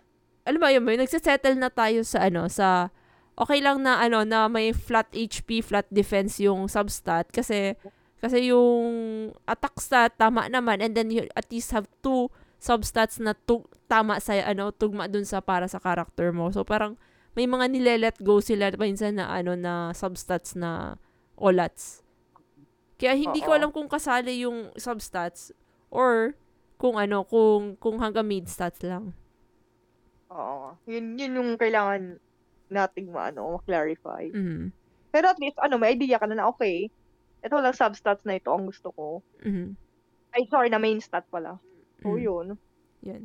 alam 0.47 0.59
mo 0.61 0.69
yun, 0.69 0.85
may 0.85 0.95
nagsisettle 0.95 1.57
na 1.59 1.69
tayo 1.73 2.07
sa 2.07 2.29
ano, 2.29 2.47
sa, 2.47 2.93
okay 3.39 3.63
lang 3.63 3.81
na 3.81 4.03
ano, 4.03 4.27
na 4.27 4.51
may 4.51 4.75
flat 4.75 5.07
HP, 5.15 5.63
flat 5.63 5.87
defense 5.87 6.43
yung 6.43 6.67
substat. 6.67 7.31
Kasi, 7.31 7.79
kasi 8.19 8.51
yung 8.51 8.91
attack 9.47 9.79
stat, 9.79 10.19
tama 10.19 10.51
naman. 10.51 10.83
And 10.83 10.91
then, 10.91 11.09
you 11.09 11.23
at 11.33 11.47
least 11.47 11.71
have 11.71 11.87
two 12.03 12.27
substats 12.59 13.23
na 13.23 13.31
tu- 13.33 13.65
tama 13.87 14.19
sa 14.19 14.35
ano 14.43 14.69
tugma 14.75 15.07
dun 15.07 15.23
sa 15.23 15.39
para 15.39 15.65
sa 15.65 15.79
character 15.79 16.35
mo. 16.35 16.51
So 16.51 16.67
parang 16.67 16.99
may 17.33 17.47
mga 17.47 17.71
nile-let 17.71 18.17
go 18.19 18.43
sila 18.43 18.69
minsan 18.75 19.15
na 19.15 19.31
ano 19.31 19.55
na 19.55 19.95
substats 19.95 20.59
na 20.59 20.99
olats. 21.39 22.03
Kaya 22.99 23.15
hindi 23.15 23.39
ko 23.39 23.55
Oo. 23.55 23.57
alam 23.57 23.69
kung 23.71 23.87
kasali 23.87 24.43
yung 24.43 24.75
substats 24.75 25.55
or 25.87 26.35
kung 26.75 26.99
ano 26.99 27.23
kung 27.23 27.79
kung 27.79 27.95
hanggang 28.03 28.27
mid 28.27 28.51
stats 28.51 28.83
lang. 28.83 29.15
Oo. 30.29 30.75
Yun, 30.83 31.15
yun 31.15 31.39
yung 31.39 31.51
kailangan 31.55 32.19
nating 32.69 33.09
maano, 33.11 33.57
ma-clarify. 33.57 34.29
Mhm. 34.31 34.71
Pero 35.09 35.25
at 35.27 35.41
least, 35.41 35.57
ano, 35.57 35.81
may 35.81 35.97
idea 35.97 36.21
ka 36.21 36.29
na 36.29 36.37
na, 36.37 36.47
okay, 36.47 36.87
ito 37.41 37.55
lang 37.57 37.73
substats 37.73 38.21
na 38.23 38.37
ito 38.37 38.53
ang 38.53 38.69
gusto 38.69 38.93
ko. 38.93 39.25
Mhm. 39.41 39.73
Ay, 40.37 40.45
sorry, 40.47 40.69
na 40.69 40.77
main 40.77 41.01
stat 41.01 41.25
pala. 41.33 41.57
So, 42.05 42.13
Mhm. 42.15 42.21
yun. 42.21 42.47
Yan. 43.01 43.23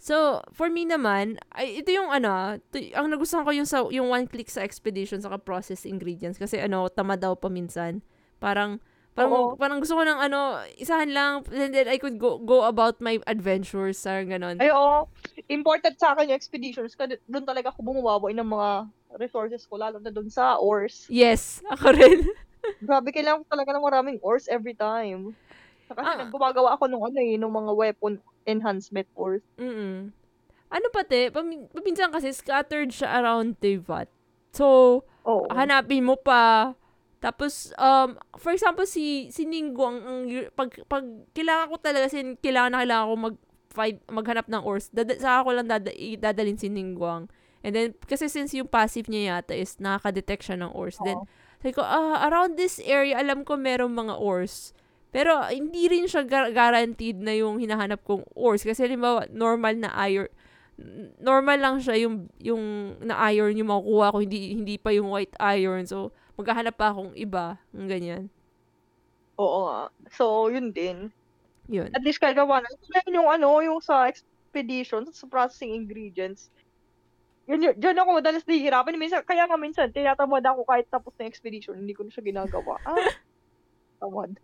So, 0.00 0.40
for 0.56 0.72
me 0.72 0.88
naman, 0.88 1.36
ay, 1.52 1.84
ito 1.84 1.92
yung 1.92 2.08
ano, 2.08 2.56
to, 2.72 2.80
ang 2.96 3.12
nagustuhan 3.12 3.44
ko 3.44 3.52
yung, 3.52 3.68
sa, 3.68 3.84
yung 3.92 4.08
one 4.08 4.24
click 4.26 4.48
sa 4.48 4.64
expedition 4.64 5.20
saka 5.20 5.36
process 5.36 5.84
ingredients 5.84 6.40
kasi 6.40 6.56
ano, 6.56 6.88
tama 6.88 7.20
daw 7.20 7.36
paminsan. 7.36 8.00
Parang, 8.40 8.80
parang, 9.14 9.52
Oo. 9.52 9.56
parang 9.56 9.78
gusto 9.82 9.96
ko 9.98 10.04
ng 10.06 10.20
ano, 10.20 10.62
isahan 10.78 11.10
lang, 11.12 11.44
and 11.52 11.74
then 11.74 11.86
I 11.88 11.98
could 11.98 12.18
go 12.18 12.38
go 12.40 12.64
about 12.64 13.00
my 13.02 13.18
adventures, 13.26 13.98
sa 14.00 14.22
ganon. 14.24 14.58
Ay, 14.60 14.70
oo. 14.72 15.08
Important 15.48 15.96
sa 15.98 16.12
akin 16.14 16.30
yung 16.30 16.38
expeditions. 16.38 16.92
Kasi 16.98 17.16
doon 17.26 17.46
talaga 17.46 17.70
ako 17.72 17.80
bumuwaboy 17.84 18.32
ng 18.36 18.46
mga 18.46 18.70
resources 19.18 19.66
ko, 19.66 19.78
lalo 19.80 19.98
na 19.98 20.10
doon 20.12 20.28
sa 20.30 20.58
ores. 20.60 21.10
Yes, 21.10 21.62
ako 21.70 21.96
rin. 21.96 22.20
Grabe, 22.80 23.12
kailangan 23.12 23.44
ko 23.44 23.46
talaga 23.52 23.70
ng 23.76 23.84
maraming 23.84 24.18
ores 24.24 24.48
every 24.48 24.72
time. 24.76 25.36
Kasi 25.90 26.22
Ah. 26.22 26.30
gumagawa 26.30 26.76
ako 26.78 26.86
nung 26.88 27.04
ano 27.04 27.18
eh, 27.20 27.36
nung 27.36 27.52
mga 27.52 27.72
weapon 27.76 28.22
enhancement 28.46 29.08
ores. 29.16 29.44
Mm 29.58 30.12
Ano 30.70 30.86
pati, 30.94 31.34
pamin, 31.34 31.66
paminsan 31.74 32.14
kasi 32.14 32.30
scattered 32.30 32.94
siya 32.94 33.18
around 33.22 33.58
Tevat. 33.58 34.06
So, 34.54 35.02
Oo. 35.24 35.46
hanapin 35.50 36.06
mo 36.06 36.14
pa. 36.14 36.74
Tapos, 37.20 37.76
um, 37.76 38.16
for 38.40 38.56
example, 38.56 38.88
si, 38.88 39.28
si 39.28 39.44
Ningguang, 39.44 39.96
ang, 40.00 40.20
yu- 40.24 40.48
pag, 40.56 40.72
pag 40.88 41.04
kailangan 41.36 41.68
ko 41.68 41.76
talaga, 41.76 42.08
sin, 42.08 42.40
kailangan 42.40 42.72
na 42.72 42.80
kailangan 42.80 43.06
ko 43.06 43.14
mag, 43.20 43.36
fight, 43.70 43.98
maghanap 44.08 44.46
ng 44.48 44.62
ores, 44.64 44.88
dada, 44.88 45.12
saka 45.14 45.44
ko 45.44 45.50
lang 45.52 45.68
dada, 45.68 45.92
dadalhin 45.92 46.56
si 46.56 46.72
Ningguang. 46.72 47.28
And 47.60 47.76
then, 47.76 47.92
kasi 48.08 48.32
since 48.32 48.56
yung 48.56 48.72
passive 48.72 49.04
niya 49.12 49.36
yata 49.36 49.52
is 49.52 49.76
nakaka-detect 49.76 50.42
siya 50.48 50.56
ng 50.64 50.72
ores, 50.72 50.96
then, 51.04 51.20
Oo. 51.20 51.28
sabi 51.60 51.76
ko, 51.76 51.84
ah, 51.84 52.24
around 52.24 52.56
this 52.56 52.80
area, 52.80 53.20
alam 53.20 53.44
ko 53.44 53.60
merong 53.60 53.92
mga 53.92 54.16
ores. 54.16 54.72
Pero, 55.12 55.44
hindi 55.52 55.92
rin 55.92 56.08
siya 56.08 56.24
gar- 56.24 56.56
guaranteed 56.56 57.20
na 57.20 57.36
yung 57.36 57.60
hinahanap 57.60 58.00
kong 58.00 58.24
ores. 58.32 58.64
Kasi, 58.64 58.88
halimbawa, 58.88 59.28
normal 59.28 59.76
na 59.76 59.92
iron, 60.08 60.32
normal 61.20 61.58
lang 61.60 61.76
siya 61.80 62.08
yung 62.08 62.32
yung 62.40 62.96
na 63.04 63.20
iron 63.28 63.52
yung 63.52 63.68
makukuha 63.68 64.16
ko 64.16 64.18
hindi 64.24 64.56
hindi 64.56 64.80
pa 64.80 64.90
yung 64.96 65.12
white 65.12 65.36
iron 65.36 65.84
so 65.84 66.08
maghahanap 66.40 66.74
pa 66.74 66.90
akong 66.90 67.12
iba 67.14 67.60
ng 67.76 67.88
ganyan 67.88 68.24
Oo 69.40 69.58
nga. 69.64 69.80
So, 70.12 70.52
yun 70.52 70.68
din. 70.76 71.08
yun 71.64 71.88
At 71.96 72.04
least 72.04 72.20
gagawa 72.20 72.60
na. 72.60 72.68
Ito 72.68 73.08
yung 73.08 73.30
ano, 73.32 73.64
yung 73.64 73.80
sa 73.80 74.04
expedition, 74.04 75.08
sa 75.08 75.24
processing 75.24 75.72
ingredients. 75.72 76.52
Yun, 77.48 77.64
yun, 77.64 77.74
dyan 77.80 77.96
ako 77.96 78.20
madalas 78.20 78.44
nahihirapan. 78.44 79.00
Minsan, 79.00 79.24
kaya 79.24 79.48
nga 79.48 79.56
minsan, 79.56 79.88
tinatamad 79.88 80.44
ako 80.44 80.68
kahit 80.68 80.86
tapos 80.92 81.16
na 81.16 81.24
expedition, 81.24 81.74
hindi 81.80 81.96
ko 81.96 82.04
na 82.04 82.12
siya 82.12 82.22
ginagawa. 82.22 82.76
Ah, 82.84 83.00
tamad. 84.04 84.36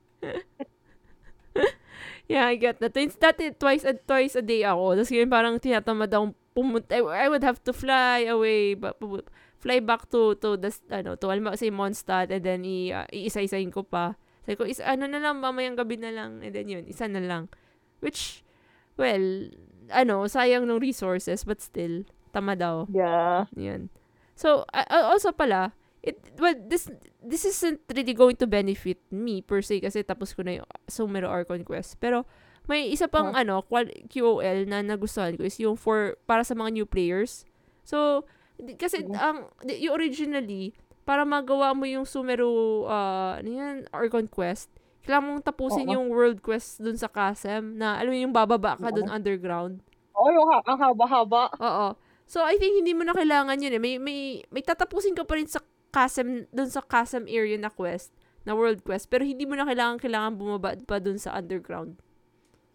yeah 2.27 2.51
I 2.51 2.59
get 2.59 2.83
that 2.83 2.97
It's 2.99 3.15
dati 3.15 3.55
twice 3.55 3.87
a 3.87 3.95
twice 3.95 4.35
a 4.35 4.43
day 4.43 4.67
ako 4.67 4.99
tapos 4.99 5.11
ngayon 5.15 5.31
parang 5.31 5.55
tinatamad 5.63 6.11
akong 6.11 6.35
pumunta 6.53 6.99
I, 6.99 7.25
I 7.25 7.27
would 7.31 7.47
have 7.47 7.63
to 7.63 7.73
fly 7.73 8.27
away 8.27 8.75
ba, 8.75 8.91
pu- 8.93 9.23
fly 9.67 9.83
back 9.83 10.07
to 10.07 10.39
to 10.39 10.55
the 10.55 10.71
ano 10.95 11.19
to 11.19 11.27
alam 11.27 11.51
say 11.59 11.75
Mondstadt 11.75 12.31
and 12.31 12.47
then 12.47 12.63
i, 12.63 12.95
uh, 12.95 13.07
iisa-isahin 13.11 13.75
ko 13.75 13.83
pa 13.83 14.15
sabi 14.47 14.55
ko 14.55 14.63
is 14.63 14.79
ano 14.79 15.11
na 15.11 15.19
lang 15.19 15.43
mamayang 15.43 15.75
gabi 15.75 15.99
na 15.99 16.15
lang 16.15 16.39
and 16.39 16.55
then 16.55 16.71
yun 16.71 16.87
isa 16.87 17.11
na 17.11 17.19
lang 17.19 17.51
which 17.99 18.47
well 18.95 19.51
ano 19.91 20.27
sayang 20.27 20.67
ng 20.67 20.79
resources 20.79 21.43
but 21.43 21.59
still 21.59 22.07
tama 22.31 22.55
daw 22.55 22.87
Yeah. 22.87 23.51
Yan. 23.57 23.89
So, 24.37 24.69
uh, 24.69 24.85
also 25.09 25.33
pala, 25.33 25.73
it, 26.05 26.21
well, 26.37 26.53
this, 26.53 26.93
this 27.25 27.49
isn't 27.49 27.81
really 27.89 28.13
going 28.13 28.37
to 28.37 28.45
benefit 28.45 29.01
me 29.09 29.41
per 29.41 29.65
se 29.65 29.81
kasi 29.81 30.05
tapos 30.05 30.37
ko 30.37 30.45
na 30.45 30.61
yung 30.61 30.69
Sumero 30.85 31.33
Archon 31.33 31.65
Quest. 31.65 31.97
Pero, 31.97 32.29
may 32.69 32.93
isa 32.93 33.09
pang 33.09 33.33
Oh. 33.33 33.41
ano, 33.41 33.65
qual- 33.65 33.89
QOL 34.13 34.69
na 34.69 34.85
nagustuhan 34.85 35.41
ko 35.41 35.49
is 35.49 35.57
yung 35.57 35.81
for, 35.81 36.21
para 36.29 36.45
sa 36.45 36.53
mga 36.53 36.77
new 36.77 36.85
players. 36.85 37.49
So, 37.81 38.29
kasi 38.77 39.05
ang, 39.13 39.53
di- 39.63 39.87
yung 39.87 39.95
originally, 39.97 40.73
para 41.07 41.23
magawa 41.23 41.71
mo 41.77 41.87
yung 41.87 42.09
Sumero, 42.09 42.85
uh, 42.89 43.39
ano 43.39 43.49
yan, 43.49 43.75
Archon 43.95 44.27
Quest, 44.27 44.73
kailangan 45.07 45.39
mong 45.39 45.47
tapusin 45.47 45.87
Oo. 45.87 45.95
yung 45.95 46.07
world 46.11 46.43
quest 46.43 46.83
dun 46.83 46.99
sa 46.99 47.07
Kasem 47.07 47.79
na, 47.79 47.95
alam 47.95 48.11
mo 48.11 48.19
yung 48.19 48.35
bababa 48.35 48.75
ka 48.75 48.91
dun 48.91 49.07
underground. 49.07 49.79
Oo, 50.19 50.29
yung 50.35 50.47
ha- 50.51 50.67
ang 50.67 50.79
haba-haba. 50.83 51.55
Oo. 51.63 51.87
So, 52.27 52.43
I 52.43 52.59
think 52.59 52.83
hindi 52.83 52.91
mo 52.91 53.07
na 53.07 53.15
kailangan 53.15 53.55
yun 53.63 53.79
eh. 53.79 53.81
May, 53.81 53.95
may, 54.03 54.43
may 54.51 54.67
tatapusin 54.67 55.15
ka 55.15 55.23
pa 55.23 55.39
rin 55.39 55.47
sa 55.47 55.63
Chasm, 55.95 56.51
dun 56.51 56.67
sa 56.67 56.83
Chasm 56.83 57.31
area 57.31 57.55
na 57.55 57.71
quest, 57.71 58.11
na 58.43 58.59
world 58.59 58.83
quest, 58.83 59.07
pero 59.07 59.23
hindi 59.23 59.47
mo 59.47 59.55
na 59.55 59.63
kailangan, 59.63 60.03
kailangan 60.03 60.35
bumaba 60.35 60.75
pa 60.83 60.99
dun 60.99 61.23
sa 61.23 61.39
underground. 61.39 61.95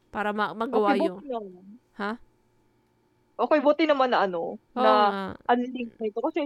Para 0.08 0.32
ma- 0.32 0.56
magawa 0.56 0.96
okay, 0.96 1.12
yung... 1.12 1.20
naman. 1.20 1.66
Ha? 2.00 2.16
Okay, 3.40 3.60
buti 3.64 3.84
naman 3.88 4.12
na 4.12 4.28
ano, 4.28 4.60
Oo 4.60 4.76
na 4.76 4.92
nga. 5.36 5.56
unlink 5.56 5.92
na 5.98 6.06
ito. 6.08 6.20
Kasi, 6.20 6.42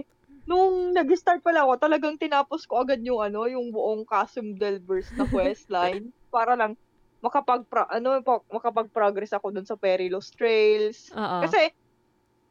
nung 0.46 0.94
nag-start 0.94 1.42
pa 1.42 1.50
lang 1.52 1.66
ako, 1.66 1.74
talagang 1.82 2.16
tinapos 2.16 2.64
ko 2.64 2.82
agad 2.86 3.02
yung 3.02 3.20
ano, 3.20 3.44
yung 3.50 3.74
buong 3.74 4.06
Chasm 4.06 4.54
Delvers 4.56 5.10
na 5.18 5.26
questline. 5.26 6.08
para 6.34 6.54
lang, 6.54 6.76
makapag 7.24 7.64
ano, 7.90 8.20
pa- 8.22 8.46
makapag-progress 8.52 9.32
ako 9.34 9.50
dun 9.52 9.66
sa 9.66 9.76
Perilous 9.76 10.30
Trails. 10.32 11.10
Oo. 11.12 11.42
Kasi, 11.44 11.72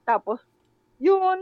tapos, 0.05 0.41
yun, 1.01 1.41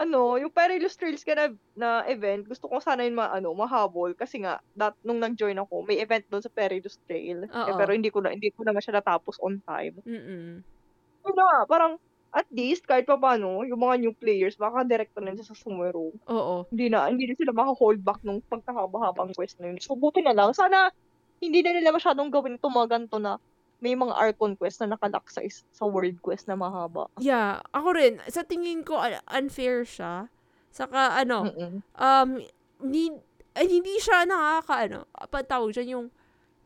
ano, 0.00 0.40
yung 0.40 0.50
Perilous 0.52 0.96
Trails 0.98 1.22
ka 1.22 1.36
na, 1.36 1.46
na 1.78 1.88
event, 2.08 2.48
gusto 2.48 2.66
ko 2.66 2.80
sana 2.82 3.06
yun 3.06 3.14
ma, 3.16 3.30
ano, 3.30 3.52
mahabol. 3.54 4.16
Kasi 4.16 4.42
nga, 4.42 4.58
that, 4.74 4.96
nung 5.04 5.20
nag-join 5.22 5.56
ako, 5.60 5.86
may 5.86 6.00
event 6.02 6.24
doon 6.32 6.42
sa 6.42 6.50
Perilous 6.52 6.98
Trail. 7.06 7.46
Eh, 7.46 7.72
Oo. 7.72 7.76
pero 7.78 7.92
hindi 7.94 8.10
ko 8.10 8.24
na, 8.24 8.32
hindi 8.34 8.50
ko 8.50 8.66
naman 8.66 8.82
siya 8.82 8.98
natapos 8.98 9.38
on 9.38 9.60
time. 9.64 9.96
Mm-mm. 10.02 10.64
Yun 11.22 11.34
na 11.38 11.44
nga, 11.44 11.58
parang, 11.66 11.92
at 12.32 12.48
least, 12.48 12.88
kahit 12.88 13.04
pa 13.04 13.20
paano, 13.20 13.60
yung 13.62 13.80
mga 13.80 13.96
new 14.00 14.14
players, 14.16 14.56
baka 14.56 14.82
direct 14.88 15.12
na 15.20 15.36
sa 15.36 15.52
sumero. 15.52 16.16
Oo. 16.32 16.64
Hindi 16.72 16.88
na, 16.88 17.12
hindi 17.12 17.28
na 17.28 17.36
sila 17.36 17.52
maka-hold 17.52 18.00
back 18.00 18.24
nung 18.24 18.40
pagkakaba-habang 18.48 19.36
quest 19.36 19.60
na 19.60 19.68
yun. 19.68 19.76
So, 19.78 19.94
buti 19.94 20.24
na 20.24 20.32
lang. 20.32 20.56
Sana, 20.56 20.88
hindi 21.44 21.60
na 21.60 21.76
nila 21.76 21.92
masyadong 21.92 22.32
gawin 22.32 22.56
ito 22.56 22.70
mga 22.72 22.88
ganito 22.88 23.18
na 23.20 23.36
may 23.82 23.98
mga 23.98 24.14
Archon 24.14 24.54
quest 24.54 24.78
na 24.80 24.94
nakalock 24.94 25.26
sa, 25.26 25.42
is- 25.42 25.66
sa 25.74 25.84
world 25.84 26.14
quest 26.22 26.46
na 26.46 26.54
mahaba. 26.54 27.10
Yeah, 27.18 27.60
ako 27.74 27.98
rin. 27.98 28.22
Sa 28.30 28.46
tingin 28.46 28.86
ko, 28.86 28.94
un- 28.96 29.26
unfair 29.26 29.82
siya. 29.82 30.30
Saka, 30.70 31.18
ano, 31.18 31.50
Mm-mm. 31.50 31.82
um, 31.98 32.30
ni, 32.86 33.12
ay, 33.52 33.66
hindi 33.68 33.98
siya 34.00 34.24
nakaka, 34.24 34.88
ano, 34.88 35.04
pa 35.28 35.44
tawag 35.44 35.76
dyan 35.76 35.98
yung, 35.98 36.06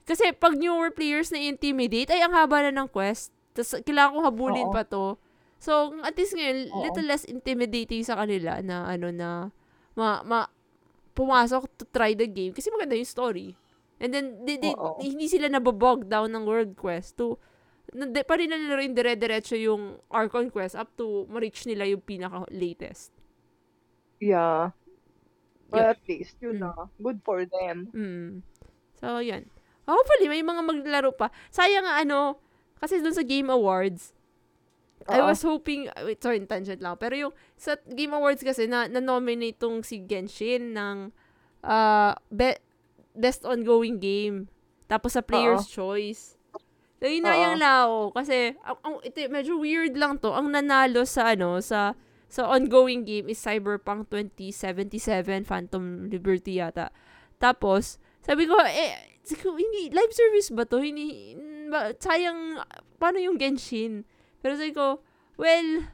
kasi 0.07 0.31
pag 0.31 0.55
newer 0.55 0.95
players 0.95 1.35
na 1.35 1.43
intimidate, 1.43 2.13
ay, 2.15 2.23
ang 2.23 2.37
haba 2.37 2.69
na 2.69 2.71
ng 2.71 2.87
quest. 2.87 3.35
Tapos, 3.57 3.81
kailangan 3.81 4.13
ko 4.13 4.21
habulin 4.21 4.69
Oo. 4.69 4.75
pa 4.75 4.85
to. 4.85 5.17
So, 5.57 5.97
at 6.05 6.13
least 6.15 6.37
ngayon, 6.37 6.69
Oo. 6.69 6.85
little 6.85 7.09
less 7.09 7.25
intimidating 7.25 8.05
sa 8.05 8.21
kanila 8.21 8.61
na, 8.61 8.85
ano, 8.85 9.09
na, 9.09 9.49
ma, 9.97 10.21
ma, 10.21 10.45
pumasok 11.17 11.65
to 11.81 11.89
try 11.89 12.13
the 12.13 12.29
game. 12.29 12.53
Kasi 12.53 12.69
maganda 12.69 12.93
yung 12.93 13.09
story. 13.09 13.57
And 13.97 14.13
then, 14.13 14.45
di, 14.45 14.61
di, 14.61 14.77
Oo. 14.77 15.01
hindi 15.01 15.25
sila 15.25 15.49
nababog 15.49 16.05
down 16.05 16.29
ng 16.29 16.45
world 16.45 16.77
quest 16.77 17.17
to, 17.17 17.41
na, 17.97 18.05
di, 18.05 18.21
pa 18.21 18.37
rin 18.37 18.53
na 18.53 18.61
nila 18.61 18.77
rin 18.77 18.93
dire-diretso 18.93 19.57
yung 19.57 19.97
Archon 20.13 20.53
quest 20.53 20.77
up 20.77 20.93
to 21.01 21.25
ma-reach 21.33 21.65
nila 21.65 21.89
yung 21.89 22.05
pinaka-latest. 22.05 23.17
Yeah. 24.21 24.77
But 25.73 25.81
Yeah. 25.81 25.91
at 25.97 26.01
least, 26.05 26.37
yun 26.45 26.61
Mm. 26.61 26.63
na. 26.69 26.73
Good 27.01 27.25
for 27.25 27.49
them. 27.49 27.89
Mm. 27.97 28.45
So, 29.01 29.25
yan. 29.25 29.49
Hopefully, 29.89 30.29
may 30.29 30.45
mga 30.45 30.63
maglaro 30.63 31.17
pa. 31.17 31.33
Sayang 31.49 31.89
nga, 31.89 32.05
ano, 32.05 32.37
kasi 32.81 33.01
dun 33.01 33.17
sa 33.17 33.25
Game 33.25 33.49
Awards, 33.49 34.17
I 35.07 35.23
Oo. 35.23 35.31
was 35.31 35.41
hoping, 35.47 35.87
uh, 35.95 36.03
wait, 36.03 36.19
sorry, 36.19 36.43
tangent 36.45 36.83
lang. 36.83 36.99
Pero 36.99 37.15
yung, 37.15 37.33
sa 37.55 37.79
Game 37.87 38.17
Awards 38.17 38.43
kasi, 38.43 38.67
na, 38.67 38.91
na-nominate 38.91 39.61
tong 39.61 39.87
si 39.87 40.03
Genshin 40.03 40.75
ng 40.75 41.15
uh, 41.63 42.13
be- 42.33 42.61
Best 43.15 43.47
Ongoing 43.47 44.03
Game. 44.03 44.51
Tapos 44.91 45.15
sa 45.15 45.23
Player's 45.23 45.71
Choice. 45.71 46.35
So, 46.99 47.07
inayang 47.07 47.61
Oo. 47.61 47.63
lang 47.63 47.77
ako. 47.87 48.01
Kasi, 48.19 48.37
ang, 48.65 48.79
ang, 48.83 48.95
ito, 49.05 49.19
medyo 49.31 49.61
weird 49.61 49.95
lang 49.95 50.19
to. 50.19 50.33
Ang 50.35 50.51
nanalo 50.51 51.07
sa, 51.07 51.37
ano, 51.37 51.63
sa, 51.63 51.95
sa 52.27 52.51
ongoing 52.51 53.07
game 53.07 53.31
is 53.31 53.39
Cyberpunk 53.39 54.11
2077 54.11 55.47
Phantom 55.47 56.11
Liberty 56.11 56.59
yata. 56.59 56.91
Tapos, 57.39 58.03
sabi 58.27 58.51
ko, 58.51 58.59
eh, 58.65 59.23
hindi, 59.45 59.95
live 59.95 60.15
service 60.15 60.51
ba 60.51 60.67
to? 60.67 60.83
Hindi, 60.83 61.37
ba, 61.71 61.93
sayang, 61.99 62.61
paano 63.01 63.19
yung 63.21 63.37
Genshin? 63.37 64.07
Pero 64.41 64.57
sabi 64.57 64.73
ko, 64.73 65.03
well, 65.37 65.87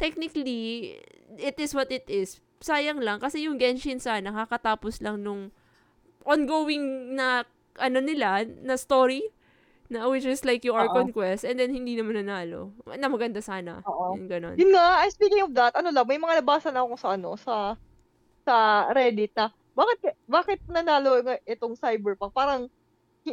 technically, 0.00 0.94
it 1.38 1.56
is 1.60 1.74
what 1.74 1.90
it 1.92 2.06
is. 2.08 2.40
Sayang 2.58 3.02
lang, 3.02 3.22
kasi 3.22 3.46
yung 3.46 3.56
Genshin 3.60 4.02
sana, 4.02 4.34
kakatapos 4.34 5.00
lang 5.04 5.22
nung 5.22 5.54
ongoing 6.26 7.14
na, 7.14 7.46
ano 7.78 7.98
nila, 8.02 8.44
na 8.64 8.74
story, 8.74 9.22
na 9.88 10.04
which 10.04 10.28
is 10.28 10.44
like 10.44 10.60
yung 10.68 10.76
Oo. 10.76 10.84
Archon 10.84 11.16
Quest, 11.16 11.48
and 11.48 11.56
then 11.56 11.72
hindi 11.72 11.96
naman 11.96 12.20
nanalo. 12.20 12.76
Na 12.84 13.08
maganda 13.08 13.40
sana. 13.40 13.80
Oo. 13.88 14.20
Yung 14.20 14.28
ganon. 14.28 14.54
Yun 14.60 14.76
nga, 14.76 15.08
speaking 15.08 15.40
of 15.40 15.56
that, 15.56 15.72
ano 15.72 15.88
lang, 15.88 16.04
may 16.04 16.20
mga 16.20 16.44
nabasa 16.44 16.68
na 16.68 16.84
ako 16.84 16.94
sa 17.00 17.08
ano, 17.16 17.30
sa 17.40 17.54
sa 18.44 18.88
Reddit 18.92 19.32
na 19.36 19.52
bakit 19.76 19.98
bakit 20.26 20.58
nanalo 20.66 21.20
itong 21.46 21.76
Cyberpunk? 21.76 22.32
Parang 22.34 22.66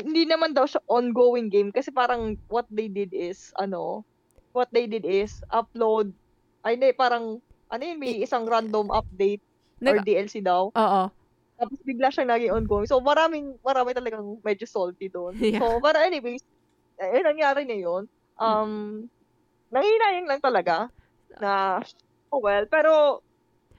hindi 0.01 0.23
naman 0.27 0.51
daw 0.51 0.65
siya 0.65 0.81
ongoing 0.87 1.47
game 1.47 1.69
kasi 1.69 1.91
parang 1.91 2.35
what 2.49 2.67
they 2.71 2.87
did 2.87 3.13
is 3.13 3.53
ano, 3.59 4.03
what 4.55 4.71
they 4.71 4.87
did 4.87 5.03
is 5.03 5.43
upload 5.51 6.15
ay 6.65 6.79
hindi, 6.79 6.95
parang 6.95 7.37
ano 7.69 7.81
yun, 7.83 7.99
may 8.01 8.23
isang 8.23 8.47
random 8.49 8.89
update 8.89 9.43
or 9.83 10.01
Nag- 10.01 10.07
DLC 10.07 10.41
daw. 10.41 10.73
Oo. 10.73 11.03
Tapos 11.55 11.79
bigla 11.87 12.11
siyang 12.11 12.31
naging 12.31 12.51
ongoing. 12.55 12.89
So 12.89 12.99
maraming, 12.99 13.55
marami 13.63 13.95
talagang 13.95 14.25
medyo 14.43 14.65
salty 14.67 15.07
doon. 15.07 15.37
Yeah. 15.39 15.61
So, 15.61 15.79
para 15.79 16.03
anyways, 16.03 16.43
eh, 16.99 17.21
nangyari 17.23 17.63
na 17.63 17.77
yun. 17.77 18.03
Um, 18.35 19.05
nanginayang 19.71 20.27
lang 20.27 20.41
talaga 20.43 20.91
na, 21.39 21.79
oh 22.31 22.41
well, 22.43 22.65
pero, 22.67 23.23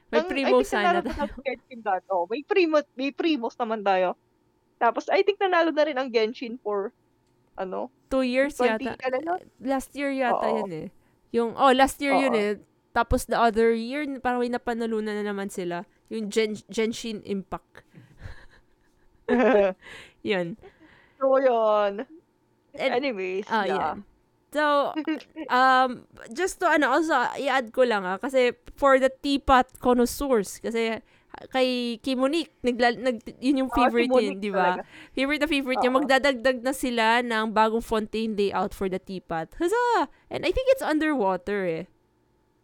May 0.06 0.22
primo 0.22 0.62
sana 0.62 1.02
tayo. 1.02 1.26
oh, 2.14 2.30
may 2.30 2.46
primo, 2.46 2.78
may 2.94 3.10
primos 3.10 3.58
naman 3.58 3.82
tayo. 3.82 4.14
Tapos, 4.76 5.08
I 5.08 5.24
think 5.24 5.40
nanalo 5.40 5.72
na 5.72 5.84
rin 5.84 5.96
ang 5.96 6.12
Genshin 6.12 6.60
for, 6.60 6.92
ano, 7.56 7.88
Two 8.06 8.22
years 8.22 8.54
20, 8.60 8.84
yata. 8.84 8.94
ano? 9.10 9.40
Last 9.58 9.90
year 9.96 10.12
yata 10.12 10.46
Oo. 10.46 10.56
yun 10.62 10.72
eh. 10.72 10.86
Yung, 11.32 11.56
oh, 11.56 11.72
last 11.74 11.98
year 11.98 12.14
yun 12.14 12.32
Oo. 12.32 12.38
eh. 12.38 12.52
Tapos 12.92 13.26
the 13.26 13.36
other 13.36 13.72
year, 13.72 14.04
parang 14.20 14.40
may 14.40 14.48
napanalunan 14.48 15.20
na 15.20 15.24
naman 15.26 15.50
sila. 15.50 15.84
Yung 16.08 16.30
Gen 16.30 16.56
Genshin 16.70 17.20
Impact. 17.26 17.82
Yun. 20.22 20.56
so, 21.18 21.36
yun. 21.36 22.06
And- 22.76 22.94
Anyways, 22.94 23.44
Ah, 23.48 23.64
yeah. 23.66 23.94
So, 24.54 24.94
um, 25.52 26.06
just 26.32 26.60
to, 26.60 26.70
ano, 26.70 26.88
also, 26.94 27.12
i-add 27.36 27.72
ko 27.74 27.82
lang 27.84 28.06
ah, 28.06 28.16
kasi 28.16 28.54
for 28.78 28.96
the 28.96 29.10
teapot 29.10 29.66
connoisseurs, 29.82 30.62
kasi 30.62 31.02
kay 31.52 32.00
kay 32.00 32.16
Monique, 32.16 32.52
nagla, 32.64 32.96
nag, 32.96 33.20
yun 33.40 33.66
yung 33.66 33.70
favorite 33.72 34.08
Monique 34.08 34.40
yun, 34.40 34.44
di 34.44 34.52
ba? 34.52 34.80
Favorite 35.12 35.42
na 35.44 35.48
favorite 35.50 35.80
niya. 35.84 35.92
Magdadagdag 35.92 36.58
na 36.64 36.72
sila 36.72 37.20
ng 37.20 37.52
bagong 37.52 37.84
fontaine 37.84 38.32
layout 38.32 38.72
for 38.72 38.88
the 38.88 38.98
teapot. 38.98 39.52
Huzzah! 39.60 40.08
And 40.32 40.48
I 40.48 40.50
think 40.50 40.72
it's 40.72 40.84
underwater 40.84 41.68
eh. 41.68 41.84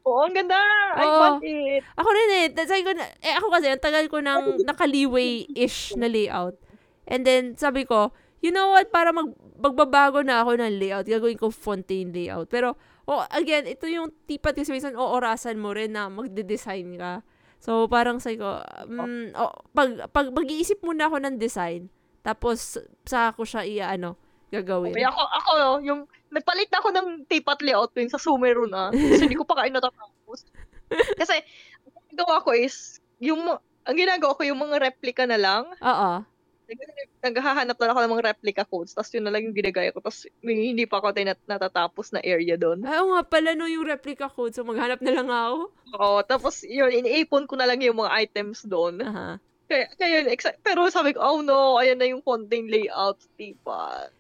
Oo, 0.03 0.27
ang 0.27 0.35
ganda! 0.35 0.59
I 0.99 1.07
Oo. 1.07 1.21
want 1.21 1.45
it! 1.47 1.83
Ako 1.95 2.09
rin 2.11 2.31
eh. 2.43 2.47
That's 2.51 2.73
ko 2.73 2.93
na, 2.97 3.07
eh 3.23 3.35
ako 3.39 3.47
kasi, 3.55 3.67
ang 3.71 3.83
tagal 3.83 4.05
ko 4.11 4.19
ng 4.19 4.43
nakaliway-ish 4.69 5.95
na 5.95 6.11
layout. 6.11 6.59
And 7.07 7.23
then, 7.23 7.55
sabi 7.55 7.87
ko, 7.87 8.11
you 8.43 8.51
know 8.51 8.75
what, 8.75 8.91
para 8.91 9.15
mag, 9.15 9.31
magbabago 9.63 10.27
na 10.27 10.43
ako 10.43 10.59
ng 10.59 10.75
layout, 10.81 11.07
gagawin 11.07 11.39
ko 11.39 11.55
fontaine 11.55 12.11
layout. 12.11 12.51
Pero, 12.51 12.75
oh, 13.07 13.23
again, 13.31 13.71
ito 13.71 13.87
yung 13.87 14.11
tipat 14.27 14.59
kasi 14.59 14.75
minsan 14.75 14.99
oorasan 14.99 15.61
mo 15.63 15.71
rin 15.71 15.95
na 15.95 16.11
magde-design 16.11 16.99
ka. 16.99 17.23
So, 17.63 17.87
parang 17.87 18.19
sabi 18.19 18.43
ko, 18.43 18.59
mm, 18.91 19.39
oh, 19.39 19.55
pag, 19.71 20.11
pag 20.11 20.35
mag-iisip 20.35 20.83
muna 20.83 21.07
ako 21.07 21.23
ng 21.23 21.39
design, 21.39 21.87
tapos, 22.27 22.75
sa 23.07 23.31
ako 23.31 23.47
siya 23.47 23.63
iya, 23.63 23.87
ano, 23.95 24.19
gagawin. 24.51 24.91
Kaya 24.91 25.15
ako, 25.15 25.23
ako, 25.23 25.53
yung, 25.87 26.01
nagpalit 26.35 26.67
na 26.75 26.79
ako 26.83 26.89
ng 26.91 27.09
teapot 27.31 27.63
layout 27.63 27.95
ko 27.95 28.03
yung 28.03 28.11
sa 28.11 28.19
Sumeru 28.19 28.67
na. 28.67 28.91
Kasi 28.91 29.31
hindi 29.31 29.39
ko 29.39 29.47
pa 29.47 29.63
kayo 29.63 29.71
natatapos. 29.79 30.43
Kasi, 31.23 31.39
ang 31.87 32.07
ginagawa 32.11 32.43
ko 32.43 32.51
is, 32.51 32.99
yung, 33.23 33.47
ang 33.87 33.97
ginagawa 33.97 34.35
ko 34.35 34.43
yung 34.43 34.59
mga 34.59 34.83
replica 34.83 35.23
na 35.23 35.39
lang. 35.39 35.71
Oo. 35.79 36.27
Nag- 36.69 37.11
Naghahanap 37.23 37.77
na 37.79 37.91
ako 37.95 38.01
ng 38.03 38.13
mga 38.19 38.27
replica 38.35 38.63
codes. 38.67 38.99
Tapos 38.99 39.11
yun 39.15 39.23
na 39.23 39.31
lang 39.31 39.47
yung 39.47 39.55
ginagaya 39.55 39.95
ko. 39.95 40.03
Tapos 40.03 40.27
hindi 40.43 40.85
pa 40.91 40.99
ako 40.99 41.15
tayo 41.15 41.31
nat- 41.31 41.47
natatapos 41.47 42.11
na 42.11 42.21
area 42.23 42.59
doon. 42.59 42.83
Ay, 42.83 42.99
oo 42.99 43.15
nga 43.15 43.23
pala 43.23 43.55
no, 43.55 43.71
yung 43.71 43.87
replica 43.87 44.27
code. 44.27 44.55
So, 44.55 44.67
maghanap 44.67 44.99
na 44.99 45.13
lang 45.15 45.29
ako. 45.31 45.71
Oo, 46.03 46.19
tapos 46.27 46.67
yun, 46.67 46.91
iniipon 46.91 47.47
ko 47.47 47.55
na 47.55 47.71
lang 47.71 47.79
yung 47.79 48.03
mga 48.03 48.11
items 48.27 48.67
doon. 48.67 48.99
Aha. 49.03 49.39
Kaya, 49.71 49.87
kaya 49.95 50.13
yun, 50.21 50.29
exa- 50.35 50.59
pero 50.61 50.85
sabi 50.91 51.15
ko, 51.15 51.23
oh 51.23 51.41
no, 51.41 51.79
ayan 51.79 51.97
na 51.97 52.11
yung 52.11 52.21
fontaine 52.21 52.67
layout, 52.69 53.23
teapot. 53.39 54.11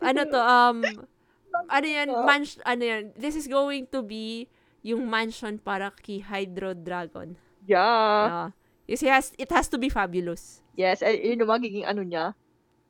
ano 0.00 0.20
to, 0.22 0.38
um, 0.38 0.78
ano 1.76 1.86
yan, 1.86 2.08
mansion, 2.24 2.60
ano 2.62 2.82
yan, 2.84 3.02
this 3.16 3.34
is 3.34 3.48
going 3.48 3.88
to 3.88 4.04
be 4.04 4.46
yung 4.86 5.08
mansion 5.08 5.58
para 5.58 5.90
kay 5.92 6.20
Hydro 6.20 6.72
Dragon. 6.76 7.34
Yeah. 7.66 7.82
Uh, 7.82 8.48
it 8.88 9.00
has, 9.02 9.32
it 9.36 9.50
has 9.50 9.66
to 9.68 9.78
be 9.80 9.88
fabulous. 9.88 10.59
Yes, 10.74 11.02
eh, 11.02 11.14
yun 11.16 11.42
yung 11.42 11.50
magiging 11.50 11.84
ano 11.84 12.02
niya. 12.02 12.32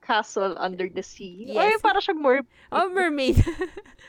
Castle 0.01 0.57
under 0.57 0.89
the 0.89 1.05
sea. 1.05 1.49
Yes. 1.49 1.57
Ay, 1.57 1.73
para 1.79 2.01
siyang 2.01 2.21
mer... 2.21 2.43
Oh, 2.73 2.89
mermaid. 2.89 3.37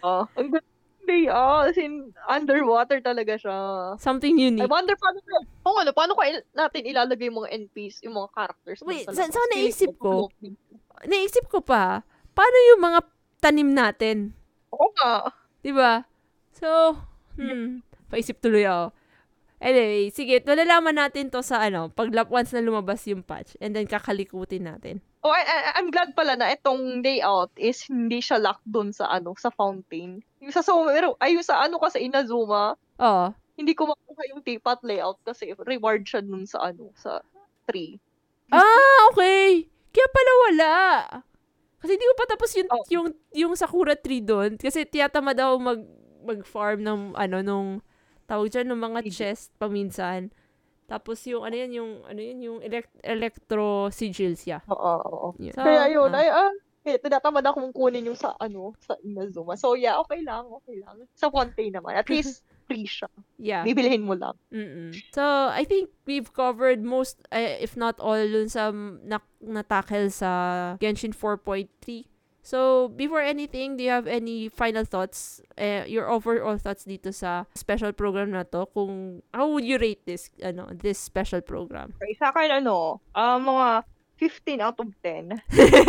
Oh, 0.02 0.26
ang 0.34 0.50
ganda. 0.50 0.66
layout. 1.06 1.70
As 1.70 1.78
in, 1.78 2.10
underwater 2.26 2.98
talaga 2.98 3.38
siya. 3.38 3.54
Something 4.02 4.34
I 4.42 4.50
unique. 4.50 4.66
wonder 4.66 4.98
paano 4.98 5.18
kung 5.62 5.78
ano, 5.78 5.90
paano 5.94 6.12
ko 6.18 6.26
il- 6.26 6.48
natin 6.58 6.90
ilalagay 6.90 7.30
yung 7.30 7.46
mga 7.46 7.54
NPCs, 7.70 8.02
yung 8.02 8.18
mga 8.18 8.30
characters. 8.34 8.82
Wait, 8.82 9.06
sa 9.06 9.14
sa- 9.14 9.52
naisip 9.54 9.94
ko. 10.02 10.32
Naisip 11.06 11.46
ko 11.50 11.62
pa, 11.62 12.02
paano 12.34 12.58
yung 12.74 12.82
mga 12.82 13.00
tanim 13.38 13.70
natin? 13.70 14.34
Oo 14.74 14.90
nga. 14.98 15.30
'Di 15.62 15.74
ba? 15.74 16.02
So, 16.56 16.98
hmm, 17.38 17.86
paisip 18.10 18.42
tuloy 18.42 18.66
ako. 18.66 18.94
Anyway, 19.62 20.10
sige, 20.10 20.42
malalaman 20.42 20.98
natin 20.98 21.30
to 21.30 21.46
sa 21.46 21.62
ano, 21.62 21.86
pag 21.88 22.10
once 22.28 22.50
na 22.50 22.66
lumabas 22.66 23.06
yung 23.06 23.22
patch 23.22 23.54
and 23.62 23.78
then 23.78 23.86
kakalikutin 23.86 24.66
natin. 24.66 25.06
Oh, 25.22 25.30
I, 25.30 25.46
I- 25.46 25.78
I'm 25.78 25.94
glad 25.94 26.18
pala 26.18 26.34
na 26.34 26.50
itong 26.50 27.06
layout 27.06 27.54
is 27.54 27.86
hindi 27.86 28.18
siya 28.18 28.42
locked 28.42 28.66
dun 28.66 28.90
sa 28.90 29.06
ano, 29.06 29.38
sa 29.38 29.54
fountain. 29.54 30.26
Yung 30.42 30.50
sa 30.50 30.66
Somero, 30.66 31.14
ay 31.22 31.38
yung 31.38 31.46
sa 31.46 31.62
ano 31.62 31.78
kasi 31.78 32.02
Inazuma, 32.02 32.74
Oo. 32.98 33.26
hindi 33.54 33.78
ko 33.78 33.86
makuha 33.86 34.34
yung 34.34 34.42
teapot 34.42 34.82
layout 34.82 35.22
kasi 35.22 35.54
reward 35.62 36.10
siya 36.10 36.26
dun 36.26 36.50
sa 36.50 36.74
ano, 36.74 36.90
sa 36.98 37.22
tree. 37.70 38.02
Ah, 38.50 39.14
okay. 39.14 39.70
Kaya 39.94 40.08
pala 40.10 40.32
wala. 40.50 40.74
Kasi 41.78 42.02
hindi 42.02 42.10
ko 42.10 42.16
pa 42.18 42.26
tapos 42.26 42.50
yung, 42.58 42.70
Oh. 42.74 42.84
yung, 42.90 43.08
yung 43.30 43.54
Sakura 43.54 43.94
tree 43.94 44.26
doon. 44.26 44.58
Kasi 44.58 44.90
tiyatama 44.90 45.38
daw 45.38 45.54
mag, 45.62 45.86
mag-farm 46.26 46.82
ng, 46.82 47.14
ano, 47.14 47.38
nung, 47.46 47.70
tawag 48.32 48.48
dyan, 48.48 48.72
ng 48.72 48.80
mga 48.80 49.00
chest 49.12 49.52
paminsan. 49.60 50.32
Tapos 50.88 51.20
yung, 51.28 51.44
ano 51.44 51.56
yan, 51.56 51.72
yung, 51.76 51.92
ano 52.08 52.20
yan, 52.20 52.40
yung 52.40 52.60
elect, 52.64 52.92
electro 53.04 53.92
sigils, 53.92 54.48
yeah. 54.48 54.64
Oo, 54.72 54.94
oo. 55.04 55.28
Yeah. 55.36 55.56
So, 55.56 55.68
Kaya 55.68 55.92
yun, 55.92 56.12
ah. 56.16 56.20
ay, 56.20 56.28
ah, 56.32 56.52
kaya 56.82 56.98
tinatamad 56.98 57.46
akong 57.46 57.70
kunin 57.70 58.10
yung 58.10 58.18
sa 58.18 58.34
ano, 58.42 58.74
sa 58.82 58.98
Inazuma. 59.06 59.54
So 59.54 59.78
yeah, 59.78 60.02
okay 60.02 60.26
lang, 60.26 60.50
okay 60.50 60.82
lang. 60.82 61.06
Sa 61.14 61.30
fountain 61.30 61.78
naman, 61.78 61.94
at 61.94 62.10
least 62.10 62.42
free 62.72 62.90
siya. 62.90 63.06
yeah. 63.38 63.62
Bibilhin 63.62 64.02
mo 64.02 64.18
lang. 64.18 64.34
Mm-mm. 64.50 64.96
So, 65.14 65.22
I 65.52 65.68
think 65.68 65.92
we've 66.08 66.32
covered 66.32 66.82
most, 66.82 67.20
eh, 67.30 67.60
if 67.62 67.76
not 67.78 68.00
all, 68.00 68.18
dun 68.18 68.50
sa 68.50 68.72
na, 68.74 69.20
natakel 69.44 70.10
sa 70.10 70.32
Genshin 70.80 71.14
4.3. 71.14 71.68
So, 72.42 72.90
before 72.90 73.22
anything, 73.22 73.78
do 73.78 73.86
you 73.86 73.94
have 73.94 74.10
any 74.10 74.50
final 74.50 74.84
thoughts, 74.84 75.42
eh, 75.58 75.86
your 75.86 76.10
overall 76.10 76.58
thoughts 76.58 76.90
dito 76.90 77.14
sa 77.14 77.46
special 77.54 77.94
program 77.94 78.34
na 78.34 78.44
to? 78.50 78.66
Kung, 78.74 79.22
how 79.30 79.46
would 79.54 79.64
you 79.64 79.78
rate 79.78 80.02
this, 80.10 80.34
ano, 80.42 80.66
this 80.74 80.98
special 80.98 81.42
program? 81.42 81.94
Okay, 82.02 82.18
sa 82.18 82.34
akin 82.34 82.66
ano, 82.66 82.98
ah 83.14 83.38
mga 83.38 83.86
15 84.22 84.62
out 84.62 84.78
of 84.78 84.90
10. 85.02 85.34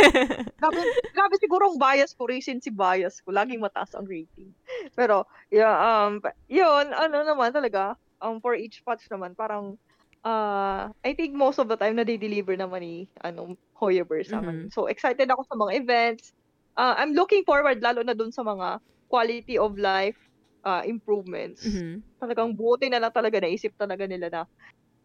grabe, 0.61 0.81
grabe 1.13 1.35
siguro 1.37 1.69
ang 1.69 1.77
bias 1.77 2.17
ko, 2.17 2.25
recent 2.25 2.65
si 2.65 2.73
bias 2.73 3.21
ko. 3.21 3.29
Laging 3.29 3.61
mataas 3.61 3.93
ang 3.93 4.09
rating. 4.09 4.49
Pero, 4.97 5.29
yeah, 5.53 5.73
um, 5.77 6.17
yun, 6.49 6.89
ano 6.93 7.21
naman 7.21 7.53
talaga, 7.53 7.93
um, 8.21 8.41
for 8.41 8.57
each 8.57 8.81
patch 8.81 9.05
naman, 9.13 9.37
parang, 9.37 9.77
uh, 10.25 10.89
I 11.05 11.13
think 11.13 11.37
most 11.37 11.61
of 11.61 11.69
the 11.69 11.77
time 11.77 11.93
na 11.93 12.05
deliver 12.05 12.57
naman 12.57 12.81
ni, 12.81 12.95
ano, 13.21 13.53
Hoyoverse 13.77 14.33
sa 14.33 14.41
akin. 14.41 14.73
So, 14.73 14.89
excited 14.89 15.29
ako 15.29 15.45
sa 15.45 15.53
mga 15.53 15.71
events. 15.85 16.33
Uh, 16.77 16.95
I'm 16.97 17.13
looking 17.13 17.45
forward, 17.45 17.81
lalo 17.85 18.01
na 18.01 18.17
dun 18.17 18.33
sa 18.33 18.41
mga 18.41 18.81
quality 19.09 19.57
of 19.61 19.77
life 19.77 20.17
uh, 20.65 20.81
improvements. 20.85 21.61
Mhm. 21.65 22.03
Talagang 22.17 22.57
buti 22.57 22.89
na 22.89 22.97
lang 23.03 23.13
talaga 23.13 23.37
naisip 23.41 23.75
talaga 23.77 24.07
nila 24.09 24.29
na 24.31 24.41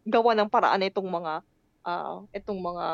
gawa 0.07 0.33
ng 0.37 0.49
paraan 0.51 0.85
itong 0.87 1.09
mga 1.09 1.33
ah 1.87 2.21
itong 2.35 2.59
mga 2.61 2.87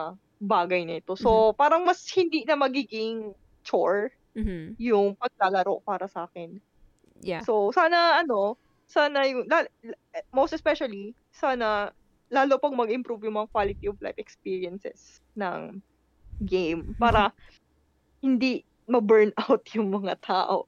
bagay 0.44 0.82
na 0.88 1.00
ito. 1.02 1.16
So, 1.18 1.54
parang 1.58 1.86
mas 1.88 2.04
hindi 2.16 2.44
na 2.48 2.56
magiging 2.60 3.34
chore 3.66 4.12
Mhm. 4.36 4.78
yung 4.80 5.16
paglalaro 5.20 5.82
para 5.86 6.08
sa 6.12 6.28
akin. 6.30 6.60
Yeah. 7.22 7.46
So, 7.46 7.72
sana 7.76 8.20
ano, 8.24 8.58
sana 8.88 9.26
yung, 9.28 9.48
la- 9.50 9.68
la- 9.84 10.00
most 10.34 10.54
especially, 10.56 11.16
sana 11.34 11.92
lalo 12.32 12.58
pang 12.60 12.76
mag-improve 12.76 13.28
yung 13.30 13.38
mga 13.46 13.52
quality 13.54 13.86
of 13.92 13.98
life 14.02 14.18
experiences 14.20 15.22
ng 15.38 15.82
game 16.44 16.96
para 17.00 17.32
hindi 18.26 18.66
ma-burn 18.90 19.30
out 19.46 19.62
yung 19.78 19.94
mga 19.94 20.18
tao. 20.26 20.66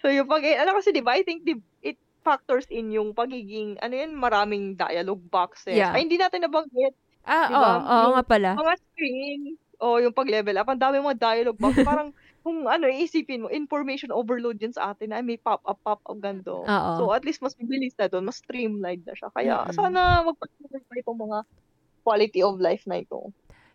So, 0.00 0.08
yung 0.08 0.28
pag, 0.28 0.44
ano 0.44 0.80
kasi, 0.80 0.92
di 0.96 1.04
ba, 1.04 1.16
I 1.16 1.24
think 1.24 1.44
di, 1.44 1.60
it 1.84 2.00
factors 2.24 2.64
in 2.72 2.88
yung 2.88 3.12
pagiging, 3.12 3.76
ano 3.84 3.92
yun, 3.92 4.16
maraming 4.16 4.80
dialogue 4.80 5.20
boxes. 5.28 5.76
Yeah. 5.76 5.92
Ay, 5.92 6.08
hindi 6.08 6.16
natin 6.16 6.40
nabanggit. 6.44 6.96
Ah, 7.24 7.48
Diba? 7.48 7.56
oo, 7.60 7.80
oo 7.80 8.00
Yung 8.08 8.14
nga 8.20 8.24
pala. 8.24 8.50
Mga 8.56 8.74
screen, 8.80 9.40
o 9.80 10.00
yung 10.00 10.16
pag-level 10.16 10.56
up, 10.60 10.68
ang 10.68 10.80
dami 10.80 11.00
mga 11.00 11.20
dialogue 11.20 11.60
box. 11.60 11.76
Parang, 11.88 12.12
kung 12.44 12.68
ano, 12.68 12.84
iisipin 12.84 13.44
mo, 13.44 13.48
information 13.48 14.12
overload 14.12 14.60
yun 14.60 14.72
sa 14.72 14.92
atin 14.92 15.12
na 15.12 15.24
may 15.24 15.40
pop-up, 15.40 15.80
pop-up, 15.80 16.16
gando. 16.20 16.64
Oo. 16.64 16.92
So, 17.00 17.12
at 17.16 17.24
least 17.24 17.40
mas 17.40 17.56
mabilis 17.56 17.96
na 17.96 18.08
doon, 18.08 18.28
mas 18.28 18.40
streamlined 18.40 19.04
na 19.08 19.16
siya. 19.16 19.32
Kaya, 19.32 19.64
Mm-mm. 19.64 19.76
sana 19.76 20.20
magpatuloy 20.24 20.80
pa 20.84 20.94
itong 21.00 21.20
mga 21.20 21.38
quality 22.04 22.40
of 22.44 22.60
life 22.60 22.84
na 22.84 23.00
ito. 23.00 23.32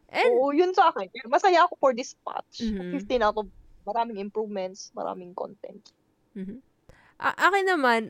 And, 0.09 0.33
Oo, 0.33 0.49
yun 0.51 0.73
sa 0.73 0.89
akin. 0.89 1.09
Masaya 1.29 1.65
ako 1.65 1.77
for 1.77 1.91
this 1.93 2.17
patch. 2.25 2.65
Mhm. 2.65 2.97
15 2.97 3.21
out 3.21 3.37
of 3.37 3.47
maraming 3.85 4.17
improvements, 4.17 4.89
maraming 4.93 5.33
content. 5.37 5.93
Mhm. 6.33 6.61
A- 7.19 7.37
akin 7.49 7.65
naman, 7.67 8.01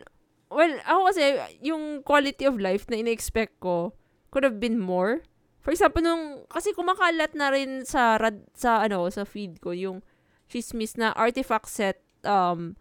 well, 0.47 0.73
ako 0.88 1.11
kasi, 1.11 1.23
yung 1.59 2.03
quality 2.03 2.47
of 2.47 2.59
life 2.59 2.88
na 2.88 2.99
ina-expect 2.99 3.59
ko, 3.59 3.91
could 4.31 4.43
have 4.43 4.59
been 4.59 4.80
more. 4.80 5.23
For 5.59 5.76
example, 5.76 5.99
nung, 6.01 6.47
kasi 6.47 6.71
kumakalat 6.71 7.35
na 7.35 7.51
rin 7.51 7.84
sa, 7.84 8.15
rad, 8.15 8.47
sa, 8.55 8.85
ano, 8.85 9.07
sa 9.11 9.27
feed 9.27 9.59
ko, 9.59 9.76
yung 9.76 9.99
chismis 10.47 10.95
na 10.95 11.11
artifact 11.13 11.67
set, 11.67 11.99
um, 12.23 12.80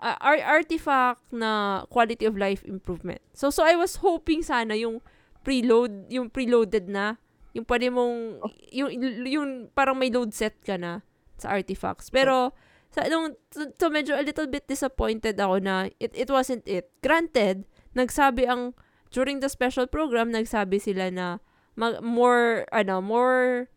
ar- 0.00 0.42
artifact 0.42 1.22
na 1.30 1.84
quality 1.92 2.24
of 2.24 2.34
life 2.40 2.64
improvement. 2.64 3.20
So, 3.36 3.52
so 3.52 3.62
I 3.62 3.76
was 3.76 4.00
hoping 4.00 4.40
sana 4.42 4.74
yung 4.74 5.04
preload, 5.44 6.08
yung 6.08 6.32
preloaded 6.32 6.88
na, 6.88 7.20
yung 7.56 7.66
pwede 7.66 7.90
mong, 7.90 8.44
yung, 8.70 8.90
yung 9.26 9.50
parang 9.74 9.98
may 9.98 10.10
load 10.10 10.30
set 10.34 10.58
ka 10.62 10.78
na 10.78 11.02
sa 11.40 11.54
artifacts. 11.56 12.12
Pero, 12.12 12.52
sa 12.90 13.06
nung 13.06 13.38
so, 13.54 13.70
so 13.78 13.86
medyo 13.86 14.18
a 14.18 14.26
little 14.26 14.50
bit 14.50 14.66
disappointed 14.66 15.38
ako 15.38 15.62
na 15.62 15.88
it 16.02 16.10
it 16.12 16.26
wasn't 16.26 16.66
it. 16.66 16.90
Granted, 17.06 17.64
nagsabi 17.94 18.50
ang 18.50 18.74
during 19.14 19.38
the 19.38 19.50
special 19.50 19.86
program 19.86 20.34
nagsabi 20.34 20.82
sila 20.82 21.06
na 21.10 21.38
mag, 21.78 22.02
more 22.02 22.66
ano, 22.74 22.98
more 22.98 23.70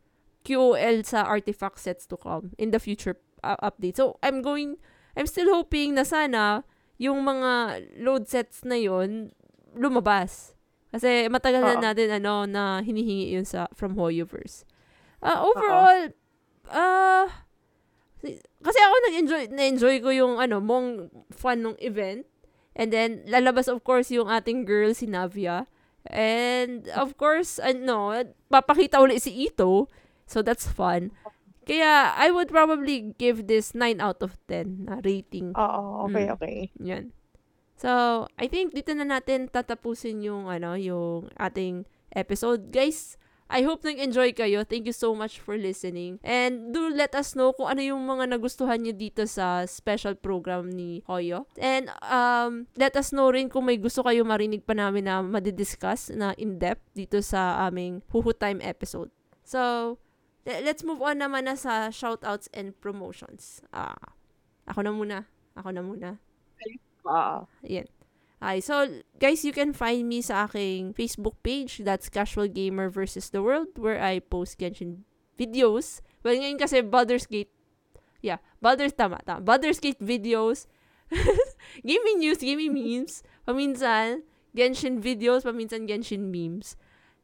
QOL 0.44 1.06
sa 1.06 1.24
artifact 1.24 1.80
sets 1.80 2.04
to 2.10 2.18
come 2.18 2.52
in 2.58 2.74
the 2.74 2.82
future 2.82 3.16
uh, 3.45 3.56
update. 3.62 3.95
So 3.95 4.18
I'm 4.26 4.41
going 4.41 4.82
I'm 5.14 5.30
still 5.30 5.54
hoping 5.54 5.94
na 5.94 6.04
sana 6.04 6.66
yung 6.98 7.22
mga 7.22 7.86
load 8.02 8.26
sets 8.26 8.66
na 8.66 8.82
yon 8.82 9.30
lumabas. 9.78 10.53
Kasi 10.94 11.26
matagal 11.26 11.65
na 11.65 11.76
Oo. 11.76 11.82
natin 11.82 12.07
ano 12.14 12.45
na 12.45 12.86
hinihingi 12.86 13.34
yun 13.34 13.49
sa 13.49 13.65
from 13.74 13.98
Hoyoverse. 13.98 14.61
Uh, 15.26 15.41
overall, 15.41 16.14
ah 16.70 17.26
kasi 18.64 18.80
ako 18.80 18.95
nag-enjoy, 19.11 19.44
na-enjoy 19.52 19.95
ko 19.99 20.10
yung 20.15 20.40
ano, 20.40 20.64
mong 20.64 21.11
fun 21.34 21.60
ng 21.60 21.76
event. 21.84 22.24
And 22.74 22.90
then, 22.90 23.28
lalabas 23.28 23.68
of 23.68 23.84
course 23.84 24.10
yung 24.10 24.32
ating 24.32 24.64
girl, 24.64 24.95
si 24.95 25.06
Navia. 25.06 25.68
And 26.07 26.88
of 26.95 27.20
course, 27.20 27.60
ano, 27.60 28.15
papakita 28.48 29.03
ulit 29.03 29.22
si 29.22 29.36
Ito. 29.52 29.91
So 30.26 30.40
that's 30.40 30.65
fun. 30.65 31.11
Kaya, 31.68 32.15
I 32.15 32.32
would 32.32 32.48
probably 32.48 33.15
give 33.20 33.48
this 33.48 33.76
9 33.76 33.99
out 33.99 34.24
of 34.24 34.36
10 34.48 34.88
na 34.88 34.99
rating. 35.03 35.56
Oo, 35.56 36.07
okay, 36.07 36.28
Mm. 36.28 36.34
okay. 36.36 36.57
Yan. 36.80 37.11
So, 37.84 38.24
I 38.40 38.48
think 38.48 38.72
dito 38.72 38.96
na 38.96 39.04
natin 39.04 39.52
tatapusin 39.52 40.24
yung 40.24 40.48
ano, 40.48 40.80
yung 40.80 41.28
ating 41.36 41.84
episode. 42.16 42.72
Guys, 42.72 43.20
I 43.52 43.68
hope 43.68 43.84
nag-enjoy 43.84 44.40
kayo. 44.40 44.64
Thank 44.64 44.88
you 44.88 44.96
so 44.96 45.12
much 45.12 45.44
for 45.44 45.60
listening. 45.60 46.24
And 46.24 46.72
do 46.72 46.88
let 46.88 47.12
us 47.12 47.36
know 47.36 47.52
kung 47.52 47.68
ano 47.76 47.84
yung 47.84 48.08
mga 48.08 48.32
nagustuhan 48.32 48.88
nyo 48.88 48.96
dito 48.96 49.28
sa 49.28 49.68
special 49.68 50.16
program 50.16 50.72
ni 50.72 51.04
Hoyo. 51.12 51.44
And 51.60 51.92
um, 52.08 52.72
let 52.80 52.96
us 52.96 53.12
know 53.12 53.28
rin 53.36 53.52
kung 53.52 53.68
may 53.68 53.76
gusto 53.76 54.00
kayo 54.00 54.24
marinig 54.24 54.64
pa 54.64 54.72
namin 54.72 55.12
na 55.12 55.20
madidiscuss 55.20 56.16
na 56.16 56.32
in-depth 56.40 56.88
dito 56.96 57.20
sa 57.20 57.68
aming 57.68 58.00
Huhu 58.16 58.32
Time 58.32 58.64
episode. 58.64 59.12
So, 59.44 60.00
le- 60.48 60.64
let's 60.64 60.88
move 60.88 61.04
on 61.04 61.20
naman 61.20 61.52
na 61.52 61.60
sa 61.60 61.92
shoutouts 61.92 62.48
and 62.56 62.80
promotions. 62.80 63.60
Ah, 63.76 64.16
ako 64.72 64.88
na 64.88 64.96
muna. 64.96 65.18
Ako 65.60 65.70
na 65.76 65.84
muna. 65.84 66.10
Ah, 67.04 67.46
Ayan. 67.64 67.88
Ay, 68.44 68.60
so, 68.60 68.84
guys, 69.24 69.48
you 69.48 69.56
can 69.56 69.72
find 69.72 70.04
me 70.04 70.20
sa 70.20 70.44
aking 70.44 70.92
Facebook 70.92 71.40
page. 71.48 71.80
That's 71.80 72.12
Casual 72.12 72.52
Gamer 72.52 72.92
versus 72.92 73.32
the 73.32 73.40
World 73.40 73.80
where 73.80 74.04
I 74.04 74.20
post 74.20 74.60
Genshin 74.60 75.08
videos. 75.40 76.04
Well, 76.28 76.36
ngayon 76.36 76.60
kasi 76.60 76.84
Baldur's 76.84 77.24
Gate. 77.24 77.56
Yeah, 78.20 78.44
Baldur's, 78.60 78.92
tama, 78.92 79.24
tama. 79.24 79.40
Baldur's 79.40 79.80
Gate 79.80 80.04
videos. 80.04 80.68
gaming 81.88 82.20
news, 82.20 82.44
gaming 82.44 82.76
memes. 82.76 83.24
Paminsan, 83.48 84.28
Genshin 84.52 85.00
videos, 85.00 85.48
paminsan 85.48 85.88
Genshin 85.88 86.28
memes. 86.28 86.76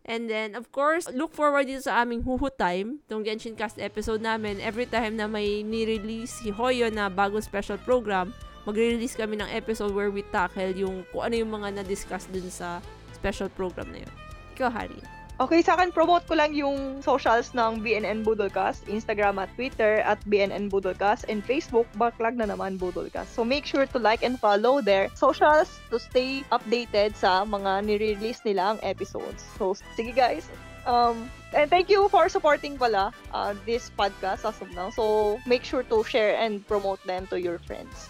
And 0.08 0.32
then, 0.32 0.56
of 0.56 0.72
course, 0.72 1.12
look 1.12 1.36
forward 1.36 1.68
dito 1.68 1.84
sa 1.84 2.02
aming 2.02 2.24
Huhu 2.24 2.48
Time, 2.56 3.04
itong 3.06 3.28
Genshin 3.28 3.60
Cast 3.60 3.78
episode 3.78 4.24
namin. 4.24 4.64
Every 4.64 4.88
time 4.88 5.20
na 5.20 5.28
may 5.28 5.62
ni-release 5.62 6.42
si 6.42 6.50
Hoyo 6.50 6.88
na 6.90 7.12
bagong 7.12 7.44
special 7.44 7.78
program, 7.84 8.32
magre-release 8.68 9.16
kami 9.16 9.40
ng 9.40 9.50
episode 9.52 9.94
where 9.96 10.12
we 10.12 10.24
tackle 10.34 10.72
yung 10.76 11.06
kung 11.12 11.30
ano 11.30 11.36
yung 11.36 11.52
mga 11.52 11.82
na-discuss 11.82 12.28
dun 12.32 12.48
sa 12.52 12.84
special 13.16 13.52
program 13.54 13.92
na 13.92 14.04
yun. 14.04 14.14
Ikaw, 14.56 14.72
Harry. 14.72 15.00
Okay, 15.40 15.64
sa 15.64 15.80
akin, 15.80 15.96
promote 15.96 16.28
ko 16.28 16.36
lang 16.36 16.52
yung 16.52 17.00
socials 17.00 17.56
ng 17.56 17.80
BNN 17.80 18.28
Budolcast, 18.28 18.84
Instagram 18.92 19.40
at 19.40 19.48
Twitter 19.56 20.04
at 20.04 20.20
BNN 20.28 20.68
Budolcast, 20.68 21.24
and 21.32 21.40
Facebook, 21.40 21.88
Backlog 21.96 22.36
na 22.36 22.44
naman 22.44 22.76
Budolcast. 22.76 23.32
So 23.32 23.48
make 23.48 23.64
sure 23.64 23.88
to 23.88 24.00
like 24.04 24.20
and 24.20 24.36
follow 24.36 24.84
their 24.84 25.08
socials 25.16 25.72
to 25.96 25.96
stay 25.96 26.44
updated 26.52 27.16
sa 27.16 27.48
mga 27.48 27.88
nire-release 27.88 28.44
nilang 28.44 28.84
episodes. 28.84 29.40
So, 29.56 29.80
sige 29.96 30.12
guys. 30.12 30.52
Um, 30.84 31.32
and 31.56 31.72
thank 31.72 31.88
you 31.88 32.12
for 32.12 32.28
supporting 32.28 32.76
pala 32.76 33.16
uh, 33.32 33.56
this 33.64 33.96
podcast 33.96 34.44
as 34.44 34.60
of 34.60 34.68
now. 34.76 34.92
So, 34.92 35.40
make 35.48 35.64
sure 35.64 35.88
to 35.88 36.04
share 36.04 36.36
and 36.36 36.68
promote 36.68 37.00
them 37.08 37.32
to 37.32 37.40
your 37.40 37.64
friends. 37.64 38.09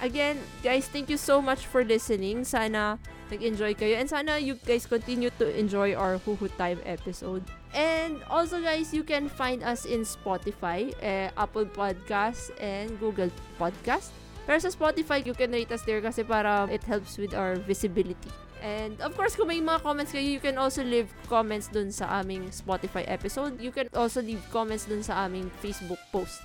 Again, 0.00 0.40
guys, 0.64 0.88
thank 0.88 1.12
you 1.12 1.20
so 1.20 1.44
much 1.44 1.68
for 1.68 1.84
listening. 1.84 2.48
Sana 2.48 2.96
nag-enjoy 3.28 3.76
kayo. 3.76 4.00
And 4.00 4.08
sana 4.08 4.40
you 4.40 4.56
guys 4.56 4.88
continue 4.88 5.28
to 5.36 5.44
enjoy 5.52 5.92
our 5.92 6.16
Huhu 6.24 6.48
Time 6.56 6.80
episode. 6.88 7.44
And 7.76 8.24
also, 8.32 8.64
guys, 8.64 8.96
you 8.96 9.04
can 9.04 9.28
find 9.28 9.60
us 9.60 9.84
in 9.84 10.08
Spotify, 10.08 10.96
eh, 11.04 11.28
Apple 11.36 11.68
Podcasts, 11.68 12.48
and 12.56 12.96
Google 12.96 13.28
Podcast. 13.60 14.08
Pero 14.48 14.56
sa 14.56 14.72
Spotify, 14.72 15.20
you 15.20 15.36
can 15.36 15.52
rate 15.52 15.68
us 15.68 15.84
there 15.84 16.00
kasi 16.00 16.24
para 16.24 16.64
it 16.72 16.82
helps 16.88 17.20
with 17.20 17.36
our 17.36 17.60
visibility. 17.68 18.32
And 18.64 18.96
of 19.04 19.12
course, 19.20 19.36
kung 19.36 19.52
may 19.52 19.60
mga 19.60 19.84
comments 19.84 20.16
kayo, 20.16 20.24
you 20.24 20.40
can 20.40 20.56
also 20.56 20.80
leave 20.80 21.12
comments 21.28 21.68
dun 21.68 21.92
sa 21.92 22.24
aming 22.24 22.48
Spotify 22.56 23.04
episode. 23.04 23.60
You 23.60 23.70
can 23.70 23.92
also 23.92 24.24
leave 24.24 24.40
comments 24.48 24.88
dun 24.88 25.04
sa 25.04 25.28
aming 25.28 25.52
Facebook 25.60 26.00
post. 26.08 26.40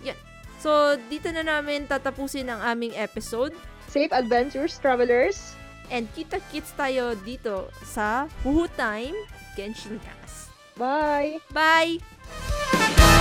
Yan. 0.00 0.16
So, 0.60 1.00
dito 1.08 1.32
na 1.32 1.40
namin 1.40 1.88
tatapusin 1.88 2.52
ang 2.52 2.60
aming 2.60 2.92
episode. 2.92 3.56
Safe 3.88 4.12
adventures, 4.12 4.76
travelers! 4.76 5.56
And 5.88 6.06
kita-kits 6.14 6.76
tayo 6.76 7.16
dito 7.24 7.72
sa 7.82 8.30
Huhu 8.44 8.68
Time 8.76 9.16
Genshin 9.56 9.98
Cast. 10.04 10.52
Bye! 10.76 11.40
Bye! 11.50 13.18